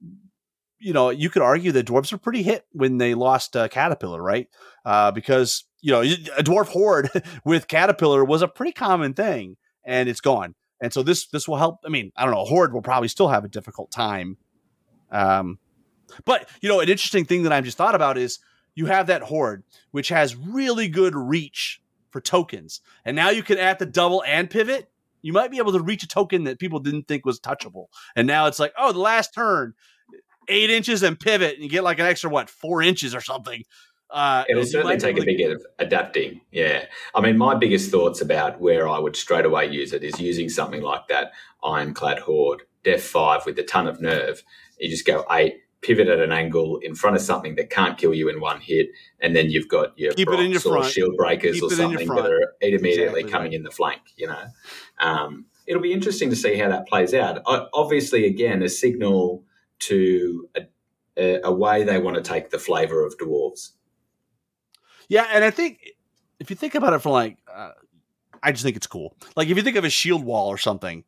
you 0.79 0.93
know, 0.93 1.11
you 1.11 1.31
could 1.31 1.43
argue 1.43 1.73
that 1.73 1.87
dwarves 1.87 2.13
were 2.13 2.19
pretty 2.19 2.43
hit 2.43 2.65
when 2.73 2.99
they 2.99 3.15
lost 3.15 3.57
uh, 3.57 3.69
Caterpillar, 3.69 4.23
right? 4.23 4.49
Uh, 4.85 5.11
because 5.11 5.65
you 5.81 5.93
know, 5.93 6.03
a 6.03 6.43
dwarf 6.43 6.69
horde 6.69 7.11
with 7.45 7.69
Caterpillar 7.69 8.25
was 8.25 8.43
a 8.43 8.49
pretty 8.49 8.73
common 8.73 9.15
thing, 9.15 9.57
and 9.85 10.09
it's 10.09 10.21
gone. 10.21 10.55
And 10.81 10.93
so 10.93 11.03
this 11.03 11.27
this 11.29 11.49
will 11.49 11.57
help. 11.57 11.81
I 11.85 11.89
mean, 11.89 12.13
I 12.17 12.25
don't 12.25 12.35
know. 12.35 12.43
A 12.43 12.45
horde 12.45 12.73
will 12.73 12.83
probably 12.83 13.09
still 13.09 13.29
have 13.29 13.45
a 13.45 13.49
difficult 13.49 13.91
time. 13.91 14.37
Um, 15.11 15.59
but 16.25 16.49
you 16.61 16.69
know, 16.69 16.81
an 16.81 16.89
interesting 16.89 17.25
thing 17.25 17.45
that 17.45 17.53
I've 17.53 17.65
just 17.65 17.79
thought 17.79 17.95
about 17.95 18.19
is 18.19 18.39
you 18.77 18.87
have 18.87 19.09
that 19.09 19.23
horde, 19.23 19.65
which 19.91 20.11
has 20.11 20.37
really 20.37 20.87
good 20.87 21.17
reach 21.17 21.83
for 22.11 22.21
tokens, 22.21 22.81
and 23.05 23.17
now 23.17 23.31
you 23.31 23.43
can 23.43 23.59
add 23.59 23.81
the 23.81 23.87
double 23.87 24.23
and 24.25 24.49
pivot. 24.49 24.89
You 25.23 25.33
might 25.33 25.51
be 25.51 25.59
able 25.59 25.73
to 25.73 25.81
reach 25.81 26.05
a 26.05 26.09
token 26.09 26.45
that 26.45 26.61
people 26.61 26.79
didn't 26.79 27.09
think 27.09 27.27
was 27.27 27.41
touchable, 27.41 27.87
and 28.15 28.29
now 28.29 28.47
it's 28.47 28.61
like, 28.61 28.73
oh, 28.79 28.93
the 28.93 29.01
last 29.01 29.35
turn, 29.35 29.75
eight 30.49 30.71
inches 30.71 31.03
and 31.03 31.19
pivot, 31.19 31.55
and 31.55 31.65
you 31.65 31.69
get 31.69 31.83
like 31.83 31.99
an 31.99 32.07
extra 32.07 32.31
what 32.31 32.49
four 32.49 32.83
inches 32.83 33.15
or 33.15 33.21
something. 33.21 33.65
Uh, 34.09 34.45
It'll 34.49 34.65
certainly 34.65 34.99
take 34.99 35.19
a 35.19 35.25
big 35.25 35.39
bit 35.39 35.51
of 35.51 35.67
adapting. 35.79 36.41
Yeah. 36.53 36.85
I 37.15 37.21
mean, 37.21 37.37
my 37.37 37.55
biggest 37.55 37.91
thoughts 37.91 38.21
about 38.21 38.61
where 38.61 38.89
I 38.89 38.99
would 38.99 39.17
straight 39.17 39.45
away 39.45 39.67
use 39.67 39.93
it 39.93 40.05
is 40.05 40.21
using 40.21 40.49
something 40.49 40.83
like 40.83 41.09
that 41.09 41.33
Ironclad 41.65 42.21
Horde, 42.21 42.63
Def 42.85 43.03
5 43.03 43.47
with 43.47 43.59
a 43.59 43.65
ton 43.65 43.89
of 43.89 44.01
nerve. 44.01 44.45
You 44.79 44.89
just 44.89 45.07
go 45.07 45.25
eight, 45.31 45.63
pivot 45.87 46.09
at 46.09 46.19
an 46.19 46.33
angle 46.33 46.79
in 46.83 46.95
front 46.95 47.15
of 47.17 47.23
something 47.23 47.55
that 47.55 47.71
can't 47.71 47.97
kill 47.97 48.13
you 48.13 48.29
in 48.29 48.41
one 48.41 48.61
hit, 48.61 48.89
and 49.21 49.37
then 49.37 49.51
you've 49.51 49.69
got 49.69 49.97
your 49.99 50.13
Keep 50.13 50.31
it 50.31 50.41
in 50.41 50.51
your 50.51 50.59
or 50.67 50.81
front. 50.81 50.93
shield 50.93 51.17
breakers 51.17 51.55
Keep 51.55 51.63
or 51.63 51.67
it 51.67 51.79
in 51.79 51.91
your 51.91 51.99
something 52.01 52.17
that 52.17 52.27
are 52.27 52.53
immediately 52.61 53.21
Exactly 53.21 53.23
coming 53.25 53.47
right. 53.51 53.55
in 53.55 53.63
the 53.63 53.71
flank, 53.71 54.01
you 54.17 54.27
know. 54.27 54.45
Um, 54.99 55.47
it'll 55.67 55.83
be 55.83 55.93
interesting 55.93 56.31
to 56.31 56.37
see 56.37 56.57
how 56.59 56.69
that 56.71 56.89
plays 56.89 57.15
out. 57.15 57.41
O- 57.47 57.69
Obviously, 57.73 58.27
again, 58.27 58.63
a 58.63 58.69
signal 58.69 59.45
to 59.81 60.49
a, 60.57 60.61
a, 61.17 61.41
a 61.45 61.53
way 61.53 61.85
they 61.85 61.99
want 61.99 62.17
to 62.17 62.23
take 62.23 62.51
the 62.51 62.59
flavour 62.59 63.05
of 63.07 63.17
dwarves. 63.19 63.71
Yeah, 65.09 65.27
and 65.33 65.45
I 65.45 65.51
think 65.51 65.81
if 66.41 66.51
you 66.51 66.57
think 66.57 66.75
about 66.75 66.93
it 66.95 67.01
from 67.01 67.13
like, 67.13 67.39
uh, 67.53 67.71
I 68.43 68.53
just 68.53 68.65
think 68.65 68.77
it's 68.77 68.87
cool. 68.87 69.15
Like 69.37 69.49
if 69.49 69.57
you 69.57 69.63
think 69.63 69.77
of 69.77 69.85
a 69.85 69.91
shield 69.91 70.25
wall 70.25 70.49
or 70.49 70.59
something, 70.59 71.05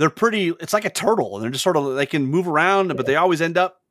they're 0.00 0.10
pretty. 0.10 0.48
It's 0.60 0.72
like 0.72 0.86
a 0.86 0.90
turtle, 0.90 1.36
and 1.36 1.44
they're 1.44 1.50
just 1.50 1.62
sort 1.62 1.76
of 1.76 1.94
they 1.94 2.06
can 2.06 2.24
move 2.26 2.48
around, 2.48 2.96
but 2.96 3.04
they 3.04 3.16
always 3.16 3.40
end 3.42 3.58
up 3.58 3.82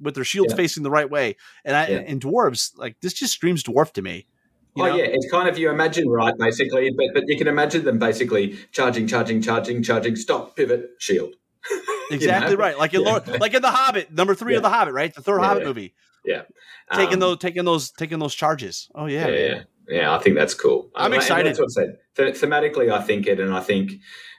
with 0.00 0.14
their 0.14 0.24
shields 0.24 0.52
Yeah. 0.52 0.56
facing 0.56 0.82
the 0.82 0.90
right 0.90 1.08
way. 1.08 1.36
And 1.64 1.76
I 1.76 1.86
Yeah. 1.88 1.98
and 1.98 2.20
dwarves 2.20 2.70
like 2.76 2.96
this 3.02 3.12
just 3.12 3.34
screams 3.34 3.62
dwarf 3.62 3.92
to 3.92 4.02
me. 4.02 4.26
You 4.74 4.84
oh 4.84 4.86
know? 4.88 4.96
yeah, 4.96 5.04
it's 5.04 5.30
kind 5.30 5.48
of 5.50 5.58
you 5.58 5.68
imagine 5.70 6.08
right, 6.08 6.32
basically, 6.38 6.90
but 6.96 7.08
but 7.12 7.24
you 7.28 7.36
can 7.36 7.46
imagine 7.46 7.84
them 7.84 7.98
basically 7.98 8.56
charging, 8.72 9.06
charging, 9.06 9.42
charging, 9.42 9.82
charging, 9.82 10.16
stop, 10.16 10.56
pivot, 10.56 10.90
shield. 10.98 11.34
Exactly 12.10 12.56
know? 12.56 12.60
right. 12.60 12.76
Like 12.78 12.92
in 12.94 13.02
Lord, 13.04 13.26
like 13.40 13.54
in 13.54 13.62
the 13.62 13.70
Hobbit, 13.70 14.12
number 14.12 14.34
three 14.34 14.54
of 14.54 14.62
the 14.62 14.68
Hobbit, 14.68 14.92
right? 14.92 15.14
The 15.14 15.22
third 15.22 15.40
Yeah, 15.40 15.46
Hobbit 15.46 15.64
movie. 15.64 15.94
Yeah. 16.24 16.42
Taking 16.92 17.14
Um, 17.14 17.20
those 17.20 17.38
taking 17.38 17.64
those 17.64 17.90
taking 17.90 18.18
those 18.18 18.34
charges. 18.34 18.88
Oh 18.94 19.06
yeah. 19.06 19.28
yeah, 19.28 19.36
yeah, 19.36 19.62
yeah. 19.88 20.14
I 20.14 20.18
think 20.18 20.36
that's 20.36 20.52
cool. 20.54 20.90
I'm 20.94 21.12
And 21.12 21.22
excited. 21.22 21.46
That's 21.46 21.58
what 21.60 21.70
I 21.70 21.86
said. 21.86 21.96
Th- 22.16 22.34
thematically, 22.34 22.92
I 22.92 23.00
think 23.02 23.26
it, 23.26 23.40
and 23.40 23.54
I 23.54 23.60
think, 23.60 23.92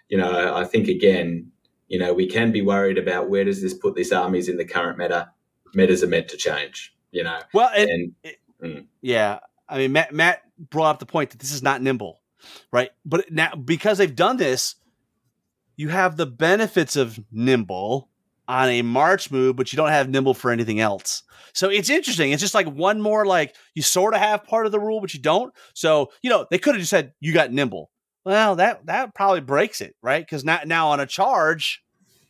you 0.09 0.17
know, 0.17 0.55
I 0.55 0.65
think 0.65 0.87
again, 0.87 1.51
you 1.87 1.99
know, 1.99 2.13
we 2.13 2.27
can 2.27 2.51
be 2.51 2.61
worried 2.61 2.97
about 2.97 3.29
where 3.29 3.43
does 3.43 3.61
this 3.61 3.73
put 3.73 3.95
these 3.95 4.11
armies 4.11 4.49
in 4.49 4.57
the 4.57 4.65
current 4.65 4.97
meta. 4.97 5.29
Metas 5.73 6.03
are 6.03 6.07
meant 6.07 6.27
to 6.29 6.37
change, 6.37 6.95
you 7.11 7.23
know, 7.23 7.39
Well, 7.53 7.71
and, 7.75 8.13
and 8.23 8.35
mm. 8.63 8.85
yeah, 9.01 9.39
I 9.67 9.77
mean 9.79 9.91
Matt 9.91 10.13
Matt 10.13 10.41
brought 10.69 10.91
up 10.91 10.99
the 10.99 11.05
point 11.05 11.31
that 11.31 11.39
this 11.39 11.51
is 11.51 11.63
not 11.63 11.81
nimble, 11.81 12.21
right? 12.71 12.91
But 13.05 13.31
now 13.31 13.55
because 13.55 13.97
they've 13.97 14.15
done 14.15 14.37
this, 14.37 14.75
you 15.75 15.89
have 15.89 16.15
the 16.15 16.27
benefits 16.27 16.95
of 16.95 17.19
nimble 17.31 18.09
on 18.47 18.69
a 18.69 18.81
march 18.81 19.31
move, 19.31 19.55
but 19.55 19.71
you 19.71 19.77
don't 19.77 19.89
have 19.89 20.09
nimble 20.09 20.33
for 20.33 20.51
anything 20.51 20.79
else. 20.79 21.23
So 21.53 21.69
it's 21.69 21.89
interesting. 21.89 22.31
It's 22.31 22.41
just 22.41 22.53
like 22.53 22.67
one 22.67 23.01
more 23.01 23.25
like 23.25 23.55
you 23.73 23.81
sort 23.81 24.13
of 24.13 24.19
have 24.19 24.43
part 24.43 24.65
of 24.65 24.71
the 24.71 24.79
rule, 24.79 25.01
but 25.01 25.13
you 25.13 25.19
don't. 25.19 25.53
So 25.73 26.11
you 26.21 26.29
know 26.29 26.45
they 26.49 26.57
could 26.57 26.75
have 26.75 26.81
just 26.81 26.91
said 26.91 27.13
you 27.19 27.33
got 27.33 27.51
nimble. 27.51 27.89
Well, 28.25 28.55
that 28.55 28.85
that 28.85 29.13
probably 29.13 29.41
breaks 29.41 29.81
it, 29.81 29.95
right? 30.01 30.25
Because 30.25 30.43
now 30.45 30.61
now 30.65 30.89
on 30.89 30.99
a 30.99 31.05
charge, 31.05 31.83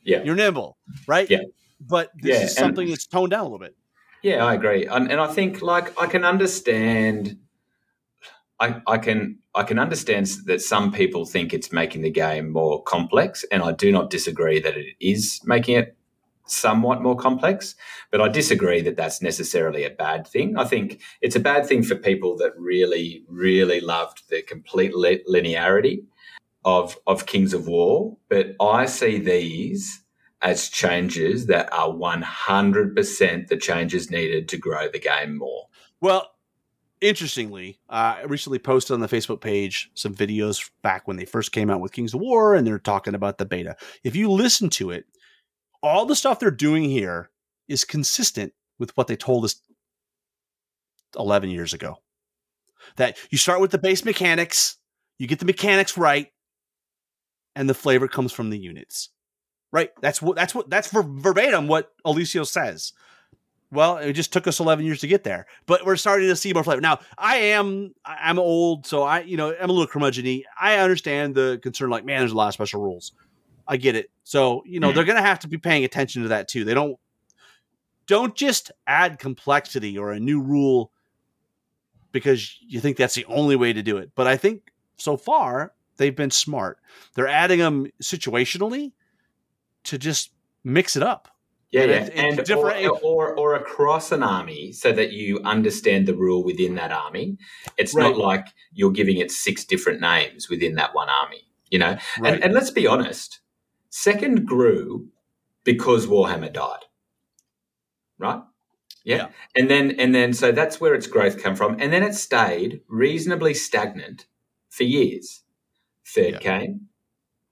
yeah, 0.03 0.23
you're 0.23 0.35
nimble, 0.35 0.77
right? 1.07 1.29
Yeah. 1.29 1.41
But 1.79 2.09
this 2.15 2.39
Yeah, 2.39 2.45
is 2.45 2.55
something 2.55 2.87
that's 2.89 3.05
toned 3.05 3.31
down 3.31 3.41
a 3.41 3.43
little 3.43 3.59
bit. 3.59 3.75
Yeah, 4.23 4.45
I 4.45 4.53
agree, 4.53 4.85
and, 4.85 5.11
and 5.11 5.19
I 5.19 5.27
think 5.27 5.61
like 5.61 5.99
I 6.01 6.07
can 6.07 6.23
understand. 6.23 7.37
I, 8.59 8.81
I 8.87 8.97
can 8.97 9.39
I 9.55 9.63
can 9.63 9.77
understand 9.77 10.27
that 10.45 10.61
some 10.61 10.91
people 10.91 11.25
think 11.25 11.53
it's 11.53 11.71
making 11.71 12.01
the 12.01 12.09
game 12.09 12.51
more 12.51 12.81
complex, 12.83 13.43
and 13.51 13.61
I 13.61 13.73
do 13.73 13.91
not 13.91 14.09
disagree 14.09 14.59
that 14.61 14.77
it 14.77 14.95
is 15.01 15.41
making 15.43 15.75
it 15.75 15.97
somewhat 16.53 17.01
more 17.01 17.15
complex. 17.15 17.75
But 18.11 18.21
I 18.21 18.27
disagree 18.29 18.81
that 18.81 18.95
that's 18.95 19.21
necessarily 19.21 19.83
a 19.83 19.89
bad 19.89 20.27
thing. 20.27 20.57
I 20.57 20.65
think 20.65 21.01
it's 21.21 21.35
a 21.35 21.39
bad 21.39 21.65
thing 21.65 21.83
for 21.83 21.95
people 21.95 22.37
that 22.37 22.53
really 22.57 23.23
really 23.27 23.81
loved 23.81 24.29
the 24.29 24.41
complete 24.41 24.95
li- 24.95 25.23
linearity 25.29 26.03
of 26.65 26.97
of 27.07 27.25
Kings 27.25 27.53
of 27.53 27.67
War. 27.67 28.17
But 28.29 28.55
I 28.59 28.85
see 28.85 29.19
these 29.19 30.03
as 30.43 30.67
changes 30.67 31.45
that 31.45 31.71
are 31.71 31.89
100% 31.89 33.47
the 33.47 33.57
changes 33.57 34.11
needed 34.11 34.49
to 34.49 34.57
grow 34.57 34.89
the 34.89 34.99
game 34.99 35.37
more. 35.37 35.67
Well, 36.01 36.33
interestingly, 36.99 37.79
uh, 37.89 38.15
I 38.17 38.23
recently 38.23 38.59
posted 38.59 38.93
on 38.93 38.99
the 38.99 39.07
Facebook 39.07 39.39
page 39.39 39.89
some 39.93 40.13
videos 40.13 40.69
back 40.81 41.07
when 41.07 41.15
they 41.15 41.25
first 41.25 41.53
came 41.53 41.69
out 41.69 41.79
with 41.79 41.93
Kings 41.93 42.13
of 42.13 42.19
War, 42.19 42.55
and 42.55 42.67
they're 42.67 42.77
talking 42.77 43.15
about 43.15 43.37
the 43.37 43.45
beta. 43.45 43.77
If 44.03 44.17
you 44.17 44.29
listen 44.29 44.69
to 44.71 44.91
it, 44.91 45.05
all 45.83 46.05
the 46.05 46.15
stuff 46.15 46.39
they're 46.39 46.49
doing 46.49 46.85
here 46.85 47.29
is 47.67 47.83
consistent 47.83 48.53
with 48.79 48.95
what 48.97 49.07
they 49.07 49.15
told 49.15 49.45
us 49.45 49.55
11 51.17 51.49
years 51.49 51.73
ago. 51.73 51.97
That 52.95 53.17
you 53.29 53.37
start 53.37 53.61
with 53.61 53.71
the 53.71 53.77
base 53.77 54.03
mechanics, 54.03 54.77
you 55.19 55.27
get 55.27 55.39
the 55.39 55.45
mechanics 55.45 55.97
right, 55.97 56.27
and 57.55 57.69
the 57.69 57.73
flavor 57.73 58.07
comes 58.07 58.31
from 58.31 58.49
the 58.49 58.57
units. 58.57 59.09
Right? 59.71 59.89
That's 60.01 60.21
what 60.21 60.35
that's 60.35 60.53
what 60.53 60.69
that's 60.69 60.89
ver- 60.91 61.03
verbatim 61.03 61.67
what 61.67 61.91
Alessio 62.05 62.43
says. 62.43 62.93
Well, 63.71 63.97
it 63.97 64.13
just 64.13 64.31
took 64.31 64.45
us 64.45 64.59
11 64.59 64.85
years 64.85 64.99
to 64.99 65.07
get 65.07 65.23
there, 65.23 65.47
but 65.65 65.83
we're 65.83 65.95
starting 65.95 66.27
to 66.27 66.35
see 66.35 66.53
more 66.53 66.63
flavor. 66.63 66.81
Now, 66.81 66.99
I 67.17 67.37
am 67.37 67.95
I'm 68.05 68.37
old, 68.37 68.85
so 68.85 69.01
I 69.01 69.21
you 69.21 69.35
know 69.37 69.55
I'm 69.59 69.69
a 69.69 69.73
little 69.73 69.87
curmudgeon 69.87 70.43
I 70.59 70.77
understand 70.77 71.33
the 71.33 71.59
concern. 71.63 71.89
Like, 71.89 72.05
man, 72.05 72.19
there's 72.19 72.33
a 72.33 72.35
lot 72.35 72.49
of 72.49 72.53
special 72.53 72.81
rules. 72.81 73.13
I 73.67 73.77
get 73.77 73.95
it. 73.95 74.09
So 74.23 74.63
you 74.65 74.79
know 74.79 74.91
they're 74.91 75.03
going 75.05 75.17
to 75.17 75.21
have 75.21 75.39
to 75.39 75.47
be 75.47 75.57
paying 75.57 75.83
attention 75.83 76.23
to 76.23 76.27
that 76.29 76.47
too. 76.47 76.63
They 76.65 76.73
don't 76.73 76.97
don't 78.07 78.35
just 78.35 78.71
add 78.87 79.19
complexity 79.19 79.97
or 79.97 80.11
a 80.11 80.19
new 80.19 80.41
rule 80.41 80.91
because 82.11 82.57
you 82.61 82.79
think 82.79 82.97
that's 82.97 83.15
the 83.15 83.25
only 83.25 83.55
way 83.55 83.73
to 83.73 83.81
do 83.81 83.97
it. 83.97 84.11
But 84.15 84.27
I 84.27 84.37
think 84.37 84.71
so 84.97 85.17
far 85.17 85.73
they've 85.97 86.15
been 86.15 86.31
smart. 86.31 86.79
They're 87.15 87.27
adding 87.27 87.59
them 87.59 87.87
situationally 88.01 88.91
to 89.85 89.97
just 89.97 90.31
mix 90.63 90.95
it 90.95 91.03
up. 91.03 91.29
Yeah, 91.71 91.81
And 91.81 91.89
yeah. 91.91 91.97
it's 91.97 92.09
and 92.37 92.45
different- 92.45 92.85
or, 92.87 92.99
or 93.01 93.35
or 93.35 93.55
across 93.55 94.11
an 94.11 94.21
army 94.21 94.71
so 94.73 94.91
that 94.91 95.11
you 95.11 95.39
understand 95.43 96.05
the 96.07 96.13
rule 96.15 96.43
within 96.43 96.75
that 96.75 96.91
army. 96.91 97.37
It's 97.77 97.95
Right. 97.95 98.09
not 98.09 98.17
like 98.17 98.45
you're 98.73 98.91
giving 98.91 99.17
it 99.17 99.31
six 99.31 99.65
different 99.65 99.99
names 99.99 100.49
within 100.49 100.75
that 100.75 100.93
one 100.93 101.09
army, 101.09 101.41
you 101.71 101.79
know? 101.79 101.97
Right. 102.19 102.33
And 102.35 102.43
and 102.43 102.53
let's 102.53 102.69
be 102.69 102.85
honest, 102.85 103.39
second 103.93 104.45
grew 104.47 105.07
because 105.63 106.07
Warhammer 106.07 106.51
died. 106.51 106.85
Right? 108.17 108.41
Yeah. 109.05 109.15
Yeah. 109.17 109.27
And 109.55 109.69
then 109.69 109.91
and 109.99 110.15
then 110.15 110.33
so 110.33 110.51
that's 110.51 110.81
where 110.81 110.95
its 110.95 111.05
growth 111.07 111.41
came 111.41 111.55
from. 111.55 111.77
And 111.79 111.93
then 111.93 112.01
it 112.03 112.15
stayed 112.15 112.81
reasonably 112.87 113.53
stagnant 113.53 114.25
for 114.69 114.83
years. 114.83 115.43
Third 116.07 116.33
Yeah. 116.33 116.39
came. 116.39 116.89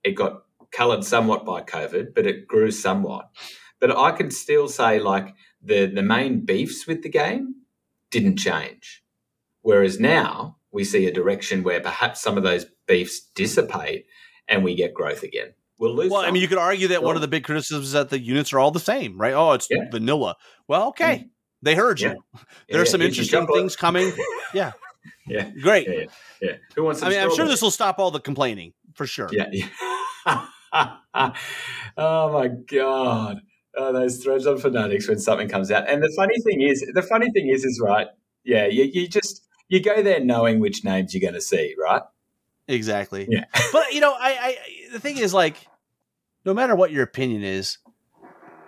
It 0.03 0.13
got 0.13 0.43
coloured 0.71 1.03
somewhat 1.03 1.45
by 1.45 1.61
COVID, 1.61 2.15
but 2.15 2.25
it 2.25 2.47
grew 2.47 2.71
somewhat. 2.71 3.29
But 3.79 3.95
I 3.95 4.11
can 4.11 4.31
still 4.31 4.67
say 4.67 4.99
like 4.99 5.35
the 5.61 5.85
the 5.85 6.01
main 6.03 6.43
beefs 6.43 6.87
with 6.87 7.03
the 7.03 7.09
game 7.09 7.55
didn't 8.09 8.37
change. 8.37 9.03
Whereas 9.61 9.99
now 9.99 10.57
we 10.71 10.83
see 10.85 11.05
a 11.05 11.13
direction 11.13 11.61
where 11.61 11.81
perhaps 11.81 12.19
some 12.21 12.35
of 12.37 12.43
those 12.43 12.65
beefs 12.87 13.19
dissipate 13.35 14.07
and 14.47 14.63
we 14.63 14.73
get 14.73 14.95
growth 14.95 15.21
again. 15.21 15.53
We'll 15.81 15.95
lose. 15.95 16.11
Well, 16.11 16.21
I 16.21 16.29
mean, 16.29 16.43
you 16.43 16.47
could 16.47 16.59
argue 16.59 16.89
that 16.89 17.01
one 17.01 17.15
of 17.15 17.23
the 17.23 17.27
big 17.27 17.43
criticisms 17.43 17.87
is 17.87 17.91
that 17.93 18.11
the 18.11 18.19
units 18.19 18.53
are 18.53 18.59
all 18.59 18.69
the 18.69 18.79
same, 18.79 19.19
right? 19.19 19.33
Oh, 19.33 19.53
it's 19.53 19.67
Yeah. 19.67 19.89
vanilla. 19.91 20.35
Well, 20.67 20.81
mm-hmm. 20.81 20.89
okay, 20.89 21.29
they 21.63 21.73
heard 21.73 21.99
you. 21.99 22.09
Yeah. 22.09 22.41
There 22.69 22.81
are 22.81 22.85
some 22.85 23.01
interesting 23.01 23.47
things 23.47 23.75
coming. 23.75 24.13
Yeah, 24.53 24.73
Yeah, 25.25 25.49
great. 25.61 25.87
yeah, 25.87 26.05
yeah. 26.39 26.55
Who 26.75 26.83
wants? 26.83 27.01
I 27.01 27.09
mean, 27.09 27.19
I'm 27.19 27.33
sure 27.35 27.47
this 27.47 27.63
will 27.63 27.71
stop 27.71 27.97
all 27.97 28.11
the 28.11 28.19
complaining 28.19 28.73
for 28.93 29.07
sure. 29.07 29.27
Yeah. 29.31 29.49
yeah. 29.51 30.45
oh 31.97 32.31
my 32.31 32.47
god. 32.47 33.41
Oh, 33.75 33.91
those 33.91 34.23
threads 34.23 34.45
on 34.45 34.59
fanatics 34.59 35.07
when 35.07 35.17
something 35.17 35.47
comes 35.49 35.71
out. 35.71 35.89
And 35.89 36.03
the 36.03 36.13
funny 36.15 36.39
thing 36.41 36.61
is, 36.61 36.85
the 36.93 37.01
funny 37.01 37.31
thing 37.31 37.49
is, 37.49 37.65
is 37.65 37.81
right. 37.83 38.07
Yeah, 38.43 38.67
you, 38.67 38.83
you 38.83 39.07
just 39.07 39.47
you 39.67 39.81
go 39.81 40.03
there 40.03 40.19
knowing 40.19 40.59
which 40.59 40.83
names 40.83 41.15
you're 41.15 41.21
going 41.21 41.33
to 41.33 41.41
see, 41.41 41.73
right? 41.81 42.03
Exactly. 42.67 43.27
Yeah. 43.29 43.45
but 43.73 43.93
you 43.93 43.99
know, 44.01 44.13
I, 44.13 44.37
I 44.39 44.57
the 44.91 44.99
thing 44.99 45.17
is 45.17 45.33
like, 45.33 45.55
no 46.45 46.53
matter 46.53 46.75
what 46.75 46.91
your 46.91 47.03
opinion 47.03 47.43
is, 47.43 47.77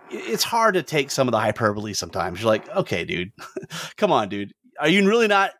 it's 0.09 0.43
hard 0.43 0.76
to 0.76 0.84
take 0.84 1.11
some 1.11 1.28
of 1.28 1.32
the 1.32 1.39
hyperbole 1.39 1.93
sometimes. 1.93 2.39
You're 2.39 2.49
like, 2.49 2.69
okay, 2.69 3.03
dude, 3.03 3.32
come 3.97 4.11
on, 4.11 4.30
dude. 4.30 4.53
Are 4.80 4.88
you 4.88 5.07
really 5.07 5.28
not 5.28 5.51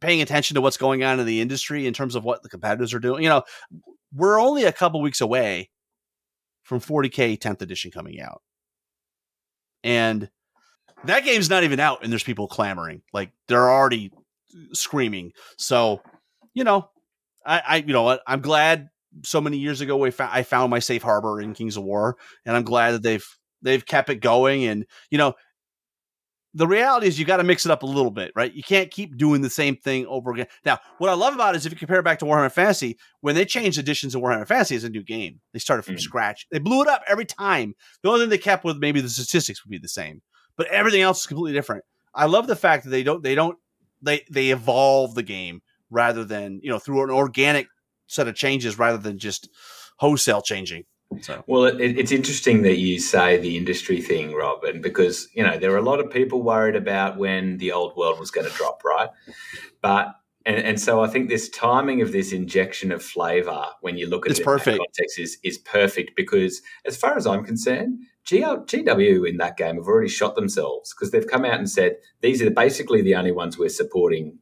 paying 0.00 0.22
attention 0.22 0.54
to 0.54 0.60
what's 0.60 0.76
going 0.76 1.02
on 1.02 1.18
in 1.18 1.26
the 1.26 1.40
industry 1.40 1.86
in 1.86 1.94
terms 1.94 2.14
of 2.14 2.24
what 2.24 2.42
the 2.42 2.48
competitors 2.48 2.94
are 2.94 2.98
doing? 2.98 3.22
You 3.22 3.28
know, 3.30 3.42
we're 4.14 4.40
only 4.40 4.64
a 4.64 4.72
couple 4.72 5.00
weeks 5.00 5.20
away 5.20 5.70
from 6.62 6.80
40k 6.80 7.38
10th 7.38 7.62
edition 7.62 7.90
coming 7.90 8.20
out. 8.20 8.42
And 9.84 10.28
that 11.04 11.24
game's 11.24 11.50
not 11.50 11.64
even 11.64 11.78
out 11.80 12.02
and 12.02 12.10
there's 12.10 12.24
people 12.24 12.48
clamoring. 12.48 13.02
Like 13.12 13.30
they're 13.48 13.70
already 13.70 14.10
screaming. 14.72 15.32
So, 15.58 16.02
you 16.54 16.64
know, 16.64 16.88
I, 17.44 17.62
I 17.66 17.76
you 17.76 17.92
know 17.92 18.02
what? 18.02 18.22
I'm 18.26 18.40
glad 18.40 18.88
so 19.24 19.40
many 19.40 19.58
years 19.58 19.80
ago 19.80 19.96
we 19.96 20.10
fa- 20.10 20.30
I 20.32 20.42
found 20.42 20.70
my 20.70 20.78
safe 20.78 21.02
harbor 21.02 21.40
in 21.40 21.54
Kings 21.54 21.76
of 21.76 21.84
War, 21.84 22.16
and 22.44 22.56
I'm 22.56 22.64
glad 22.64 22.92
that 22.92 23.02
they've 23.02 23.26
they've 23.62 23.84
kept 23.84 24.10
it 24.10 24.16
going. 24.16 24.64
And 24.64 24.86
you 25.10 25.18
know, 25.18 25.34
the 26.54 26.66
reality 26.66 27.06
is 27.06 27.18
you 27.18 27.26
got 27.26 27.36
to 27.36 27.44
mix 27.44 27.66
it 27.66 27.70
up 27.70 27.82
a 27.82 27.86
little 27.86 28.10
bit, 28.10 28.32
right? 28.34 28.52
You 28.52 28.62
can't 28.62 28.90
keep 28.90 29.16
doing 29.18 29.42
the 29.42 29.50
same 29.50 29.76
thing 29.76 30.06
over 30.06 30.30
again. 30.30 30.46
Now, 30.64 30.78
what 30.96 31.10
I 31.10 31.14
love 31.14 31.34
about 31.34 31.54
it 31.54 31.58
is 31.58 31.66
if 31.66 31.72
you 31.72 31.78
compare 31.78 32.00
it 32.00 32.04
back 32.04 32.18
to 32.20 32.24
Warhammer 32.24 32.50
Fantasy, 32.50 32.96
when 33.20 33.34
they 33.34 33.44
changed 33.44 33.78
editions 33.78 34.14
of 34.14 34.22
Warhammer 34.22 34.46
Fantasy, 34.48 34.74
it's 34.74 34.84
a 34.84 34.88
new 34.88 35.02
game. 35.02 35.40
They 35.52 35.58
started 35.58 35.82
from 35.82 35.96
Mm. 35.96 36.00
scratch. 36.00 36.46
They 36.50 36.58
blew 36.58 36.80
it 36.80 36.88
up 36.88 37.02
every 37.06 37.26
time. 37.26 37.74
The 38.02 38.08
only 38.08 38.20
thing 38.20 38.30
they 38.30 38.38
kept 38.38 38.64
with 38.64 38.78
maybe 38.78 39.02
the 39.02 39.10
statistics 39.10 39.62
would 39.64 39.70
be 39.70 39.78
the 39.78 39.88
same, 39.88 40.22
but 40.56 40.66
everything 40.68 41.02
else 41.02 41.20
is 41.20 41.26
completely 41.26 41.52
different. 41.52 41.84
I 42.14 42.24
love 42.24 42.46
the 42.46 42.56
fact 42.56 42.84
that 42.84 42.90
they 42.90 43.02
don't 43.02 43.22
they 43.22 43.34
don't 43.34 43.58
they 44.00 44.24
they 44.30 44.48
evolve 44.50 45.14
the 45.14 45.22
game 45.22 45.60
rather 45.90 46.24
than 46.24 46.60
you 46.62 46.70
know 46.70 46.78
through 46.78 47.02
an 47.04 47.10
organic 47.10 47.66
set 48.06 48.28
of 48.28 48.34
changes 48.34 48.78
rather 48.78 48.98
than 48.98 49.18
just 49.18 49.48
wholesale 49.98 50.42
changing. 50.42 50.84
So 51.20 51.44
Well, 51.46 51.64
it, 51.64 51.80
it- 51.80 51.98
it's 51.98 52.12
interesting 52.12 52.62
that 52.62 52.78
you 52.78 52.98
say 52.98 53.38
the 53.38 53.56
industry 53.56 54.00
thing, 54.00 54.34
Rob, 54.34 54.64
and 54.64 54.82
because 54.82 55.28
you 55.34 55.42
know 55.42 55.56
there 55.58 55.72
are 55.72 55.78
a 55.78 55.82
lot 55.82 56.00
of 56.00 56.10
people 56.10 56.42
worried 56.42 56.76
about 56.76 57.16
when 57.16 57.58
the 57.58 57.72
old 57.72 57.96
world 57.96 58.18
was 58.18 58.30
going 58.30 58.48
to 58.48 58.52
drop, 58.56 58.82
right? 58.84 59.08
But 59.80 60.08
and, 60.44 60.58
and 60.58 60.80
so 60.80 61.02
I 61.02 61.08
think 61.08 61.28
this 61.28 61.48
timing 61.48 62.02
of 62.02 62.12
this 62.12 62.32
injection 62.32 62.92
of 62.92 63.02
flavour, 63.02 63.64
when 63.80 63.96
you 63.98 64.08
look 64.08 64.26
at 64.26 64.30
It's 64.30 64.38
it 64.40 64.42
in 64.42 64.46
perfect. 64.46 64.78
context, 64.78 65.18
is 65.18 65.38
is 65.42 65.58
perfect 65.58 66.12
because 66.16 66.60
as 66.84 66.96
far 66.96 67.16
as 67.16 67.26
I'm 67.26 67.44
concerned, 67.44 68.00
GL, 68.26 68.66
GW 68.66 69.28
in 69.28 69.36
that 69.38 69.56
game 69.56 69.76
have 69.76 69.86
already 69.86 70.08
shot 70.08 70.34
themselves 70.34 70.92
because 70.94 71.10
they've 71.12 71.26
come 71.26 71.44
out 71.44 71.58
and 71.58 71.70
said 71.70 71.96
these 72.20 72.42
are 72.42 72.50
basically 72.50 73.02
the 73.02 73.14
only 73.14 73.32
ones 73.32 73.56
we're 73.58 73.68
supporting 73.68 74.38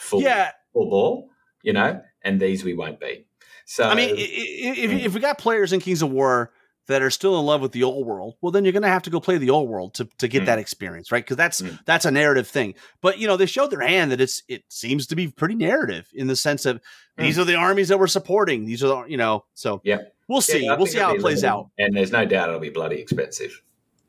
full 0.00 0.22
yeah, 0.22 0.50
full 0.72 0.90
ball, 0.90 1.30
you 1.62 1.72
know, 1.72 2.00
and 2.28 2.40
these 2.40 2.64
we 2.64 2.74
won't 2.74 3.00
be. 3.00 3.24
So 3.64 3.84
I 3.84 3.94
mean, 3.94 4.10
i- 4.10 4.12
i- 4.12 4.78
if, 4.84 5.06
if 5.06 5.14
we 5.14 5.20
got 5.20 5.38
players 5.38 5.72
in 5.72 5.80
Kings 5.80 6.02
of 6.02 6.10
War 6.10 6.52
that 6.86 7.02
are 7.02 7.10
still 7.10 7.38
in 7.38 7.44
love 7.44 7.60
with 7.60 7.72
the 7.72 7.82
old 7.82 8.06
world, 8.06 8.36
well, 8.40 8.50
then 8.50 8.64
you're 8.64 8.72
going 8.72 8.82
to 8.82 8.88
have 8.88 9.02
to 9.02 9.10
go 9.10 9.20
play 9.20 9.36
the 9.36 9.50
old 9.50 9.68
world 9.68 9.92
to, 9.94 10.06
to 10.18 10.26
get 10.26 10.42
Mm. 10.44 10.46
that 10.46 10.58
experience, 10.58 11.12
right? 11.12 11.22
Because 11.22 11.36
that's 11.36 11.60
Mm. 11.60 11.78
that's 11.84 12.04
a 12.06 12.10
narrative 12.10 12.48
thing. 12.48 12.74
But 13.02 13.18
you 13.18 13.26
know, 13.26 13.36
they 13.36 13.44
showed 13.46 13.70
their 13.70 13.80
hand 13.80 14.10
that 14.12 14.20
it's 14.20 14.42
it 14.48 14.64
seems 14.68 15.06
to 15.08 15.16
be 15.16 15.28
pretty 15.28 15.54
narrative 15.54 16.08
in 16.14 16.28
the 16.28 16.36
sense 16.36 16.64
of 16.64 16.80
these 17.18 17.38
are 17.38 17.44
the 17.44 17.56
armies 17.56 17.88
that 17.88 17.98
we're 17.98 18.06
supporting. 18.06 18.64
These 18.64 18.82
are 18.84 18.88
the, 18.88 19.04
you 19.10 19.16
know, 19.18 19.44
so 19.54 19.78
Mm. 19.78 19.80
Yeah. 19.84 19.98
we'll 20.28 20.40
see. 20.40 20.64
Yeah, 20.64 20.76
we'll 20.76 20.86
see 20.86 20.98
how 20.98 21.12
it 21.14 21.20
plays 21.20 21.42
limited. 21.42 21.46
out. 21.58 21.70
And 21.78 21.94
there's 21.96 22.12
no 22.12 22.24
doubt 22.24 22.48
it'll 22.48 22.60
be 22.60 22.70
bloody 22.70 22.96
expensive. 23.00 23.60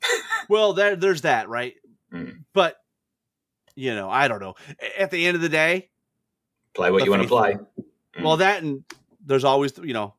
Well, 0.48 0.74
there 0.74 0.96
there's 0.96 1.22
that, 1.22 1.48
right? 1.50 1.76
Mm. 2.14 2.44
But 2.54 2.78
you 3.76 3.94
know, 3.94 4.10
I 4.10 4.28
don't 4.30 4.40
know. 4.40 4.56
At 4.98 5.12
the 5.12 5.26
end 5.28 5.36
of 5.36 5.42
the 5.42 5.50
day, 5.50 5.90
Play 6.76 6.92
what 6.92 7.04
you 7.04 7.12
want 7.12 7.24
to 7.24 7.28
play. 7.28 7.58
Mm. 8.20 8.24
well, 8.24 8.38
that 8.38 8.62
and 8.64 8.84
there's 9.26 9.44
always 9.44 9.78
you 9.78 9.94
know, 9.94 10.16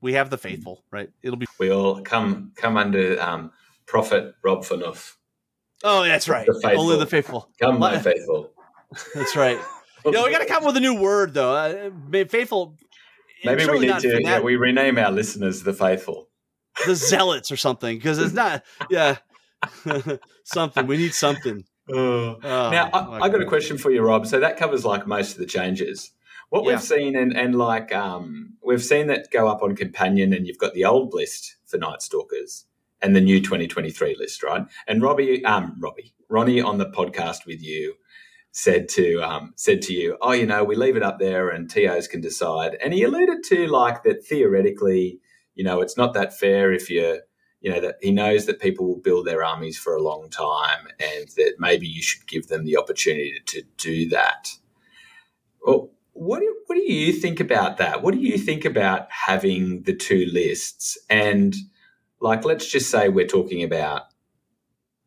we 0.00 0.14
have 0.14 0.30
the 0.30 0.38
faithful, 0.38 0.84
right? 0.90 1.10
It'll 1.22 1.36
be. 1.36 1.46
We 1.58 1.70
all 1.70 2.02
come 2.02 2.52
come 2.56 2.76
under 2.76 3.20
um, 3.20 3.52
Prophet 3.86 4.34
Rob 4.42 4.64
Fanuff. 4.64 5.14
Oh, 5.82 6.04
that's 6.04 6.28
right. 6.28 6.46
The. 6.46 6.74
Only 6.76 6.98
the 6.98 7.06
faithful. 7.06 7.50
Come, 7.60 7.78
my 7.78 7.98
faithful. 8.00 8.52
That's 9.14 9.36
right. 9.36 9.58
You 10.04 10.12
know, 10.12 10.24
we 10.24 10.30
got 10.30 10.40
to 10.40 10.46
come 10.46 10.64
with 10.64 10.76
a 10.76 10.80
new 10.80 10.94
word 10.94 11.34
though. 11.34 11.54
Uh, 11.54 12.26
faithful. 12.26 12.76
Maybe 13.44 13.66
we 13.66 13.80
need 13.80 13.98
to. 13.98 14.22
Yeah, 14.22 14.40
we 14.40 14.56
rename 14.56 14.98
our 14.98 15.10
listeners 15.10 15.62
the 15.62 15.72
faithful. 15.72 16.28
the 16.86 16.94
zealots 16.94 17.50
or 17.50 17.56
something 17.56 17.96
because 17.96 18.18
it's 18.18 18.34
not. 18.34 18.64
Yeah, 18.90 19.16
something. 20.44 20.86
We 20.86 20.96
need 20.96 21.14
something. 21.14 21.64
Oh, 21.92 22.38
now, 22.42 22.88
I, 22.94 23.26
I 23.26 23.28
got 23.28 23.42
a 23.42 23.44
question 23.44 23.76
for 23.76 23.90
you, 23.90 24.00
Rob. 24.00 24.26
So 24.26 24.40
that 24.40 24.56
covers 24.56 24.86
like 24.86 25.06
most 25.06 25.32
of 25.32 25.38
the 25.38 25.44
changes. 25.44 26.12
What 26.50 26.64
Yeah. 26.64 26.72
we've 26.72 26.82
seen, 26.82 27.16
and, 27.16 27.36
and 27.36 27.54
like 27.54 27.94
um, 27.94 28.54
we've 28.62 28.82
seen 28.84 29.06
that 29.08 29.30
go 29.30 29.48
up 29.48 29.62
on 29.62 29.74
Companion, 29.76 30.32
and 30.32 30.46
you've 30.46 30.58
got 30.58 30.74
the 30.74 30.84
old 30.84 31.14
list 31.14 31.56
for 31.66 31.78
Night 31.78 32.02
Stalkers 32.02 32.66
and 33.02 33.14
the 33.14 33.20
new 33.20 33.40
2023 33.40 34.16
list, 34.18 34.42
right? 34.42 34.64
And 34.86 35.02
Robbie, 35.02 35.44
um, 35.44 35.76
Robbie, 35.78 36.14
Ronnie 36.28 36.60
on 36.60 36.78
the 36.78 36.86
podcast 36.90 37.46
with 37.46 37.62
you 37.62 37.94
said 38.52 38.88
to 38.88 39.20
um, 39.20 39.52
said 39.56 39.82
to 39.82 39.92
you, 39.92 40.16
oh, 40.20 40.32
you 40.32 40.46
know, 40.46 40.62
we 40.62 40.76
leave 40.76 40.96
it 40.96 41.02
up 41.02 41.18
there, 41.18 41.48
and 41.48 41.68
TOs 41.68 42.06
can 42.08 42.20
decide. 42.20 42.76
And 42.82 42.94
he 42.94 43.02
alluded 43.02 43.42
to 43.44 43.66
like 43.66 44.04
that 44.04 44.24
theoretically, 44.24 45.18
you 45.54 45.64
know, 45.64 45.80
it's 45.80 45.96
not 45.96 46.14
that 46.14 46.38
fair 46.38 46.72
if 46.72 46.88
you're 46.90 47.18
you 47.60 47.70
know 47.72 47.80
that 47.80 47.96
he 48.02 48.12
knows 48.12 48.44
that 48.44 48.60
people 48.60 48.86
will 48.86 49.00
build 49.00 49.26
their 49.26 49.42
armies 49.42 49.78
for 49.78 49.96
a 49.96 50.02
long 50.02 50.28
time 50.28 50.86
and 51.00 51.28
that 51.36 51.54
maybe 51.58 51.86
you 51.86 52.02
should 52.02 52.26
give 52.28 52.48
them 52.48 52.64
the 52.66 52.76
opportunity 52.76 53.32
to 53.46 53.62
do 53.78 54.06
that 54.10 54.50
well 55.64 55.90
what 56.14 56.40
do, 56.40 56.54
what 56.66 56.76
do 56.76 56.92
you 56.92 57.12
think 57.12 57.40
about 57.40 57.76
that 57.78 58.02
what 58.02 58.14
do 58.14 58.20
you 58.20 58.38
think 58.38 58.64
about 58.64 59.08
having 59.10 59.82
the 59.82 59.94
two 59.94 60.26
lists 60.32 60.96
and 61.10 61.54
like 62.20 62.44
let's 62.44 62.66
just 62.70 62.90
say 62.90 63.08
we're 63.08 63.26
talking 63.26 63.62
about 63.62 64.02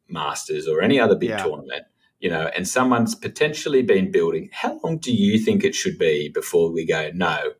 masters 0.09 0.67
or 0.67 0.81
any 0.81 0.99
other 0.99 1.15
big 1.15 1.29
Yeah. 1.29 1.43
tournament 1.43 1.84
you 2.19 2.29
know 2.29 2.49
and 2.55 2.67
someone's 2.67 3.15
potentially 3.15 3.81
been 3.81 4.11
building 4.11 4.49
how 4.51 4.79
long 4.84 4.97
do 4.97 5.13
you 5.13 5.39
think 5.39 5.63
it 5.63 5.75
should 5.75 5.97
be 5.97 6.29
before 6.29 6.71
we 6.71 6.85
go 6.85 7.09
no 7.13 7.53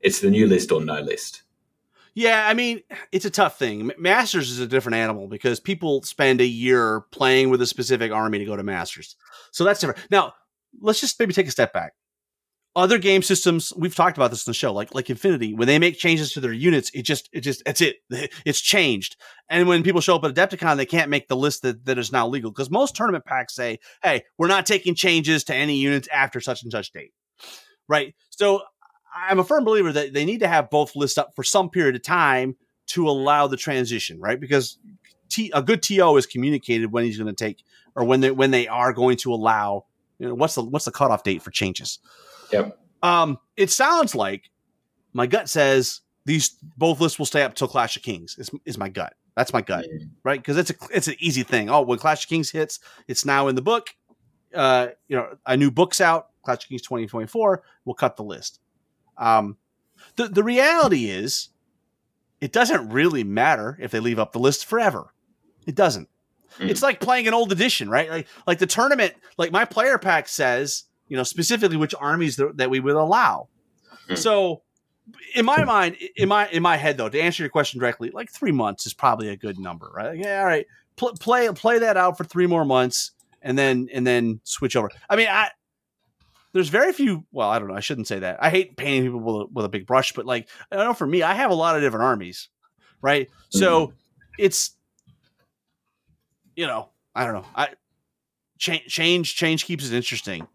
it's 0.00 0.20
the 0.20 0.30
new 0.30 0.46
list 0.46 0.72
or 0.72 0.80
no 0.82 1.00
list 1.00 1.42
Yeah, 2.14 2.46
I 2.46 2.52
mean, 2.52 2.82
it's 3.10 3.24
a 3.24 3.30
tough 3.30 3.58
thing. 3.58 3.90
Masters 3.98 4.50
is 4.50 4.58
a 4.60 4.66
different 4.66 4.96
animal 4.96 5.28
because 5.28 5.60
people 5.60 6.02
spend 6.02 6.42
a 6.42 6.46
year 6.46 7.06
playing 7.10 7.48
with 7.48 7.62
a 7.62 7.66
specific 7.66 8.12
army 8.12 8.38
to 8.38 8.44
go 8.44 8.54
to 8.54 8.62
Masters. 8.62 9.16
So 9.50 9.64
that's 9.64 9.80
different. 9.80 9.98
Now, 10.10 10.34
let's 10.82 11.00
just 11.00 11.18
maybe 11.18 11.32
take 11.32 11.48
a 11.48 11.50
step 11.50 11.72
back. 11.72 11.94
Other 12.74 12.96
game 12.96 13.20
systems, 13.20 13.70
we've 13.76 13.94
talked 13.94 14.16
about 14.16 14.30
this 14.30 14.46
in 14.46 14.50
the 14.50 14.54
show, 14.54 14.72
like 14.72 14.94
like 14.94 15.10
Infinity, 15.10 15.52
when 15.52 15.68
they 15.68 15.78
make 15.78 15.98
changes 15.98 16.32
to 16.32 16.40
their 16.40 16.54
units, 16.54 16.90
it 16.94 17.02
just 17.02 17.28
it 17.32 17.40
just 17.40 17.62
it's 17.66 17.82
it. 17.82 17.96
It's 18.46 18.60
changed. 18.60 19.16
And 19.50 19.68
when 19.68 19.82
people 19.82 20.00
show 20.00 20.16
up 20.16 20.24
at 20.24 20.34
Adepticon, 20.34 20.78
they 20.78 20.86
can't 20.86 21.10
make 21.10 21.28
the 21.28 21.36
list 21.36 21.62
that, 21.62 21.84
that 21.84 21.98
is 21.98 22.12
now 22.12 22.26
legal. 22.26 22.50
Because 22.50 22.70
most 22.70 22.96
tournament 22.96 23.26
packs 23.26 23.54
say, 23.54 23.78
hey, 24.02 24.24
we're 24.38 24.48
not 24.48 24.64
taking 24.64 24.94
changes 24.94 25.44
to 25.44 25.54
any 25.54 25.76
units 25.76 26.08
after 26.10 26.40
such 26.40 26.62
and 26.62 26.72
such 26.72 26.92
date. 26.92 27.12
Right. 27.88 28.14
So 28.30 28.62
I'm 29.14 29.38
a 29.38 29.44
firm 29.44 29.64
believer 29.64 29.92
that 29.92 30.14
they 30.14 30.24
need 30.24 30.40
to 30.40 30.48
have 30.48 30.70
both 30.70 30.96
lists 30.96 31.18
up 31.18 31.34
for 31.36 31.44
some 31.44 31.68
period 31.68 31.94
of 31.94 32.02
time 32.02 32.56
to 32.88 33.08
allow 33.08 33.46
the 33.46 33.56
transition, 33.56 34.18
right? 34.18 34.40
Because 34.40 34.78
T, 35.28 35.50
a 35.54 35.62
good 35.62 35.82
TO 35.82 36.16
is 36.16 36.26
communicated 36.26 36.92
when 36.92 37.04
he's 37.04 37.18
going 37.18 37.34
to 37.34 37.44
take 37.44 37.64
or 37.94 38.04
when 38.04 38.20
they 38.20 38.30
when 38.30 38.50
they 38.50 38.68
are 38.68 38.92
going 38.92 39.16
to 39.18 39.32
allow. 39.32 39.84
You 40.18 40.28
know, 40.28 40.34
what's 40.34 40.54
the 40.54 40.62
what's 40.62 40.84
the 40.84 40.90
cutoff 40.90 41.22
date 41.22 41.42
for 41.42 41.50
changes? 41.50 41.98
Yep. 42.52 42.78
Um, 43.02 43.38
it 43.56 43.70
sounds 43.70 44.14
like 44.14 44.50
my 45.12 45.26
gut 45.26 45.48
says 45.48 46.00
these 46.24 46.50
both 46.76 47.00
lists 47.00 47.18
will 47.18 47.26
stay 47.26 47.42
up 47.42 47.54
till 47.54 47.68
Clash 47.68 47.96
of 47.96 48.02
Kings. 48.02 48.36
Is 48.38 48.50
is 48.64 48.78
my 48.78 48.88
gut? 48.88 49.14
That's 49.34 49.52
my 49.52 49.62
gut, 49.62 49.86
right? 50.24 50.40
Because 50.40 50.56
it's 50.56 50.70
a 50.70 50.74
it's 50.94 51.08
an 51.08 51.16
easy 51.18 51.42
thing. 51.42 51.70
Oh, 51.70 51.82
when 51.82 51.98
Clash 51.98 52.24
of 52.24 52.28
Kings 52.28 52.50
hits, 52.50 52.80
it's 53.08 53.24
now 53.24 53.48
in 53.48 53.54
the 53.54 53.62
book. 53.62 53.88
Uh, 54.54 54.88
you 55.08 55.16
know, 55.16 55.28
a 55.46 55.56
new 55.56 55.70
book's 55.70 56.00
out. 56.00 56.28
Clash 56.42 56.64
of 56.64 56.68
Kings 56.68 56.82
2024. 56.82 57.62
We'll 57.84 57.94
cut 57.94 58.16
the 58.16 58.24
list. 58.24 58.60
Um, 59.16 59.56
the 60.16 60.28
the 60.28 60.42
reality 60.42 61.06
is, 61.06 61.48
it 62.40 62.52
doesn't 62.52 62.90
really 62.90 63.24
matter 63.24 63.78
if 63.80 63.90
they 63.90 64.00
leave 64.00 64.18
up 64.18 64.32
the 64.32 64.38
list 64.38 64.66
forever. 64.66 65.14
It 65.66 65.74
doesn't. 65.74 66.08
Mm. 66.58 66.68
It's 66.68 66.82
like 66.82 67.00
playing 67.00 67.26
an 67.26 67.34
old 67.34 67.52
edition, 67.52 67.88
right? 67.88 68.10
Like 68.10 68.28
like 68.46 68.58
the 68.58 68.66
tournament, 68.66 69.14
like 69.38 69.50
my 69.50 69.64
player 69.64 69.98
pack 69.98 70.28
says, 70.28 70.84
you 71.12 71.18
know, 71.18 71.24
specifically 71.24 71.76
which 71.76 71.94
armies 72.00 72.36
that, 72.36 72.56
that 72.56 72.70
we 72.70 72.80
would 72.80 72.96
allow. 72.96 73.48
Mm. 74.08 74.16
So, 74.16 74.62
in 75.34 75.44
my 75.44 75.62
mind, 75.62 75.98
in 76.16 76.26
my 76.26 76.48
in 76.48 76.62
my 76.62 76.78
head 76.78 76.96
though, 76.96 77.10
to 77.10 77.20
answer 77.20 77.42
your 77.42 77.50
question 77.50 77.78
directly, 77.78 78.08
like 78.08 78.32
three 78.32 78.50
months 78.50 78.86
is 78.86 78.94
probably 78.94 79.28
a 79.28 79.36
good 79.36 79.58
number, 79.58 79.90
right? 79.94 80.16
Like, 80.16 80.24
yeah, 80.24 80.40
all 80.40 80.46
right, 80.46 80.66
Pl- 80.96 81.12
play 81.20 81.50
play 81.50 81.80
that 81.80 81.98
out 81.98 82.16
for 82.16 82.24
three 82.24 82.46
more 82.46 82.64
months, 82.64 83.10
and 83.42 83.58
then 83.58 83.90
and 83.92 84.06
then 84.06 84.40
switch 84.44 84.74
over. 84.74 84.88
I 85.10 85.16
mean, 85.16 85.28
I 85.28 85.50
there's 86.54 86.70
very 86.70 86.94
few. 86.94 87.26
Well, 87.30 87.50
I 87.50 87.58
don't 87.58 87.68
know. 87.68 87.74
I 87.74 87.80
shouldn't 87.80 88.08
say 88.08 88.20
that. 88.20 88.42
I 88.42 88.48
hate 88.48 88.78
painting 88.78 89.02
people 89.02 89.20
with 89.20 89.50
a, 89.50 89.52
with 89.52 89.64
a 89.66 89.68
big 89.68 89.86
brush, 89.86 90.14
but 90.14 90.24
like 90.24 90.48
I 90.70 90.76
don't 90.76 90.86
know. 90.86 90.94
For 90.94 91.06
me, 91.06 91.22
I 91.22 91.34
have 91.34 91.50
a 91.50 91.54
lot 91.54 91.76
of 91.76 91.82
different 91.82 92.04
armies, 92.04 92.48
right? 93.02 93.28
So 93.50 93.92
it's 94.38 94.74
you 96.56 96.66
know 96.66 96.88
I 97.14 97.26
don't 97.26 97.34
know. 97.34 97.44
I 97.54 97.68
change 98.58 98.86
change 98.86 99.34
change 99.34 99.66
keeps 99.66 99.86
it 99.86 99.94
interesting. 99.94 100.48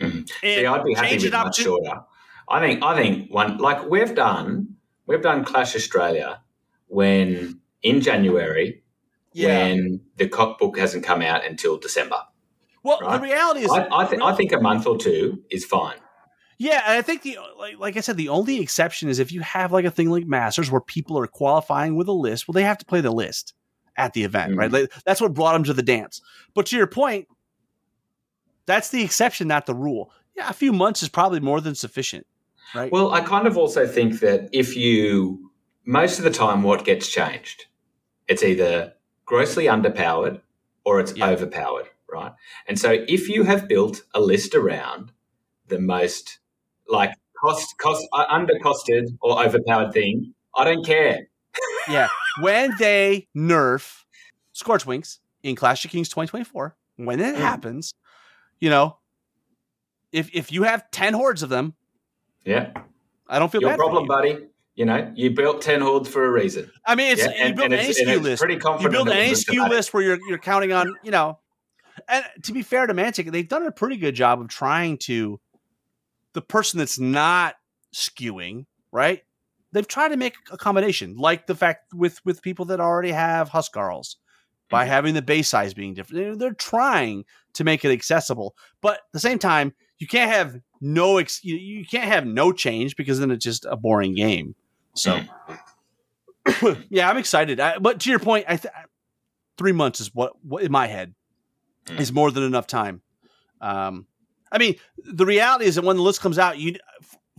Mhm. 0.00 0.28
See, 0.40 0.66
I'd 0.66 0.84
be 0.84 0.94
happy 0.94 1.16
with 1.18 1.32
much 1.32 1.56
to- 1.56 1.62
shorter. 1.62 2.00
I 2.48 2.60
think 2.60 2.82
I 2.82 2.96
think 3.00 3.30
one 3.32 3.58
like 3.58 3.88
we've 3.88 4.14
done 4.14 4.76
we've 5.06 5.22
done 5.22 5.44
Clash 5.44 5.74
Australia 5.76 6.40
when 6.88 7.60
in 7.82 8.00
January 8.00 8.82
Yeah. 9.32 9.48
when 9.68 10.00
the 10.16 10.28
cookbook 10.28 10.78
hasn't 10.78 11.04
come 11.04 11.22
out 11.22 11.44
until 11.44 11.78
December. 11.78 12.16
well, 12.84 12.98
right. 13.00 13.16
the 13.16 13.22
reality 13.22 13.60
is, 13.60 13.70
I, 13.70 13.86
I, 13.92 14.06
th- 14.06 14.20
I 14.20 14.34
think 14.34 14.52
a 14.52 14.60
month 14.60 14.86
or 14.86 14.98
two 14.98 15.42
is 15.50 15.64
fine. 15.64 15.96
Yeah, 16.58 16.82
and 16.86 16.98
I 16.98 17.02
think 17.02 17.22
the 17.22 17.38
like, 17.58 17.78
like 17.78 17.96
I 17.96 18.00
said, 18.00 18.16
the 18.16 18.28
only 18.28 18.60
exception 18.60 19.08
is 19.08 19.18
if 19.18 19.30
you 19.32 19.40
have 19.40 19.72
like 19.72 19.84
a 19.84 19.90
thing 19.90 20.10
like 20.10 20.26
Masters 20.26 20.70
where 20.70 20.80
people 20.80 21.18
are 21.18 21.26
qualifying 21.26 21.94
with 21.96 22.08
a 22.08 22.12
list. 22.12 22.46
Well, 22.46 22.52
they 22.52 22.62
have 22.64 22.78
to 22.78 22.84
play 22.84 23.00
the 23.00 23.10
list 23.12 23.54
at 23.96 24.12
the 24.14 24.24
event, 24.24 24.56
right? 24.56 24.70
Like, 24.70 24.92
that's 25.04 25.20
what 25.20 25.34
brought 25.34 25.52
them 25.54 25.64
to 25.64 25.72
the 25.74 25.82
dance. 25.82 26.20
But 26.54 26.66
to 26.66 26.76
your 26.76 26.86
point, 26.86 27.26
that's 28.66 28.90
the 28.90 29.02
exception, 29.02 29.48
not 29.48 29.66
the 29.66 29.74
rule. 29.74 30.10
Yeah, 30.36 30.48
a 30.48 30.52
few 30.54 30.72
months 30.72 31.02
is 31.02 31.08
probably 31.08 31.40
more 31.40 31.60
than 31.60 31.74
sufficient, 31.74 32.26
right? 32.74 32.90
Well, 32.90 33.12
I 33.12 33.20
kind 33.20 33.46
of 33.46 33.56
also 33.58 33.86
think 33.86 34.20
that 34.20 34.48
if 34.52 34.76
you 34.76 35.50
most 35.84 36.18
of 36.18 36.24
the 36.24 36.30
time 36.30 36.62
what 36.62 36.84
gets 36.84 37.08
changed, 37.08 37.66
it's 38.28 38.42
either 38.42 38.94
grossly 39.24 39.64
underpowered 39.66 40.40
or 40.84 41.00
it's 41.00 41.14
Yeah. 41.16 41.28
overpowered, 41.28 41.88
right? 42.10 42.32
And 42.66 42.78
so 42.78 43.04
if 43.08 43.28
you 43.28 43.42
have 43.44 43.68
built 43.68 44.02
a 44.14 44.20
list 44.20 44.54
around 44.54 45.12
the 45.68 45.78
most 45.80 46.38
like 46.88 47.12
cost 47.40 47.76
cost 47.78 48.06
uh, 48.12 48.26
undercosted 48.26 49.16
or 49.20 49.42
overpowered 49.44 49.92
thing, 49.92 50.34
I 50.56 50.64
don't 50.64 50.84
care. 50.86 51.28
yeah, 51.88 52.08
when 52.40 52.72
they 52.78 53.28
nerf 53.36 54.04
Scorchwings 54.54 55.18
in 55.42 55.56
Clash 55.56 55.84
of 55.84 55.90
Kings 55.90 56.08
2024, 56.08 56.76
when 56.96 57.20
it 57.20 57.34
Mm. 57.34 57.38
happens, 57.38 57.92
you 58.62 58.70
know, 58.70 58.96
if 60.12 60.30
if 60.32 60.52
you 60.52 60.62
have 60.62 60.88
ten 60.92 61.14
hordes 61.14 61.42
of 61.42 61.48
them, 61.48 61.74
Yeah, 62.44 62.70
I 63.28 63.38
don't 63.40 63.50
feel 63.50 63.60
your 63.60 63.76
problem, 63.76 64.04
you. 64.04 64.08
buddy. 64.08 64.38
You 64.76 64.86
know, 64.86 65.12
you 65.14 65.30
built 65.30 65.60
ten 65.62 65.80
hordes 65.82 66.08
for 66.08 66.24
a 66.24 66.30
reason. 66.30 66.70
I 66.86 66.94
mean, 66.94 67.12
it's 67.12 67.20
Yeah, 67.22 67.28
you 67.30 67.44
and- 67.44 67.56
build 67.56 67.64
and 67.72 67.74
it's- 67.74 67.96
skew 67.96 68.20
list. 68.20 68.40
pretty 68.40 68.54
You 68.54 68.60
confident 68.60 68.92
build 68.92 69.08
it 69.08 69.16
any 69.16 69.30
was 69.30 69.40
skew 69.42 69.68
list 69.68 69.92
where 69.92 70.02
you're 70.02 70.18
you're 70.28 70.38
counting 70.38 70.72
on, 70.72 70.94
you 71.02 71.10
know. 71.10 71.38
And 72.08 72.24
to 72.44 72.52
be 72.52 72.62
fair 72.62 72.86
to 72.86 72.94
Mantic, 72.94 73.30
they've 73.32 73.46
done 73.48 73.66
a 73.66 73.72
pretty 73.72 73.96
good 73.96 74.14
job 74.14 74.40
of 74.40 74.48
trying 74.48 74.96
to 74.98 75.40
the 76.34 76.40
person 76.40 76.78
that's 76.78 76.98
not 76.98 77.56
skewing, 77.94 78.64
right? 78.92 79.22
They've 79.72 79.86
tried 79.88 80.08
to 80.10 80.16
make 80.16 80.34
accommodation, 80.50 81.16
like 81.16 81.46
the 81.46 81.54
fact 81.54 81.92
with 81.92 82.24
with 82.24 82.40
people 82.42 82.64
that 82.66 82.80
already 82.80 83.10
have 83.12 83.50
Huskarls 83.50 84.16
by 84.70 84.84
Mhm. 84.84 84.88
having 84.88 85.14
the 85.14 85.20
base 85.22 85.48
size 85.50 85.74
being 85.74 85.92
different. 85.94 86.38
They're 86.38 86.54
trying 86.54 87.24
to 87.54 87.64
make 87.64 87.84
it 87.84 87.90
accessible, 87.92 88.54
but 88.80 88.94
at 88.94 89.00
the 89.12 89.20
same 89.20 89.38
time, 89.38 89.72
you 89.98 90.06
can't 90.06 90.30
have 90.30 90.56
no 90.80 91.18
ex- 91.18 91.44
you, 91.44 91.56
you 91.56 91.84
can't 91.84 92.08
have 92.08 92.26
no 92.26 92.52
change 92.52 92.96
because 92.96 93.18
then 93.20 93.30
it's 93.30 93.44
just 93.44 93.64
a 93.68 93.76
boring 93.76 94.14
game. 94.14 94.54
So 94.94 95.20
Mm. 96.44 96.86
yeah, 96.90 97.08
I'm 97.08 97.16
excited. 97.18 97.60
I, 97.60 97.78
but 97.78 98.00
to 98.00 98.10
your 98.10 98.18
point, 98.18 98.46
I 98.48 98.56
th- 98.56 98.72
three 99.56 99.72
months 99.72 100.00
is 100.00 100.12
what, 100.14 100.32
what 100.44 100.62
in 100.62 100.72
my 100.72 100.86
head 100.86 101.14
Mm. 101.86 101.98
is 101.98 102.12
more 102.12 102.30
than 102.30 102.44
enough 102.44 102.68
time. 102.68 103.02
Um, 103.60 104.06
I 104.52 104.58
mean, 104.58 104.76
the 104.98 105.26
reality 105.26 105.64
is 105.64 105.74
that 105.74 105.82
when 105.84 105.96
the 105.96 106.02
list 106.02 106.20
comes 106.20 106.38
out, 106.38 106.56
you 106.58 106.76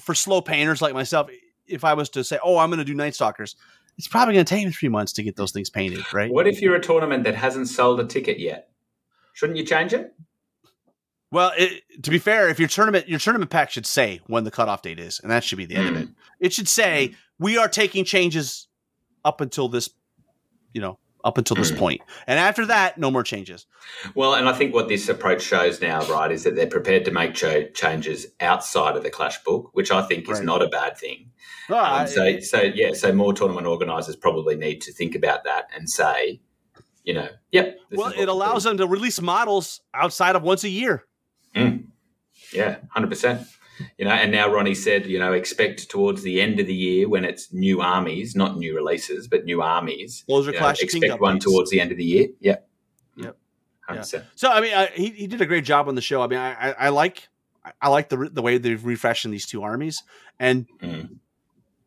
for 0.01 0.13
slow 0.13 0.41
painters 0.41 0.81
like 0.81 0.93
myself, 0.93 1.29
if 1.65 1.85
I 1.85 1.93
was 1.93 2.09
to 2.09 2.23
say, 2.25 2.39
"Oh, 2.43 2.57
I'm 2.57 2.69
going 2.69 2.79
to 2.79 2.83
do 2.83 2.93
Night 2.93 3.15
Stalkers," 3.15 3.55
it's 3.97 4.07
probably 4.09 4.33
going 4.33 4.45
to 4.45 4.49
take 4.49 4.65
me 4.65 4.71
three 4.73 4.89
months 4.89 5.13
to 5.13 5.23
get 5.23 5.37
those 5.37 5.53
things 5.53 5.69
painted, 5.69 6.03
right? 6.13 6.29
What 6.29 6.45
if 6.45 6.61
you're 6.61 6.75
a 6.75 6.81
tournament 6.81 7.23
that 7.23 7.35
hasn't 7.35 7.69
sold 7.69 8.01
a 8.01 8.05
ticket 8.05 8.37
yet? 8.39 8.69
Shouldn't 9.33 9.57
you 9.57 9.65
change 9.65 9.93
it? 9.93 10.13
Well, 11.31 11.51
it, 11.57 11.81
to 12.03 12.11
be 12.11 12.19
fair, 12.19 12.47
if 12.49 12.59
your 12.59 12.69
tournament 12.69 13.09
your 13.09 13.19
tournament 13.19 13.49
pack 13.49 13.71
should 13.71 13.87
say 13.87 14.21
when 14.27 14.43
the 14.43 14.51
cutoff 14.51 14.83
date 14.83 14.99
is, 14.99 15.19
and 15.19 15.31
that 15.31 15.43
should 15.43 15.57
be 15.57 15.65
the 15.65 15.75
end 15.75 15.89
of 15.89 16.01
it. 16.03 16.09
It 16.39 16.53
should 16.53 16.67
say 16.67 17.15
we 17.39 17.57
are 17.57 17.67
taking 17.67 18.05
changes 18.05 18.67
up 19.25 19.41
until 19.41 19.67
this, 19.67 19.89
you 20.73 20.81
know, 20.81 20.99
up 21.23 21.37
until 21.39 21.55
this 21.55 21.71
Mm. 21.71 21.77
point, 21.77 22.01
and 22.27 22.37
after 22.37 22.65
that, 22.67 22.97
no 22.99 23.09
more 23.09 23.23
changes. 23.23 23.65
Well, 24.13 24.35
and 24.35 24.47
I 24.47 24.53
think 24.53 24.73
what 24.75 24.89
this 24.89 25.09
approach 25.09 25.41
shows 25.41 25.81
now, 25.81 26.05
right, 26.07 26.31
is 26.31 26.43
that 26.43 26.55
they're 26.55 26.67
prepared 26.67 27.05
to 27.05 27.11
make 27.11 27.33
cho- 27.33 27.67
changes 27.69 28.27
outside 28.41 28.95
of 28.95 29.01
the 29.03 29.09
clash 29.09 29.41
book, 29.43 29.69
which 29.73 29.89
I 29.89 30.01
think 30.03 30.29
is 30.29 30.41
not 30.41 30.61
a 30.61 30.67
bad 30.67 30.97
thing. 30.97 31.31
Well, 31.69 31.83
Um, 32.01 32.07
so, 32.07 32.39
so 32.41 32.61
yeah, 32.61 32.91
so 32.93 33.11
more 33.13 33.33
tournament 33.33 33.65
organisers 33.65 34.17
probably 34.17 34.55
need 34.57 34.81
to 34.81 34.91
think 34.91 35.15
about 35.15 35.45
that 35.45 35.69
and 35.73 35.89
say, 35.89 36.41
you 37.03 37.13
know, 37.13 37.27
yep. 37.51 37.77
well, 37.91 38.13
it 38.15 38.29
allows 38.29 38.63
them 38.63 38.77
to 38.77 38.87
release 38.87 39.21
models 39.21 39.81
outside 39.93 40.35
of 40.35 40.43
once 40.43 40.63
a 40.63 40.69
year. 40.69 41.05
Yeah, 42.53 42.77
hundred 42.89 43.09
percent. 43.09 43.47
You 43.97 44.05
know, 44.05 44.11
and 44.11 44.31
now 44.31 44.53
Ronnie 44.53 44.75
said, 44.75 45.07
you 45.07 45.17
know, 45.17 45.33
expect 45.33 45.89
towards 45.89 46.21
the 46.21 46.39
end 46.39 46.59
of 46.59 46.67
the 46.67 46.73
year 46.73 47.09
when 47.09 47.25
it's 47.25 47.51
new 47.51 47.81
armies, 47.81 48.35
not 48.35 48.57
new 48.57 48.75
releases, 48.75 49.27
but 49.27 49.45
new 49.45 49.61
armies. 49.61 50.23
Those 50.27 50.47
are 50.47 50.51
you 50.51 50.57
know, 50.57 50.59
Clash 50.59 50.83
of 50.83 50.89
King 50.89 51.03
expect 51.03 51.21
one 51.21 51.39
towards 51.39 51.71
the 51.71 51.81
end 51.81 51.91
of 51.91 51.97
the 51.97 52.05
year. 52.05 52.27
Yep. 52.39 52.69
Yep. 53.17 53.37
Hundred 53.87 53.99
percent. 54.01 54.25
So 54.35 54.51
I 54.51 54.61
mean, 54.61 54.73
I, 54.73 54.87
he 54.87 55.09
he 55.09 55.27
did 55.27 55.41
a 55.41 55.45
great 55.45 55.65
job 55.65 55.87
on 55.87 55.95
the 55.95 56.01
show. 56.01 56.21
I 56.21 56.27
mean, 56.27 56.39
I 56.39 56.53
I, 56.53 56.71
I 56.71 56.89
like 56.89 57.27
I 57.81 57.89
like 57.89 58.09
the 58.09 58.29
the 58.31 58.41
way 58.41 58.57
they've 58.57 58.83
refreshed 58.83 59.29
these 59.29 59.45
two 59.45 59.63
armies, 59.63 60.03
and 60.39 60.67
Mm. 60.81 61.17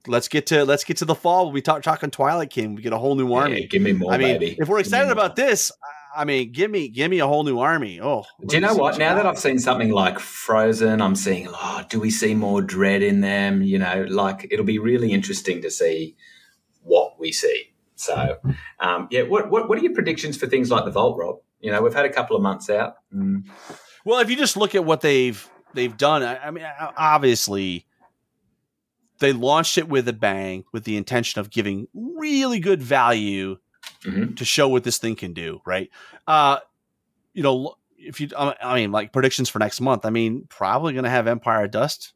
Let's 0.06 0.28
get 0.28 0.46
to 0.46 0.64
let's 0.64 0.84
get 0.84 0.98
to 0.98 1.04
the 1.04 1.14
fall. 1.14 1.46
when 1.46 1.54
We 1.54 1.62
talk 1.62 1.82
talking 1.82 2.10
Twilight 2.10 2.50
Kin. 2.50 2.74
We 2.74 2.82
get 2.82 2.92
a 2.92 2.98
whole 2.98 3.14
new 3.14 3.32
army. 3.32 3.60
Yeah, 3.62 3.66
give 3.66 3.82
me 3.82 3.92
more, 3.92 4.12
I 4.12 4.18
mean, 4.18 4.38
baby. 4.38 4.56
if 4.58 4.68
we're 4.68 4.80
excited 4.80 5.10
about 5.10 5.36
this, 5.36 5.72
I 6.16 6.24
mean, 6.24 6.52
give 6.52 6.70
me 6.70 6.88
give 6.88 7.10
me 7.10 7.18
a 7.18 7.26
whole 7.26 7.44
new 7.44 7.58
army. 7.58 8.00
Oh, 8.00 8.24
Do 8.46 8.56
you 8.56 8.60
know 8.60 8.74
what? 8.74 8.98
Now 8.98 9.14
that. 9.16 9.26
I've 9.26 9.38
seen 9.38 9.58
something 9.58 9.90
like 9.90 10.18
Frozen, 10.18 11.02
I'm 11.02 11.14
seeing, 11.14 11.48
oh, 11.50 11.84
do 11.88 12.00
we 12.00 12.10
see 12.10 12.34
more 12.34 12.62
dread 12.62 13.02
in 13.02 13.20
them? 13.20 13.62
You 13.62 13.78
know, 13.78 14.06
like 14.08 14.48
it'll 14.50 14.64
be 14.64 14.78
really 14.78 15.12
interesting 15.12 15.60
to 15.62 15.70
see 15.70 16.16
what 16.82 17.18
we 17.18 17.32
see. 17.32 17.74
So, 17.96 18.36
um, 18.80 19.08
yeah, 19.10 19.22
what, 19.22 19.50
what 19.50 19.68
what 19.68 19.78
are 19.78 19.82
your 19.82 19.94
predictions 19.94 20.36
for 20.36 20.46
things 20.46 20.70
like 20.70 20.84
the 20.84 20.90
Vault, 20.90 21.18
Rob? 21.18 21.36
You 21.60 21.72
know, 21.72 21.82
we've 21.82 21.94
had 21.94 22.04
a 22.04 22.12
couple 22.12 22.36
of 22.36 22.42
months 22.42 22.68
out. 22.70 22.96
Mm, 23.14 23.44
Well, 24.04 24.20
if 24.20 24.30
you 24.30 24.36
just 24.36 24.56
look 24.56 24.74
at 24.74 24.84
what 24.84 25.00
they've 25.00 25.48
they've 25.74 25.96
done, 25.96 26.22
I, 26.22 26.38
I 26.38 26.50
mean, 26.50 26.64
obviously 26.96 27.85
they 29.18 29.32
launched 29.32 29.78
it 29.78 29.88
with 29.88 30.08
a 30.08 30.12
bang, 30.12 30.64
with 30.72 30.84
the 30.84 30.96
intention 30.96 31.40
of 31.40 31.50
giving 31.50 31.88
really 31.94 32.60
good 32.60 32.82
value 32.82 33.56
mhm. 34.02 34.36
to 34.36 34.44
show 34.44 34.68
what 34.68 34.84
this 34.84 34.98
thing 34.98 35.16
can 35.16 35.32
do, 35.32 35.60
right? 35.64 35.90
Uh, 36.26 36.58
you 37.32 37.42
know, 37.42 37.74
if 37.98 38.20
you, 38.20 38.28
I 38.36 38.74
mean, 38.74 38.92
like 38.92 39.12
predictions 39.12 39.48
for 39.48 39.58
next 39.58 39.80
month. 39.80 40.04
I 40.04 40.10
mean, 40.10 40.46
probably 40.48 40.92
going 40.92 41.04
to 41.04 41.10
have 41.10 41.26
Empire 41.26 41.66
Dust, 41.66 42.12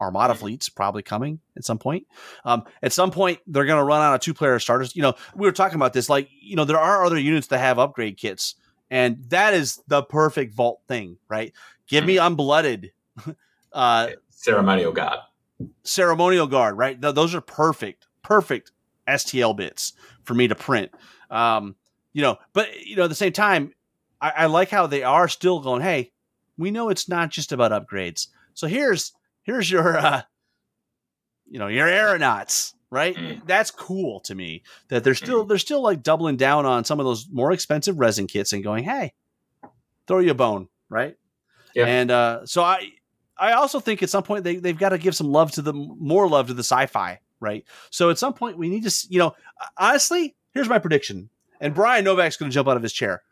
Armada 0.00 0.34
fleets 0.34 0.68
probably 0.68 1.02
coming 1.02 1.40
at 1.56 1.64
some 1.64 1.78
point. 1.78 2.06
Um, 2.44 2.64
at 2.82 2.92
some 2.92 3.10
point, 3.10 3.38
they're 3.46 3.64
going 3.64 3.78
to 3.78 3.84
run 3.84 4.02
out 4.02 4.14
of 4.14 4.20
two 4.20 4.34
player 4.34 4.58
starters. 4.58 4.94
You 4.94 5.02
know, 5.02 5.14
we 5.34 5.46
were 5.46 5.52
talking 5.52 5.76
about 5.76 5.92
this. 5.92 6.08
Like, 6.08 6.28
you 6.40 6.56
know, 6.56 6.64
there 6.64 6.78
are 6.78 7.04
other 7.04 7.18
units 7.18 7.46
that 7.48 7.58
have 7.58 7.78
upgrade 7.78 8.16
kits, 8.16 8.56
and 8.90 9.24
that 9.28 9.54
is 9.54 9.80
the 9.86 10.02
perfect 10.02 10.54
vault 10.54 10.80
thing, 10.88 11.18
right? 11.28 11.52
Give 11.86 12.04
me 12.04 12.16
unblooded. 12.16 12.90
Uh, 13.74 14.10
Ceremonial 14.28 14.92
guard. 14.92 15.18
Ceremonial 15.84 16.46
guard, 16.46 16.76
right? 16.76 17.00
Th- 17.00 17.14
those 17.14 17.34
are 17.34 17.40
perfect, 17.40 18.06
perfect 18.22 18.72
STL 19.08 19.56
bits 19.56 19.92
for 20.24 20.34
me 20.34 20.48
to 20.48 20.54
print. 20.54 20.90
Um, 21.30 21.76
you 22.12 22.22
know, 22.22 22.38
but 22.52 22.68
you 22.84 22.96
know, 22.96 23.04
at 23.04 23.08
the 23.08 23.14
same 23.14 23.32
time, 23.32 23.72
I, 24.20 24.30
I 24.30 24.46
like 24.46 24.70
how 24.70 24.86
they 24.86 25.02
are 25.02 25.28
still 25.28 25.60
going. 25.60 25.82
Hey, 25.82 26.12
we 26.56 26.70
know 26.70 26.88
it's 26.88 27.08
not 27.08 27.30
just 27.30 27.52
about 27.52 27.72
upgrades. 27.72 28.28
So 28.54 28.66
here's 28.66 29.12
here's 29.42 29.70
your, 29.70 29.96
uh, 29.96 30.22
you 31.48 31.58
know, 31.58 31.68
your 31.68 31.88
aeronauts, 31.88 32.74
right? 32.90 33.16
Mm. 33.16 33.46
That's 33.46 33.70
cool 33.70 34.20
to 34.20 34.34
me 34.34 34.62
that 34.88 35.04
they're 35.04 35.14
still 35.14 35.44
they're 35.44 35.58
still 35.58 35.82
like 35.82 36.02
doubling 36.02 36.36
down 36.36 36.66
on 36.66 36.84
some 36.84 37.00
of 37.00 37.06
those 37.06 37.26
more 37.30 37.52
expensive 37.52 37.98
resin 37.98 38.26
kits 38.26 38.52
and 38.52 38.62
going, 38.62 38.84
hey, 38.84 39.14
throw 40.06 40.18
you 40.18 40.30
a 40.32 40.34
bone, 40.34 40.68
right? 40.88 41.16
Yeah. 41.74 41.86
And 41.86 42.10
uh, 42.10 42.46
so 42.46 42.62
I 42.62 42.90
I 43.42 43.52
also 43.54 43.80
think 43.80 44.02
at 44.04 44.10
some 44.10 44.22
point 44.22 44.44
they 44.44 44.56
they've 44.56 44.78
got 44.78 44.90
to 44.90 44.98
give 44.98 45.16
some 45.16 45.26
love 45.26 45.50
to 45.52 45.62
the 45.62 45.72
more 45.72 46.28
love 46.28 46.46
to 46.46 46.54
the 46.54 46.62
sci-fi, 46.62 47.18
right? 47.40 47.64
So 47.90 48.08
at 48.08 48.18
some 48.18 48.34
point 48.34 48.56
we 48.56 48.68
need 48.68 48.84
to, 48.84 49.06
you 49.10 49.18
know, 49.18 49.34
honestly, 49.76 50.36
here's 50.52 50.68
my 50.68 50.78
prediction. 50.78 51.28
And 51.60 51.74
Brian 51.74 52.04
Novak's 52.04 52.36
going 52.36 52.50
to 52.50 52.54
jump 52.54 52.68
out 52.68 52.76
of 52.76 52.82
his 52.82 52.92
chair. 52.92 53.22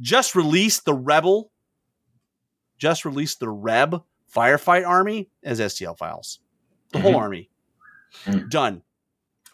Just 0.00 0.34
release 0.34 0.80
the 0.80 0.92
Rebel. 0.94 1.52
Just 2.78 3.04
release 3.04 3.36
the 3.36 3.48
Reb 3.48 4.02
Firefight 4.34 4.86
Army 4.86 5.30
as 5.44 5.60
STL 5.60 5.96
files. 5.96 6.40
The 6.92 6.98
whole 7.00 7.12
Mhm. 7.12 7.18
army. 7.18 7.50
Mm. 8.24 8.50
Done. 8.50 8.82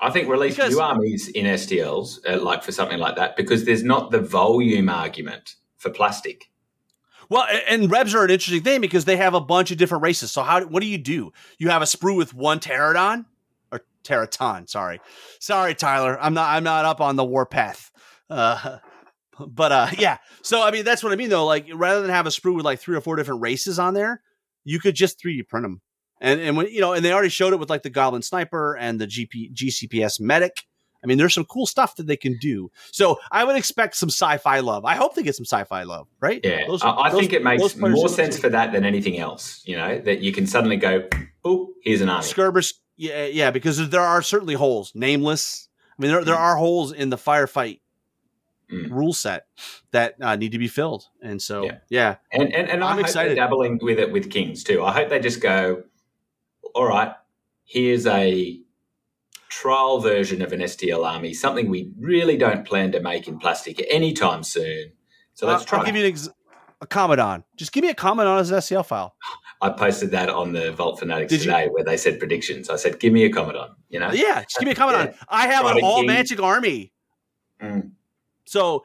I 0.01 0.11
think 0.11 0.29
release 0.29 0.55
Because- 0.57 0.75
new 0.75 0.81
armies 0.81 1.29
in 1.29 1.45
STLs, 1.45 2.21
uh, 2.27 2.41
like 2.43 2.63
for 2.63 2.73
something 2.73 2.99
like 2.99 3.17
that, 3.17 3.37
because 3.37 3.65
there's 3.65 3.83
not 3.85 4.13
the 4.13 4.21
volume 4.21 4.89
argument 4.89 5.57
for 5.77 5.91
plastic. 5.91 6.51
Well, 7.29 7.47
and 7.69 7.91
Rebs 7.91 8.15
are 8.15 8.25
an 8.25 8.31
interesting 8.31 8.63
thing 8.63 8.81
because 8.81 9.05
they 9.05 9.17
have 9.17 9.35
a 9.35 9.41
bunch 9.41 9.71
of 9.71 9.77
different 9.77 10.03
races. 10.03 10.33
So 10.33 10.43
how 10.43 10.65
what 10.65 10.81
do 10.81 10.87
you 10.87 10.99
do? 10.99 11.33
You 11.59 11.69
have 11.69 11.83
a 11.83 11.87
sprue 11.87 12.17
with 12.17 12.33
one 12.35 12.59
Pterodon 12.59 13.27
or 13.71 13.83
Pteraton, 14.05 14.67
sorry. 14.67 15.01
Sorry, 15.39 15.75
Tyler. 15.75 16.19
I'm 16.21 16.35
not 16.35 16.49
I'm 16.49 16.65
not 16.65 16.85
up 16.85 17.01
on 17.01 17.17
the 17.17 17.25
warpath. 17.25 17.91
Uh 18.31 18.79
but 19.47 19.73
uh 19.73 19.89
yeah. 19.99 20.19
So 20.43 20.63
I 20.63 20.71
mean 20.71 20.85
that's 20.85 21.03
what 21.03 21.13
I 21.13 21.17
mean 21.17 21.29
though. 21.29 21.45
Like 21.47 21.67
rather 21.75 22.01
than 22.01 22.11
have 22.11 22.27
a 22.27 22.31
sprue 22.31 22.55
with 22.55 22.65
like 22.65 22.81
three 22.81 22.97
or 22.97 23.01
four 23.01 23.17
different 23.17 23.43
races 23.43 23.79
on 23.79 23.95
there, 23.95 24.23
you 24.65 24.81
could 24.81 24.95
just 24.95 25.23
3D 25.23 25.49
print 25.49 25.65
them. 25.65 25.83
And 26.21 26.41
and 26.41 26.57
when 26.57 26.69
you 26.69 26.81
know, 26.81 26.95
and 26.95 27.05
they 27.05 27.13
already 27.13 27.29
showed 27.29 27.53
it 27.53 27.59
with 27.59 27.71
like 27.71 27.83
the 27.83 27.91
Goblin 27.91 28.23
Sniper 28.23 28.77
and 28.77 29.01
the 29.01 29.07
GP 29.07 29.55
GCPS 29.55 30.21
Medic. 30.21 30.65
I 31.03 31.07
mean, 31.07 31.17
there's 31.19 31.35
some 31.35 31.45
cool 31.45 31.67
stuff 31.67 31.95
that 31.97 32.07
they 32.07 32.17
can 32.17 32.37
do. 32.39 32.71
So 32.91 33.19
I 33.31 33.45
would 33.45 33.57
expect 33.57 33.97
some 33.97 34.09
sci-fi 34.09 34.61
love. 34.61 34.85
I 34.85 34.95
hope 34.97 35.15
they 35.15 35.23
get 35.23 35.37
some 35.37 35.45
sci-fi 35.47 35.85
love, 35.85 36.09
right? 36.21 36.41
Yeah, 36.43 36.67
Those- 36.67 36.83
I, 36.83 36.91
I 36.91 37.11
those- 37.11 37.21
think 37.21 37.33
it 37.33 37.45
makes 37.45 37.77
more 37.77 38.09
sense 38.09 38.39
for 38.39 38.49
that 38.49 38.73
than 38.73 38.85
anything 38.85 39.19
else. 39.19 39.63
You 39.65 39.77
know, 39.77 39.99
that 40.01 40.21
you 40.21 40.33
can 40.33 40.47
suddenly 40.47 40.77
go, 40.77 41.09
"Oh, 41.45 41.71
here's 41.83 42.01
an 42.01 42.09
army." 42.09 42.25
Scurbers, 42.27 42.75
yeah, 42.97 43.27
yeah, 43.27 43.51
because 43.51 43.89
there 43.91 44.01
are 44.01 44.23
certainly 44.23 44.55
holes. 44.55 44.93
Nameless. 44.95 45.69
I 45.99 46.03
mean, 46.03 46.11
there, 46.13 46.25
there 46.25 46.37
are 46.37 46.57
holes 46.57 46.93
in 46.93 47.11
the 47.11 47.17
firefight 47.17 47.81
Mm. 48.71 48.91
rule 48.91 49.15
set 49.15 49.47
that 49.93 50.17
uh, 50.21 50.37
need 50.37 50.53
to 50.53 50.59
be 50.59 50.69
filled, 50.69 51.07
and 51.23 51.41
so 51.41 51.65
yeah, 51.65 51.79
Yeah. 51.89 52.17
And 52.31 52.53
and, 52.55 52.69
and 52.69 52.85
I 52.85 52.89
I'm 52.91 52.97
hope 52.97 53.07
excited. 53.07 53.37
dabbling 53.37 53.79
with 53.81 53.99
it 53.99 54.13
with 54.13 54.31
Kings 54.31 54.63
too. 54.63 54.85
I 54.85 54.93
hope 54.93 55.09
they 55.09 55.21
just 55.21 55.41
go, 55.41 55.85
all 56.75 56.85
right, 56.87 57.13
here's 57.65 58.07
a 58.07 58.61
trial 59.49 60.01
version 60.01 60.43
of 60.43 60.53
an 60.53 60.61
STL 60.61 61.05
army, 61.07 61.33
something 61.35 61.69
we 61.69 61.91
really 61.99 62.37
don't 62.37 62.67
plan 62.67 62.93
to 62.93 63.01
make 63.01 63.29
in 63.29 63.39
plastic 63.39 63.85
anytime 63.91 64.43
soon. 64.43 64.93
So 65.35 65.47
let's 65.47 65.63
Uh, 65.63 65.67
try. 65.67 65.79
I'll 65.81 65.85
give 65.87 65.97
you 65.97 66.05
an 66.05 66.11
ex- 66.13 66.29
a 66.81 66.87
Commodon. 66.87 67.45
Just 67.57 67.73
give 67.73 67.83
me 67.83 67.91
a 67.91 67.95
Commodon 67.95 68.39
as 68.39 68.51
an 68.51 68.59
STL 68.59 68.85
file. 68.85 69.15
I 69.61 69.71
posted 69.71 70.13
that 70.13 70.29
on 70.29 70.53
the 70.53 70.71
Vault 70.73 71.01
Fanatics 71.01 71.31
Did 71.31 71.41
you- 71.45 71.51
today 71.51 71.69
where 71.69 71.83
they 71.83 71.97
said 71.97 72.19
predictions. 72.21 72.71
I 72.71 72.77
said, 72.77 73.01
give 73.01 73.13
me 73.13 73.25
a 73.25 73.31
Commodon, 73.33 73.71
you 73.89 73.99
know? 73.99 74.13
Yeah, 74.13 74.43
just 74.43 74.59
give 74.59 74.67
me 74.67 74.73
a 74.73 74.77
Commodon. 74.77 75.15
I 75.29 75.49
have 75.49 75.67
an 75.67 75.81
all 75.83 76.05
magic 76.05 76.41
army, 76.41 76.93
Mm. 77.61 77.91
so 78.45 78.85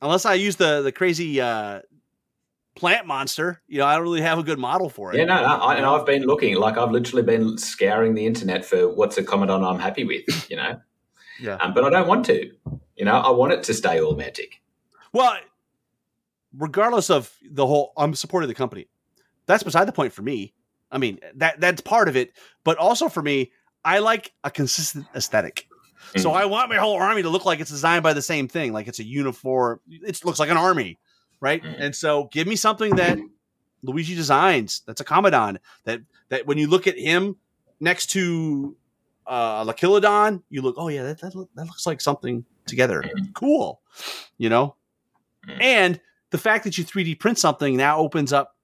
unless 0.00 0.24
I 0.24 0.34
use 0.34 0.56
the 0.56 0.80
the 0.80 0.90
crazy 0.92 1.38
uh, 1.38 1.80
plant 2.78 3.06
monster, 3.06 3.60
you 3.66 3.78
know, 3.78 3.86
I 3.86 3.94
don't 3.94 4.04
really 4.04 4.20
have 4.20 4.38
a 4.38 4.42
good 4.42 4.58
model 4.58 4.88
for 4.88 5.12
it. 5.12 5.18
Yeah, 5.18 5.24
no, 5.24 5.40
no 5.40 5.46
I, 5.46 5.74
and 5.74 5.84
I've 5.84 6.06
been 6.06 6.22
looking, 6.22 6.54
like 6.56 6.78
I've 6.78 6.92
literally 6.92 7.22
been 7.24 7.58
scouring 7.58 8.14
the 8.14 8.24
internet 8.24 8.64
for 8.64 8.88
what's 8.88 9.18
a 9.18 9.24
Commodon 9.24 9.64
I'm 9.64 9.80
happy 9.80 10.04
with, 10.04 10.50
you 10.50 10.56
know? 10.56 10.80
Yeah. 11.40 11.54
Um, 11.60 11.72
but 11.72 11.84
I 11.84 11.90
don't 11.90 12.08
want 12.08 12.26
to, 12.26 12.50
you 12.96 13.04
know, 13.04 13.14
I 13.14 13.30
want 13.30 13.52
it 13.52 13.62
to 13.62 13.72
stay 13.72 14.00
all 14.00 14.16
magic. 14.16 14.60
Well, 15.12 15.38
regardless 16.52 17.10
of 17.10 17.32
the 17.48 17.64
whole, 17.64 17.92
I'm 17.96 18.12
supporting 18.14 18.48
the 18.48 18.56
company. 18.56 18.88
That's 19.46 19.62
beside 19.62 19.84
the 19.84 19.92
point 19.92 20.12
for 20.12 20.22
me. 20.22 20.52
I 20.90 20.98
mean, 20.98 21.20
that 21.36 21.60
that's 21.60 21.80
part 21.80 22.08
of 22.08 22.16
it, 22.16 22.32
but 22.64 22.76
also 22.76 23.08
for 23.08 23.22
me, 23.22 23.52
I 23.84 24.00
like 24.00 24.32
a 24.42 24.50
consistent 24.50 25.06
aesthetic. 25.14 25.68
So 26.16 26.30
Mm. 26.30 26.34
I 26.34 26.46
want 26.46 26.70
my 26.70 26.76
whole 26.76 26.96
army 26.96 27.22
to 27.22 27.28
look 27.28 27.44
like 27.44 27.60
it's 27.60 27.70
designed 27.70 28.02
by 28.02 28.14
the 28.14 28.22
same 28.22 28.48
thing, 28.48 28.72
like 28.72 28.88
it's 28.88 28.98
a 28.98 29.04
uniform. 29.04 29.78
It 29.88 30.24
looks 30.24 30.40
like 30.40 30.50
an 30.50 30.56
army, 30.56 30.98
right? 31.40 31.62
Mm. 31.62 31.80
And 31.80 31.96
so 31.96 32.28
give 32.32 32.46
me 32.46 32.56
something 32.56 32.96
that 32.96 33.18
Luigi 33.82 34.14
designs. 34.14 34.82
That's 34.86 35.00
a 35.00 35.04
Commodon. 35.04 35.58
That 35.84 36.00
that 36.30 36.46
when 36.46 36.58
you 36.58 36.66
look 36.68 36.86
at 36.86 36.98
him 36.98 37.36
next 37.80 38.06
to 38.10 38.76
uh, 39.26 39.64
Lakilodon, 39.64 40.42
you 40.50 40.62
look, 40.62 40.74
oh 40.78 40.88
yeah, 40.88 41.02
that 41.04 41.20
that, 41.20 41.34
that 41.54 41.64
looks 41.66 41.86
like 41.86 42.00
something 42.00 42.44
together. 42.66 43.02
Mhm. 43.02 43.32
Cool, 43.34 43.80
you 44.38 44.48
know. 44.48 44.74
Mhm. 45.46 45.62
And 45.62 46.00
the 46.30 46.38
fact 46.38 46.64
that 46.64 46.76
you 46.76 46.84
3D 46.84 47.14
print 47.18 47.38
something 47.38 47.76
now 47.76 47.98
opens 47.98 48.32
up 48.32 48.56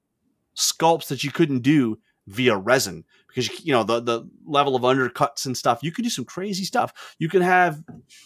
sculpts 0.57 1.09
that 1.09 1.25
you 1.25 1.31
couldn't 1.31 1.61
do 1.61 1.99
via 2.27 2.57
resin 2.57 3.05
because 3.29 3.49
you, 3.49 3.55
you 3.65 3.73
know 3.73 3.83
the 3.85 4.01
the 4.01 4.29
level 4.47 4.75
of 4.77 4.83
undercuts 4.83 5.47
and 5.47 5.57
stuff. 5.57 5.81
You 5.83 5.93
could 5.93 6.05
do 6.05 6.11
some 6.11 6.25
crazy 6.25 6.65
stuff. 6.65 7.15
You 7.19 7.29
can 7.29 7.43
have, 7.43 7.83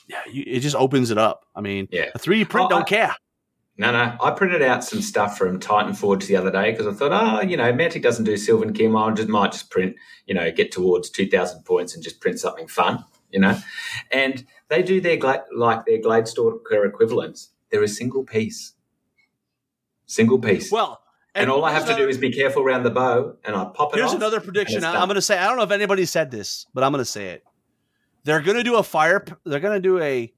yeah, 0.09 0.21
you, 0.31 0.45
it 0.47 0.61
just 0.61 0.77
opens 0.77 1.11
it 1.11 1.19
up. 1.19 1.45
I 1.55 1.61
mean, 1.61 1.89
Yeah. 1.91 2.11
a 2.15 2.19
3D 2.19 2.49
print 2.49 2.67
I- 2.67 2.71
don't 2.71 2.87
care. 2.89 3.15
No, 3.79 3.93
no. 3.93 4.17
I 4.21 4.33
printed 4.33 4.61
out 4.61 4.83
some 4.83 5.01
stuff 5.01 5.39
from 5.39 5.61
Titan 5.61 5.95
Forge 5.95 6.27
the 6.27 6.35
other 6.35 6.51
day 6.51 6.73
because 6.73 6.89
I 6.89 6.93
thought, 6.93 7.13
oh, 7.13 7.41
you 7.43 7.57
know, 7.57 7.73
Mantic 7.73 8.03
doesn't 8.03 8.25
do 8.25 8.37
Sylvan 8.37 8.73
Kin. 8.73 8.95
I 8.97 9.13
just 9.13 9.29
might 9.29 9.53
just 9.53 9.71
print, 9.71 9.95
you 10.27 10.35
know, 10.35 10.51
get 10.51 10.73
towards 10.73 11.09
two 11.09 11.29
thousand 11.29 11.63
points 11.63 11.95
and 11.95 12.03
just 12.03 12.21
print 12.21 12.41
something 12.41 12.67
fun, 12.67 13.05
you 13.31 13.39
know. 13.39 13.57
And 14.11 14.45
they 14.69 14.83
do 14.83 15.01
their 15.01 15.19
like 15.55 15.87
their 15.87 16.01
Gladestalker 16.01 16.89
equivalents. 16.89 17.51
They're 17.71 17.85
a 17.85 17.89
single 17.89 18.25
piece, 18.25 18.73
single 20.07 20.41
piece. 20.41 20.73
Well, 20.73 21.01
and, 21.37 21.49
all 21.49 21.65
I 21.65 21.71
have 21.71 21.87
to 21.87 21.95
here's 21.95 21.99
do 21.99 22.09
is 22.09 22.19
be 22.19 22.33
careful 22.33 22.65
around 22.65 22.83
the 22.83 22.91
bow, 22.91 23.37
and 23.45 23.55
I 23.55 23.65
pop 23.67 23.95
it. 23.95 23.99
Here's 23.99 24.11
off, 24.11 24.17
another 24.17 24.41
prediction. 24.41 24.83
I'm 24.85 25.07
going 25.07 25.15
to 25.15 25.23
say. 25.23 25.39
I 25.39 25.47
don't 25.47 25.57
know 25.57 25.63
if 25.63 25.71
anybody 25.71 26.05
said 26.05 26.33
this, 26.33 26.67
but 26.75 26.83
I'm 26.83 26.91
going 26.91 27.05
to 27.05 27.11
say 27.11 27.27
it. 27.27 27.45
They're 28.25 28.41
going 28.41 28.57
to 28.57 28.65
do 28.65 28.75
a 28.75 28.83
fire. 28.83 29.25
They're 29.45 29.61
going 29.61 29.81
to 29.81 29.81
do 29.81 30.01
a 30.01 30.33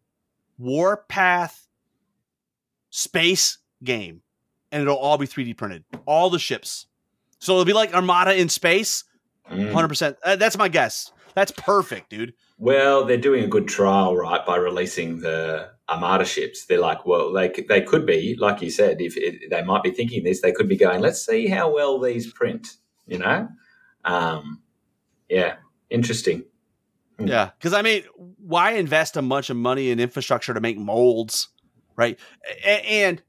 war 0.58 0.88
Warpath 1.08 1.66
space 2.90 3.58
game, 3.82 4.22
and 4.70 4.82
it'll 4.82 4.96
all 4.96 5.18
be 5.18 5.26
3D 5.26 5.56
printed. 5.56 5.84
All 6.06 6.30
the 6.30 6.38
ships. 6.38 6.86
So 7.38 7.54
it'll 7.54 7.64
be 7.64 7.72
like 7.72 7.94
Armada 7.94 8.38
in 8.38 8.48
space. 8.48 9.04
Mm. 9.50 9.66
100. 9.66 9.88
percent 9.88 10.16
uh, 10.24 10.36
That's 10.36 10.58
my 10.58 10.68
guess. 10.68 11.12
That's 11.34 11.52
perfect, 11.52 12.10
dude. 12.10 12.34
Well, 12.58 13.04
they're 13.04 13.16
doing 13.16 13.44
a 13.44 13.48
good 13.48 13.68
trial, 13.68 14.16
right, 14.16 14.44
by 14.44 14.56
releasing 14.56 15.20
the 15.20 15.70
Armada 15.88 16.24
ships. 16.24 16.66
They're 16.66 16.80
like, 16.80 17.06
well, 17.06 17.32
they 17.32 17.48
they 17.68 17.82
could 17.82 18.04
be, 18.04 18.36
like 18.38 18.60
you 18.60 18.70
said, 18.70 19.00
if 19.00 19.16
it, 19.16 19.50
they 19.50 19.62
might 19.62 19.82
be 19.82 19.90
thinking 19.90 20.24
this, 20.24 20.40
they 20.40 20.52
could 20.52 20.68
be 20.68 20.76
going, 20.76 21.00
let's 21.00 21.24
see 21.24 21.46
how 21.46 21.72
well 21.72 21.98
these 21.98 22.32
print. 22.32 22.76
You 23.06 23.18
know, 23.18 23.48
um, 24.04 24.60
yeah, 25.28 25.56
interesting. 25.88 26.44
Hmm. 27.18 27.28
Yeah, 27.28 27.50
because 27.58 27.72
I 27.72 27.82
mean, 27.82 28.04
why 28.38 28.72
invest 28.72 29.16
a 29.16 29.22
bunch 29.22 29.50
of 29.50 29.56
money 29.56 29.90
in 29.90 29.98
infrastructure 30.00 30.52
to 30.52 30.60
make 30.60 30.78
molds, 30.78 31.48
right? 31.96 32.18
And 32.64 33.22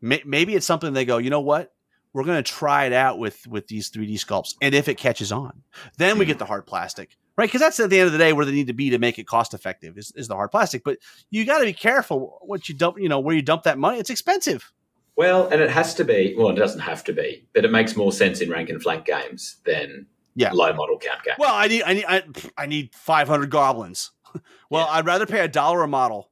maybe 0.00 0.54
it's 0.54 0.66
something 0.66 0.92
they 0.92 1.04
go, 1.04 1.18
you 1.18 1.30
know 1.30 1.40
what? 1.40 1.72
We're 2.12 2.24
going 2.24 2.42
to 2.42 2.48
try 2.48 2.84
it 2.84 2.92
out 2.92 3.18
with 3.18 3.44
with 3.48 3.66
these 3.66 3.90
3D 3.90 4.14
sculpts, 4.14 4.54
and 4.62 4.72
if 4.72 4.88
it 4.88 4.98
catches 4.98 5.32
on, 5.32 5.62
then 5.98 6.16
we 6.16 6.24
get 6.24 6.34
mm-hmm. 6.34 6.38
the 6.40 6.44
hard 6.44 6.64
plastic, 6.64 7.16
right? 7.36 7.46
Because 7.46 7.60
that's 7.60 7.80
at 7.80 7.90
the 7.90 7.98
end 7.98 8.06
of 8.06 8.12
the 8.12 8.18
day 8.18 8.32
where 8.32 8.46
they 8.46 8.52
need 8.52 8.68
to 8.68 8.72
be 8.72 8.90
to 8.90 8.98
make 8.98 9.18
it 9.18 9.26
cost 9.26 9.52
effective 9.52 9.98
is, 9.98 10.12
is 10.14 10.28
the 10.28 10.36
hard 10.36 10.52
plastic. 10.52 10.84
But 10.84 10.98
you 11.30 11.44
got 11.44 11.58
to 11.58 11.64
be 11.64 11.72
careful 11.72 12.38
what 12.42 12.68
you 12.68 12.76
dump, 12.76 13.00
you 13.00 13.08
know, 13.08 13.18
where 13.18 13.34
you 13.34 13.42
dump 13.42 13.64
that 13.64 13.78
money. 13.78 13.98
It's 13.98 14.10
expensive. 14.10 14.72
Well, 15.16 15.48
and 15.48 15.60
it 15.60 15.70
has 15.70 15.94
to 15.94 16.04
be. 16.04 16.34
Well, 16.36 16.50
it 16.50 16.56
doesn't 16.56 16.80
have 16.80 17.02
to 17.04 17.12
be, 17.12 17.46
but 17.52 17.64
it 17.64 17.72
makes 17.72 17.96
more 17.96 18.12
sense 18.12 18.40
in 18.40 18.50
rank 18.50 18.68
and 18.68 18.80
flank 18.80 19.06
games 19.06 19.56
than 19.64 20.06
Yeah. 20.36 20.52
low 20.52 20.72
model 20.72 20.98
count 20.98 21.24
games. 21.24 21.36
Well, 21.38 21.54
I 21.54 21.66
need 21.66 21.82
I 21.82 21.94
need 21.94 22.04
I, 22.06 22.22
I 22.56 22.66
need 22.66 22.94
500 22.94 23.50
goblins. 23.50 24.12
well, 24.70 24.86
I'd 24.88 25.06
rather 25.06 25.26
pay 25.26 25.40
a 25.40 25.48
dollar 25.48 25.82
a 25.82 25.88
model, 25.88 26.30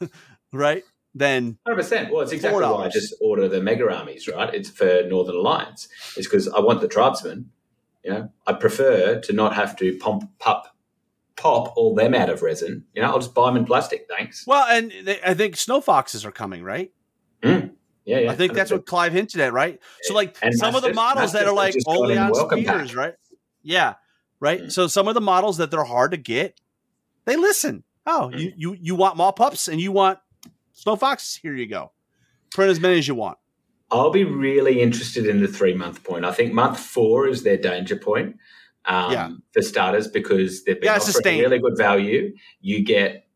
right? 0.52 0.84
Hundred 1.20 1.56
percent. 1.76 2.12
Well, 2.12 2.22
it's 2.22 2.32
exactly 2.32 2.60
why 2.62 2.84
I 2.86 2.88
just 2.88 3.14
order 3.20 3.48
the 3.48 3.60
mega 3.62 3.90
armies, 3.92 4.26
right? 4.28 4.52
It's 4.52 4.68
for 4.70 5.02
Northern 5.06 5.36
Alliance. 5.36 5.88
It's 6.16 6.26
because 6.26 6.48
I 6.48 6.60
want 6.60 6.80
the 6.80 6.88
tribesmen. 6.88 7.50
You 8.04 8.10
know, 8.12 8.28
I 8.46 8.52
prefer 8.54 9.20
to 9.20 9.32
not 9.32 9.54
have 9.54 9.76
to 9.76 9.96
pump, 9.98 10.28
pop, 10.38 10.76
pop 11.36 11.72
all 11.76 11.94
them 11.94 12.14
out 12.14 12.28
of 12.28 12.42
resin. 12.42 12.84
You 12.94 13.02
know, 13.02 13.08
I'll 13.08 13.18
just 13.18 13.34
buy 13.34 13.46
them 13.46 13.56
in 13.56 13.64
plastic. 13.64 14.06
Thanks. 14.08 14.44
well, 14.46 14.66
and 14.68 14.92
they, 15.04 15.20
I 15.24 15.34
think 15.34 15.56
snow 15.56 15.80
foxes 15.80 16.24
are 16.26 16.32
coming, 16.32 16.62
right? 16.62 16.92
Yeah, 17.42 17.68
yeah. 18.04 18.30
I 18.30 18.36
think 18.36 18.52
that's 18.52 18.70
what 18.70 18.84
Clive 18.84 19.12
hinted 19.12 19.40
at, 19.40 19.52
right? 19.54 19.80
So, 20.02 20.14
like 20.14 20.36
And 20.42 20.54
some 20.54 20.74
of 20.74 20.82
the 20.82 20.92
models 20.92 21.32
that 21.32 21.46
are 21.46 21.54
like 21.54 21.74
only 21.86 22.18
on 22.18 22.34
spears, 22.34 22.94
right? 22.94 23.14
Yeah, 23.62 23.94
right. 24.40 24.62
Mm. 24.64 24.72
So 24.72 24.86
some 24.88 25.08
of 25.08 25.14
the 25.14 25.20
models 25.22 25.56
that 25.56 25.70
they're 25.70 25.84
hard 25.84 26.10
to 26.10 26.16
get, 26.18 26.60
they 27.24 27.36
listen. 27.36 27.84
Oh, 28.06 28.30
Mm. 28.34 28.38
you 28.38 28.52
you 28.56 28.76
you 28.78 28.94
want 28.94 29.16
mall 29.16 29.32
pups 29.32 29.68
and 29.68 29.80
you 29.80 29.90
want 29.90 30.18
snow 30.74 30.96
foxes? 30.96 31.36
Here 31.36 31.54
you 31.54 31.66
go. 31.66 31.92
Print 32.52 32.70
as 32.70 32.78
many 32.80 32.98
as 32.98 33.08
you 33.08 33.14
want. 33.14 33.38
I'll 33.90 34.10
be 34.10 34.24
really 34.24 34.80
interested 34.80 35.26
in 35.26 35.40
the 35.40 35.48
three 35.48 35.74
month 35.74 36.04
point. 36.04 36.24
I 36.24 36.32
think 36.32 36.52
month 36.52 36.78
four 36.78 37.26
is 37.28 37.42
their 37.42 37.56
danger 37.56 37.96
point 37.96 38.36
um, 38.84 39.12
Yeah. 39.12 39.30
for 39.52 39.62
starters 39.62 40.08
because 40.08 40.64
they've 40.64 40.80
been 40.80 40.86
Yeah, 40.86 40.96
offering 40.96 41.12
sustain. 41.12 41.40
really 41.40 41.58
good 41.58 41.76
value. 41.78 42.34
You 42.60 42.84
get 42.84 43.26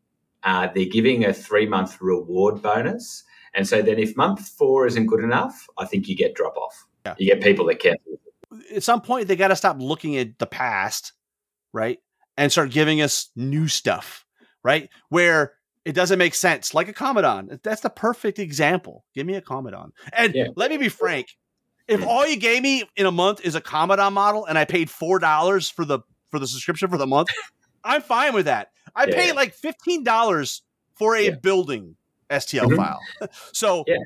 uh, 0.44 0.68
they're 0.74 0.84
giving 0.86 1.24
a 1.24 1.32
three 1.32 1.66
month 1.66 2.00
reward 2.00 2.62
bonus, 2.62 3.24
and 3.54 3.66
so 3.66 3.82
then 3.82 3.98
if 3.98 4.16
month 4.16 4.46
four 4.48 4.86
isn't 4.86 5.06
good 5.06 5.20
enough, 5.22 5.66
I 5.78 5.84
think 5.84 6.08
you 6.08 6.14
get 6.16 6.34
drop 6.34 6.56
off. 6.56 6.86
Yeah. 7.04 7.14
You 7.18 7.26
get 7.34 7.42
people 7.42 7.66
that 7.66 7.80
can't. 7.80 7.98
At 8.74 8.82
some 8.84 9.00
point, 9.00 9.26
they 9.28 9.36
got 9.36 9.48
to 9.48 9.56
stop 9.56 9.76
looking 9.80 10.16
at 10.16 10.38
the 10.38 10.46
past, 10.46 11.12
right, 11.72 11.98
and 12.36 12.52
start 12.52 12.70
giving 12.70 13.00
us 13.02 13.30
new 13.34 13.66
stuff, 13.68 14.24
right, 14.62 14.88
where 15.08 15.54
it 15.84 15.92
doesn't 15.92 16.18
make 16.18 16.34
sense. 16.34 16.74
Like 16.74 16.88
a 16.88 16.92
Commodon, 16.92 17.58
that's 17.62 17.80
the 17.80 17.90
perfect 17.90 18.38
example. 18.38 19.04
Give 19.14 19.26
me 19.26 19.34
a 19.34 19.40
Commodon, 19.40 19.92
and 20.12 20.34
Yeah. 20.34 20.48
let 20.56 20.70
me 20.70 20.76
be 20.76 20.88
frank. 20.88 21.28
If 21.86 22.04
all 22.06 22.26
you 22.26 22.36
gave 22.36 22.62
me 22.62 22.84
in 22.96 23.06
a 23.06 23.10
month 23.10 23.40
is 23.44 23.54
a 23.54 23.60
Commodon 23.60 24.12
model, 24.12 24.44
and 24.44 24.58
I 24.58 24.64
paid 24.66 24.90
four 24.90 25.18
dollars 25.18 25.70
for 25.70 25.84
the 25.84 26.00
for 26.30 26.38
the 26.38 26.46
subscription 26.46 26.88
for 26.90 26.98
the 26.98 27.06
month, 27.06 27.28
I'm 27.84 28.02
fine 28.02 28.34
with 28.34 28.44
that. 28.44 28.68
I 28.94 29.06
Yeah, 29.06 29.14
paid 29.14 29.32
like 29.34 29.54
fifteen 29.54 30.04
dollars 30.04 30.62
for 30.98 31.16
a 31.16 31.24
Yeah. 31.26 31.36
building 31.42 31.96
STL 32.30 32.68
Mhm. 32.68 32.76
file. 32.76 33.00
so 33.52 33.84
Yeah. 33.86 33.96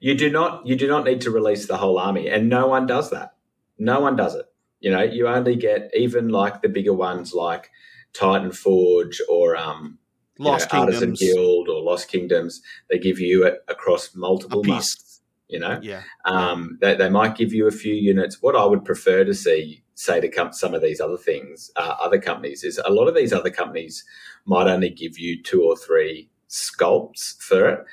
You 0.00 0.14
do 0.16 0.30
not 0.30 0.66
you 0.66 0.74
do 0.76 0.88
not 0.88 1.04
need 1.04 1.20
to 1.20 1.30
release 1.30 1.66
the 1.66 1.76
whole 1.76 1.98
army, 1.98 2.28
and 2.28 2.48
no 2.48 2.66
one 2.66 2.86
does 2.86 3.10
that. 3.10 3.34
No 3.78 4.00
one 4.00 4.16
does 4.16 4.34
it. 4.34 4.46
You 4.80 4.90
know, 4.90 5.02
you 5.02 5.28
only 5.28 5.54
get 5.56 5.90
even 5.94 6.30
like 6.30 6.62
the 6.62 6.68
bigger 6.68 6.94
ones 6.94 7.34
like 7.34 7.70
Titan 8.14 8.50
Forge 8.50 9.20
or 9.28 9.56
um, 9.56 9.98
know, 10.44 10.50
Lost 10.50 10.72
Artisan 10.72 11.14
Kingdoms, 11.14 11.20
Guild 11.20 11.68
or 11.68 11.82
Lost 11.82 12.08
Kingdoms. 12.08 12.62
They 12.90 12.98
give 12.98 13.18
you 13.18 13.44
it 13.44 13.64
across 13.68 14.14
multiple 14.14 14.64
months. 14.64 15.20
You 15.48 15.58
know, 15.58 15.80
yeah, 15.82 16.02
um, 16.26 16.78
they, 16.80 16.94
they 16.94 17.08
might 17.08 17.36
give 17.36 17.52
you 17.52 17.66
a 17.66 17.72
few 17.72 17.94
units. 17.94 18.40
What 18.40 18.54
I 18.54 18.64
would 18.64 18.84
prefer 18.84 19.24
to 19.24 19.34
see, 19.34 19.82
say, 19.94 20.20
to 20.20 20.28
come 20.28 20.52
some 20.52 20.74
of 20.74 20.82
these 20.82 21.00
other 21.00 21.16
things, 21.16 21.72
uh, 21.74 21.96
other 22.00 22.20
companies, 22.20 22.62
is 22.62 22.80
a 22.84 22.92
lot 22.92 23.08
of 23.08 23.16
these 23.16 23.32
other 23.32 23.50
companies 23.50 24.04
might 24.44 24.68
only 24.68 24.90
give 24.90 25.18
you 25.18 25.42
two 25.42 25.62
or 25.64 25.76
three 25.76 26.30
sculpts 26.48 27.36
for 27.42 27.68
it. 27.68 27.84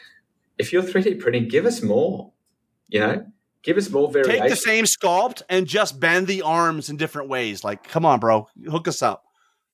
If 0.59 0.71
you're 0.71 0.83
3D 0.83 1.19
printing, 1.19 1.47
give 1.47 1.65
us 1.65 1.81
more. 1.81 2.31
You 2.89 2.99
know, 2.99 3.25
give 3.63 3.77
us 3.77 3.89
more 3.89 4.11
variation. 4.11 4.41
take 4.41 4.49
the 4.49 4.55
same 4.55 4.85
sculpt 4.85 5.41
and 5.49 5.67
just 5.67 5.99
bend 5.99 6.27
the 6.27 6.43
arms 6.43 6.89
in 6.89 6.97
different 6.97 7.27
ways. 7.27 7.63
Like, 7.63 7.83
come 7.83 8.05
on, 8.05 8.19
bro, 8.19 8.47
hook 8.69 8.87
us 8.87 9.01
up, 9.01 9.25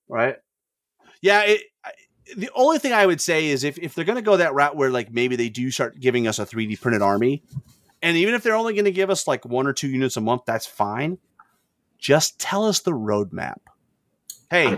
right? 0.07 0.37
Yeah. 1.21 1.41
It, 1.43 1.61
the 2.37 2.49
only 2.55 2.79
thing 2.79 2.93
I 2.93 3.05
would 3.05 3.21
say 3.21 3.47
is 3.47 3.63
if 3.63 3.77
if 3.77 3.95
they're 3.95 4.05
going 4.05 4.17
to 4.17 4.21
go 4.21 4.37
that 4.37 4.53
route 4.53 4.75
where 4.75 4.89
like 4.89 5.11
maybe 5.11 5.35
they 5.35 5.49
do 5.49 5.71
start 5.71 5.99
giving 5.99 6.27
us 6.27 6.39
a 6.39 6.45
3D 6.45 6.79
printed 6.81 7.01
army, 7.01 7.43
and 8.01 8.17
even 8.17 8.33
if 8.33 8.43
they're 8.43 8.55
only 8.55 8.73
going 8.73 8.85
to 8.85 8.91
give 8.91 9.09
us 9.09 9.27
like 9.27 9.45
one 9.45 9.67
or 9.67 9.73
two 9.73 9.87
units 9.87 10.17
a 10.17 10.21
month, 10.21 10.43
that's 10.45 10.65
fine. 10.65 11.17
Just 11.97 12.39
tell 12.39 12.65
us 12.65 12.81
the 12.81 12.91
roadmap. 12.91 13.57
Hey, 14.49 14.77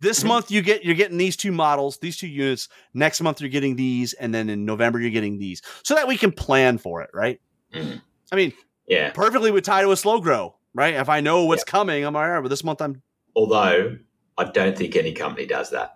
this 0.00 0.24
month 0.24 0.50
you 0.50 0.62
get 0.62 0.84
you're 0.84 0.94
getting 0.94 1.16
these 1.16 1.36
two 1.36 1.52
models, 1.52 1.98
these 1.98 2.16
two 2.16 2.26
units. 2.28 2.68
Next 2.92 3.20
month 3.20 3.40
you're 3.40 3.50
getting 3.50 3.76
these, 3.76 4.12
and 4.14 4.34
then 4.34 4.48
in 4.50 4.64
November 4.64 5.00
you're 5.00 5.10
getting 5.10 5.38
these, 5.38 5.62
so 5.82 5.94
that 5.94 6.08
we 6.08 6.16
can 6.16 6.32
plan 6.32 6.78
for 6.78 7.02
it, 7.02 7.10
right? 7.14 7.40
Mhm. 7.72 8.00
I 8.32 8.36
mean, 8.36 8.52
Yeah. 8.86 9.10
perfectly 9.10 9.50
would 9.50 9.64
tie 9.64 9.82
to 9.82 9.92
a 9.92 9.96
slow 9.96 10.20
grow, 10.20 10.56
right? 10.74 10.94
If 10.94 11.08
I 11.08 11.20
know 11.20 11.44
what's 11.44 11.64
coming, 11.64 12.04
I'm 12.04 12.16
all 12.16 12.28
right. 12.28 12.40
But 12.40 12.48
this 12.48 12.64
month 12.64 12.82
I'm 12.82 13.02
Although 13.34 13.98
I 14.38 14.44
don't 14.44 14.76
think 14.76 14.96
any 14.96 15.12
company 15.12 15.46
does 15.46 15.70
that 15.70 15.95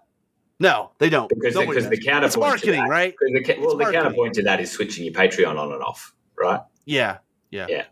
no, 0.61 0.93
they 0.99 1.09
don't 1.11 1.29
because 1.29 1.55
the, 1.55 1.61
Nobody 1.61 1.81
because 1.81 1.91
the 1.91 2.05
counterpoint 2.05 2.25
it's 2.27 2.37
marketing, 2.37 2.83
that- 2.85 2.89
right? 2.91 3.15
the 3.21 3.43
ca- 3.43 3.57
well, 3.61 3.77
the 3.77 3.91
counterpoint 3.91 4.35
to 4.35 4.43
that 4.45 4.61
is 4.61 4.71
switching 4.71 5.05
your 5.05 5.15
Patreon 5.15 5.59
on 5.59 5.73
and 5.73 5.83
off, 5.83 6.15
right? 6.39 6.61
Yeah, 6.85 7.19
yeah, 7.51 7.67
yeah. 7.69 7.85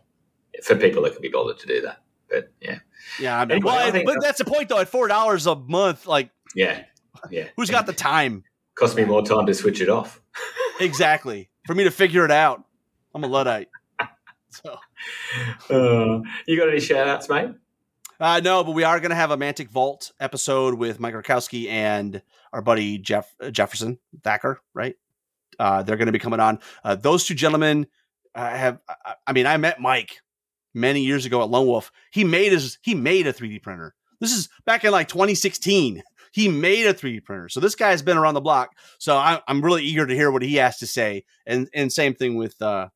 For 0.63 0.75
people 0.75 1.03
that 1.03 1.13
can 1.13 1.21
be 1.21 1.29
bothered 1.29 1.59
to 1.59 1.67
do 1.67 1.81
that. 1.81 2.01
But 2.29 2.51
yeah, 2.61 2.79
yeah. 3.19 3.39
I 3.39 3.45
mean, 3.45 3.57
Anyway, 3.57 3.71
well, 3.71 3.87
I 3.87 3.91
think 3.91 4.05
but 4.05 4.21
that's 4.21 4.37
the 4.37 4.45
point, 4.45 4.69
though. 4.69 4.79
At 4.79 4.87
four 4.87 5.07
dollars 5.07 5.47
a 5.47 5.55
month, 5.55 6.05
like, 6.05 6.29
yeah, 6.55 6.83
yeah. 7.29 7.47
who's 7.57 7.69
got 7.69 7.85
the 7.85 7.93
time 7.93 8.43
Cost 8.75 8.95
me 8.95 9.03
more 9.03 9.21
time 9.25 9.45
to 9.45 9.53
switch 9.53 9.81
it 9.81 9.89
off. 9.89 10.21
exactly 10.79 11.49
for 11.65 11.75
me 11.75 11.83
to 11.83 11.91
figure 11.91 12.23
it 12.23 12.31
out? 12.31 12.63
I'm 13.13 13.23
a 13.23 13.27
luddite. 13.27 13.67
So, 14.51 14.77
Uh, 15.69 16.21
you 16.47 16.57
got 16.57 16.69
any 16.69 16.79
shout 16.79 17.07
outs, 17.07 17.27
mate? 17.29 17.49
uh, 18.19 18.39
no, 18.43 18.63
but 18.63 18.71
we 18.71 18.83
are 18.83 18.99
going 18.99 19.09
to 19.11 19.15
have 19.15 19.31
a 19.31 19.37
Mantic 19.37 19.69
Vault 19.69 20.11
episode 20.19 20.75
with 20.75 20.99
Mike 20.99 21.13
Rakowski 21.13 21.67
and 21.69 22.21
our 22.53 22.61
buddy 22.61 22.97
Jeff 22.97 23.33
uh, 23.41 23.49
Jefferson 23.51 23.99
Thacker, 24.23 24.61
right? 24.73 24.95
Uh, 25.59 25.83
they're 25.83 25.97
going 25.97 26.07
to 26.07 26.11
be 26.11 26.19
coming 26.19 26.39
on. 26.39 26.59
Uh, 26.83 26.95
those 26.95 27.25
two 27.25 27.35
gentlemen 27.35 27.87
uh, 28.35 28.49
have. 28.49 28.79
I, 28.87 29.15
I 29.27 29.33
mean, 29.33 29.45
I 29.45 29.57
met 29.57 29.79
Mike 29.79 30.21
many 30.73 31.01
years 31.01 31.25
ago 31.25 31.41
at 31.41 31.49
Lone 31.49 31.67
Wolf. 31.67 31.91
He 32.11 32.23
made 32.23 32.51
his 32.51 32.77
he 32.81 32.95
made 32.95 33.27
a 33.27 33.33
3D 33.33 33.61
printer. 33.61 33.95
This 34.19 34.31
is 34.31 34.49
back 34.65 34.83
in 34.83 34.91
like 34.91 35.07
2016. 35.07 36.03
He 36.31 36.47
made 36.47 36.85
a 36.85 36.93
3D 36.93 37.23
printer. 37.23 37.49
So 37.49 37.59
this 37.59 37.75
guy's 37.75 38.01
been 38.01 38.17
around 38.17 38.35
the 38.35 38.41
block. 38.41 38.71
So 38.99 39.15
I, 39.15 39.41
am 39.47 39.61
really 39.61 39.83
eager 39.83 40.05
to 40.05 40.15
hear 40.15 40.31
what 40.31 40.43
he 40.43 40.55
has 40.55 40.77
to 40.77 40.87
say. 40.87 41.25
And 41.45 41.69
and 41.73 41.91
same 41.91 42.13
thing 42.13 42.35
with 42.35 42.61
uh, 42.61 42.89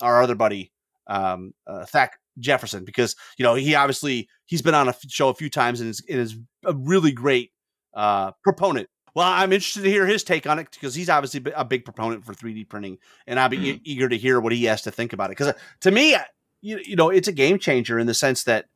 our 0.00 0.22
other 0.22 0.34
buddy, 0.34 0.72
um, 1.06 1.52
uh, 1.66 1.84
Thack 1.86 2.18
Jefferson, 2.38 2.84
because 2.84 3.16
you 3.38 3.42
know 3.42 3.54
he 3.54 3.74
obviously 3.74 4.28
he's 4.46 4.62
been 4.62 4.74
on 4.74 4.88
a 4.88 4.94
show 5.08 5.28
a 5.28 5.34
few 5.34 5.50
times 5.50 5.80
and 5.80 5.90
is, 5.90 6.02
and 6.08 6.20
is 6.20 6.36
a 6.64 6.74
really 6.74 7.12
great 7.12 7.50
uh, 7.94 8.32
proponent. 8.42 8.88
Well, 9.14 9.26
I'm 9.28 9.52
interested 9.52 9.82
to 9.82 9.90
hear 9.90 10.06
his 10.06 10.24
take 10.24 10.46
on 10.46 10.58
it 10.58 10.68
because 10.72 10.94
he's 10.94 11.08
obviously 11.08 11.42
a 11.54 11.64
big 11.64 11.84
proponent 11.84 12.24
for 12.24 12.34
3D 12.34 12.68
printing, 12.68 12.98
and 13.26 13.38
I'll 13.38 13.48
be 13.48 13.58
mm-hmm. 13.58 13.66
e- 13.66 13.80
eager 13.84 14.08
to 14.08 14.16
hear 14.16 14.40
what 14.40 14.52
he 14.52 14.64
has 14.64 14.82
to 14.82 14.90
think 14.90 15.12
about 15.12 15.26
it. 15.26 15.32
Because 15.32 15.48
uh, 15.48 15.58
to 15.82 15.92
me, 15.92 16.16
you, 16.62 16.80
you 16.84 16.96
know, 16.96 17.10
it's 17.10 17.28
a 17.28 17.32
game 17.32 17.58
changer 17.58 17.98
in 17.98 18.08
the 18.08 18.14
sense 18.14 18.44
that 18.44 18.66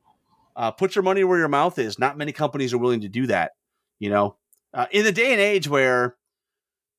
uh, 0.55 0.71
put 0.71 0.95
your 0.95 1.03
money 1.03 1.25
where 1.25 1.39
your 1.39 1.49
mouth 1.49 1.79
is. 1.79 1.99
Not 1.99 2.17
many 2.17 2.33
companies 2.33 2.73
are 2.73 2.79
willing 2.79 3.01
to 3.01 3.09
do 3.09 3.27
that. 3.27 3.53
You 3.99 4.11
know, 4.11 4.37
uh, 4.73 4.87
in 4.93 5.05
the 5.05 5.13
day 5.13 5.33
and 5.33 5.41
age 5.41 5.69
where 5.69 6.17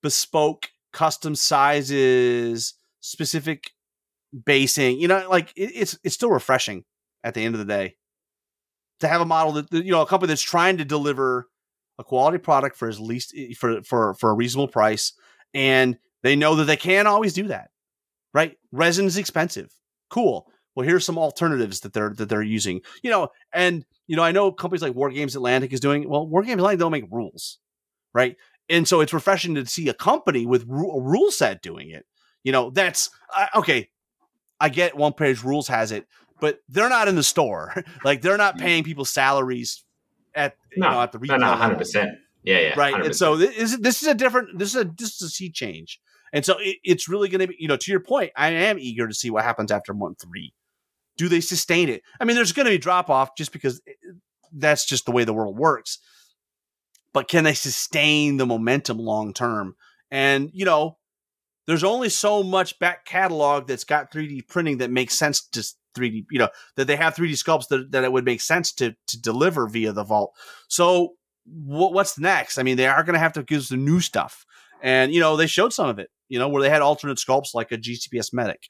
bespoke, 0.03 0.69
custom 0.91 1.33
sizes, 1.33 2.73
specific 2.99 3.71
basing, 4.45 4.99
you 4.99 5.07
know, 5.07 5.25
like 5.29 5.53
it, 5.55 5.71
it's 5.73 5.97
it's 6.03 6.15
still 6.15 6.31
refreshing 6.31 6.83
at 7.23 7.35
the 7.35 7.45
end 7.45 7.55
of 7.55 7.59
the 7.59 7.65
day 7.65 7.95
to 8.99 9.07
have 9.07 9.21
a 9.21 9.25
model 9.25 9.53
that 9.53 9.71
you 9.71 9.91
know 9.91 10.01
a 10.01 10.05
company 10.05 10.27
that's 10.27 10.41
trying 10.41 10.77
to 10.77 10.85
deliver 10.85 11.47
a 11.99 12.03
quality 12.03 12.37
product 12.37 12.77
for 12.77 12.87
as 12.87 12.99
least 12.99 13.33
eh, 13.37 13.53
for 13.55 13.83
for 13.83 14.15
for 14.15 14.31
a 14.31 14.33
reasonable 14.33 14.69
price, 14.69 15.13
and 15.53 15.97
they 16.23 16.35
know 16.35 16.55
that 16.55 16.63
they 16.63 16.77
can't 16.77 17.07
always 17.07 17.33
do 17.33 17.47
that. 17.49 17.69
Right, 18.33 18.57
resin 18.71 19.05
is 19.05 19.17
expensive. 19.17 19.71
Cool. 20.09 20.47
Well, 20.75 20.87
here's 20.87 21.05
some 21.05 21.17
alternatives 21.17 21.81
that 21.81 21.93
they're 21.93 22.13
that 22.15 22.29
they're 22.29 22.41
using. 22.41 22.81
You 23.03 23.11
know, 23.11 23.29
and 23.53 23.85
you 24.07 24.15
know, 24.15 24.23
I 24.23 24.31
know 24.31 24.51
companies 24.51 24.81
like 24.81 24.95
War 24.95 25.11
Games 25.11 25.35
Atlantic 25.35 25.73
is 25.73 25.81
doing 25.81 26.09
well. 26.09 26.25
War 26.25 26.41
Games 26.41 26.59
Atlantic 26.59 26.79
don't 26.79 26.91
make 26.91 27.11
rules, 27.11 27.59
right? 28.13 28.37
And 28.69 28.87
so 28.87 29.01
it's 29.01 29.13
refreshing 29.13 29.55
to 29.55 29.65
see 29.65 29.89
a 29.89 29.93
company 29.93 30.45
with 30.45 30.65
ru- 30.67 30.91
a 30.91 31.01
rule 31.01 31.31
set 31.31 31.61
doing 31.61 31.89
it. 31.89 32.05
You 32.43 32.51
know, 32.51 32.69
that's 32.69 33.09
uh, 33.35 33.47
okay. 33.55 33.89
I 34.61 34.69
get 34.69 34.95
one 34.95 35.13
page 35.13 35.43
rules 35.43 35.67
has 35.69 35.91
it, 35.91 36.05
but 36.39 36.59
they're 36.69 36.89
not 36.89 37.07
in 37.07 37.15
the 37.15 37.23
store. 37.23 37.83
like 38.03 38.21
they're 38.21 38.37
not 38.37 38.57
paying 38.57 38.83
people 38.83 39.05
salaries 39.05 39.83
at 40.35 40.55
no, 40.75 40.87
you 40.87 40.93
know, 40.93 41.01
at 41.01 41.11
the 41.11 41.19
retail. 41.19 41.39
No, 41.39 41.47
hundred 41.47 41.77
percent. 41.77 42.11
Yeah, 42.43 42.59
yeah. 42.59 42.73
Right. 42.77 42.95
100%. 42.95 43.05
And 43.05 43.15
so 43.15 43.35
this 43.35 43.57
is 43.57 43.79
this 43.79 44.01
is 44.01 44.07
a 44.07 44.13
different. 44.13 44.57
This 44.57 44.75
is 44.75 44.81
a 44.81 44.85
this 44.85 45.15
is 45.15 45.21
a 45.21 45.29
sea 45.29 45.49
change. 45.49 45.99
And 46.31 46.45
so 46.45 46.57
it, 46.59 46.77
it's 46.83 47.09
really 47.09 47.27
going 47.27 47.41
to 47.41 47.47
be, 47.47 47.55
you 47.59 47.67
know, 47.67 47.75
to 47.75 47.91
your 47.91 47.99
point, 47.99 48.31
I 48.35 48.49
am 48.49 48.77
eager 48.79 49.07
to 49.07 49.13
see 49.13 49.29
what 49.29 49.43
happens 49.43 49.71
after 49.71 49.93
month 49.93 50.21
three 50.21 50.53
do 51.19 51.27
they 51.27 51.41
sustain 51.41 51.89
it? 51.89 52.01
I 52.17 52.23
mean, 52.23 52.37
there's 52.37 52.53
going 52.53 52.65
to 52.65 52.71
be 52.71 52.77
drop 52.77 53.09
off 53.09 53.35
just 53.35 53.51
because 53.51 53.81
eh, 53.85 53.91
that's 54.53 54.85
just 54.85 55.05
the 55.05 55.11
way 55.11 55.25
the 55.25 55.33
world 55.33 55.57
works. 55.57 55.99
But 57.13 57.27
can 57.27 57.43
they 57.43 57.53
sustain 57.53 58.37
the 58.37 58.45
momentum 58.45 58.97
long 58.97 59.33
term? 59.33 59.75
And 60.09 60.49
you 60.53 60.63
know, 60.63 60.97
there's 61.67 61.83
only 61.83 62.07
so 62.07 62.41
much 62.41 62.79
back 62.79 63.03
catalog 63.03 63.67
that's 63.67 63.83
got 63.83 64.13
3D 64.13 64.47
printing 64.47 64.77
that 64.77 64.91
makes 64.91 65.13
sense 65.13 65.41
to 65.49 65.63
3D. 65.95 66.25
You 66.31 66.39
know, 66.39 66.49
that 66.75 66.85
they 66.85 66.95
have 66.95 67.15
3D 67.15 67.31
sculpts 67.31 67.67
that, 67.69 67.91
that 67.91 68.03
it 68.03 68.11
would 68.11 68.25
make 68.25 68.41
sense 68.41 68.71
to 68.73 68.95
to 69.07 69.21
deliver 69.21 69.67
via 69.67 69.91
the 69.91 70.03
vault. 70.03 70.33
So 70.67 71.13
what, 71.45 71.93
what's 71.93 72.17
next? 72.19 72.57
I 72.57 72.63
mean, 72.63 72.77
they 72.77 72.87
are 72.87 73.03
going 73.03 73.13
to 73.13 73.19
have 73.19 73.33
to 73.33 73.43
give 73.43 73.59
us 73.59 73.69
the 73.69 73.77
new 73.77 73.99
stuff. 73.99 74.45
And 74.81 75.13
you 75.13 75.19
know, 75.19 75.35
they 75.35 75.47
showed 75.47 75.73
some 75.73 75.89
of 75.89 75.99
it. 75.99 76.09
You 76.27 76.39
know, 76.39 76.47
where 76.47 76.61
they 76.61 76.69
had 76.69 76.81
alternate 76.81 77.17
sculpts 77.17 77.53
like 77.53 77.71
a 77.71 77.77
GCPS 77.77 78.33
medic. 78.33 78.61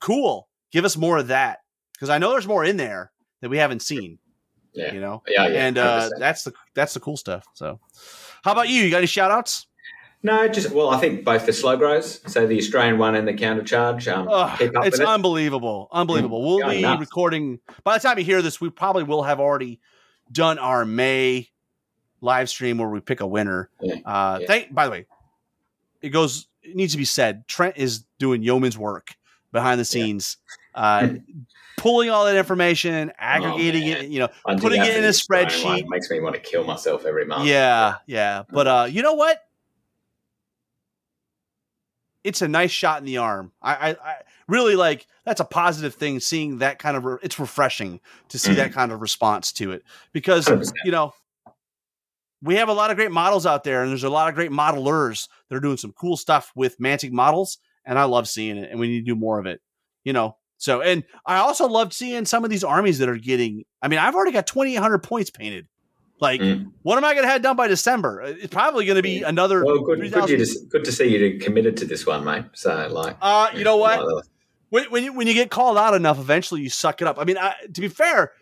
Cool. 0.00 0.48
Give 0.72 0.84
us 0.84 0.96
more 0.96 1.18
of 1.18 1.28
that 1.28 1.58
because 1.92 2.10
I 2.10 2.18
know 2.18 2.30
there's 2.30 2.48
more 2.48 2.64
in 2.64 2.76
there 2.76 3.12
that 3.40 3.50
we 3.50 3.58
haven't 3.58 3.82
seen. 3.82 4.18
Yeah. 4.72 4.92
You 4.92 5.00
know? 5.00 5.22
Yeah, 5.28 5.46
yeah. 5.46 5.66
And 5.66 5.78
uh, 5.78 6.10
that's 6.18 6.42
the 6.42 6.52
that's 6.74 6.94
the 6.94 7.00
cool 7.00 7.16
stuff. 7.16 7.46
So 7.54 7.78
how 8.42 8.52
about 8.52 8.68
you? 8.68 8.82
You 8.82 8.90
got 8.90 8.98
any 8.98 9.06
shout 9.06 9.30
outs? 9.30 9.66
No, 10.24 10.48
just 10.48 10.70
well, 10.70 10.88
I 10.88 10.98
think 10.98 11.22
both 11.22 11.44
the 11.44 11.52
slow 11.52 11.76
grows, 11.76 12.20
so 12.32 12.46
the 12.46 12.56
Australian 12.56 12.96
one 12.96 13.14
and 13.14 13.28
the 13.28 13.34
counter 13.34 13.62
charge. 13.62 14.08
Um, 14.08 14.26
it's 14.58 14.98
unbelievable, 14.98 15.90
it. 15.92 15.96
unbelievable. 15.96 16.42
We'll 16.42 16.60
Going 16.60 16.78
be 16.78 16.82
nuts. 16.82 16.98
recording 16.98 17.60
by 17.84 17.98
the 17.98 18.00
time 18.00 18.18
you 18.18 18.24
hear 18.24 18.40
this. 18.40 18.58
We 18.58 18.70
probably 18.70 19.02
will 19.02 19.22
have 19.22 19.38
already 19.38 19.80
done 20.32 20.58
our 20.58 20.86
May 20.86 21.50
live 22.22 22.48
stream 22.48 22.78
where 22.78 22.88
we 22.88 23.00
pick 23.00 23.20
a 23.20 23.26
winner. 23.26 23.68
Yeah. 23.82 23.96
Uh, 23.96 24.38
yeah. 24.40 24.46
Thank. 24.46 24.74
By 24.74 24.86
the 24.86 24.92
way, 24.92 25.06
it 26.00 26.08
goes. 26.08 26.48
It 26.62 26.74
needs 26.74 26.92
to 26.92 26.98
be 26.98 27.04
said. 27.04 27.46
Trent 27.46 27.76
is 27.76 28.06
doing 28.18 28.42
yeoman's 28.42 28.78
work 28.78 29.10
behind 29.52 29.78
the 29.78 29.84
scenes. 29.84 30.38
Yeah. 30.38 30.46
Uh, 30.76 31.08
pulling 31.76 32.10
all 32.10 32.24
that 32.24 32.34
information, 32.34 33.10
oh, 33.10 33.14
aggregating 33.16 33.84
oh, 33.84 33.96
it, 33.96 34.06
you 34.08 34.18
know, 34.18 34.28
putting 34.58 34.82
it 34.82 34.96
in 34.96 35.04
a 35.04 35.10
spreadsheet 35.10 35.86
makes 35.88 36.10
me 36.10 36.18
want 36.18 36.34
to 36.34 36.40
kill 36.40 36.64
myself 36.64 37.04
every 37.04 37.24
month. 37.24 37.46
Yeah, 37.46 37.98
yeah. 38.08 38.42
But 38.50 38.66
uh, 38.66 38.88
you 38.90 39.00
know 39.00 39.14
what? 39.14 39.38
It's 42.24 42.42
a 42.42 42.48
nice 42.48 42.70
shot 42.70 42.98
in 43.00 43.04
the 43.04 43.18
arm. 43.18 43.52
I, 43.62 43.74
I, 43.74 43.90
I 43.90 44.14
really 44.48 44.74
like 44.74 45.06
that's 45.24 45.40
a 45.40 45.44
positive 45.44 45.94
thing. 45.94 46.20
Seeing 46.20 46.58
that 46.58 46.78
kind 46.78 46.96
of, 46.96 47.04
re- 47.04 47.18
it's 47.22 47.38
refreshing 47.38 48.00
to 48.28 48.38
see 48.38 48.50
mm-hmm. 48.50 48.58
that 48.58 48.72
kind 48.72 48.90
of 48.90 49.00
response 49.00 49.52
to 49.52 49.72
it 49.72 49.84
because 50.12 50.46
100%. 50.46 50.72
you 50.84 50.90
know 50.90 51.12
we 52.44 52.56
have 52.56 52.68
a 52.68 52.74
lot 52.74 52.90
of 52.90 52.96
great 52.96 53.10
models 53.10 53.46
out 53.46 53.64
there, 53.64 53.82
and 53.82 53.90
there's 53.90 54.04
a 54.04 54.10
lot 54.10 54.28
of 54.28 54.34
great 54.34 54.50
modelers 54.50 55.28
that 55.48 55.56
are 55.56 55.60
doing 55.60 55.78
some 55.78 55.92
cool 55.92 56.16
stuff 56.16 56.52
with 56.54 56.78
Mantic 56.78 57.10
models, 57.10 57.58
and 57.86 57.98
I 57.98 58.04
love 58.04 58.28
seeing 58.28 58.58
it, 58.58 58.70
and 58.70 58.78
we 58.78 58.88
need 58.88 59.00
to 59.00 59.12
do 59.12 59.18
more 59.18 59.38
of 59.38 59.46
it. 59.46 59.60
You 60.04 60.12
know, 60.12 60.36
so, 60.58 60.82
and 60.82 61.04
I 61.24 61.38
also 61.38 61.66
loved 61.66 61.94
seeing 61.94 62.26
some 62.26 62.44
of 62.44 62.50
these 62.50 62.62
armies 62.62 62.98
that 62.98 63.08
are 63.08 63.16
getting. 63.16 63.64
I 63.80 63.88
mean, 63.88 63.98
I've 63.98 64.14
already 64.14 64.32
got 64.32 64.46
2,800 64.46 64.98
points 64.98 65.30
painted. 65.30 65.66
Like, 66.20 66.40
mm. 66.40 66.70
what 66.82 66.96
am 66.96 67.04
I 67.04 67.12
going 67.12 67.24
to 67.24 67.30
have 67.30 67.42
done 67.42 67.56
by 67.56 67.68
December? 67.68 68.22
It's 68.22 68.52
probably 68.52 68.86
going 68.86 68.96
to 68.96 69.02
be 69.02 69.22
another. 69.22 69.64
Well, 69.64 69.80
good, 69.80 70.00
good, 70.00 70.12
to, 70.12 70.46
good, 70.70 70.84
to, 70.84 70.92
see 70.92 71.16
you 71.16 71.38
committed 71.38 71.76
to 71.78 71.84
this 71.84 72.06
one, 72.06 72.24
mate. 72.24 72.44
So, 72.52 72.88
like, 72.90 73.16
uh, 73.20 73.50
you 73.54 73.64
know 73.64 73.76
what? 73.76 74.24
When, 74.70 74.84
when, 74.90 75.04
you 75.04 75.12
when 75.12 75.26
you 75.26 75.34
get 75.34 75.50
called 75.50 75.76
out 75.76 75.94
enough, 75.94 76.18
eventually 76.18 76.62
you 76.62 76.70
suck 76.70 77.00
it 77.02 77.08
up. 77.08 77.18
I 77.18 77.24
mean, 77.24 77.36
I, 77.36 77.54
to 77.72 77.80
be 77.80 77.88
fair, 77.88 78.32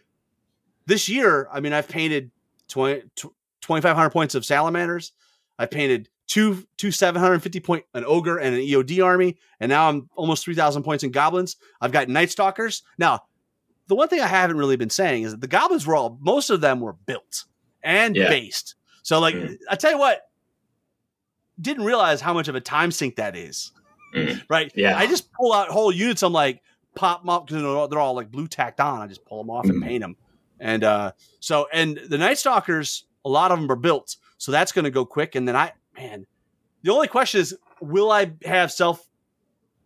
this 0.87 1.09
year, 1.09 1.49
I 1.51 1.61
mean, 1.61 1.73
I've 1.73 1.89
painted 1.89 2.31
20, 2.69 3.03
2,500 3.17 4.11
points 4.11 4.35
of 4.35 4.45
salamanders. 4.45 5.13
I 5.59 5.67
painted 5.67 6.09
two 6.27 6.67
two 6.77 6.91
750 6.91 7.61
point 7.61 7.85
an 7.95 8.05
ogre 8.07 8.39
and 8.39 8.55
an 8.55 8.61
EOD 8.61 9.05
army, 9.05 9.39
and 9.61 9.71
now 9.71 9.89
I'm 9.89 10.11
almost 10.15 10.45
3,000 10.45 10.83
points 10.83 11.05
in 11.05 11.11
goblins. 11.11 11.57
I've 11.81 11.93
got 11.93 12.09
night 12.09 12.31
stalkers. 12.31 12.83
Now, 12.99 13.21
the 13.89 13.95
one 13.95 14.09
thing 14.09 14.21
I 14.21 14.27
haven't 14.27 14.57
really 14.57 14.77
been 14.77 14.91
saying 14.91 15.25
is 15.25 15.33
that 15.33 15.41
the 15.41 15.49
goblins 15.49 15.87
were 15.87 15.97
all 15.97 16.19
most 16.21 16.51
of 16.51 16.61
them 16.61 16.81
were 16.81 16.93
built 16.93 17.45
and 17.83 18.17
yeah. 18.17 18.29
based. 18.29 18.75
So 19.03 19.21
like 19.21 19.35
mm. 19.35 19.57
I 19.69 19.77
tell 19.77 19.93
you 19.93 19.99
what, 19.99 20.23
didn't 21.61 21.85
realize 21.85 22.21
how 22.21 22.33
much 22.35 22.49
of 22.49 22.55
a 22.55 22.61
time 22.61 22.91
sink 22.91 23.17
that 23.17 23.37
is. 23.37 23.73
Mm. 24.15 24.43
Right? 24.49 24.73
Yeah. 24.75 24.97
I 24.97 25.07
just 25.07 25.33
pull 25.33 25.53
out 25.53 25.69
whole 25.69 25.93
units. 25.93 26.23
I'm 26.23 26.33
like 26.33 26.63
pop 26.95 27.23
them 27.23 27.31
up 27.31 27.47
because 27.47 27.63
they're 27.91 28.01
all 28.01 28.15
like 28.15 28.31
blue 28.31 28.49
tacked 28.49 28.81
on. 28.81 29.01
I 29.01 29.07
just 29.07 29.25
pull 29.25 29.43
them 29.43 29.51
off 29.51 29.67
mm. 29.67 29.71
and 29.71 29.83
paint 29.83 30.03
them. 30.03 30.17
And 30.61 30.85
uh, 30.85 31.13
so 31.41 31.67
and 31.73 31.99
the 32.09 32.19
night 32.19 32.39
stalkers, 32.39 33.05
a 33.25 33.29
lot 33.29 33.51
of 33.51 33.61
them 33.61 33.71
are 33.71 33.77
built. 33.77 34.17
So 34.39 34.53
that's 34.53 34.73
going 34.73 34.85
to 34.85 34.91
go 34.91 35.05
quick. 35.05 35.35
And 35.35 35.47
then 35.47 35.57
I 35.57 35.73
man, 35.97 36.27
the 36.83 36.93
only 36.93 37.09
question 37.09 37.41
is, 37.41 37.57
will 37.81 38.11
I 38.11 38.33
have 38.45 38.71
self? 38.71 39.07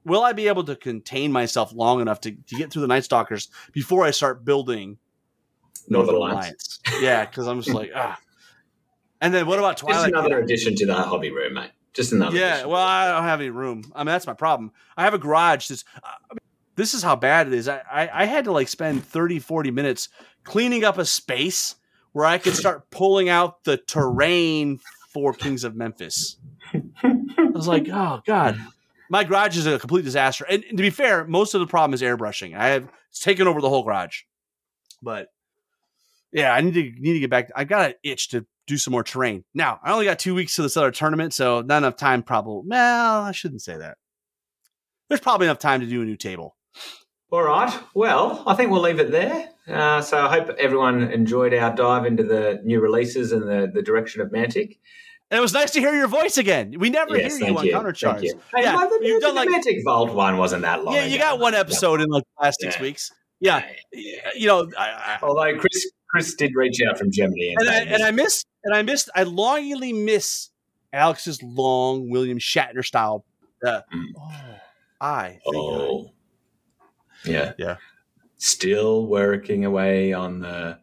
Will 0.04 0.22
I 0.22 0.32
be 0.32 0.46
able 0.46 0.62
to 0.64 0.76
contain 0.76 1.32
myself 1.32 1.72
long 1.72 2.00
enough 2.00 2.20
to, 2.20 2.30
to 2.30 2.54
get 2.54 2.72
through 2.72 2.82
the 2.82 2.88
Night 2.88 3.02
Stalkers 3.02 3.48
before 3.72 4.04
I 4.04 4.12
start 4.12 4.44
building 4.44 4.98
Northern 5.88 6.14
Alliance? 6.14 6.80
yeah, 7.00 7.24
because 7.24 7.46
I'm 7.46 7.60
just 7.60 7.74
like 7.74 7.90
ah. 7.94 8.18
And 9.20 9.32
then 9.32 9.46
what 9.46 9.58
about 9.58 9.78
Twilight? 9.78 10.12
Just 10.12 10.24
another 10.24 10.40
addition 10.40 10.74
to 10.76 10.86
the 10.86 10.94
hobby 10.94 11.30
room, 11.30 11.54
mate. 11.54 11.70
Just 11.94 12.12
another. 12.12 12.36
Yeah, 12.36 12.54
addition. 12.54 12.70
well, 12.70 12.82
I 12.82 13.10
don't 13.10 13.22
have 13.22 13.40
any 13.40 13.50
room. 13.50 13.84
I 13.94 14.00
mean, 14.00 14.06
that's 14.06 14.26
my 14.26 14.34
problem. 14.34 14.72
I 14.96 15.04
have 15.04 15.14
a 15.14 15.18
garage. 15.18 15.68
That's, 15.68 15.84
mean, 16.04 16.38
this 16.74 16.92
is 16.92 17.02
how 17.02 17.16
bad 17.16 17.46
it 17.46 17.54
is. 17.54 17.68
I, 17.68 17.82
I, 17.90 18.22
I 18.22 18.24
had 18.26 18.44
to 18.44 18.52
like 18.52 18.68
spend 18.68 19.04
30, 19.04 19.38
40 19.38 19.70
minutes 19.70 20.10
cleaning 20.44 20.84
up 20.84 20.98
a 20.98 21.06
space 21.06 21.76
where 22.12 22.26
I 22.26 22.38
could 22.38 22.54
start 22.54 22.90
pulling 22.90 23.28
out 23.28 23.64
the 23.64 23.78
terrain 23.78 24.80
for 25.12 25.32
Kings 25.32 25.64
of 25.64 25.74
Memphis. 25.74 26.36
I 27.02 27.50
was 27.52 27.66
like, 27.66 27.88
oh 27.88 28.20
god, 28.26 28.60
my 29.10 29.24
garage 29.24 29.56
is 29.56 29.66
a 29.66 29.78
complete 29.78 30.04
disaster. 30.04 30.44
And, 30.48 30.64
and, 30.64 30.76
to 30.76 30.82
be 30.82 30.90
fair, 30.90 31.26
most 31.26 31.54
of 31.54 31.60
the 31.60 31.66
problem 31.66 31.94
is 31.94 32.02
airbrushing. 32.02 32.56
I 32.56 32.68
have 32.68 32.88
it's 33.10 33.20
taken 33.20 33.46
over 33.46 33.60
the 33.60 33.68
whole 33.68 33.82
garage, 33.82 34.22
but 35.02 35.28
yeah, 36.32 36.52
I 36.52 36.60
need 36.60 36.74
to 36.74 36.82
need 36.82 37.14
to 37.14 37.20
get 37.20 37.30
back. 37.30 37.50
I 37.54 37.64
got 37.64 37.90
an 37.90 37.94
itch 38.02 38.30
to 38.30 38.46
do 38.66 38.76
some 38.78 38.92
more 38.92 39.04
terrain. 39.04 39.44
Now 39.54 39.80
I 39.82 39.92
only 39.92 40.04
got 40.04 40.18
two 40.18 40.34
weeks 40.34 40.56
to 40.56 40.62
this 40.62 40.76
other 40.76 40.90
tournament, 40.90 41.34
so 41.34 41.62
not 41.62 41.78
enough 41.78 41.96
time. 41.96 42.22
Probably. 42.22 42.62
Well, 42.66 43.22
I 43.22 43.32
shouldn't 43.32 43.62
say 43.62 43.76
that. 43.76 43.98
There's 45.08 45.20
probably 45.20 45.46
enough 45.46 45.58
time 45.58 45.80
to 45.80 45.86
do 45.86 46.02
a 46.02 46.04
new 46.04 46.16
table. 46.16 46.56
All 47.30 47.42
right. 47.42 47.72
Well, 47.94 48.42
I 48.46 48.54
think 48.54 48.70
we'll 48.70 48.82
leave 48.82 49.00
it 49.00 49.10
there. 49.10 49.48
Uh, 49.68 50.00
so 50.00 50.24
I 50.24 50.32
hope 50.32 50.56
everyone 50.58 51.10
enjoyed 51.10 51.52
our 51.54 51.74
dive 51.74 52.06
into 52.06 52.22
the 52.22 52.60
new 52.64 52.80
releases 52.80 53.32
and 53.32 53.42
the, 53.42 53.70
the 53.72 53.82
direction 53.82 54.20
of 54.20 54.30
Mantic. 54.30 54.78
And 55.30 55.38
it 55.38 55.40
was 55.40 55.52
nice 55.52 55.72
to 55.72 55.80
hear 55.80 55.92
your 55.92 56.06
voice 56.06 56.38
again. 56.38 56.76
We 56.78 56.88
never 56.88 57.16
yes, 57.16 57.38
hear 57.38 57.48
you 57.48 57.58
on 57.58 57.68
counter 57.68 57.92
charge. 57.92 58.22
You. 58.22 58.40
Hey, 58.54 58.62
yeah, 58.62 58.76
well, 58.76 59.02
you've 59.02 59.20
done 59.20 59.34
like 59.34 59.48
Mantic 59.48 59.82
Vault 59.84 60.14
one 60.14 60.36
wasn't 60.36 60.62
that 60.62 60.84
long. 60.84 60.94
Yeah, 60.94 61.04
you 61.06 61.16
ago. 61.16 61.24
got 61.24 61.40
one 61.40 61.54
episode 61.54 62.00
in 62.00 62.08
like 62.08 62.22
the 62.22 62.44
last 62.44 62.60
six 62.60 62.76
yeah. 62.76 62.82
weeks. 62.82 63.12
Yeah, 63.40 63.64
yeah. 63.92 64.30
you 64.36 64.46
know. 64.46 64.70
I, 64.78 64.84
I, 64.84 65.18
Although 65.22 65.58
Chris 65.58 65.90
Chris 66.16 66.34
did 66.34 66.52
reach 66.54 66.78
out 66.88 66.98
from 66.98 67.12
Germany, 67.12 67.54
and, 67.58 67.68
and 67.68 67.76
I, 67.76 67.94
and 67.94 68.02
I 68.02 68.10
missed 68.10 68.46
and 68.64 68.74
I 68.74 68.80
missed 68.80 69.10
I 69.14 69.24
longingly 69.24 69.92
miss 69.92 70.48
Alex's 70.90 71.42
long 71.42 72.08
William 72.08 72.38
Shatner 72.38 72.82
style. 72.82 73.26
Uh, 73.62 73.82
mm. 73.94 74.04
Oh, 74.18 74.32
I. 74.98 75.38
Oh, 75.46 76.10
I. 77.26 77.30
yeah, 77.30 77.52
yeah. 77.58 77.76
Still 78.38 79.06
working 79.06 79.66
away 79.66 80.14
on 80.14 80.40
the. 80.40 80.78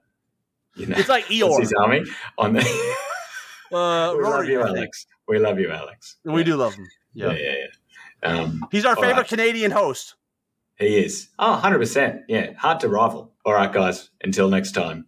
You 0.76 0.86
know, 0.86 0.98
it's 0.98 1.10
like 1.10 1.26
Eeyore. 1.30 1.62
his 1.62 1.74
army 1.74 2.04
on 2.38 2.54
the. 2.54 2.96
Uh, 3.72 4.14
we 4.14 4.20
Rory, 4.22 4.38
love 4.38 4.46
you, 4.50 4.62
Alex. 4.62 5.08
We 5.28 5.40
love 5.40 5.60
you, 5.60 5.72
Alex. 5.72 6.18
We 6.24 6.42
yeah. 6.42 6.44
do 6.44 6.56
love 6.58 6.76
him. 6.76 6.88
Yeah, 7.16 7.32
yeah, 7.32 7.40
yeah. 7.40 7.66
yeah. 8.22 8.42
Um, 8.42 8.68
He's 8.72 8.86
our 8.86 8.96
favorite 8.96 9.18
right. 9.18 9.28
Canadian 9.28 9.72
host. 9.72 10.14
He 10.78 11.04
is. 11.04 11.30
Oh, 11.40 11.60
100%. 11.64 12.26
Yeah, 12.28 12.54
hard 12.54 12.82
to 12.82 12.88
rival. 12.88 13.34
All 13.44 13.54
right, 13.54 13.74
guys. 13.74 14.12
Until 14.24 14.48
next 14.48 14.74
time, 14.74 15.08